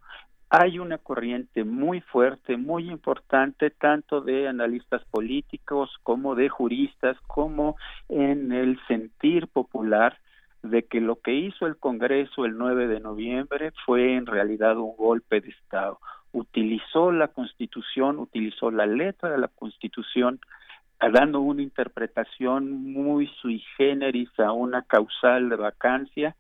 hay 0.48 0.78
una 0.78 0.98
corriente 0.98 1.64
muy 1.64 2.00
fuerte, 2.00 2.56
muy 2.56 2.88
importante, 2.88 3.70
tanto 3.70 4.20
de 4.20 4.46
analistas 4.46 5.04
políticos 5.10 5.90
como 6.02 6.34
de 6.34 6.48
juristas, 6.48 7.16
como 7.26 7.76
en 8.08 8.52
el 8.52 8.78
sentir 8.86 9.48
popular 9.48 10.18
de 10.66 10.84
que 10.84 11.00
lo 11.00 11.16
que 11.16 11.32
hizo 11.32 11.66
el 11.66 11.76
Congreso 11.76 12.44
el 12.44 12.56
9 12.56 12.86
de 12.88 13.00
noviembre 13.00 13.72
fue 13.84 14.14
en 14.14 14.26
realidad 14.26 14.76
un 14.76 14.96
golpe 14.96 15.40
de 15.40 15.50
Estado. 15.50 15.98
Utilizó 16.32 17.12
la 17.12 17.28
Constitución, 17.28 18.18
utilizó 18.18 18.70
la 18.70 18.86
letra 18.86 19.30
de 19.30 19.38
la 19.38 19.48
Constitución, 19.48 20.40
dando 21.00 21.40
una 21.40 21.62
interpretación 21.62 22.92
muy 22.92 23.28
sui 23.40 23.62
generis 23.76 24.30
a 24.38 24.52
una 24.52 24.82
causal 24.82 25.48
de 25.48 25.56
vacancia 25.56 26.36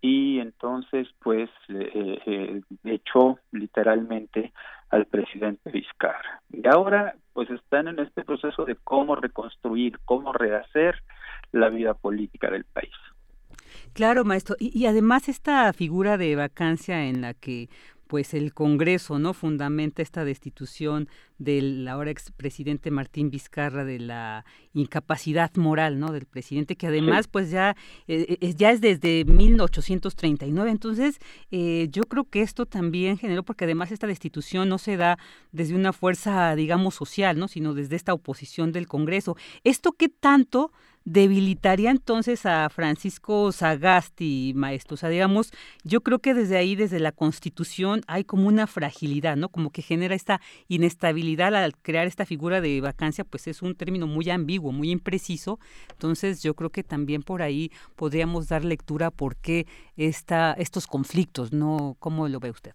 y 0.00 0.40
entonces 0.40 1.08
pues 1.22 1.50
eh, 1.68 2.20
eh, 2.26 2.60
echó 2.84 3.38
literalmente 3.52 4.52
al 4.90 5.06
presidente 5.06 5.70
Vizcarra. 5.70 6.42
Y 6.50 6.66
ahora 6.66 7.14
pues 7.32 7.48
están 7.50 7.88
en 7.88 8.00
este 8.00 8.24
proceso 8.24 8.64
de 8.64 8.76
cómo 8.76 9.14
reconstruir, 9.14 9.98
cómo 10.04 10.32
rehacer 10.32 11.02
la 11.52 11.68
vida 11.68 11.94
política 11.94 12.50
del 12.50 12.64
país. 12.64 12.94
Claro, 13.92 14.24
maestro. 14.24 14.56
Y, 14.58 14.76
y, 14.78 14.86
además 14.86 15.28
esta 15.28 15.72
figura 15.72 16.18
de 16.18 16.36
vacancia 16.36 17.06
en 17.06 17.20
la 17.20 17.34
que 17.34 17.68
pues 18.10 18.34
el 18.34 18.52
Congreso 18.52 19.20
no 19.20 19.34
fundamenta 19.34 20.02
esta 20.02 20.24
destitución 20.24 21.08
del 21.38 21.86
ahora 21.86 22.10
expresidente 22.10 22.90
Martín 22.90 23.30
Vizcarra 23.30 23.84
de 23.84 24.00
la 24.00 24.44
incapacidad 24.74 25.54
moral 25.54 26.00
no 26.00 26.10
del 26.10 26.26
presidente 26.26 26.74
que 26.74 26.88
además 26.88 27.28
pues 27.28 27.52
ya 27.52 27.76
eh, 28.08 28.36
eh, 28.40 28.54
ya 28.56 28.72
es 28.72 28.80
desde 28.80 29.24
1839 29.24 30.72
entonces 30.72 31.20
eh, 31.52 31.86
yo 31.92 32.02
creo 32.02 32.24
que 32.24 32.42
esto 32.42 32.66
también 32.66 33.16
generó 33.16 33.44
porque 33.44 33.64
además 33.64 33.92
esta 33.92 34.08
destitución 34.08 34.68
no 34.68 34.78
se 34.78 34.96
da 34.96 35.16
desde 35.52 35.76
una 35.76 35.92
fuerza 35.92 36.56
digamos 36.56 36.96
social 36.96 37.38
no 37.38 37.46
sino 37.46 37.74
desde 37.74 37.94
esta 37.94 38.12
oposición 38.12 38.72
del 38.72 38.88
Congreso. 38.88 39.36
Esto 39.62 39.92
qué 39.92 40.08
tanto 40.08 40.72
debilitaría 41.04 41.90
entonces 41.90 42.46
a 42.46 42.68
Francisco 42.68 43.52
Sagasti, 43.52 44.52
maestro. 44.54 44.94
O 44.94 44.96
sea, 44.96 45.08
digamos, 45.08 45.52
yo 45.84 46.02
creo 46.02 46.18
que 46.18 46.34
desde 46.34 46.56
ahí, 46.56 46.76
desde 46.76 47.00
la 47.00 47.12
Constitución, 47.12 48.02
hay 48.06 48.24
como 48.24 48.48
una 48.48 48.66
fragilidad, 48.66 49.36
¿no? 49.36 49.48
Como 49.48 49.70
que 49.70 49.82
genera 49.82 50.14
esta 50.14 50.40
inestabilidad 50.68 51.54
al 51.54 51.76
crear 51.76 52.06
esta 52.06 52.26
figura 52.26 52.60
de 52.60 52.80
vacancia, 52.80 53.24
pues 53.24 53.46
es 53.46 53.62
un 53.62 53.74
término 53.74 54.06
muy 54.06 54.30
ambiguo, 54.30 54.72
muy 54.72 54.90
impreciso. 54.90 55.58
Entonces, 55.90 56.42
yo 56.42 56.54
creo 56.54 56.70
que 56.70 56.82
también 56.82 57.22
por 57.22 57.42
ahí 57.42 57.70
podríamos 57.96 58.48
dar 58.48 58.64
lectura 58.64 59.10
por 59.10 59.36
qué 59.36 59.66
esta, 59.96 60.52
estos 60.52 60.86
conflictos, 60.86 61.52
¿no? 61.52 61.96
¿Cómo 61.98 62.28
lo 62.28 62.40
ve 62.40 62.50
usted? 62.50 62.72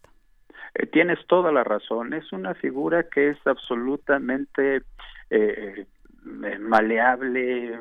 Eh, 0.75 0.87
tienes 0.87 1.19
toda 1.27 1.51
la 1.51 1.63
razón. 1.63 2.13
Es 2.13 2.31
una 2.33 2.53
figura 2.55 3.03
que 3.03 3.29
es 3.29 3.37
absolutamente 3.45 4.77
eh, 4.77 4.83
eh, 5.29 5.85
maleable, 6.25 7.79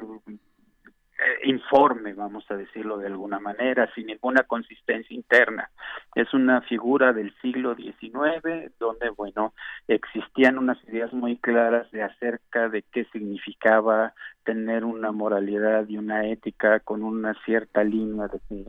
eh, 1.17 1.49
informe, 1.49 2.13
vamos 2.13 2.45
a 2.51 2.57
decirlo 2.57 2.99
de 2.99 3.07
alguna 3.07 3.39
manera, 3.39 3.89
sin 3.95 4.07
ninguna 4.07 4.43
consistencia 4.43 5.15
interna. 5.15 5.71
Es 6.15 6.35
una 6.35 6.61
figura 6.63 7.13
del 7.13 7.33
siglo 7.41 7.75
XIX 7.77 8.73
donde, 8.79 9.11
bueno, 9.11 9.55
existían 9.87 10.59
unas 10.59 10.83
ideas 10.89 11.13
muy 11.13 11.37
claras 11.37 11.91
de 11.93 12.03
acerca 12.03 12.69
de 12.69 12.83
qué 12.83 13.05
significaba 13.07 14.13
tener 14.45 14.85
una 14.85 15.13
moralidad 15.13 15.89
y 15.89 15.97
una 15.97 16.27
ética 16.27 16.81
con 16.81 17.03
una 17.03 17.35
cierta 17.45 17.85
línea 17.85 18.29
de, 18.29 18.67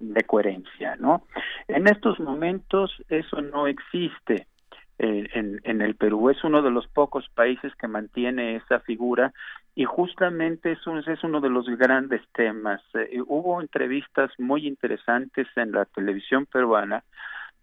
de 0.00 0.22
coherencia, 0.24 0.96
¿no? 0.96 1.22
En 1.66 1.88
estos 1.88 2.20
momentos 2.20 2.94
eso 3.08 3.40
no 3.40 3.66
existe 3.66 4.46
en, 4.98 5.60
en, 5.64 5.82
el 5.82 5.96
Perú. 5.96 6.30
Es 6.30 6.44
uno 6.44 6.62
de 6.62 6.70
los 6.70 6.86
pocos 6.88 7.28
países 7.34 7.74
que 7.76 7.88
mantiene 7.88 8.56
esa 8.56 8.80
figura 8.80 9.32
y 9.74 9.84
justamente 9.84 10.72
eso 10.72 10.96
es 10.98 11.24
uno 11.24 11.40
de 11.40 11.50
los 11.50 11.66
grandes 11.76 12.22
temas. 12.32 12.80
Eh, 12.94 13.20
hubo 13.26 13.60
entrevistas 13.60 14.30
muy 14.38 14.66
interesantes 14.66 15.48
en 15.56 15.72
la 15.72 15.84
televisión 15.84 16.46
peruana 16.46 17.02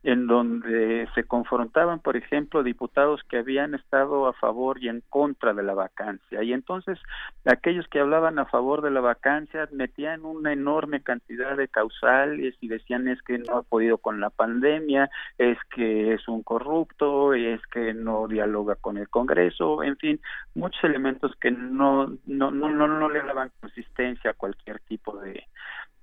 en 0.04 0.26
donde 0.26 1.08
se 1.14 1.26
confrontaban, 1.26 2.00
por 2.00 2.18
ejemplo, 2.18 2.64
diputados 2.64 3.22
que 3.30 3.38
habían 3.38 3.76
estado 3.76 4.28
a 4.28 4.34
favor 4.34 4.82
y 4.82 4.90
en 4.90 5.04
contra 5.10 5.54
de 5.54 5.62
la 5.62 5.76
vacancia. 5.76 6.42
Y 6.42 6.54
entonces 6.54 6.98
aquellos 7.46 7.88
que 7.88 8.00
hablaban 8.00 8.40
a 8.40 8.46
favor 8.46 8.82
de 8.82 8.90
la 8.90 9.02
vacancia 9.02 9.70
metían 9.72 10.26
una 10.26 10.54
enorme 10.54 11.04
cantidad 11.04 11.56
de 11.56 11.68
causales 11.68 12.56
y 12.62 12.68
decían 12.68 13.08
es 13.08 13.22
que 13.22 13.38
no 13.38 13.58
ha 13.58 13.64
podido 13.64 14.00
con 14.00 14.20
la 14.20 14.32
pandemia, 14.32 15.10
es 15.38 15.58
que 15.76 16.14
es 16.14 16.28
un 16.28 16.42
corrupto, 16.42 17.34
es 17.34 17.62
que 17.68 17.94
no 17.94 18.28
dialoga 18.28 18.76
con 18.76 18.98
el 18.98 19.08
Congreso, 19.10 19.84
en 19.84 19.98
fin, 19.98 20.20
muchos 20.56 20.84
elementos 20.84 21.36
que 21.40 21.52
no 21.52 22.08
no 22.26 22.52
no 22.52 22.70
no, 22.70 22.88
no 22.88 23.10
le 23.10 23.22
daban 23.22 23.52
consistencia 23.60 24.32
a 24.32 24.36
cualquier 24.36 24.80
tipo 24.80 25.18
de 25.18 25.44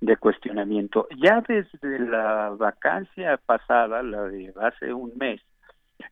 de 0.01 0.17
cuestionamiento. 0.17 1.07
Ya 1.17 1.43
desde 1.47 1.99
la 1.99 2.49
vacancia 2.57 3.37
pasada, 3.37 4.01
la 4.03 4.23
de 4.23 4.53
hace 4.61 4.93
un 4.93 5.13
mes, 5.17 5.41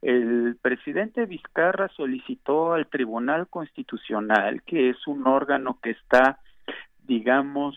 el 0.02 0.58
presidente 0.62 1.26
Vizcarra 1.26 1.88
solicitó 1.90 2.74
al 2.74 2.88
Tribunal 2.88 3.48
Constitucional, 3.48 4.62
que 4.64 4.90
es 4.90 5.08
un 5.08 5.26
órgano 5.28 5.80
que 5.82 5.92
está, 5.92 6.40
digamos, 7.04 7.76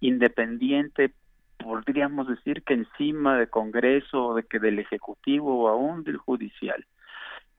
independiente, 0.00 1.12
podríamos 1.58 2.28
decir 2.28 2.62
que 2.62 2.74
encima 2.74 3.36
del 3.38 3.50
Congreso, 3.50 4.34
de 4.34 4.44
que 4.44 4.58
del 4.58 4.78
Ejecutivo 4.78 5.64
o 5.64 5.68
aún 5.68 6.04
del 6.04 6.16
Judicial, 6.16 6.84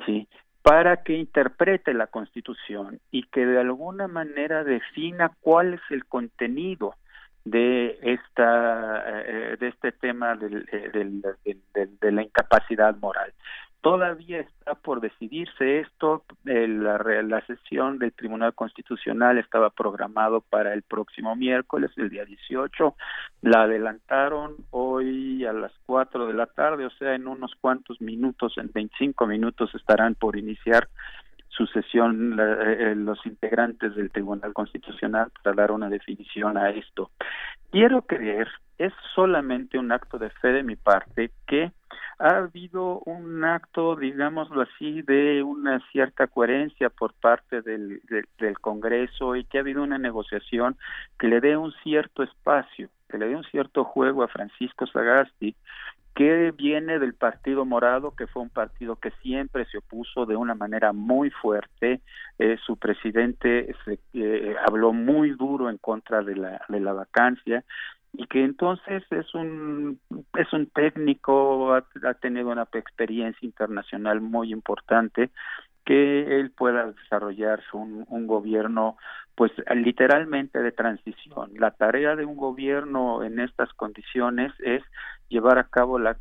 sí, 0.05 0.27
para 0.61 1.03
que 1.03 1.13
interprete 1.13 1.93
la 1.93 2.07
Constitución 2.07 2.99
y 3.11 3.23
que 3.23 3.45
de 3.45 3.59
alguna 3.59 4.07
manera 4.07 4.63
defina 4.63 5.31
cuál 5.41 5.75
es 5.75 5.81
el 5.91 6.05
contenido 6.05 6.95
de 7.45 7.99
esta 8.01 9.21
eh, 9.25 9.57
de 9.59 9.67
este 9.67 9.91
tema 9.91 10.33
eh, 10.33 10.89
del, 10.91 11.21
de 12.01 12.11
la 12.11 12.23
incapacidad 12.23 12.95
moral. 12.97 13.31
Todavía 13.81 14.39
está 14.39 14.73
por 14.73 14.99
decidirse 14.99 15.81
esto 15.81 16.23
la, 16.43 16.97
la 16.97 17.45
sesión 17.45 17.99
del 17.99 18.13
Tribunal 18.13 18.55
Constitucional 18.55 19.37
estaba 19.37 19.69
programado 19.69 20.41
para 20.41 20.73
el 20.73 20.81
próximo 20.81 21.35
miércoles 21.35 21.91
el 21.97 22.09
día 22.09 22.25
18 22.25 22.95
la 23.43 23.61
adelantaron 23.61 24.55
hoy 24.71 25.45
a 25.45 25.53
las 25.53 25.71
4 25.85 26.25
de 26.25 26.33
la 26.33 26.47
tarde 26.47 26.87
o 26.87 26.89
sea 26.89 27.13
en 27.13 27.27
unos 27.27 27.53
cuantos 27.61 28.01
minutos 28.01 28.57
en 28.57 28.71
25 28.73 29.27
minutos 29.27 29.69
estarán 29.75 30.15
por 30.15 30.35
iniciar 30.35 30.87
sucesión 31.55 32.37
eh, 32.39 32.93
los 32.95 33.25
integrantes 33.25 33.95
del 33.95 34.11
Tribunal 34.11 34.53
Constitucional 34.53 35.31
para 35.43 35.55
dar 35.55 35.71
una 35.71 35.89
definición 35.89 36.57
a 36.57 36.69
esto. 36.69 37.11
Quiero 37.71 38.01
creer, 38.03 38.47
es 38.77 38.93
solamente 39.13 39.77
un 39.77 39.91
acto 39.91 40.17
de 40.17 40.29
fe 40.29 40.49
de 40.49 40.63
mi 40.63 40.75
parte 40.75 41.31
que 41.47 41.71
ha 42.17 42.37
habido 42.37 42.99
un 43.05 43.43
acto, 43.43 43.95
digámoslo 43.95 44.61
así, 44.61 45.01
de 45.01 45.43
una 45.43 45.81
cierta 45.91 46.27
coherencia 46.27 46.89
por 46.89 47.13
parte 47.13 47.61
del, 47.61 48.01
del, 48.39 48.59
Congreso 48.59 49.35
y 49.35 49.43
que 49.43 49.57
ha 49.57 49.61
habido 49.61 49.83
una 49.83 49.97
negociación 49.97 50.77
que 51.19 51.27
le 51.27 51.41
dé 51.41 51.57
un 51.57 51.73
cierto 51.83 52.23
espacio, 52.23 52.89
que 53.09 53.17
le 53.17 53.27
dé 53.27 53.35
un 53.35 53.43
cierto 53.43 53.83
juego 53.83 54.23
a 54.23 54.29
Francisco 54.29 54.87
Sagasti, 54.87 55.55
que 56.15 56.51
viene 56.51 56.97
del 56.97 57.13
Partido 57.13 57.65
Morado, 57.65 58.15
que 58.15 58.25
fue 58.25 58.41
un 58.41 58.49
partido 58.49 58.95
que 58.95 59.11
siempre 59.21 59.65
se 59.65 59.79
opuso 59.79 60.25
de 60.25 60.37
una 60.37 60.55
manera 60.55 60.93
muy 60.93 61.29
fuerte. 61.29 61.99
Eh, 62.39 62.57
su 62.65 62.77
presidente 62.77 63.75
se, 63.83 63.99
eh, 64.13 64.55
habló 64.65 64.93
muy 64.93 65.31
duro 65.31 65.69
en 65.69 65.77
contra 65.77 66.23
de 66.23 66.37
la, 66.37 66.61
de 66.69 66.79
la 66.79 66.93
vacancia 66.93 67.65
y 68.13 68.27
que 68.27 68.45
entonces 68.45 69.03
es 69.11 69.33
un 69.35 69.99
es 70.37 70.53
un 70.53 70.67
técnico 70.67 71.73
ha, 71.73 72.13
tenido 72.13 72.49
una 72.49 72.67
experiencia 72.71 73.45
internacional 73.45 74.21
muy 74.21 74.53
importante 74.53 75.31
que 75.85 76.39
él 76.39 76.51
pueda 76.51 76.91
desarrollar 76.91 77.61
un, 77.73 78.05
un 78.09 78.27
gobierno 78.27 78.97
pues 79.35 79.51
literalmente 79.75 80.61
de 80.61 80.71
transición. 80.71 81.51
La 81.59 81.71
tarea 81.71 82.15
de 82.15 82.25
un 82.25 82.37
gobierno 82.37 83.21
en 83.23 83.39
estas 83.39 83.71
condiciones 83.73 84.53
es 84.59 84.81
llevar 85.29 85.57
a 85.57 85.65
cabo 85.65 85.99
las 85.99 86.17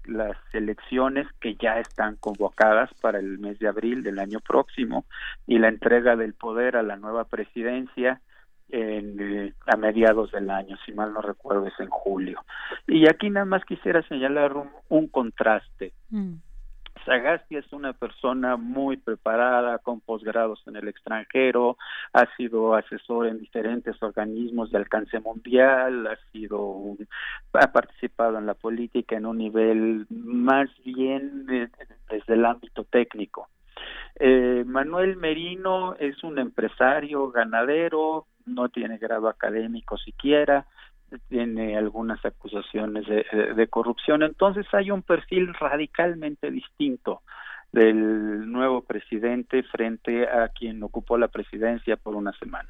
elecciones 0.52 1.26
que 1.40 1.54
ya 1.54 1.78
están 1.78 2.16
convocadas 2.16 2.92
para 3.00 3.18
el 3.18 3.38
mes 3.38 3.58
de 3.58 3.68
abril 3.68 4.02
del 4.02 4.18
año 4.18 4.40
próximo 4.40 5.04
y 5.46 5.58
la 5.58 5.68
entrega 5.68 6.16
del 6.16 6.34
poder 6.34 6.76
a 6.76 6.82
la 6.82 6.96
nueva 6.96 7.24
presidencia 7.24 8.20
en, 8.70 9.16
eh, 9.20 9.52
a 9.66 9.76
mediados 9.76 10.32
del 10.32 10.50
año, 10.50 10.76
si 10.84 10.92
mal 10.92 11.12
no 11.12 11.20
recuerdo 11.20 11.66
es 11.66 11.78
en 11.78 11.90
julio. 11.90 12.44
Y 12.88 13.08
aquí 13.08 13.30
nada 13.30 13.46
más 13.46 13.64
quisiera 13.64 14.02
señalar 14.08 14.54
un, 14.88 15.08
contraste. 15.08 15.92
Mm. 16.10 16.34
Sagasti 17.04 17.56
es 17.56 17.72
una 17.72 17.92
persona 17.92 18.56
muy 18.56 18.96
preparada, 18.96 19.78
con 19.78 20.00
posgrados 20.00 20.62
en 20.66 20.76
el 20.76 20.88
extranjero, 20.88 21.76
ha 22.12 22.26
sido 22.36 22.74
asesor 22.74 23.26
en 23.26 23.38
diferentes 23.38 24.02
organismos 24.02 24.70
de 24.70 24.78
alcance 24.78 25.20
mundial, 25.20 26.06
ha 26.06 26.16
sido 26.32 26.96
ha 27.52 27.72
participado 27.72 28.38
en 28.38 28.46
la 28.46 28.54
política 28.54 29.16
en 29.16 29.26
un 29.26 29.38
nivel 29.38 30.06
más 30.10 30.68
bien 30.84 31.46
desde 31.46 32.34
el 32.34 32.44
ámbito 32.44 32.84
técnico. 32.84 33.48
Eh, 34.16 34.64
Manuel 34.66 35.16
Merino 35.16 35.96
es 35.98 36.22
un 36.22 36.38
empresario 36.38 37.30
ganadero, 37.30 38.26
no 38.46 38.68
tiene 38.68 38.98
grado 38.98 39.28
académico 39.28 39.96
siquiera, 39.98 40.66
tiene 41.28 41.76
algunas 41.76 42.24
acusaciones 42.24 43.04
de, 43.06 43.68
corrupción. 43.68 44.22
Entonces 44.22 44.66
hay 44.72 44.90
un 44.90 45.02
perfil 45.02 45.54
radicalmente 45.54 46.50
distinto 46.50 47.22
del 47.72 48.50
nuevo 48.50 48.82
presidente 48.82 49.62
frente 49.64 50.28
a 50.28 50.48
quien 50.48 50.82
ocupó 50.82 51.18
la 51.18 51.28
presidencia 51.28 51.96
por 51.96 52.14
una 52.14 52.32
semana. 52.38 52.68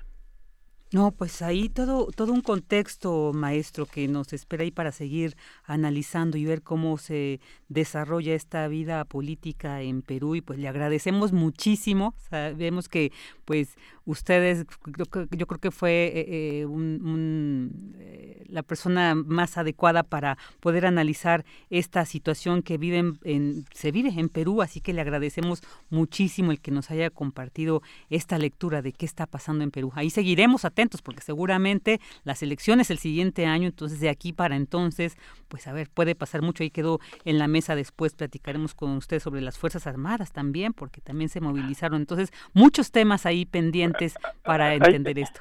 No, 0.94 1.10
pues 1.10 1.42
ahí 1.42 1.68
todo, 1.68 2.06
todo 2.14 2.32
un 2.32 2.40
contexto, 2.40 3.32
maestro, 3.34 3.84
que 3.84 4.06
nos 4.06 4.32
espera 4.32 4.62
ahí 4.62 4.70
para 4.70 4.92
seguir 4.92 5.34
analizando 5.64 6.38
y 6.38 6.44
ver 6.44 6.62
cómo 6.62 6.98
se 6.98 7.40
desarrolla 7.68 8.32
esta 8.34 8.68
vida 8.68 9.04
política 9.04 9.82
en 9.82 10.02
Perú 10.02 10.36
y 10.36 10.40
pues 10.40 10.60
le 10.60 10.68
agradecemos 10.68 11.32
muchísimo. 11.32 12.14
Sabemos 12.30 12.88
que 12.88 13.10
pues 13.44 13.76
ustedes, 14.06 14.66
yo, 14.96 15.06
creo 15.06 15.60
que 15.60 15.70
fue 15.70 16.12
eh, 16.14 16.60
eh, 16.60 16.66
un, 16.66 17.94
eh, 17.98 18.44
la 18.48 18.62
persona 18.62 19.14
más 19.14 19.56
adecuada 19.56 20.02
para 20.02 20.36
poder 20.60 20.86
analizar 20.86 21.44
esta 21.70 22.04
situación 22.04 22.62
que 22.62 22.76
viven 22.76 23.18
en, 23.24 23.64
se 23.72 23.92
vive 23.92 24.12
en 24.16 24.28
Perú, 24.28 24.62
así 24.62 24.80
que 24.80 24.92
le 24.92 25.00
agradecemos 25.00 25.62
muchísimo 25.88 26.52
el 26.52 26.60
que 26.60 26.70
nos 26.70 26.90
haya 26.90 27.08
compartido 27.10 27.82
esta 28.10 28.38
lectura 28.38 28.82
de 28.82 28.92
qué 28.92 29.06
está 29.06 29.26
pasando 29.26 29.64
en 29.64 29.70
Perú. 29.70 29.92
Ahí 29.94 30.10
seguiremos 30.10 30.64
atentos 30.64 31.00
porque 31.00 31.22
seguramente 31.22 32.00
las 32.24 32.42
elecciones 32.42 32.90
el 32.90 32.98
siguiente 32.98 33.46
año, 33.46 33.68
entonces 33.68 34.00
de 34.00 34.10
aquí 34.10 34.32
para 34.32 34.56
entonces, 34.56 35.16
pues 35.48 35.66
a 35.66 35.72
ver, 35.72 35.88
puede 35.88 36.14
pasar 36.14 36.42
mucho. 36.42 36.62
Ahí 36.62 36.70
quedó 36.70 37.00
en 37.24 37.38
la 37.38 37.48
mesa 37.48 37.74
después, 37.74 38.14
platicaremos 38.14 38.74
con 38.74 38.90
usted 38.96 39.20
sobre 39.20 39.40
las 39.40 39.56
Fuerzas 39.56 39.86
Armadas 39.86 40.32
también, 40.32 40.72
porque 40.72 41.00
también 41.00 41.30
se 41.30 41.40
movilizaron. 41.40 42.00
Entonces, 42.00 42.32
muchos 42.52 42.90
temas 42.90 43.24
ahí 43.24 43.46
pendientes 43.46 43.93
para 44.42 44.74
entender 44.74 45.18
esto. 45.18 45.40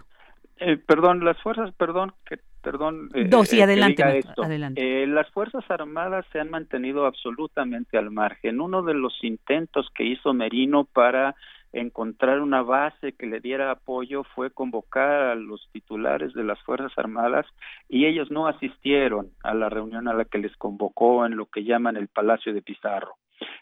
Eh, 0.58 0.78
perdón, 0.78 1.26
las 1.26 1.42
fuerzas, 1.42 1.74
perdón, 1.76 2.14
que 2.26 2.38
perdón. 2.62 3.10
Eh, 3.14 3.30
sí, 3.44 3.60
eh, 3.60 3.64
adelante, 3.64 4.04
adelante. 4.38 5.08
las 5.08 5.30
Fuerzas 5.32 5.70
Armadas 5.70 6.26
se 6.32 6.40
han 6.40 6.50
mantenido 6.50 7.06
absolutamente 7.06 7.98
al 7.98 8.10
margen. 8.12 8.62
Uno 8.62 8.82
de 8.82 8.94
los 8.94 9.14
intentos 9.24 9.90
que 9.94 10.06
hizo 10.06 10.34
Merino 10.34 10.86
para 10.86 11.36
encontrar 11.74 12.40
una 12.40 12.62
base 12.62 13.14
que 13.14 13.26
le 13.26 13.42
diera 13.42 13.72
apoyo 13.72 14.24
fue 14.36 14.52
convocar 14.52 15.10
a 15.10 15.36
los 15.36 15.68
titulares 15.74 16.34
de 16.34 16.44
las 16.44 16.62
Fuerzas 16.62 16.92
Armadas 16.98 17.48
y 17.90 18.06
ellos 18.06 18.32
no 18.32 18.48
asistieron 18.48 19.32
a 19.44 19.54
la 19.54 19.70
reunión 19.70 20.08
a 20.08 20.14
la 20.14 20.26
que 20.26 20.38
les 20.38 20.56
convocó 20.56 21.26
en 21.26 21.36
lo 21.36 21.48
que 21.48 21.64
llaman 21.64 21.98
el 21.98 22.08
Palacio 22.08 22.54
de 22.54 22.62
Pizarro. 22.62 23.16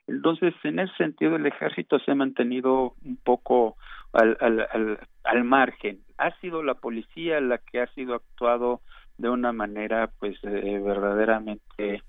Entonces, 0.08 0.54
en 0.64 0.80
ese 0.80 0.94
sentido, 0.96 1.36
el 1.36 1.46
ejército 1.46 2.00
se 2.00 2.12
ha 2.12 2.16
mantenido 2.16 2.96
un 3.04 3.18
poco 3.18 3.78
al, 4.14 4.38
al, 4.42 5.00
al, 5.24 5.44
margen. 5.44 6.00
Ha 6.18 6.32
sido 6.40 6.64
la 6.64 6.76
policía 6.76 7.40
la 7.40 7.60
que 7.60 7.82
ha 7.82 7.88
sido 7.94 8.16
actuado 8.16 8.82
de 9.18 9.30
una 9.30 9.54
manera 9.54 10.10
pues 10.20 10.38
eh, 10.44 10.82
verdaderamente 10.84 12.04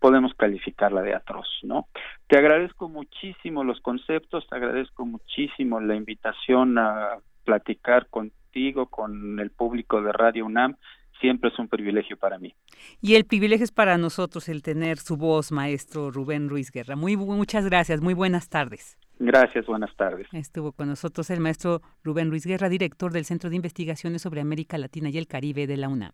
podemos 0.00 0.34
calificarla 0.34 1.02
de 1.02 1.14
atroz, 1.14 1.46
¿no? 1.62 1.88
Te 2.26 2.38
agradezco 2.38 2.88
muchísimo 2.88 3.64
los 3.64 3.80
conceptos, 3.80 4.46
te 4.48 4.56
agradezco 4.56 5.04
muchísimo 5.04 5.80
la 5.80 5.94
invitación 5.94 6.78
a 6.78 7.18
platicar 7.44 8.08
contigo, 8.08 8.86
con 8.86 9.38
el 9.38 9.50
público 9.50 10.02
de 10.02 10.12
Radio 10.12 10.46
UNAM. 10.46 10.76
Siempre 11.20 11.50
es 11.50 11.58
un 11.58 11.68
privilegio 11.68 12.16
para 12.16 12.38
mí. 12.38 12.54
Y 13.00 13.14
el 13.16 13.24
privilegio 13.24 13.64
es 13.64 13.72
para 13.72 13.98
nosotros 13.98 14.48
el 14.48 14.62
tener 14.62 14.98
su 14.98 15.16
voz, 15.16 15.50
maestro 15.50 16.10
Rubén 16.10 16.48
Ruiz 16.48 16.70
Guerra. 16.70 16.96
Muy 16.96 17.16
muchas 17.16 17.64
gracias, 17.64 18.00
muy 18.00 18.14
buenas 18.14 18.48
tardes. 18.48 18.96
Gracias, 19.18 19.66
buenas 19.66 19.94
tardes. 19.96 20.28
Estuvo 20.32 20.72
con 20.72 20.88
nosotros 20.88 21.28
el 21.30 21.40
maestro 21.40 21.82
Rubén 22.04 22.30
Ruiz 22.30 22.46
Guerra, 22.46 22.68
director 22.68 23.12
del 23.12 23.24
Centro 23.24 23.50
de 23.50 23.56
Investigaciones 23.56 24.22
sobre 24.22 24.40
América 24.40 24.78
Latina 24.78 25.08
y 25.10 25.18
el 25.18 25.26
Caribe 25.26 25.66
de 25.66 25.76
la 25.76 25.88
UNAM. 25.88 26.12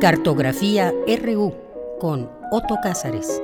Cartografía 0.00 0.90
RU 1.06 1.54
con 2.00 2.28
Otto 2.50 2.76
Cázares. 2.82 3.40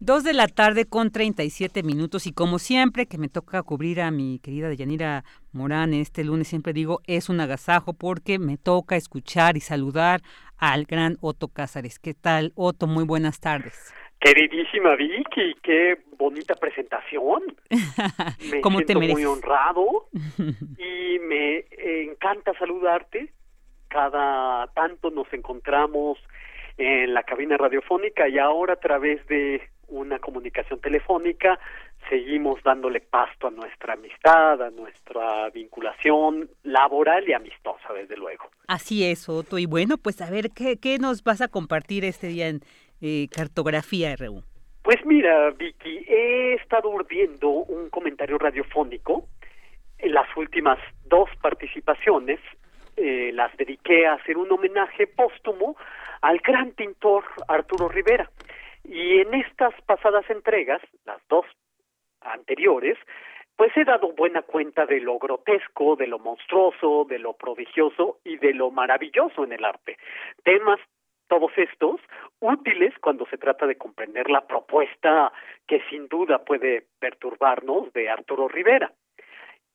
Dos 0.00 0.22
de 0.22 0.32
la 0.32 0.46
tarde 0.46 0.84
con 0.84 1.10
37 1.10 1.82
minutos 1.82 2.28
y 2.28 2.32
como 2.32 2.60
siempre 2.60 3.06
que 3.06 3.18
me 3.18 3.28
toca 3.28 3.64
cubrir 3.64 4.00
a 4.00 4.12
mi 4.12 4.38
querida 4.38 4.68
Deyanira 4.68 5.24
Morán 5.52 5.92
este 5.92 6.22
lunes, 6.22 6.46
siempre 6.46 6.72
digo 6.72 7.00
es 7.08 7.28
un 7.28 7.40
agasajo 7.40 7.94
porque 7.94 8.38
me 8.38 8.58
toca 8.58 8.94
escuchar 8.94 9.56
y 9.56 9.60
saludar 9.60 10.20
al 10.56 10.84
gran 10.84 11.16
Otto 11.20 11.48
Cázares. 11.48 11.98
¿Qué 11.98 12.14
tal, 12.14 12.52
Otto? 12.54 12.86
Muy 12.86 13.04
buenas 13.04 13.40
tardes. 13.40 13.92
Queridísima 14.20 14.94
Vicky, 14.94 15.56
qué 15.64 15.98
bonita 16.16 16.54
presentación. 16.54 17.42
Me 18.52 18.60
¿Cómo 18.60 18.78
siento 18.78 19.00
te 19.00 19.12
muy 19.12 19.24
honrado 19.24 20.08
y 20.78 21.18
me 21.18 21.64
encanta 22.04 22.52
saludarte. 22.56 23.32
Cada 23.88 24.68
tanto 24.74 25.10
nos 25.10 25.32
encontramos 25.32 26.18
en 26.76 27.14
la 27.14 27.24
cabina 27.24 27.56
radiofónica 27.56 28.28
y 28.28 28.38
ahora 28.38 28.74
a 28.74 28.80
través 28.80 29.26
de 29.26 29.60
una 29.88 30.18
comunicación 30.18 30.80
telefónica, 30.80 31.58
seguimos 32.08 32.62
dándole 32.62 33.00
pasto 33.00 33.48
a 33.48 33.50
nuestra 33.50 33.94
amistad, 33.94 34.62
a 34.62 34.70
nuestra 34.70 35.50
vinculación 35.50 36.48
laboral 36.62 37.28
y 37.28 37.32
amistosa, 37.32 37.92
desde 37.92 38.16
luego. 38.16 38.44
Así 38.66 39.04
es, 39.04 39.28
Otto. 39.28 39.58
Y 39.58 39.66
bueno, 39.66 39.96
pues 39.98 40.20
a 40.20 40.30
ver, 40.30 40.50
¿qué, 40.50 40.78
qué 40.78 40.98
nos 40.98 41.22
vas 41.24 41.40
a 41.40 41.48
compartir 41.48 42.04
este 42.04 42.28
día 42.28 42.48
en 42.48 42.60
eh, 43.00 43.28
Cartografía 43.30 44.14
RU? 44.16 44.42
Pues 44.82 45.04
mira, 45.04 45.50
Vicky, 45.50 46.04
he 46.08 46.54
estado 46.54 46.88
urdiendo 46.88 47.48
un 47.48 47.90
comentario 47.90 48.38
radiofónico. 48.38 49.26
En 49.98 50.14
las 50.14 50.28
últimas 50.36 50.78
dos 51.06 51.28
participaciones 51.42 52.40
eh, 52.96 53.30
las 53.34 53.56
dediqué 53.56 54.06
a 54.06 54.14
hacer 54.14 54.36
un 54.36 54.50
homenaje 54.50 55.06
póstumo 55.06 55.76
al 56.20 56.38
gran 56.38 56.70
pintor 56.72 57.24
Arturo 57.46 57.88
Rivera. 57.88 58.30
Y 58.88 59.20
en 59.20 59.34
estas 59.34 59.74
pasadas 59.82 60.28
entregas, 60.30 60.80
las 61.04 61.20
dos 61.28 61.44
anteriores, 62.22 62.96
pues 63.54 63.76
he 63.76 63.84
dado 63.84 64.12
buena 64.12 64.40
cuenta 64.40 64.86
de 64.86 64.98
lo 65.00 65.18
grotesco, 65.18 65.94
de 65.94 66.06
lo 66.06 66.18
monstruoso, 66.18 67.04
de 67.04 67.18
lo 67.18 67.34
prodigioso 67.34 68.18
y 68.24 68.38
de 68.38 68.54
lo 68.54 68.70
maravilloso 68.70 69.44
en 69.44 69.52
el 69.52 69.64
arte. 69.64 69.98
Temas 70.42 70.80
todos 71.28 71.52
estos 71.58 72.00
útiles 72.40 72.94
cuando 73.02 73.26
se 73.26 73.36
trata 73.36 73.66
de 73.66 73.76
comprender 73.76 74.30
la 74.30 74.46
propuesta 74.46 75.32
que 75.66 75.82
sin 75.90 76.08
duda 76.08 76.42
puede 76.42 76.86
perturbarnos 76.98 77.92
de 77.92 78.08
Arturo 78.08 78.48
Rivera. 78.48 78.90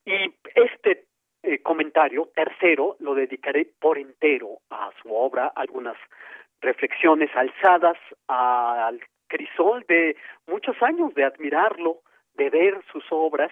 Y 0.05 0.33
este 0.55 1.05
eh, 1.43 1.61
comentario 1.61 2.31
tercero 2.33 2.95
lo 2.99 3.13
dedicaré 3.13 3.67
por 3.79 3.99
entero 3.99 4.57
a 4.71 4.89
su 5.01 5.13
obra, 5.13 5.51
algunas 5.55 5.97
reflexiones 6.63 7.29
alzadas 7.35 7.97
al 8.27 8.99
crisol 9.27 9.85
de 9.87 10.15
muchos 10.47 10.81
años 10.81 11.13
de 11.13 11.23
admirarlo, 11.23 11.99
de 12.35 12.49
ver 12.49 12.81
sus 12.91 13.03
obras 13.11 13.51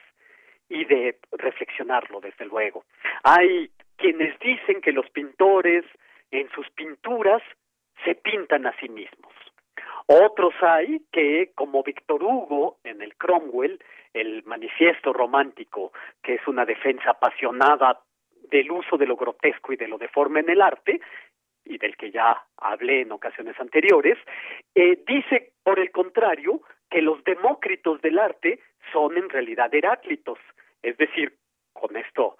y 0.70 0.86
de 0.86 1.18
reflexionarlo, 1.32 2.22
desde 2.22 2.46
luego. 2.46 2.86
Hay 3.24 3.70
quienes 3.98 4.38
dicen 4.40 4.82
que 4.82 4.92
los 4.92 5.10
pintores 5.10 5.86
en 6.32 6.50
sus 6.52 6.70
pinturas 6.72 7.44
se 8.04 8.16
pintan 8.16 8.66
a 8.66 8.76
sí 8.80 8.90
mismos. 8.90 9.34
Otros 10.08 10.54
hay 10.62 11.02
que, 11.12 11.52
como 11.56 11.84
Víctor 11.84 12.24
Hugo 12.24 12.78
en 12.84 13.02
el 13.02 13.16
Cromwell, 13.16 13.80
el 14.14 14.44
manifiesto 14.44 15.14
romántico, 15.14 15.94
que 16.24 16.36
es 16.36 16.48
una 16.48 16.66
defensa 16.66 17.12
apasionada 17.12 18.00
del 18.50 18.72
uso 18.72 18.98
de 18.98 19.06
lo 19.06 19.16
grotesco 19.16 19.72
y 19.72 19.78
de 19.78 19.88
lo 19.88 19.98
deforme 19.98 20.42
en 20.42 20.50
el 20.50 20.62
arte, 20.62 21.00
y 21.72 21.78
del 21.78 21.96
que 21.96 22.12
ya 22.12 22.44
hablé 22.58 23.02
en 23.02 23.12
ocasiones 23.12 23.60
anteriores, 23.60 24.18
eh, 24.76 25.02
dice, 25.08 25.54
por 25.64 25.80
el 25.80 25.92
contrario, 25.92 26.62
que 26.90 27.02
los 27.02 27.24
demócritos 27.24 28.02
del 28.02 28.20
arte 28.20 28.60
son 28.92 29.18
en 29.18 29.30
realidad 29.30 29.74
heráclitos, 29.74 30.38
es 30.82 30.98
decir, 30.98 31.34
con 31.74 31.96
esto 31.96 32.38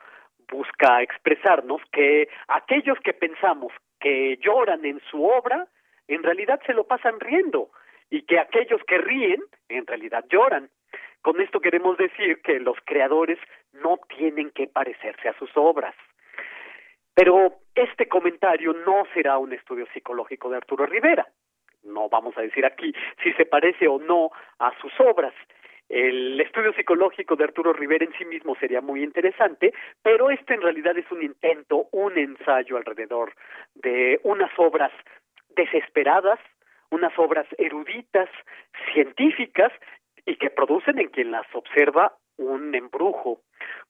busca 0.52 1.02
expresarnos 1.02 1.82
que 1.92 2.28
aquellos 2.50 3.00
que 3.00 3.14
pensamos 3.14 3.72
que 4.00 4.38
lloran 4.38 4.84
en 4.86 5.00
su 5.10 5.24
obra, 5.24 5.68
en 6.08 6.24
realidad 6.24 6.60
se 6.66 6.74
lo 6.74 6.86
pasan 6.86 7.20
riendo, 7.20 7.72
y 8.10 8.24
que 8.24 8.38
aquellos 8.38 8.82
que 8.86 8.98
ríen, 8.98 9.42
en 9.70 9.88
realidad 9.88 10.26
lloran. 10.30 10.70
Con 11.22 11.40
esto 11.40 11.62
queremos 11.62 11.98
decir 11.98 12.42
que 12.42 12.60
los 12.60 12.76
creadores 12.84 13.40
no 13.72 14.00
tienen 14.18 14.52
que 14.52 14.68
parecerse 14.68 15.30
a 15.30 15.38
sus 15.38 15.52
obras. 15.56 15.96
Pero 17.24 17.60
este 17.76 18.08
comentario 18.08 18.74
no 18.74 19.04
será 19.14 19.38
un 19.38 19.54
estudio 19.54 19.86
psicológico 19.94 20.50
de 20.50 20.58
Arturo 20.58 20.88
Rivera. 20.88 21.28
No 21.84 22.10
vamos 22.10 22.36
a 22.36 22.42
decir 22.42 22.66
aquí 22.66 22.92
si 23.22 23.32
se 23.34 23.46
parece 23.46 23.88
o 23.88 24.00
no 24.00 24.32
a 24.58 24.76
sus 24.82 24.92
obras. 25.00 25.32
El 25.88 26.42
estudio 26.42 26.74
psicológico 26.74 27.36
de 27.36 27.44
Arturo 27.44 27.74
Rivera 27.74 28.06
en 28.06 28.14
sí 28.14 28.26
mismo 28.26 28.56
sería 28.56 28.82
muy 28.82 29.04
interesante, 29.04 29.72
pero 30.02 30.32
este 30.32 30.56
en 30.56 30.64
realidad 30.64 30.98
es 30.98 31.12
un 31.12 31.22
intento, 31.22 31.90
un 31.92 32.18
ensayo 32.18 32.76
alrededor 32.76 33.36
de 33.76 34.20
unas 34.24 34.50
obras 34.58 34.92
desesperadas, 35.50 36.40
unas 36.90 37.14
obras 37.20 37.46
eruditas, 37.60 38.30
científicas, 38.96 39.72
y 40.26 40.38
que 40.38 40.50
producen 40.50 40.98
en 40.98 41.10
quien 41.10 41.30
las 41.30 41.46
observa 41.54 42.16
un 42.38 42.74
embrujo. 42.74 43.42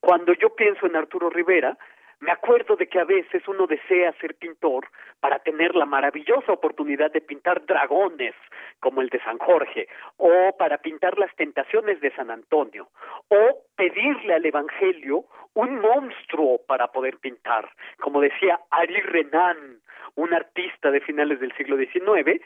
Cuando 0.02 0.34
yo 0.34 0.54
pienso 0.54 0.86
en 0.86 0.98
Arturo 0.98 1.30
Rivera, 1.30 1.78
me 2.22 2.32
acuerdo 2.32 2.76
de 2.76 2.88
que 2.88 3.00
a 3.00 3.04
veces 3.04 3.48
uno 3.48 3.68
desea 3.68 4.14
ser 4.22 4.36
pintor 4.36 4.88
para 5.20 5.40
tener 5.40 5.76
la 5.76 5.86
maravillosa 5.86 6.54
oportunidad 6.54 7.12
de 7.12 7.22
pintar 7.22 7.66
dragones 7.66 8.36
como 8.80 9.02
el 9.02 9.10
de 9.10 9.20
San 9.24 9.40
Jorge, 9.40 9.88
o 10.18 10.56
para 10.58 10.78
pintar 10.78 11.18
las 11.18 11.36
tentaciones 11.36 12.00
de 12.00 12.12
San 12.12 12.30
Antonio, 12.30 12.90
o 13.28 13.64
pedirle 13.76 14.36
al 14.36 14.46
Evangelio 14.46 15.26
un 15.56 15.82
monstruo 15.82 16.62
para 16.68 16.88
poder 16.88 17.18
pintar, 17.18 17.70
como 18.00 18.22
decía 18.22 18.60
Ari 18.70 19.02
Renan, 19.02 19.82
un 20.16 20.34
artista 20.34 20.92
de 20.92 21.02
finales 21.02 21.40
del 21.40 21.54
siglo 21.56 21.76
XIX, 21.76 22.40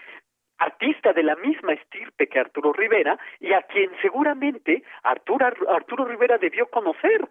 artista 0.58 1.12
de 1.12 1.24
la 1.24 1.36
misma 1.36 1.74
estirpe 1.74 2.28
que 2.28 2.40
Arturo 2.40 2.72
Rivera 2.72 3.20
y 3.42 3.52
a 3.52 3.62
quien 3.64 3.92
seguramente 4.02 4.84
Arturo, 5.04 5.48
Arturo 5.68 6.06
Rivera 6.06 6.38
debió 6.38 6.68
conocer, 6.68 7.28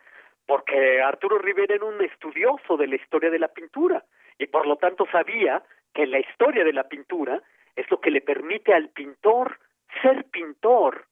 porque 0.46 1.00
Arturo 1.00 1.38
Rivera 1.38 1.74
era 1.74 1.84
un 1.84 2.00
estudioso 2.02 2.76
de 2.76 2.86
la 2.86 2.96
historia 2.96 3.30
de 3.30 3.38
la 3.38 3.48
pintura 3.48 4.04
y 4.38 4.46
por 4.46 4.66
lo 4.66 4.76
tanto 4.76 5.06
sabía 5.10 5.62
que 5.94 6.06
la 6.06 6.18
historia 6.18 6.64
de 6.64 6.72
la 6.72 6.88
pintura 6.88 7.40
es 7.76 7.90
lo 7.90 8.00
que 8.00 8.10
le 8.10 8.20
permite 8.20 8.74
al 8.74 8.88
pintor 8.90 9.58
ser 10.02 10.24
pintor. 10.24 11.06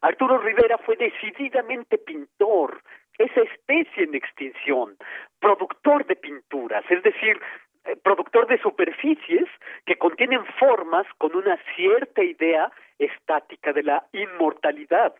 Arturo 0.00 0.38
Rivera 0.38 0.78
fue 0.78 0.96
decididamente 0.96 1.98
pintor, 1.98 2.82
esa 3.18 3.42
especie 3.42 4.04
en 4.04 4.14
extinción, 4.14 4.96
productor 5.38 6.04
de 6.06 6.16
pinturas, 6.16 6.84
es 6.90 7.02
decir, 7.02 7.40
eh, 7.84 7.96
productor 7.96 8.46
de 8.46 8.58
superficies 8.58 9.48
que 9.86 9.96
contienen 9.96 10.44
formas 10.58 11.06
con 11.18 11.36
una 11.36 11.58
cierta 11.76 12.22
idea 12.22 12.72
estática 12.98 13.72
de 13.72 13.82
la 13.82 14.06
inmortalidad. 14.12 15.14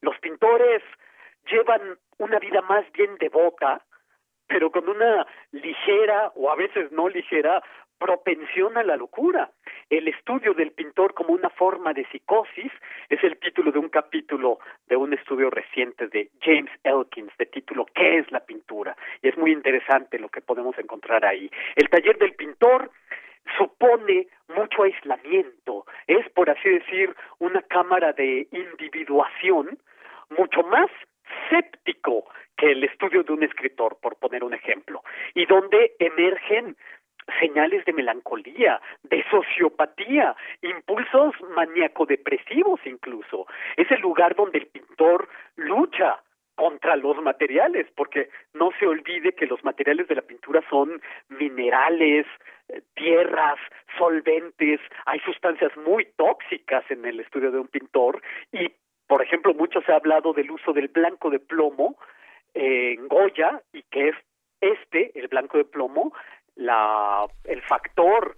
Los 0.00 0.18
pintores 0.20 0.82
llevan 1.50 1.98
una 2.20 2.38
vida 2.38 2.60
más 2.62 2.84
bien 2.92 3.16
devota, 3.18 3.82
pero 4.46 4.70
con 4.70 4.88
una 4.88 5.26
ligera 5.52 6.32
o 6.34 6.50
a 6.50 6.56
veces 6.56 6.92
no 6.92 7.08
ligera 7.08 7.62
propensión 7.98 8.76
a 8.76 8.82
la 8.82 8.96
locura. 8.96 9.50
El 9.88 10.08
estudio 10.08 10.54
del 10.54 10.72
pintor 10.72 11.14
como 11.14 11.32
una 11.34 11.50
forma 11.50 11.92
de 11.92 12.06
psicosis 12.06 12.72
es 13.08 13.22
el 13.24 13.38
título 13.38 13.72
de 13.72 13.78
un 13.78 13.88
capítulo 13.88 14.58
de 14.86 14.96
un 14.96 15.12
estudio 15.12 15.50
reciente 15.50 16.08
de 16.08 16.30
James 16.40 16.70
Elkins, 16.84 17.32
de 17.38 17.46
título 17.46 17.86
¿Qué 17.94 18.18
es 18.18 18.30
la 18.30 18.40
pintura? 18.40 18.96
Y 19.22 19.28
es 19.28 19.36
muy 19.36 19.52
interesante 19.52 20.18
lo 20.18 20.28
que 20.28 20.40
podemos 20.40 20.78
encontrar 20.78 21.24
ahí. 21.24 21.50
El 21.76 21.88
taller 21.88 22.18
del 22.18 22.34
pintor 22.34 22.90
supone 23.56 24.28
mucho 24.48 24.82
aislamiento, 24.82 25.86
es 26.06 26.28
por 26.30 26.50
así 26.50 26.68
decir 26.68 27.14
una 27.38 27.62
cámara 27.62 28.12
de 28.12 28.46
individuación 28.52 29.78
mucho 30.30 30.62
más 30.62 30.90
séptico 31.48 32.24
que 32.56 32.72
el 32.72 32.84
estudio 32.84 33.22
de 33.22 33.32
un 33.32 33.42
escritor, 33.42 33.98
por 34.00 34.16
poner 34.16 34.44
un 34.44 34.54
ejemplo, 34.54 35.02
y 35.34 35.46
donde 35.46 35.94
emergen 35.98 36.76
señales 37.38 37.84
de 37.84 37.92
melancolía, 37.92 38.80
de 39.02 39.24
sociopatía, 39.30 40.34
impulsos 40.62 41.34
maníaco-depresivos 41.54 42.80
incluso. 42.84 43.46
Es 43.76 43.90
el 43.90 44.00
lugar 44.00 44.34
donde 44.34 44.58
el 44.58 44.66
pintor 44.66 45.28
lucha 45.56 46.20
contra 46.60 46.94
los 46.96 47.16
materiales, 47.22 47.86
porque 47.96 48.28
no 48.52 48.70
se 48.78 48.86
olvide 48.86 49.32
que 49.32 49.46
los 49.46 49.64
materiales 49.64 50.06
de 50.08 50.16
la 50.16 50.22
pintura 50.22 50.62
son 50.68 51.00
minerales, 51.30 52.26
eh, 52.68 52.82
tierras, 52.94 53.58
solventes, 53.96 54.78
hay 55.06 55.20
sustancias 55.20 55.74
muy 55.78 56.04
tóxicas 56.16 56.84
en 56.90 57.04
el 57.06 57.20
estudio 57.20 57.50
de 57.50 57.60
un 57.60 57.68
pintor 57.68 58.20
y, 58.52 58.70
por 59.10 59.22
ejemplo, 59.24 59.52
mucho 59.54 59.80
se 59.82 59.90
ha 59.90 59.96
hablado 59.96 60.32
del 60.32 60.52
uso 60.52 60.72
del 60.72 60.86
blanco 60.86 61.30
de 61.30 61.40
plomo 61.40 61.96
en 62.54 63.08
Goya 63.08 63.60
y 63.72 63.82
que 63.82 64.10
es 64.10 64.14
este, 64.60 65.10
el 65.18 65.26
blanco 65.26 65.58
de 65.58 65.64
plomo, 65.64 66.12
la, 66.54 67.26
el 67.42 67.60
factor 67.62 68.36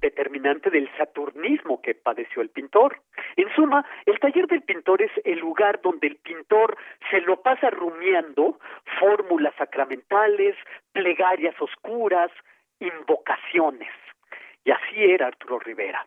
determinante 0.00 0.70
del 0.70 0.88
saturnismo 0.96 1.82
que 1.82 1.94
padeció 1.94 2.40
el 2.40 2.48
pintor. 2.48 3.02
En 3.36 3.54
suma, 3.54 3.84
el 4.06 4.18
taller 4.18 4.46
del 4.46 4.62
pintor 4.62 5.02
es 5.02 5.10
el 5.26 5.38
lugar 5.38 5.82
donde 5.82 6.06
el 6.06 6.16
pintor 6.16 6.78
se 7.10 7.20
lo 7.20 7.42
pasa 7.42 7.68
rumiando 7.68 8.58
fórmulas 8.98 9.54
sacramentales, 9.56 10.56
plegarias 10.92 11.60
oscuras, 11.60 12.30
invocaciones. 12.80 13.92
Y 14.64 14.70
así 14.70 14.96
era 14.96 15.26
Arturo 15.26 15.58
Rivera. 15.58 16.06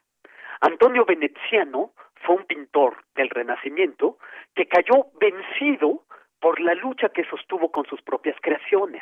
Antonio 0.61 1.05
Veneziano 1.05 1.91
fue 2.29 2.35
un 2.35 2.45
pintor 2.45 2.95
del 3.15 3.27
Renacimiento 3.31 4.19
que 4.53 4.67
cayó 4.67 5.07
vencido 5.19 6.03
por 6.39 6.59
la 6.61 6.75
lucha 6.75 7.09
que 7.09 7.23
sostuvo 7.23 7.71
con 7.71 7.87
sus 7.87 8.03
propias 8.03 8.35
creaciones. 8.39 9.01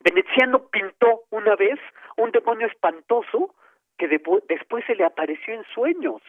Veneziano 0.00 0.68
pintó 0.68 1.22
una 1.30 1.56
vez 1.56 1.80
un 2.18 2.30
demonio 2.30 2.66
espantoso 2.66 3.54
que 3.96 4.06
después 4.06 4.84
se 4.86 4.94
le 4.96 5.06
apareció 5.06 5.54
en 5.54 5.64
sueños. 5.72 6.20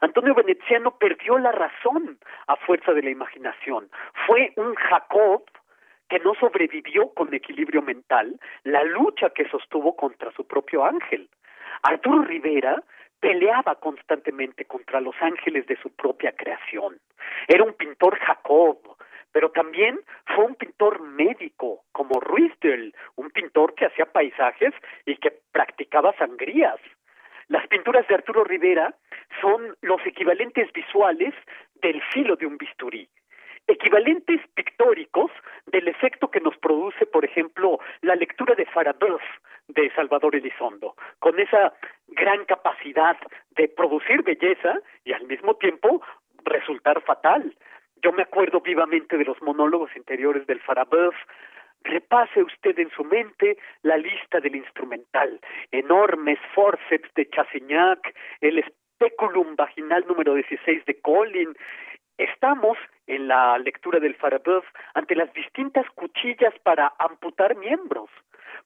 Antonio 0.00 0.34
Veneziano 0.34 0.98
perdió 0.98 1.38
la 1.38 1.52
razón 1.52 2.18
a 2.48 2.56
fuerza 2.56 2.92
de 2.92 3.02
la 3.02 3.10
imaginación. 3.10 3.88
Fue 4.26 4.52
un 4.56 4.74
Jacob 4.74 5.44
que 6.08 6.18
no 6.18 6.34
sobrevivió 6.34 7.14
con 7.14 7.32
equilibrio 7.32 7.82
mental 7.82 8.40
la 8.64 8.82
lucha 8.82 9.30
que 9.30 9.48
sostuvo 9.48 9.94
contra 9.94 10.32
su 10.32 10.44
propio 10.44 10.84
ángel. 10.84 11.28
Arturo 11.82 12.22
Rivera 12.22 12.82
peleaba 13.24 13.76
constantemente 13.76 14.66
contra 14.66 15.00
los 15.00 15.14
ángeles 15.22 15.66
de 15.66 15.78
su 15.80 15.88
propia 15.96 16.32
creación. 16.32 17.00
Era 17.48 17.64
un 17.64 17.72
pintor 17.72 18.18
Jacob, 18.18 18.78
pero 19.32 19.50
también 19.50 19.98
fue 20.26 20.44
un 20.44 20.54
pintor 20.56 21.00
médico, 21.00 21.84
como 21.92 22.20
Ruizdel, 22.20 22.94
un 23.16 23.30
pintor 23.30 23.74
que 23.74 23.86
hacía 23.86 24.04
paisajes 24.04 24.74
y 25.06 25.16
que 25.16 25.32
practicaba 25.52 26.12
sangrías. 26.18 26.78
Las 27.48 27.66
pinturas 27.68 28.06
de 28.08 28.14
Arturo 28.14 28.44
Rivera 28.44 28.94
son 29.40 29.74
los 29.80 30.04
equivalentes 30.04 30.70
visuales 30.74 31.32
del 31.76 32.02
filo 32.12 32.36
de 32.36 32.44
un 32.44 32.58
bisturí. 32.58 33.08
Equivalentes 33.66 34.40
pictóricos 34.54 35.30
del 35.66 35.88
efecto 35.88 36.30
que 36.30 36.40
nos 36.40 36.56
produce, 36.58 37.06
por 37.06 37.24
ejemplo, 37.24 37.78
la 38.02 38.14
lectura 38.14 38.54
de 38.54 38.66
Farabeuf 38.66 39.22
de 39.68 39.90
Salvador 39.94 40.36
Elizondo, 40.36 40.94
con 41.18 41.38
esa 41.40 41.72
gran 42.08 42.44
capacidad 42.44 43.16
de 43.56 43.68
producir 43.68 44.22
belleza 44.22 44.80
y 45.04 45.12
al 45.12 45.26
mismo 45.26 45.54
tiempo 45.56 46.02
resultar 46.44 47.00
fatal. 47.02 47.54
Yo 48.02 48.12
me 48.12 48.22
acuerdo 48.22 48.60
vivamente 48.60 49.16
de 49.16 49.24
los 49.24 49.40
monólogos 49.40 49.96
interiores 49.96 50.46
del 50.46 50.60
Farabeuf, 50.60 51.14
repase 51.84 52.42
usted 52.42 52.78
en 52.78 52.90
su 52.90 53.04
mente 53.04 53.56
la 53.82 53.96
lista 53.96 54.40
del 54.40 54.56
instrumental, 54.56 55.40
enormes 55.70 56.38
forceps 56.54 57.12
de 57.14 57.28
Chassignac, 57.30 58.14
el 58.40 58.62
speculum 58.64 59.56
vaginal 59.56 60.04
número 60.06 60.34
16 60.34 60.84
de 60.84 61.00
Collin. 61.00 61.54
Estamos 62.18 62.78
en 63.06 63.28
la 63.28 63.58
lectura 63.58 64.00
del 64.00 64.14
Farabeuf 64.14 64.64
ante 64.94 65.14
las 65.14 65.32
distintas 65.32 65.86
cuchillas 65.94 66.54
para 66.62 66.92
amputar 66.98 67.56
miembros. 67.56 68.10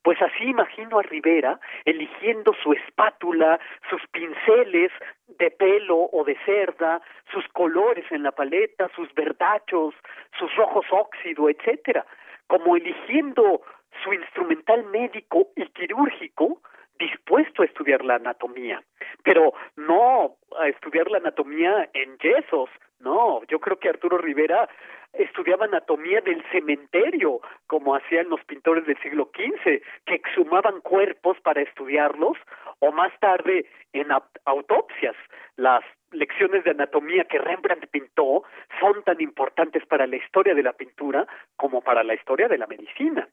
Pues 0.03 0.21
así 0.23 0.45
imagino 0.45 0.99
a 0.99 1.03
Rivera 1.03 1.59
eligiendo 1.85 2.55
su 2.63 2.73
espátula, 2.73 3.59
sus 3.91 4.01
pinceles 4.09 4.93
de 5.39 5.51
pelo 5.51 6.09
o 6.13 6.25
de 6.25 6.37
cerda, 6.45 7.01
sus 7.33 7.47
colores 7.49 8.05
en 8.11 8.23
la 8.23 8.33
paleta, 8.33 8.89
sus 8.95 9.13
verdachos, 9.15 9.95
sus 10.39 10.55
rojos 10.57 10.87
óxido, 10.91 11.49
etcétera, 11.49 12.07
como 12.47 12.77
eligiendo 12.77 13.63
su 14.03 14.13
instrumental 14.13 14.85
médico 14.87 15.49
y 15.57 15.67
quirúrgico 15.67 16.63
dispuesto 16.99 17.63
a 17.63 17.67
estudiar 17.67 18.05
la 18.05 18.17
anatomía, 18.17 18.83
pero 19.23 19.53
no 19.77 20.37
a 20.59 20.69
estudiar 20.69 21.11
la 21.11 21.19
anatomía 21.19 21.89
en 21.95 22.19
yesos, 22.19 22.71
no, 23.01 23.43
yo 23.45 23.61
creo 23.61 23.79
que 23.79 23.89
Arturo 23.89 24.19
Rivera 24.19 24.69
estudiaba 25.13 25.67
anatomía 25.67 26.21
del 26.21 26.43
cementerio, 26.51 27.41
como 27.67 27.95
hacían 27.95 28.29
los 28.29 28.45
pintores 28.45 28.87
del 28.87 28.99
siglo 29.01 29.31
XV, 29.35 29.81
que 30.05 30.15
exhumaban 30.15 30.81
cuerpos 30.81 31.39
para 31.41 31.63
estudiarlos, 31.63 32.37
o 32.81 32.93
más 32.93 33.13
tarde 33.21 33.67
en 33.93 34.09
autopsias. 34.45 35.17
Las 35.57 35.83
lecciones 36.13 36.65
de 36.65 36.71
anatomía 36.71 37.25
que 37.25 37.39
Rembrandt 37.39 37.87
pintó 37.91 38.45
son 38.81 39.03
tan 39.05 39.21
importantes 39.21 39.85
para 39.87 40.07
la 40.07 40.17
historia 40.17 40.55
de 40.55 40.63
la 40.63 40.73
pintura 40.73 41.27
como 41.57 41.81
para 41.81 42.05
la 42.05 42.15
historia 42.15 42.49
de 42.49 42.59
la 42.59 42.67
medicina. 42.67 43.29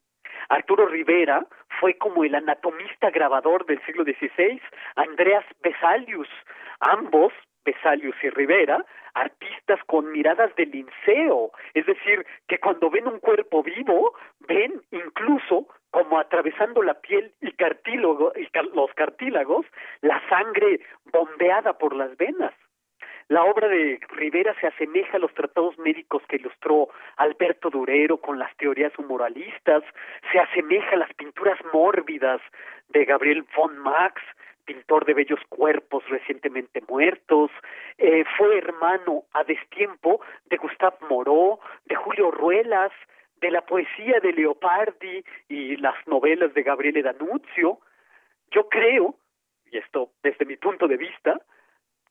Arturo 0.49 0.87
Rivera 0.87 1.45
fue 1.79 1.95
como 1.97 2.23
el 2.23 2.35
anatomista 2.35 3.09
grabador 3.09 3.65
del 3.65 3.83
siglo 3.85 4.03
XVI, 4.03 4.61
Andreas 4.95 5.45
Vesalius, 5.61 6.29
ambos 6.79 7.33
Vesalius 7.65 8.15
y 8.23 8.29
Rivera, 8.29 8.85
artistas 9.15 9.79
con 9.87 10.11
miradas 10.11 10.55
de 10.55 10.67
linceo, 10.67 11.51
es 11.73 11.85
decir, 11.85 12.25
que 12.47 12.59
cuando 12.59 12.89
ven 12.89 13.07
un 13.07 13.19
cuerpo 13.19 13.63
vivo, 13.63 14.13
ven 14.41 14.81
incluso 14.91 15.67
como 15.89 16.19
atravesando 16.19 16.83
la 16.83 16.93
piel 16.95 17.33
y, 17.41 17.51
cartílago, 17.53 18.33
y 18.35 18.47
los 18.75 18.93
cartílagos, 18.93 19.65
la 20.01 20.21
sangre 20.29 20.81
bombeada 21.05 21.77
por 21.77 21.95
las 21.95 22.15
venas. 22.17 22.53
La 23.27 23.43
obra 23.43 23.67
de 23.67 23.99
Rivera 24.09 24.53
se 24.61 24.67
asemeja 24.67 25.17
a 25.17 25.19
los 25.19 25.33
tratados 25.33 25.77
médicos 25.79 26.21
que 26.27 26.35
ilustró 26.35 26.89
Alberto 27.17 27.71
Durero 27.71 28.17
con 28.17 28.37
las 28.37 28.55
teorías 28.57 28.93
humoralistas, 28.99 29.83
se 30.31 30.39
asemeja 30.39 30.91
a 30.91 30.97
las 30.97 31.13
pinturas 31.15 31.59
mórbidas 31.73 32.39
de 32.89 33.03
Gabriel 33.03 33.43
von 33.55 33.79
Max, 33.79 34.21
pintor 34.65 35.05
de 35.05 35.15
bellos 35.15 35.39
cuerpos 35.49 36.07
recientemente 36.09 36.83
muertos, 36.87 37.49
eh, 37.97 38.25
fue 38.37 38.59
hermano 38.59 39.23
a 39.33 39.43
destiempo 39.43 40.21
de 40.45 40.57
Gustave 40.57 40.97
Moreau, 41.09 41.59
de 41.85 41.95
Julio 41.95 42.29
Ruelas, 42.29 42.91
de 43.41 43.49
la 43.49 43.61
poesía 43.61 44.19
de 44.19 44.33
Leopardi 44.33 45.23
y 45.49 45.77
las 45.77 45.95
novelas 46.07 46.53
de 46.53 46.61
Gabriele 46.61 47.01
D'Annunzio. 47.01 47.79
Yo 48.51 48.69
creo, 48.69 49.15
y 49.71 49.77
esto 49.77 50.11
desde 50.21 50.45
mi 50.45 50.57
punto 50.57 50.87
de 50.87 50.97
vista, 50.97 51.41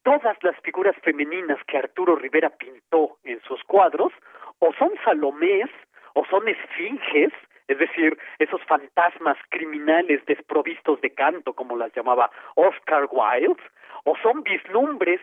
todas 0.04 0.36
las 0.42 0.56
figuras 0.60 0.94
femeninas 1.02 1.58
que 1.66 1.78
Arturo 1.78 2.14
Rivera 2.14 2.50
pintó 2.50 3.18
en 3.24 3.40
sus 3.42 3.62
cuadros 3.64 4.12
o 4.60 4.72
son 4.74 4.92
salomés 5.04 5.70
o 6.14 6.24
son 6.26 6.46
esfinges 6.48 7.32
es 7.66 7.78
decir, 7.78 8.18
esos 8.38 8.62
fantasmas 8.64 9.38
criminales 9.48 10.24
desprovistos 10.26 11.00
de 11.00 11.14
canto, 11.14 11.54
como 11.54 11.76
las 11.76 11.92
llamaba 11.94 12.30
Oscar 12.56 13.08
Wilde, 13.10 13.62
o 14.04 14.14
son 14.22 14.42
vislumbres 14.42 15.20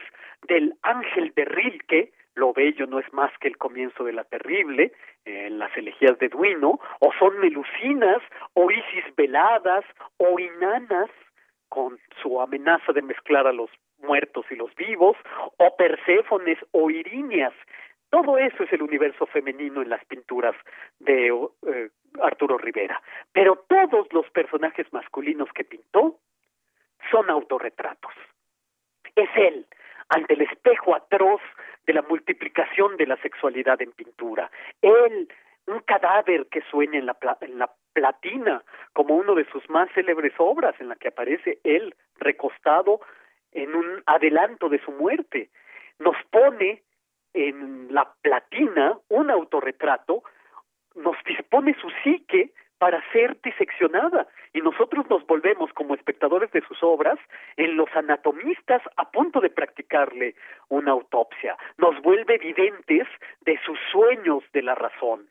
del 0.48 0.74
ángel 0.82 1.34
de 1.36 1.46
Rilke, 1.46 2.12
lo 2.34 2.54
bello 2.54 2.88
no 2.88 3.00
es 3.00 3.14
más 3.14 3.32
que 3.40 3.48
el 3.48 3.58
comienzo 3.58 4.04
de 4.04 4.14
la 4.14 4.24
terrible, 4.24 4.92
en 5.26 5.60
las 5.60 5.76
elegías 5.78 6.18
de 6.18 6.30
Duino, 6.30 6.80
o 7.00 7.12
son 7.20 7.38
melucinas, 7.40 8.22
o 8.54 8.72
isis 8.72 9.16
veladas, 9.16 9.86
o 10.18 10.40
inanas, 10.40 11.10
con 11.72 11.98
su 12.22 12.42
amenaza 12.42 12.92
de 12.92 13.02
mezclar 13.02 13.48
a 13.48 13.54
los 13.54 13.70
muertos 14.00 14.46
y 14.52 14.56
los 14.56 14.76
vivos, 14.76 15.16
o 15.56 15.76
perséfones 15.78 16.58
o 16.72 16.90
irinias, 16.90 17.54
todo 18.10 18.38
eso 18.38 18.64
es 18.64 18.74
el 18.74 18.82
universo 18.82 19.26
femenino 19.26 19.82
en 19.82 19.90
las 19.90 20.04
pinturas 20.04 20.54
de 21.00 21.28
eh, 21.28 21.90
Arturo 22.22 22.58
Rivera. 22.58 23.02
Pero 23.32 23.64
todos 23.70 24.12
los 24.12 24.30
personajes 24.32 24.92
masculinos 24.92 25.48
que 25.54 25.64
pintó 25.64 26.20
son 27.10 27.30
autorretratos. 27.30 28.12
Es 29.16 29.30
él, 29.36 29.66
ante 30.10 30.34
el 30.34 30.42
espejo 30.42 30.94
atroz 30.94 31.42
de 31.88 31.94
la 31.94 32.02
multiplicación 32.02 32.98
de 32.98 33.08
la 33.08 33.16
sexualidad 33.22 33.82
en 33.82 33.94
pintura. 33.94 34.52
Él, 34.82 35.30
un 35.72 35.82
cadáver 35.82 36.48
que 36.48 36.62
sueña 36.70 37.00
en 37.00 37.06
la, 37.06 37.18
en 37.42 37.60
la 37.60 37.72
platina, 37.94 38.64
como 38.94 39.16
uno 39.16 39.36
de 39.36 39.46
sus 39.52 39.68
más 39.70 39.90
célebres 39.94 40.34
obras, 40.38 40.76
en 40.80 40.90
la 40.90 40.96
que 40.96 41.10
aparece 41.10 41.60
él 41.64 41.96
recostado 42.18 43.02
en 43.52 43.76
un 43.76 44.04
adelanto 44.06 44.70
de 44.70 44.80
su 44.80 44.92
muerte. 44.92 45.50
Nos 46.00 46.16
pone 46.30 46.84
en 47.34 47.94
la 47.94 48.14
platina 48.22 48.98
un 49.10 49.30
autorretrato, 49.30 50.24
nos 50.96 51.16
dispone 51.26 51.76
su 51.80 51.90
psique 52.04 52.52
para 52.82 53.00
ser 53.12 53.40
diseccionada 53.44 54.28
y 54.54 54.62
nosotros 54.62 55.08
nos 55.08 55.24
volvemos 55.28 55.72
como 55.74 55.94
espectadores 55.94 56.52
de 56.52 56.62
sus 56.62 56.82
obras 56.82 57.20
en 57.56 57.78
los 57.78 57.88
anatomistas 57.96 58.82
a 58.98 59.12
punto 59.12 59.40
de 59.40 59.52
practicarle 59.52 60.34
una 60.70 60.92
autopsia, 60.92 61.56
nos 61.78 62.02
vuelve 62.02 62.36
evidentes 62.36 63.08
de 63.42 63.60
sus 63.64 63.78
sueños 63.92 64.44
de 64.52 64.64
la 64.64 64.74
razón. 64.74 65.31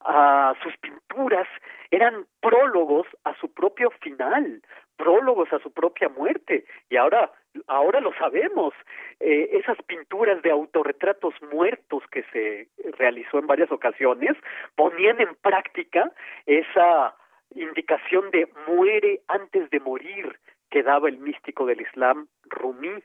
Ah, 0.00 0.54
sus 0.62 0.76
pinturas 0.78 1.48
eran 1.90 2.26
prólogos 2.40 3.06
a 3.24 3.34
su 3.40 3.52
propio 3.52 3.90
final, 4.00 4.62
prólogos 4.96 5.52
a 5.52 5.58
su 5.58 5.72
propia 5.72 6.08
muerte. 6.08 6.64
Y 6.88 6.96
ahora 6.96 7.32
ahora 7.66 8.00
lo 8.00 8.12
sabemos 8.14 8.74
eh, 9.20 9.50
esas 9.52 9.78
pinturas 9.82 10.42
de 10.42 10.50
autorretratos 10.50 11.34
muertos 11.52 12.02
que 12.10 12.22
se 12.32 12.68
realizó 12.98 13.38
en 13.38 13.46
varias 13.46 13.72
ocasiones 13.72 14.36
ponían 14.76 15.20
en 15.20 15.34
práctica 15.36 16.12
esa 16.46 17.14
indicación 17.54 18.30
de 18.30 18.48
muere 18.66 19.22
antes 19.28 19.70
de 19.70 19.80
morir 19.80 20.38
que 20.70 20.82
daba 20.82 21.08
el 21.08 21.18
místico 21.18 21.66
del 21.66 21.80
Islam 21.80 22.28
Rumi 22.44 23.02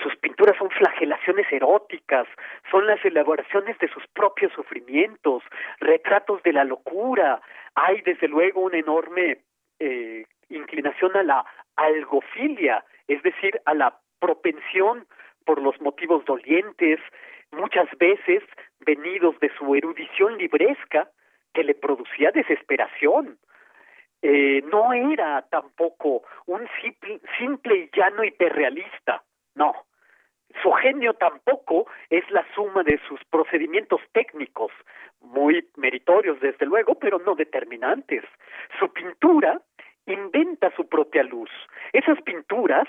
sus 0.00 0.16
pinturas 0.16 0.56
son 0.56 0.70
flagelaciones 0.70 1.46
eróticas, 1.52 2.26
son 2.70 2.86
las 2.86 3.04
elaboraciones 3.04 3.78
de 3.78 3.88
sus 3.88 4.06
propios 4.08 4.52
sufrimientos, 4.52 5.42
retratos 5.80 6.42
de 6.42 6.52
la 6.52 6.64
locura. 6.64 7.40
Hay 7.74 8.00
desde 8.02 8.28
luego 8.28 8.62
una 8.62 8.78
enorme 8.78 9.38
eh, 9.78 10.24
inclinación 10.48 11.16
a 11.16 11.22
la 11.22 11.44
algofilia, 11.76 12.84
es 13.08 13.22
decir, 13.22 13.60
a 13.64 13.74
la 13.74 13.98
propensión 14.18 15.06
por 15.44 15.60
los 15.60 15.80
motivos 15.80 16.24
dolientes, 16.24 17.00
muchas 17.50 17.88
veces 17.98 18.42
venidos 18.80 19.38
de 19.40 19.50
su 19.58 19.74
erudición 19.74 20.38
libresca, 20.38 21.08
que 21.52 21.64
le 21.64 21.74
producía 21.74 22.30
desesperación. 22.30 23.38
Eh, 24.22 24.62
no 24.70 24.92
era 24.92 25.42
tampoco 25.50 26.22
un 26.46 26.66
simple, 26.80 27.20
simple 27.38 27.76
y 27.76 27.90
llano 27.92 28.24
hiperrealista, 28.24 29.22
no. 29.54 29.72
Su 30.62 30.70
genio 30.72 31.14
tampoco 31.14 31.86
es 32.10 32.28
la 32.30 32.44
suma 32.54 32.82
de 32.82 33.00
sus 33.08 33.22
procedimientos 33.24 34.00
técnicos, 34.12 34.70
muy 35.20 35.66
meritorios 35.76 36.38
desde 36.40 36.66
luego, 36.66 36.96
pero 36.96 37.18
no 37.18 37.34
determinantes. 37.34 38.22
Su 38.78 38.92
pintura 38.92 39.60
inventa 40.06 40.70
su 40.76 40.88
propia 40.88 41.22
luz. 41.22 41.50
Esas 41.92 42.20
pinturas 42.22 42.88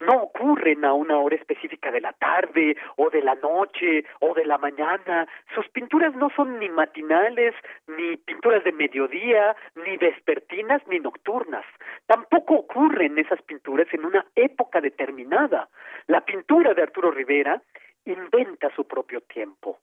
no 0.00 0.22
ocurren 0.22 0.84
a 0.84 0.92
una 0.94 1.18
hora 1.18 1.36
específica 1.36 1.90
de 1.90 2.00
la 2.00 2.12
tarde 2.14 2.76
o 2.96 3.10
de 3.10 3.22
la 3.22 3.34
noche 3.34 4.04
o 4.20 4.34
de 4.34 4.44
la 4.44 4.58
mañana. 4.58 5.28
Sus 5.54 5.68
pinturas 5.68 6.14
no 6.14 6.30
son 6.34 6.58
ni 6.58 6.68
matinales, 6.68 7.54
ni 7.86 8.16
pinturas 8.16 8.64
de 8.64 8.72
mediodía, 8.72 9.54
ni 9.74 9.96
vespertinas, 9.96 10.82
ni 10.88 10.98
nocturnas. 11.00 11.64
Tampoco 12.06 12.54
ocurren 12.54 13.18
esas 13.18 13.42
pinturas 13.42 13.86
en 13.92 14.04
una 14.06 14.24
época 14.34 14.80
determinada. 14.80 15.68
La 16.06 16.22
pintura 16.22 16.74
de 16.74 16.82
Arturo 16.82 17.10
Rivera 17.10 17.62
inventa 18.04 18.74
su 18.74 18.86
propio 18.86 19.20
tiempo. 19.22 19.78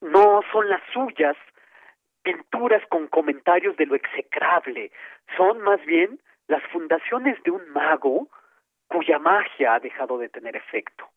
no 0.00 0.40
son 0.50 0.68
las 0.68 0.80
suyas 0.92 1.36
pinturas 2.22 2.82
con 2.88 3.06
comentarios 3.08 3.76
de 3.76 3.86
lo 3.86 3.94
execrable, 3.94 4.90
son 5.36 5.60
más 5.60 5.84
bien 5.84 6.18
las 6.48 6.62
fundaciones 6.72 7.40
de 7.42 7.50
un 7.50 7.68
mago 7.70 8.28
cuya 8.94 9.18
magia 9.18 9.74
ha 9.74 9.80
dejado 9.80 10.18
de 10.18 10.28
tener 10.28 10.54
efecto. 10.54 11.08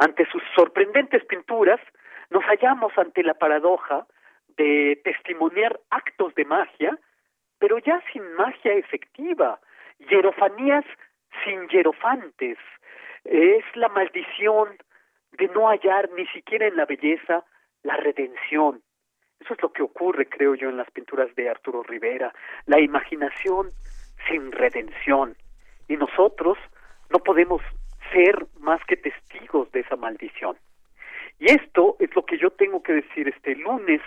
Ante 0.00 0.26
sus 0.26 0.42
sorprendentes 0.56 1.24
pinturas, 1.26 1.80
nos 2.28 2.42
hallamos 2.44 2.92
ante 2.98 3.22
la 3.22 3.34
paradoja 3.34 4.04
de 4.56 5.00
testimoniar 5.04 5.78
actos 5.90 6.34
de 6.34 6.44
magia, 6.44 6.98
pero 7.60 7.78
ya 7.78 8.02
sin 8.12 8.34
magia 8.34 8.72
efectiva, 8.72 9.60
hierofanías 10.10 10.84
sin 11.44 11.68
hierofantes. 11.68 12.58
Es 13.22 13.64
la 13.76 13.88
maldición 13.88 14.76
de 15.38 15.46
no 15.48 15.68
hallar 15.68 16.10
ni 16.16 16.26
siquiera 16.28 16.66
en 16.66 16.76
la 16.76 16.86
belleza 16.86 17.44
la 17.84 17.96
redención. 17.96 18.82
Eso 19.38 19.54
es 19.54 19.62
lo 19.62 19.72
que 19.72 19.82
ocurre, 19.82 20.28
creo 20.28 20.56
yo, 20.56 20.68
en 20.68 20.76
las 20.76 20.90
pinturas 20.90 21.32
de 21.36 21.48
Arturo 21.48 21.84
Rivera, 21.84 22.34
la 22.66 22.80
imaginación 22.80 23.70
sin 24.28 24.50
redención. 24.50 25.36
Y 25.86 25.96
nosotros 25.96 26.58
no 27.10 27.18
podemos 27.18 27.62
ser 28.12 28.46
más 28.58 28.80
que 28.86 28.96
testigos 28.96 29.70
de 29.72 29.80
esa 29.80 29.96
maldición. 29.96 30.56
Y 31.38 31.50
esto 31.50 31.96
es 31.98 32.14
lo 32.14 32.24
que 32.24 32.38
yo 32.38 32.50
tengo 32.50 32.82
que 32.82 32.92
decir 32.92 33.28
este 33.28 33.54
lunes 33.54 34.00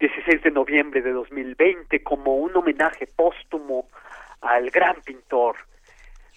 16 0.00 0.42
de 0.42 0.50
noviembre 0.50 1.02
de 1.02 1.12
2020 1.12 2.02
como 2.02 2.36
un 2.36 2.56
homenaje 2.56 3.06
póstumo 3.06 3.88
al 4.40 4.70
gran 4.70 5.00
pintor 5.02 5.56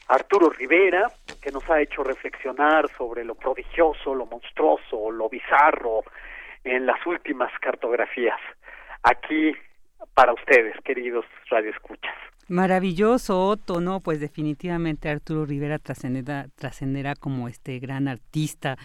Arturo 0.07 0.49
Rivera, 0.49 1.09
que 1.41 1.51
nos 1.51 1.69
ha 1.69 1.79
hecho 1.79 2.03
reflexionar 2.03 2.89
sobre 2.97 3.23
lo 3.23 3.35
prodigioso, 3.35 4.13
lo 4.13 4.25
monstruoso, 4.25 5.11
lo 5.11 5.29
bizarro 5.29 6.03
en 6.63 6.85
las 6.85 7.05
últimas 7.05 7.51
cartografías. 7.59 8.39
Aquí 9.03 9.53
para 10.13 10.33
ustedes, 10.33 10.75
queridos 10.83 11.25
radioescuchas. 11.49 12.15
Maravilloso, 12.47 13.47
Otto, 13.47 13.79
¿no? 13.79 14.01
Pues 14.01 14.19
definitivamente 14.19 15.09
Arturo 15.09 15.45
Rivera 15.45 15.79
trascenderá, 15.79 16.47
trascenderá 16.55 17.15
como 17.15 17.47
este 17.47 17.79
gran 17.79 18.07
artista. 18.07 18.77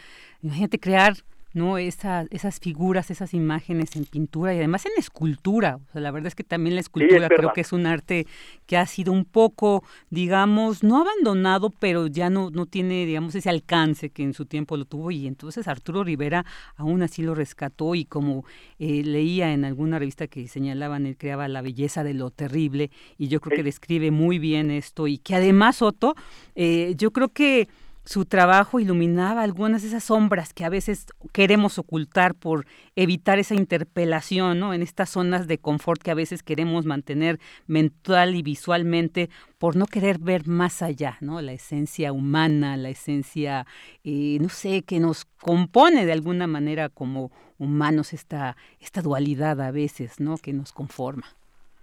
Imagínate 0.43 0.78
crear 0.78 1.15
¿no? 1.57 1.78
Esa, 1.78 2.27
esas 2.31 2.61
figuras, 2.61 3.11
esas 3.11 3.33
imágenes 3.33 3.97
en 3.97 4.05
pintura 4.05 4.55
y 4.55 4.59
además 4.59 4.85
en 4.85 4.93
escultura. 4.99 5.77
O 5.89 5.93
sea, 5.93 6.03
la 6.03 6.11
verdad 6.11 6.28
es 6.28 6.35
que 6.35 6.45
también 6.45 6.74
la 6.74 6.83
escultura 6.83 7.28
creo 7.28 7.55
que 7.55 7.62
es 7.62 7.73
un 7.73 7.87
arte 7.87 8.27
que 8.66 8.77
ha 8.77 8.85
sido 8.87 9.11
un 9.11 9.24
poco, 9.24 9.83
digamos, 10.11 10.85
no 10.85 11.01
abandonado, 11.01 11.70
pero 11.70 12.09
ya 12.09 12.28
no, 12.28 12.51
no 12.51 12.66
tiene, 12.66 13.07
digamos, 13.07 13.35
ese 13.35 13.49
alcance 13.49 14.11
que 14.11 14.23
en 14.23 14.35
su 14.35 14.45
tiempo 14.45 14.77
lo 14.77 14.85
tuvo. 14.85 15.11
Y 15.11 15.27
entonces 15.27 15.66
Arturo 15.66 16.05
Rivera 16.05 16.45
aún 16.77 17.03
así 17.03 17.23
lo 17.23 17.35
rescató 17.35 17.95
y 17.95 18.05
como 18.05 18.45
eh, 18.78 19.03
leía 19.03 19.55
en 19.55 19.65
alguna 19.65 19.99
revista 19.99 20.27
que 20.27 20.49
señalaban, 20.49 21.07
él 21.07 21.16
creaba 21.16 21.49
la 21.49 21.62
belleza 21.62 22.05
de 22.05 22.12
lo 22.12 22.31
terrible 22.31 22.91
y 23.16 23.28
yo 23.28 23.41
creo 23.41 23.57
que 23.57 23.62
describe 23.62 24.11
muy 24.11 24.39
bien 24.39 24.70
esto 24.70 25.07
y 25.07 25.16
que 25.16 25.35
además, 25.35 25.81
Otto, 25.81 26.16
eh, 26.55 26.93
yo 26.99 27.12
creo 27.12 27.31
que 27.31 27.66
su 28.07 28.24
trabajo 28.24 28.78
iluminaba 28.78 29.43
algunas 29.43 29.83
de 29.83 29.89
esas 29.89 30.05
sombras 30.05 30.55
que 30.55 30.65
a 30.65 30.69
veces 30.69 31.09
queremos 31.33 31.77
ocultar 31.77 32.35
por 32.37 32.65
evitar 32.95 33.41
esa 33.41 33.57
interpelación, 33.57 34.61
¿no? 34.61 34.73
En 34.73 34.81
estas 34.81 35.11
zonas 35.11 35.49
de 35.49 35.59
confort 35.59 36.01
que 36.01 36.12
a 36.12 36.15
veces 36.15 36.45
queremos 36.45 36.87
mantener 36.87 37.39
mental 37.66 38.37
y 38.37 38.43
visualmente 38.43 39.28
por 39.59 39.74
no 39.74 39.87
querer 39.87 40.19
ver 40.20 40.47
más 40.47 40.83
allá, 40.83 41.16
¿no? 41.20 41.41
La 41.41 41.53
esencia 41.53 42.12
humana, 42.12 42.77
la 42.77 42.91
esencia, 42.91 43.66
eh, 44.05 44.39
no 44.41 44.51
sé, 44.51 44.85
que 44.87 45.01
nos 45.01 45.24
compone 45.24 46.07
de 46.07 46.12
alguna 46.12 46.47
manera 46.47 46.89
como 46.89 47.33
humanos 47.59 48.12
esta, 48.12 48.57
esta 48.81 49.03
dualidad 49.03 49.61
a 49.61 49.73
veces, 49.73 50.20
¿no? 50.20 50.37
Que 50.37 50.53
nos 50.53 50.73
conforma. 50.73 51.27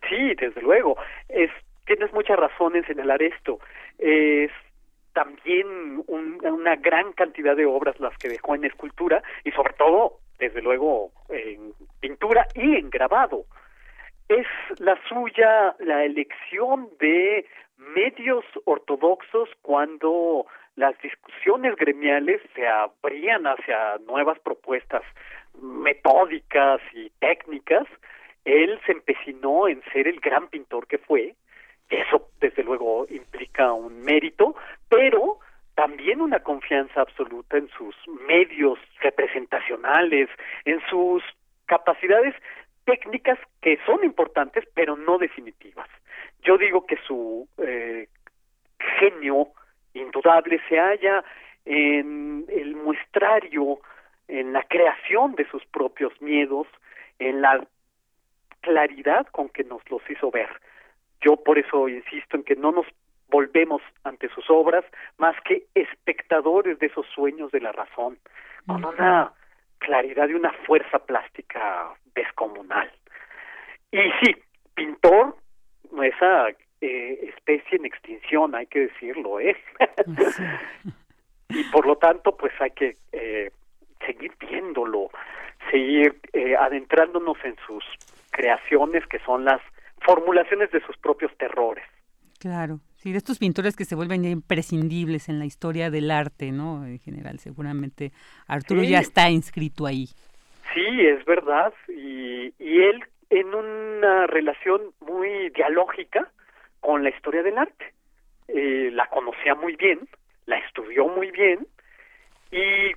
Sí, 0.07 0.35
desde 0.39 0.61
luego. 0.61 0.95
Es, 1.27 1.51
tienes 1.85 2.13
mucha 2.13 2.37
razón 2.37 2.77
en 2.77 2.85
señalar 2.85 3.21
esto. 3.21 3.59
Es 3.99 4.51
también 5.13 6.03
una 6.07 6.75
gran 6.75 7.13
cantidad 7.13 7.55
de 7.55 7.65
obras 7.65 7.99
las 7.99 8.17
que 8.17 8.29
dejó 8.29 8.55
en 8.55 8.65
escultura 8.65 9.23
y 9.43 9.51
sobre 9.51 9.73
todo, 9.73 10.19
desde 10.39 10.61
luego, 10.61 11.11
en 11.29 11.73
pintura 11.99 12.47
y 12.55 12.75
en 12.75 12.89
grabado. 12.89 13.45
Es 14.27 14.47
la 14.79 14.97
suya 15.07 15.75
la 15.79 16.03
elección 16.05 16.89
de 16.99 17.45
medios 17.77 18.45
ortodoxos 18.65 19.49
cuando 19.61 20.45
las 20.75 20.99
discusiones 21.01 21.75
gremiales 21.75 22.41
se 22.55 22.67
abrían 22.67 23.45
hacia 23.45 23.97
nuevas 24.07 24.39
propuestas 24.39 25.03
metódicas 25.61 26.81
y 26.93 27.09
técnicas, 27.19 27.85
él 28.45 28.79
se 28.85 28.93
empecinó 28.93 29.67
en 29.67 29.81
ser 29.93 30.07
el 30.07 30.19
gran 30.19 30.47
pintor 30.47 30.87
que 30.87 30.97
fue 30.97 31.35
eso, 32.01 32.29
desde 32.39 32.63
luego, 32.63 33.05
implica 33.09 33.73
un 33.73 34.01
mérito, 34.01 34.55
pero 34.89 35.39
también 35.75 36.21
una 36.21 36.39
confianza 36.39 37.01
absoluta 37.01 37.57
en 37.57 37.67
sus 37.69 37.95
medios 38.27 38.79
representacionales, 39.01 40.29
en 40.65 40.79
sus 40.89 41.23
capacidades 41.65 42.35
técnicas 42.85 43.39
que 43.61 43.79
son 43.85 44.03
importantes, 44.03 44.65
pero 44.73 44.95
no 44.95 45.17
definitivas. 45.17 45.87
Yo 46.43 46.57
digo 46.57 46.85
que 46.85 46.97
su 47.07 47.47
eh, 47.57 48.07
genio 48.99 49.47
indudable 49.93 50.59
se 50.67 50.77
halla 50.77 51.23
en 51.65 52.45
el 52.49 52.75
muestrario, 52.75 53.79
en 54.27 54.53
la 54.53 54.63
creación 54.63 55.35
de 55.35 55.47
sus 55.49 55.65
propios 55.65 56.13
miedos, 56.21 56.67
en 57.19 57.41
la 57.41 57.65
claridad 58.61 59.27
con 59.27 59.49
que 59.49 59.63
nos 59.63 59.81
los 59.89 60.01
hizo 60.09 60.31
ver. 60.31 60.49
Yo 61.23 61.37
por 61.37 61.57
eso 61.57 61.87
insisto 61.87 62.37
en 62.37 62.43
que 62.43 62.55
no 62.55 62.71
nos 62.71 62.85
volvemos 63.29 63.81
ante 64.03 64.29
sus 64.29 64.49
obras 64.49 64.85
más 65.17 65.35
que 65.41 65.63
espectadores 65.73 66.77
de 66.79 66.87
esos 66.87 67.05
sueños 67.07 67.51
de 67.51 67.61
la 67.61 67.71
razón, 67.71 68.17
con 68.67 68.85
una 68.85 69.31
claridad 69.79 70.29
y 70.29 70.33
una 70.33 70.51
fuerza 70.65 70.99
plástica 70.99 71.93
descomunal. 72.13 72.91
Y 73.91 73.99
sí, 74.21 74.35
pintor, 74.75 75.35
esa 76.03 76.49
eh, 76.81 77.19
especie 77.35 77.77
en 77.77 77.85
extinción, 77.85 78.55
hay 78.55 78.67
que 78.67 78.81
decirlo, 78.81 79.39
¿eh? 79.39 79.55
y 81.49 81.63
por 81.65 81.85
lo 81.85 81.95
tanto, 81.97 82.35
pues 82.35 82.53
hay 82.59 82.71
que 82.71 82.97
eh, 83.11 83.51
seguir 84.05 84.33
viéndolo, 84.39 85.09
seguir 85.71 86.19
eh, 86.33 86.55
adentrándonos 86.55 87.37
en 87.43 87.55
sus 87.65 87.83
creaciones 88.31 89.05
que 89.07 89.19
son 89.19 89.45
las 89.45 89.61
formulaciones 90.05 90.71
de 90.71 90.81
sus 90.85 90.97
propios 90.97 91.35
terrores. 91.37 91.85
Claro, 92.39 92.79
sí, 92.95 93.11
de 93.11 93.17
estos 93.17 93.39
pintores 93.39 93.75
que 93.75 93.85
se 93.85 93.95
vuelven 93.95 94.25
imprescindibles 94.25 95.29
en 95.29 95.39
la 95.39 95.45
historia 95.45 95.89
del 95.89 96.11
arte, 96.11 96.51
¿no? 96.51 96.85
En 96.85 96.99
general, 96.99 97.39
seguramente 97.39 98.11
Arturo 98.47 98.83
ya 98.83 98.99
está 98.99 99.29
inscrito 99.29 99.85
ahí. 99.85 100.07
Sí, 100.73 100.85
es 101.01 101.23
verdad, 101.25 101.73
y, 101.87 102.53
y 102.59 102.81
él 102.81 103.03
en 103.29 103.53
una 103.53 104.27
relación 104.27 104.81
muy 104.99 105.49
dialógica 105.49 106.31
con 106.81 107.03
la 107.03 107.09
historia 107.09 107.43
del 107.43 107.57
arte. 107.57 107.93
Eh, 108.47 108.89
la 108.91 109.07
conocía 109.07 109.55
muy 109.55 109.75
bien, 109.75 109.99
la 110.45 110.57
estudió 110.57 111.07
muy 111.07 111.31
bien, 111.31 111.65
y 112.51 112.91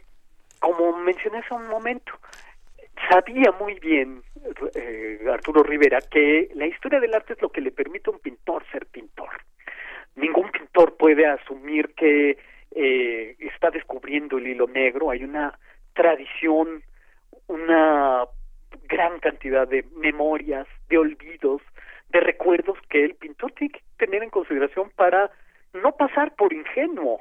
como 0.58 0.96
mencioné 0.98 1.38
hace 1.38 1.54
un 1.54 1.68
momento, 1.68 2.12
sabía 3.08 3.52
muy 3.60 3.78
bien 3.78 4.22
eh, 4.74 5.20
Arturo 5.32 5.62
Rivera 5.62 6.00
que 6.00 6.50
la 6.54 6.66
historia 6.66 7.00
del 7.00 7.14
arte 7.14 7.34
es 7.34 7.42
lo 7.42 7.50
que 7.50 7.60
le 7.60 7.70
permite 7.70 8.10
a 8.10 8.14
un 8.14 8.20
pintor 8.20 8.64
ser 8.70 8.86
pintor. 8.86 9.30
Ningún 10.14 10.50
pintor 10.50 10.96
puede 10.96 11.26
asumir 11.26 11.94
que 11.94 12.38
eh, 12.70 13.36
está 13.38 13.70
descubriendo 13.70 14.38
el 14.38 14.48
hilo 14.48 14.66
negro. 14.66 15.10
Hay 15.10 15.24
una 15.24 15.58
tradición, 15.94 16.82
una 17.46 18.24
gran 18.88 19.18
cantidad 19.20 19.66
de 19.66 19.84
memorias, 19.94 20.66
de 20.88 20.98
olvidos, 20.98 21.62
de 22.10 22.20
recuerdos 22.20 22.78
que 22.88 23.04
el 23.04 23.14
pintor 23.14 23.52
tiene 23.52 23.72
que 23.72 23.82
tener 23.98 24.22
en 24.22 24.30
consideración 24.30 24.90
para 24.94 25.30
no 25.72 25.92
pasar 25.96 26.34
por 26.34 26.52
ingenuo, 26.52 27.20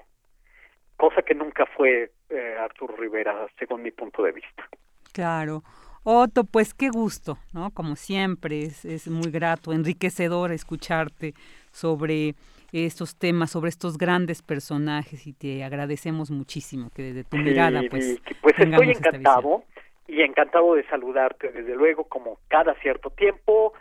cosa 0.95 1.22
que 1.22 1.35
nunca 1.35 1.65
fue 1.65 2.11
eh, 2.30 2.57
Arturo 2.60 2.95
Rivera, 2.95 3.47
según 3.57 3.81
mi 3.81 3.91
punto 3.91 4.23
de 4.23 4.31
vista. 4.31 4.68
Claro. 5.14 5.64
Otto, 6.07 6.44
pues 6.44 6.76
qué 6.76 6.90
gusto, 6.90 7.40
¿no? 7.52 7.72
Como 7.72 7.95
siempre, 7.95 8.61
es, 8.61 8.86
es 8.86 9.07
muy 9.07 9.32
grato, 9.32 9.73
enriquecedor 9.73 10.52
escucharte 10.52 11.34
sobre 11.72 12.36
estos 12.72 13.15
temas, 13.15 13.49
sobre 13.49 13.69
estos 13.69 13.98
grandes 13.98 14.44
personajes 14.44 15.26
y 15.26 15.34
te 15.34 15.64
agradecemos 15.64 16.30
muchísimo 16.30 16.91
que 16.94 17.02
desde 17.02 17.23
tu 17.23 17.38
mirada 17.38 17.82
pues 17.90 18.22
pues 18.41 18.53
estoy 18.57 18.91
encantado 18.91 19.64
y 20.07 20.22
encantado 20.22 20.76
de 20.76 20.86
saludarte 20.88 21.52
desde 21.52 21.76
luego 21.76 22.03
como 22.03 22.38
cada 22.49 22.76
cierto 22.82 23.10
tiempo 23.10 23.73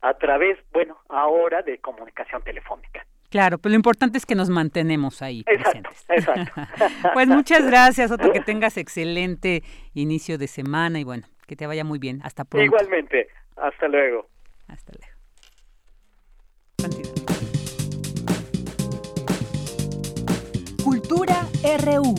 a 0.00 0.14
través, 0.14 0.58
bueno, 0.72 0.98
ahora 1.08 1.62
de 1.62 1.78
comunicación 1.78 2.42
telefónica. 2.42 3.04
Claro, 3.30 3.58
pero 3.58 3.70
lo 3.70 3.76
importante 3.76 4.18
es 4.18 4.26
que 4.26 4.36
nos 4.36 4.48
mantenemos 4.48 5.22
ahí 5.22 5.42
presentes. 5.42 6.06
pues 7.14 7.26
muchas 7.26 7.66
gracias, 7.66 8.12
Otto, 8.12 8.30
que 8.30 8.40
tengas 8.46 8.76
excelente 8.76 9.64
inicio 9.94 10.38
de 10.38 10.46
semana 10.46 11.00
y 11.00 11.04
bueno, 11.04 11.26
Que 11.46 11.56
te 11.56 11.66
vaya 11.66 11.84
muy 11.84 11.98
bien. 11.98 12.20
Hasta 12.22 12.44
pronto. 12.44 12.64
Igualmente. 12.64 13.28
Hasta 13.56 13.88
luego. 13.88 14.28
Hasta 14.68 14.92
luego. 14.92 15.14
Cultura 20.82 21.46
RU. 21.84 22.14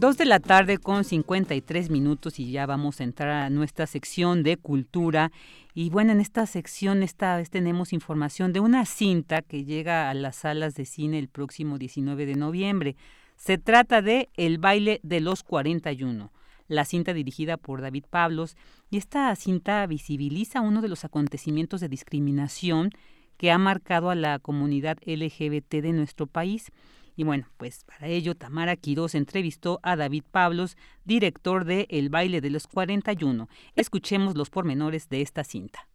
Dos 0.00 0.16
de 0.16 0.24
la 0.24 0.40
tarde 0.40 0.78
con 0.78 1.04
53 1.04 1.90
minutos 1.90 2.38
y 2.38 2.50
ya 2.50 2.64
vamos 2.64 3.00
a 3.00 3.04
entrar 3.04 3.28
a 3.28 3.50
nuestra 3.50 3.86
sección 3.86 4.42
de 4.42 4.56
cultura. 4.56 5.30
Y 5.74 5.90
bueno, 5.90 6.12
en 6.12 6.20
esta 6.20 6.46
sección 6.46 7.02
esta 7.02 7.36
vez 7.36 7.50
tenemos 7.50 7.92
información 7.92 8.54
de 8.54 8.60
una 8.60 8.86
cinta 8.86 9.42
que 9.42 9.64
llega 9.64 10.08
a 10.08 10.14
las 10.14 10.36
salas 10.36 10.74
de 10.74 10.86
cine 10.86 11.18
el 11.18 11.28
próximo 11.28 11.76
19 11.76 12.24
de 12.24 12.34
noviembre. 12.34 12.96
Se 13.40 13.56
trata 13.56 14.02
de 14.02 14.28
El 14.36 14.58
baile 14.58 15.00
de 15.02 15.20
los 15.20 15.42
41, 15.44 16.30
la 16.68 16.84
cinta 16.84 17.14
dirigida 17.14 17.56
por 17.56 17.80
David 17.80 18.04
Pablos. 18.10 18.54
Y 18.90 18.98
esta 18.98 19.34
cinta 19.34 19.86
visibiliza 19.86 20.60
uno 20.60 20.82
de 20.82 20.88
los 20.88 21.06
acontecimientos 21.06 21.80
de 21.80 21.88
discriminación 21.88 22.90
que 23.38 23.50
ha 23.50 23.56
marcado 23.56 24.10
a 24.10 24.14
la 24.14 24.40
comunidad 24.40 24.98
LGBT 25.06 25.76
de 25.76 25.92
nuestro 25.94 26.26
país. 26.26 26.70
Y 27.16 27.24
bueno, 27.24 27.46
pues 27.56 27.84
para 27.86 28.08
ello 28.08 28.34
Tamara 28.34 28.76
Quiroz 28.76 29.14
entrevistó 29.14 29.80
a 29.82 29.96
David 29.96 30.24
Pablos, 30.30 30.76
director 31.06 31.64
de 31.64 31.86
El 31.88 32.10
baile 32.10 32.42
de 32.42 32.50
los 32.50 32.66
41. 32.66 33.48
Escuchemos 33.74 34.36
los 34.36 34.50
pormenores 34.50 35.08
de 35.08 35.22
esta 35.22 35.44
cinta. 35.44 35.89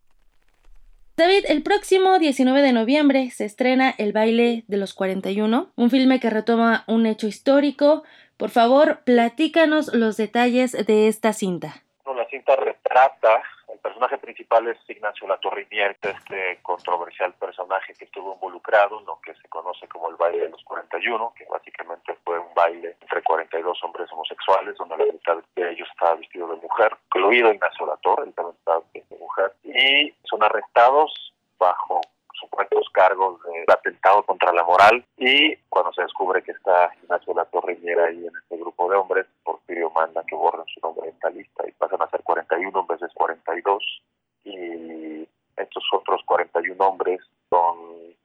David, 1.18 1.46
el 1.48 1.64
próximo 1.64 2.20
19 2.20 2.62
de 2.62 2.74
noviembre 2.74 3.30
se 3.30 3.46
estrena 3.46 3.94
El 3.98 4.12
baile 4.12 4.66
de 4.68 4.76
los 4.76 4.94
41, 4.94 5.72
un 5.74 5.90
filme 5.90 6.20
que 6.20 6.30
retoma 6.30 6.84
un 6.88 7.06
hecho 7.06 7.28
histórico. 7.28 8.04
Por 8.36 8.50
favor, 8.50 9.00
platícanos 9.06 9.94
los 9.94 10.18
detalles 10.18 10.74
de 10.74 11.08
esta 11.08 11.32
cinta. 11.32 11.84
la 12.06 12.28
cinta 12.28 12.58
retrata 12.58 13.42
personaje 13.86 14.18
principal 14.18 14.68
es 14.68 14.78
Ignacio 14.88 15.28
Latorrinier, 15.28 15.96
este 16.02 16.58
controversial 16.64 17.34
personaje 17.34 17.94
que 17.94 18.06
estuvo 18.06 18.34
involucrado 18.34 19.00
en 19.00 19.06
lo 19.06 19.20
que 19.22 19.36
se 19.36 19.48
conoce 19.48 19.88
como 19.88 20.10
el 20.10 20.16
baile 20.16 20.46
de 20.46 20.50
los 20.50 20.64
41, 20.64 21.34
que 21.38 21.46
básicamente 21.46 22.18
fue 22.24 22.40
un 22.40 22.52
baile 22.56 22.96
entre 23.00 23.22
42 23.22 23.84
hombres 23.84 24.12
homosexuales, 24.12 24.76
donde 24.78 24.98
la 24.98 25.06
mitad 25.06 25.38
de 25.56 25.72
ellos 25.72 25.88
estaba 25.92 26.16
vestido 26.16 26.48
de 26.48 26.56
mujer, 26.56 26.98
incluido 27.06 27.54
Ignacio 27.54 27.86
Latorre, 27.86 28.24
él 28.24 28.34
también 28.34 28.56
estaba 28.58 28.80
vestido 28.80 29.06
de 29.12 29.18
mujer, 29.18 29.54
y 29.64 30.14
son 30.24 30.42
arrestados 30.42 31.34
bajo 31.60 32.02
supuestos 32.40 32.90
cargos 32.92 33.40
de 33.44 33.74
atentado 33.74 34.24
contra 34.24 34.54
la 34.54 34.64
moral. 34.64 35.06
Y 35.18 35.56
cuando 35.70 35.92
se 35.94 36.04
descubre 36.04 36.44
que 36.44 36.52
está 36.52 36.92
Ignacio 37.04 37.34
Latorriñera 37.34 38.06
ahí 38.06 38.26
en 38.26 38.34
este 38.42 38.58
grupo 38.58 38.90
de 38.90 38.98
hombres, 38.98 39.26
Porfirio 39.44 39.90
manda 39.92 40.24
que 40.28 40.36
borren 40.36 40.66
su 40.68 40.80
nombre 40.82 41.10
en 41.10 41.16
esta 41.16 41.30
lista 41.30 41.64
y 41.68 41.72
pasan 41.74 42.02
a 42.02 42.10
ser 42.10 42.24
41 42.24 42.80
en 42.80 42.88
vez 42.88 43.00
de 43.00 43.08
42 43.14 44.02
y 44.44 45.28
estos 45.58 45.84
otros 45.94 46.22
41 46.26 46.86
hombres 46.86 47.20
son 47.50 47.78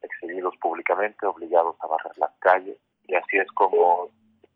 exhibidos 0.03 0.55
públicamente, 0.59 1.27
obligados 1.27 1.77
a 1.81 1.87
barrer 1.87 2.17
las 2.19 2.33
calles. 2.39 2.77
Y 3.07 3.15
así 3.15 3.39
es 3.39 3.51
como 3.53 4.09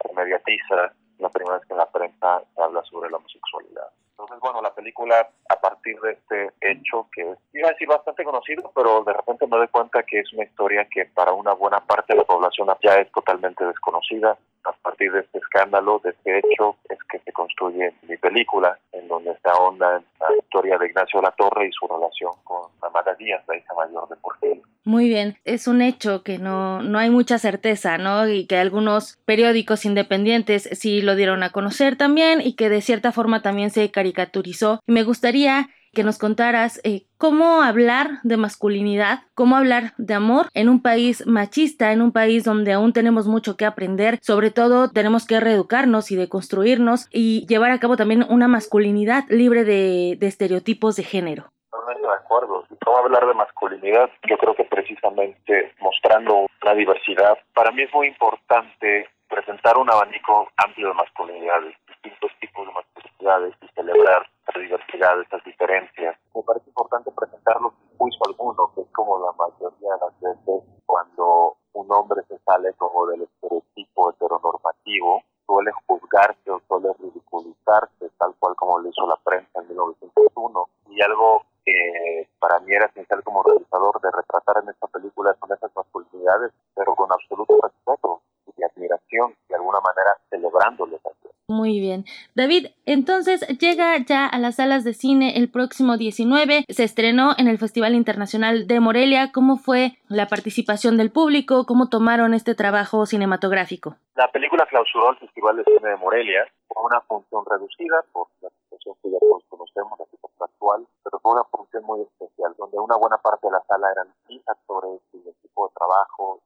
se 0.02 0.12
mediatiza 0.12 0.93
la 1.18 1.28
primera 1.28 1.59
vez 1.59 1.66
que 1.66 1.74
la 1.74 1.90
prensa 1.90 2.43
habla 2.56 2.82
sobre 2.85 3.10
la 3.10 3.16
homosexualidad. 3.18 3.89
Entonces, 4.16 4.39
bueno, 4.41 4.62
la 4.62 4.73
película, 4.73 5.28
a 5.49 5.57
partir 5.61 6.01
de 6.01 6.12
este 6.12 6.51
hecho, 6.61 7.09
que 7.12 7.23
es, 7.23 7.39
iba 7.53 7.69
a 7.69 7.73
decir, 7.73 7.89
bastante 7.89 8.23
conocido, 8.23 8.70
pero 8.73 9.03
de 9.03 9.12
repente 9.12 9.45
me 9.49 9.57
doy 9.57 9.66
cuenta 9.66 10.05
que 10.05 10.20
es 10.20 10.32
una 10.32 10.45
historia 10.45 10.86
que 10.89 11.07
para 11.07 11.32
una 11.32 11.53
buena 11.53 11.81
parte 11.81 12.12
de 12.12 12.19
la 12.19 12.24
población 12.24 12.69
ya 12.81 12.95
es 12.95 13.11
totalmente 13.11 13.65
desconocida. 13.65 14.39
A 14.62 14.73
partir 14.73 15.12
de 15.12 15.20
este 15.20 15.39
escándalo, 15.39 16.01
de 16.05 16.11
este 16.11 16.39
hecho, 16.39 16.77
es 16.89 16.99
que 17.11 17.19
se 17.19 17.32
construye 17.32 17.93
mi 18.09 18.16
película, 18.16 18.78
en 18.93 19.09
donde 19.09 19.36
se 19.43 19.51
ahonda 19.51 19.97
en 19.97 20.05
la 20.20 20.36
historia 20.39 20.78
de 20.78 20.86
Ignacio 20.86 21.20
La 21.20 21.32
Torre 21.32 21.66
y 21.66 21.73
su 21.73 21.86
relación 21.89 22.32
con 22.45 22.70
Amada 22.82 23.15
Díaz, 23.15 23.43
la 23.49 23.57
hija 23.57 23.74
mayor 23.74 24.09
de 24.09 24.16
Porfirio. 24.16 24.62
Muy 24.86 25.09
bien, 25.09 25.39
es 25.47 25.66
un 25.66 25.81
hecho 25.81 26.23
que 26.23 26.39
no, 26.39 26.82
no 26.82 26.99
hay 26.99 27.09
mucha 27.09 27.39
certeza, 27.39 27.97
¿no? 27.97 28.28
Y 28.28 28.47
que 28.47 28.59
algunos 28.59 29.16
periódicos 29.24 29.86
independientes 29.86 30.69
sí 30.73 31.01
lo 31.01 31.15
dieron 31.15 31.43
a 31.43 31.53
conocer 31.53 31.97
también 31.97 32.43
y 32.43 32.55
que 32.55 32.69
de 32.69 32.82
cierta 32.82 33.11
forma 33.11 33.41
también 33.41 33.70
se 33.70 33.91
Y 34.06 34.93
me 34.93 35.02
gustaría 35.02 35.68
que 35.94 36.05
nos 36.05 36.18
contaras 36.18 36.81
eh, 36.85 37.06
cómo 37.16 37.62
hablar 37.62 38.18
de 38.24 38.36
masculinidad, 38.36 39.20
cómo 39.35 39.56
hablar 39.56 39.93
de 39.97 40.12
amor 40.12 40.48
en 40.52 40.68
un 40.68 40.82
país 40.82 41.26
machista, 41.26 41.93
en 41.93 42.02
un 42.02 42.12
país 42.12 42.44
donde 42.44 42.72
aún 42.72 42.93
tenemos 42.93 43.26
mucho 43.26 43.56
que 43.56 43.64
aprender, 43.64 44.18
sobre 44.20 44.51
todo 44.51 44.90
tenemos 44.90 45.26
que 45.26 45.40
reeducarnos 45.40 46.10
y 46.10 46.16
deconstruirnos 46.16 47.09
y 47.10 47.47
llevar 47.47 47.70
a 47.70 47.78
cabo 47.78 47.97
también 47.97 48.26
una 48.28 48.48
masculinidad 48.48 49.24
libre 49.28 49.64
de, 49.64 50.18
estereotipos 50.20 50.97
de 50.97 51.05
género. 51.05 51.44
De 51.72 52.10
acuerdo. 52.12 52.64
¿Cómo 52.85 52.98
hablar 52.98 53.26
de 53.26 53.35
masculinidad? 53.35 54.10
Yo 54.28 54.36
creo 54.36 54.55
que 54.55 54.64
precisamente 54.64 55.72
mostrando 55.81 56.47
una 56.62 56.74
diversidad, 56.74 57.39
para 57.55 57.70
mí 57.70 57.82
es 57.82 57.94
muy 57.94 58.09
importante 58.09 59.09
presentar 59.28 59.76
un 59.78 59.90
abanico 59.90 60.48
amplio 60.56 60.89
de 60.89 60.94
masculinidades, 60.94 61.74
distintos 62.05 62.31
tipos 62.39 62.66
de 62.66 62.72
masculinidades 62.72 63.55
y 63.62 63.68
celebrar 63.74 64.28
la 64.55 64.60
diversidad, 64.60 65.20
estas 65.20 65.43
diferencias. 65.44 66.16
Me 66.35 66.43
parece 66.43 66.68
importante 66.68 67.10
presentarlo 67.12 67.72
sin 67.81 67.98
juicio 67.98 68.20
alguno, 68.26 68.70
que 68.74 68.82
es 68.82 68.90
como 68.93 69.18
la 69.18 69.32
mayoría 69.32 69.94
de 69.94 70.01
las 70.01 70.20
veces 70.20 70.62
cuando 70.85 71.56
un 71.72 71.90
hombre 71.93 72.22
se 72.28 72.39
sale 72.40 72.72
como 72.74 73.06
del 73.06 73.22
estereotipo 73.22 74.10
heteronormativo, 74.10 75.22
suele 75.47 75.72
juzgarse 75.86 76.51
o 76.51 76.60
suele 76.68 76.93
ridiculizarse, 77.01 78.10
tal 78.18 78.35
cual 78.39 78.55
como 78.56 78.78
lo 78.78 78.89
hizo 78.89 79.06
la 79.06 79.16
prensa 79.24 79.60
en 79.60 79.68
1901. 79.68 80.68
Y 80.90 81.02
algo 81.02 81.43
que 81.64 82.28
para 82.39 82.60
mí 82.60 82.74
era 82.74 82.86
esencial 82.86 83.22
como 83.24 83.43
realizador 83.43 84.01
de 84.01 84.10
retratar 84.10 84.62
en 84.62 84.68
esta 84.68 84.86
película 84.89 85.35
son 85.40 85.52
esas 85.52 85.74
masculinidades, 85.74 86.52
pero 86.74 86.94
con 86.94 87.10
absoluto 87.10 87.59
respeto 87.62 88.20
y 88.56 88.62
admiración, 88.62 89.35
de 89.48 89.55
alguna 89.56 89.81
manera 89.81 90.16
celebrándole 90.28 90.98
también. 90.98 91.14
Muy 91.48 91.78
bien. 91.78 92.06
David, 92.34 92.68
entonces 92.86 93.46
llega 93.58 93.98
ya 93.98 94.26
a 94.26 94.38
las 94.38 94.56
salas 94.56 94.82
de 94.82 94.94
cine 94.94 95.36
el 95.36 95.50
próximo 95.50 95.98
19. 95.98 96.64
Se 96.70 96.84
estrenó 96.84 97.34
en 97.36 97.48
el 97.48 97.58
Festival 97.58 97.94
Internacional 97.94 98.66
de 98.66 98.80
Morelia. 98.80 99.30
¿Cómo 99.30 99.58
fue 99.58 99.98
la 100.08 100.26
participación 100.26 100.96
del 100.96 101.12
público? 101.12 101.66
¿Cómo 101.66 101.90
tomaron 101.90 102.32
este 102.32 102.54
trabajo 102.54 103.04
cinematográfico? 103.04 103.96
La 104.14 104.32
película 104.32 104.64
clausuró 104.64 105.10
el 105.10 105.18
Festival 105.18 105.56
de 105.56 105.64
Cine 105.64 105.90
de 105.90 105.96
Morelia. 105.96 106.48
Fue 106.66 106.82
una 106.82 107.02
función 107.02 107.44
reducida 107.44 108.00
por 108.10 108.28
la 108.40 108.48
situación 108.48 108.96
que 109.02 109.10
ya 109.10 109.18
todos 109.20 109.44
conocemos, 109.50 109.98
la 109.98 110.06
situación 110.06 110.48
actual, 110.48 110.86
pero 111.04 111.18
fue 111.20 111.32
una 111.32 111.44
función 111.44 111.84
muy 111.84 112.00
especial, 112.00 112.54
donde 112.56 112.78
una 112.78 112.96
buena 112.96 113.18
parte 113.18 113.48
de 113.48 113.52
la 113.52 113.60
sala 113.68 113.92
eran 113.92 114.08
actores 114.46 115.00
y 115.12 115.18
equipo 115.18 115.68
de 115.68 115.74
trabajo 115.74 116.40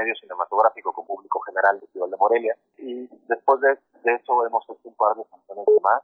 medio 0.00 0.14
cinematográfico 0.16 0.92
como 0.92 1.06
público 1.06 1.40
general 1.40 1.76
del 1.76 1.80
Festival 1.82 2.10
de 2.10 2.16
Morelia. 2.16 2.56
Y 2.78 3.06
después 3.28 3.60
de, 3.60 3.78
eso 4.04 4.46
hemos 4.46 4.64
hecho 4.64 4.88
un 4.88 4.94
par 4.94 5.14
de 5.16 5.24
funciones 5.24 5.66
más. 5.82 6.02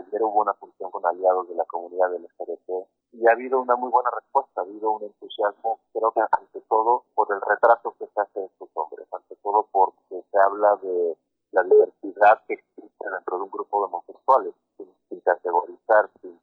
Ayer 0.00 0.22
hubo 0.22 0.42
una 0.42 0.52
función 0.54 0.90
con 0.90 1.04
aliados 1.06 1.48
de 1.48 1.54
la 1.54 1.64
comunidad 1.64 2.10
del 2.10 2.24
LGBT 2.24 2.86
y 3.12 3.26
ha 3.26 3.32
habido 3.32 3.60
una 3.60 3.74
muy 3.76 3.90
buena 3.90 4.10
respuesta, 4.14 4.60
ha 4.60 4.64
habido 4.64 4.90
un 4.90 5.02
entusiasmo, 5.02 5.80
creo 5.92 6.12
que 6.12 6.20
ante 6.20 6.60
todo 6.68 7.04
por 7.14 7.28
el 7.32 7.40
retrato 7.40 7.94
que 7.98 8.06
se 8.06 8.20
hace 8.20 8.40
de 8.40 8.46
estos 8.46 8.68
hombres, 8.74 9.06
ante 9.12 9.34
todo 9.36 9.66
porque 9.72 10.22
se 10.30 10.38
habla 10.38 10.76
de 10.82 11.16
la 11.52 11.62
diversidad 11.62 12.42
que 12.46 12.54
existe 12.54 13.10
dentro 13.10 13.38
de 13.38 13.44
un 13.44 13.50
grupo 13.50 13.80
de 13.80 13.86
homosexuales, 13.86 14.54
sin, 14.76 15.20
categorizar, 15.20 16.10
sin, 16.20 16.38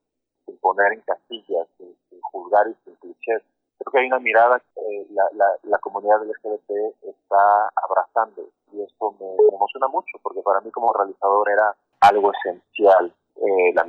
poner 0.60 0.94
en 0.94 1.02
casillas, 1.02 1.68
sin, 1.77 1.95
sin 2.10 2.22
juzgar 2.22 2.68
y 2.68 2.76
sin 2.84 2.95
clichés 2.95 3.44
creo 3.77 3.91
que 3.91 3.99
hay 3.99 4.07
una 4.07 4.19
mirada 4.19 4.61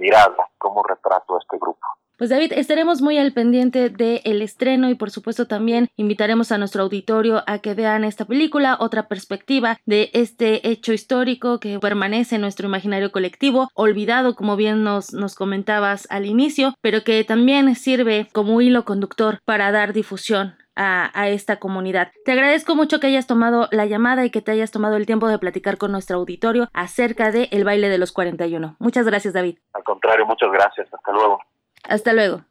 mirada, 0.07 0.49
retrato 0.89 1.37
a 1.37 1.39
este 1.39 1.57
grupo. 1.59 1.81
Pues 2.19 2.31
David, 2.31 2.53
estaremos 2.55 3.03
muy 3.03 3.19
al 3.19 3.35
pendiente 3.35 3.91
del 3.91 4.41
estreno 4.41 4.89
y 4.89 4.95
por 4.95 5.11
supuesto 5.11 5.47
también 5.47 5.89
invitaremos 5.97 6.51
a 6.51 6.57
nuestro 6.57 6.83
auditorio 6.83 7.43
a 7.47 7.59
que 7.59 7.75
vean 7.75 8.05
esta 8.05 8.25
película, 8.25 8.79
otra 8.81 9.07
perspectiva 9.07 9.79
de 9.85 10.09
este 10.15 10.67
hecho 10.67 10.95
histórico 10.95 11.61
que 11.61 11.79
permanece 11.79 12.37
en 12.37 12.41
nuestro 12.41 12.69
imaginario 12.69 13.13
colectivo, 13.13 13.69
olvidado 13.75 14.35
como 14.35 14.57
bien 14.57 14.83
nos, 14.83 15.13
nos 15.13 15.35
comentabas 15.35 16.07
al 16.09 16.25
inicio, 16.25 16.75
pero 16.81 17.05
que 17.05 17.23
también 17.23 17.75
sirve 17.75 18.29
como 18.33 18.63
hilo 18.63 18.87
conductor 18.87 19.41
para 19.45 19.71
dar 19.71 19.93
difusión 19.93 20.55
a, 20.75 21.11
a, 21.19 21.29
esta 21.29 21.57
comunidad. 21.57 22.13
Te 22.25 22.33
agradezco 22.33 22.75
mucho 22.77 22.99
que 22.99 23.09
hayas 23.09 23.27
tomado 23.27 23.69
la 23.73 23.85
llamada 23.85 24.25
y 24.25 24.31
que 24.31 24.41
te 24.41 24.53
hayas 24.53 24.71
tomado 24.71 24.97
el 24.97 25.05
tiempo 25.05 25.29
de 25.29 25.39
platicar 25.39 25.77
con 25.77 25.93
nuestro 25.93 26.17
auditorio 26.17 26.69
acerca 26.73 27.31
de 27.31 27.49
el 27.51 27.65
baile 27.65 27.91
de 27.91 27.99
los 27.99 28.13
41. 28.13 28.77
Muchas 28.79 29.05
gracias, 29.05 29.35
David. 29.35 29.59
Contrario, 29.87 30.27
muchas 30.27 30.51
gracias. 30.51 30.93
Hasta 30.93 31.13
luego. 31.13 31.39
Hasta 31.85 32.13
luego. 32.13 32.43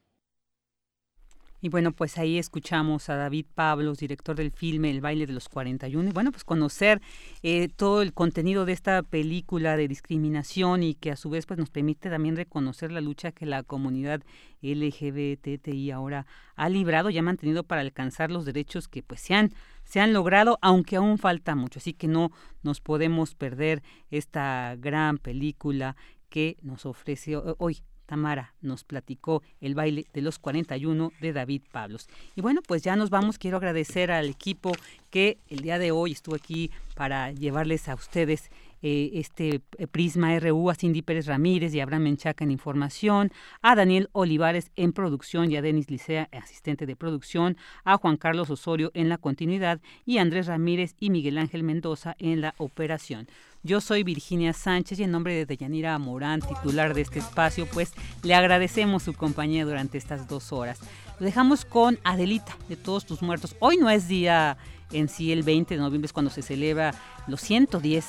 Y 1.65 1.69
bueno, 1.69 1.93
pues 1.93 2.19
ahí 2.19 2.37
escuchamos 2.37 3.09
a 3.09 3.15
David 3.15 3.47
Pablos, 3.55 3.97
director 3.97 4.35
del 4.35 4.51
filme 4.51 4.91
El 4.91 5.01
baile 5.01 5.25
de 5.25 5.33
los 5.33 5.49
41. 5.49 6.09
Y 6.09 6.13
bueno, 6.13 6.31
pues 6.31 6.43
conocer 6.43 7.01
eh, 7.41 7.69
todo 7.75 8.03
el 8.03 8.13
contenido 8.13 8.65
de 8.65 8.73
esta 8.73 9.01
película 9.01 9.75
de 9.75 9.87
discriminación 9.87 10.83
y 10.83 10.93
que 10.93 11.09
a 11.09 11.15
su 11.15 11.31
vez 11.31 11.47
pues 11.47 11.57
nos 11.57 11.71
permite 11.71 12.11
también 12.11 12.35
reconocer 12.35 12.91
la 12.91 13.01
lucha 13.01 13.31
que 13.31 13.47
la 13.47 13.63
comunidad 13.63 14.21
LGBTI 14.61 15.89
ahora 15.89 16.27
ha 16.55 16.69
librado 16.69 17.09
y 17.09 17.17
ha 17.17 17.23
mantenido 17.23 17.63
para 17.63 17.81
alcanzar 17.81 18.29
los 18.29 18.45
derechos 18.45 18.87
que 18.87 19.01
pues 19.01 19.21
se 19.21 19.33
han, 19.33 19.51
se 19.85 19.99
han 19.99 20.13
logrado, 20.13 20.59
aunque 20.61 20.97
aún 20.97 21.17
falta 21.17 21.55
mucho. 21.55 21.79
Así 21.79 21.93
que 21.93 22.07
no 22.07 22.31
nos 22.61 22.79
podemos 22.79 23.33
perder 23.33 23.81
esta 24.11 24.75
gran 24.77 25.17
película 25.17 25.95
que 26.35 26.57
nos 26.63 26.85
ofrece 26.85 27.37
hoy 27.59 27.81
Tamara 28.05 28.53
nos 28.59 28.83
platicó 28.83 29.41
el 29.61 29.73
baile 29.73 30.05
de 30.13 30.21
los 30.21 30.37
41 30.37 31.13
de 31.21 31.31
David 31.31 31.61
Pablos. 31.71 32.09
Y 32.35 32.41
bueno, 32.41 32.61
pues 32.61 32.83
ya 32.83 32.97
nos 32.97 33.09
vamos. 33.09 33.37
Quiero 33.37 33.55
agradecer 33.55 34.11
al 34.11 34.27
equipo 34.27 34.73
que 35.09 35.37
el 35.47 35.61
día 35.61 35.79
de 35.79 35.91
hoy 35.91 36.11
estuvo 36.11 36.35
aquí 36.35 36.71
para 36.93 37.31
llevarles 37.31 37.87
a 37.87 37.95
ustedes 37.95 38.51
eh, 38.81 39.11
este 39.13 39.61
eh, 39.77 39.87
Prisma 39.87 40.37
RU, 40.39 40.69
a 40.69 40.75
Cindy 40.75 41.01
Pérez 41.01 41.25
Ramírez 41.25 41.73
y 41.73 41.79
Abraham 41.79 42.03
Menchaca 42.03 42.43
en 42.43 42.51
información, 42.51 43.31
a 43.61 43.73
Daniel 43.75 44.09
Olivares 44.11 44.71
en 44.75 44.91
producción 44.91 45.49
y 45.49 45.55
a 45.55 45.61
Denis 45.61 45.89
Licea, 45.89 46.27
asistente 46.33 46.85
de 46.85 46.97
producción, 46.97 47.55
a 47.85 47.97
Juan 47.97 48.17
Carlos 48.17 48.49
Osorio 48.49 48.91
en 48.93 49.07
la 49.07 49.17
continuidad 49.17 49.79
y 50.05 50.17
a 50.17 50.21
Andrés 50.21 50.47
Ramírez 50.47 50.95
y 50.99 51.09
Miguel 51.09 51.37
Ángel 51.37 51.63
Mendoza 51.63 52.15
en 52.19 52.41
la 52.41 52.53
operación. 52.57 53.27
Yo 53.65 53.81
soy 53.81 54.03
Virginia 54.03 54.53
Sánchez 54.53 54.99
y 54.99 55.03
en 55.05 55.11
nombre 55.11 55.33
de 55.33 55.47
Deyanira 55.47 55.97
Morán, 55.97 56.39
titular 56.39 56.93
de 56.93 57.01
este 57.01 57.17
espacio, 57.17 57.65
pues 57.65 57.93
le 58.21 58.35
agradecemos 58.35 59.01
su 59.01 59.13
compañía 59.13 59.65
durante 59.65 59.97
estas 59.97 60.27
dos 60.27 60.53
horas. 60.53 60.77
Lo 61.19 61.25
dejamos 61.25 61.65
con 61.65 61.97
Adelita 62.03 62.55
de 62.69 62.75
Todos 62.75 63.07
tus 63.07 63.23
Muertos. 63.23 63.55
Hoy 63.59 63.77
no 63.77 63.89
es 63.89 64.07
día 64.07 64.55
en 64.91 65.09
sí, 65.09 65.31
el 65.31 65.41
20 65.41 65.73
de 65.73 65.81
noviembre 65.81 66.05
es 66.05 66.13
cuando 66.13 66.29
se 66.29 66.43
celebra 66.43 66.93
los 67.25 67.41
110. 67.41 68.05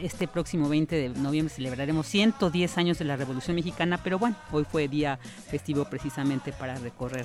Este 0.00 0.26
próximo 0.26 0.68
20 0.68 0.96
de 0.96 1.08
noviembre 1.10 1.54
celebraremos 1.54 2.08
110 2.08 2.76
años 2.76 2.98
de 2.98 3.04
la 3.04 3.14
Revolución 3.14 3.54
Mexicana, 3.54 4.00
pero 4.02 4.18
bueno, 4.18 4.34
hoy 4.50 4.64
fue 4.68 4.88
día 4.88 5.16
festivo 5.48 5.84
precisamente 5.84 6.52
para 6.52 6.74
recorrer 6.74 7.24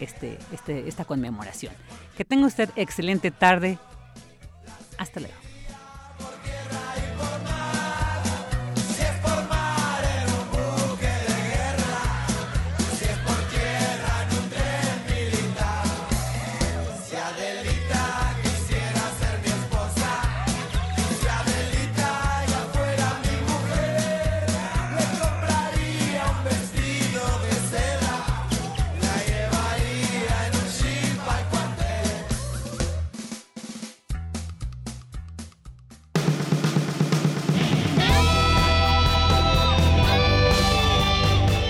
este, 0.00 0.38
este, 0.50 0.88
esta 0.88 1.04
conmemoración. 1.04 1.74
Que 2.16 2.24
tenga 2.24 2.46
usted 2.46 2.70
excelente 2.74 3.30
tarde. 3.30 3.78
Hasta 4.96 5.20
luego. 5.20 5.36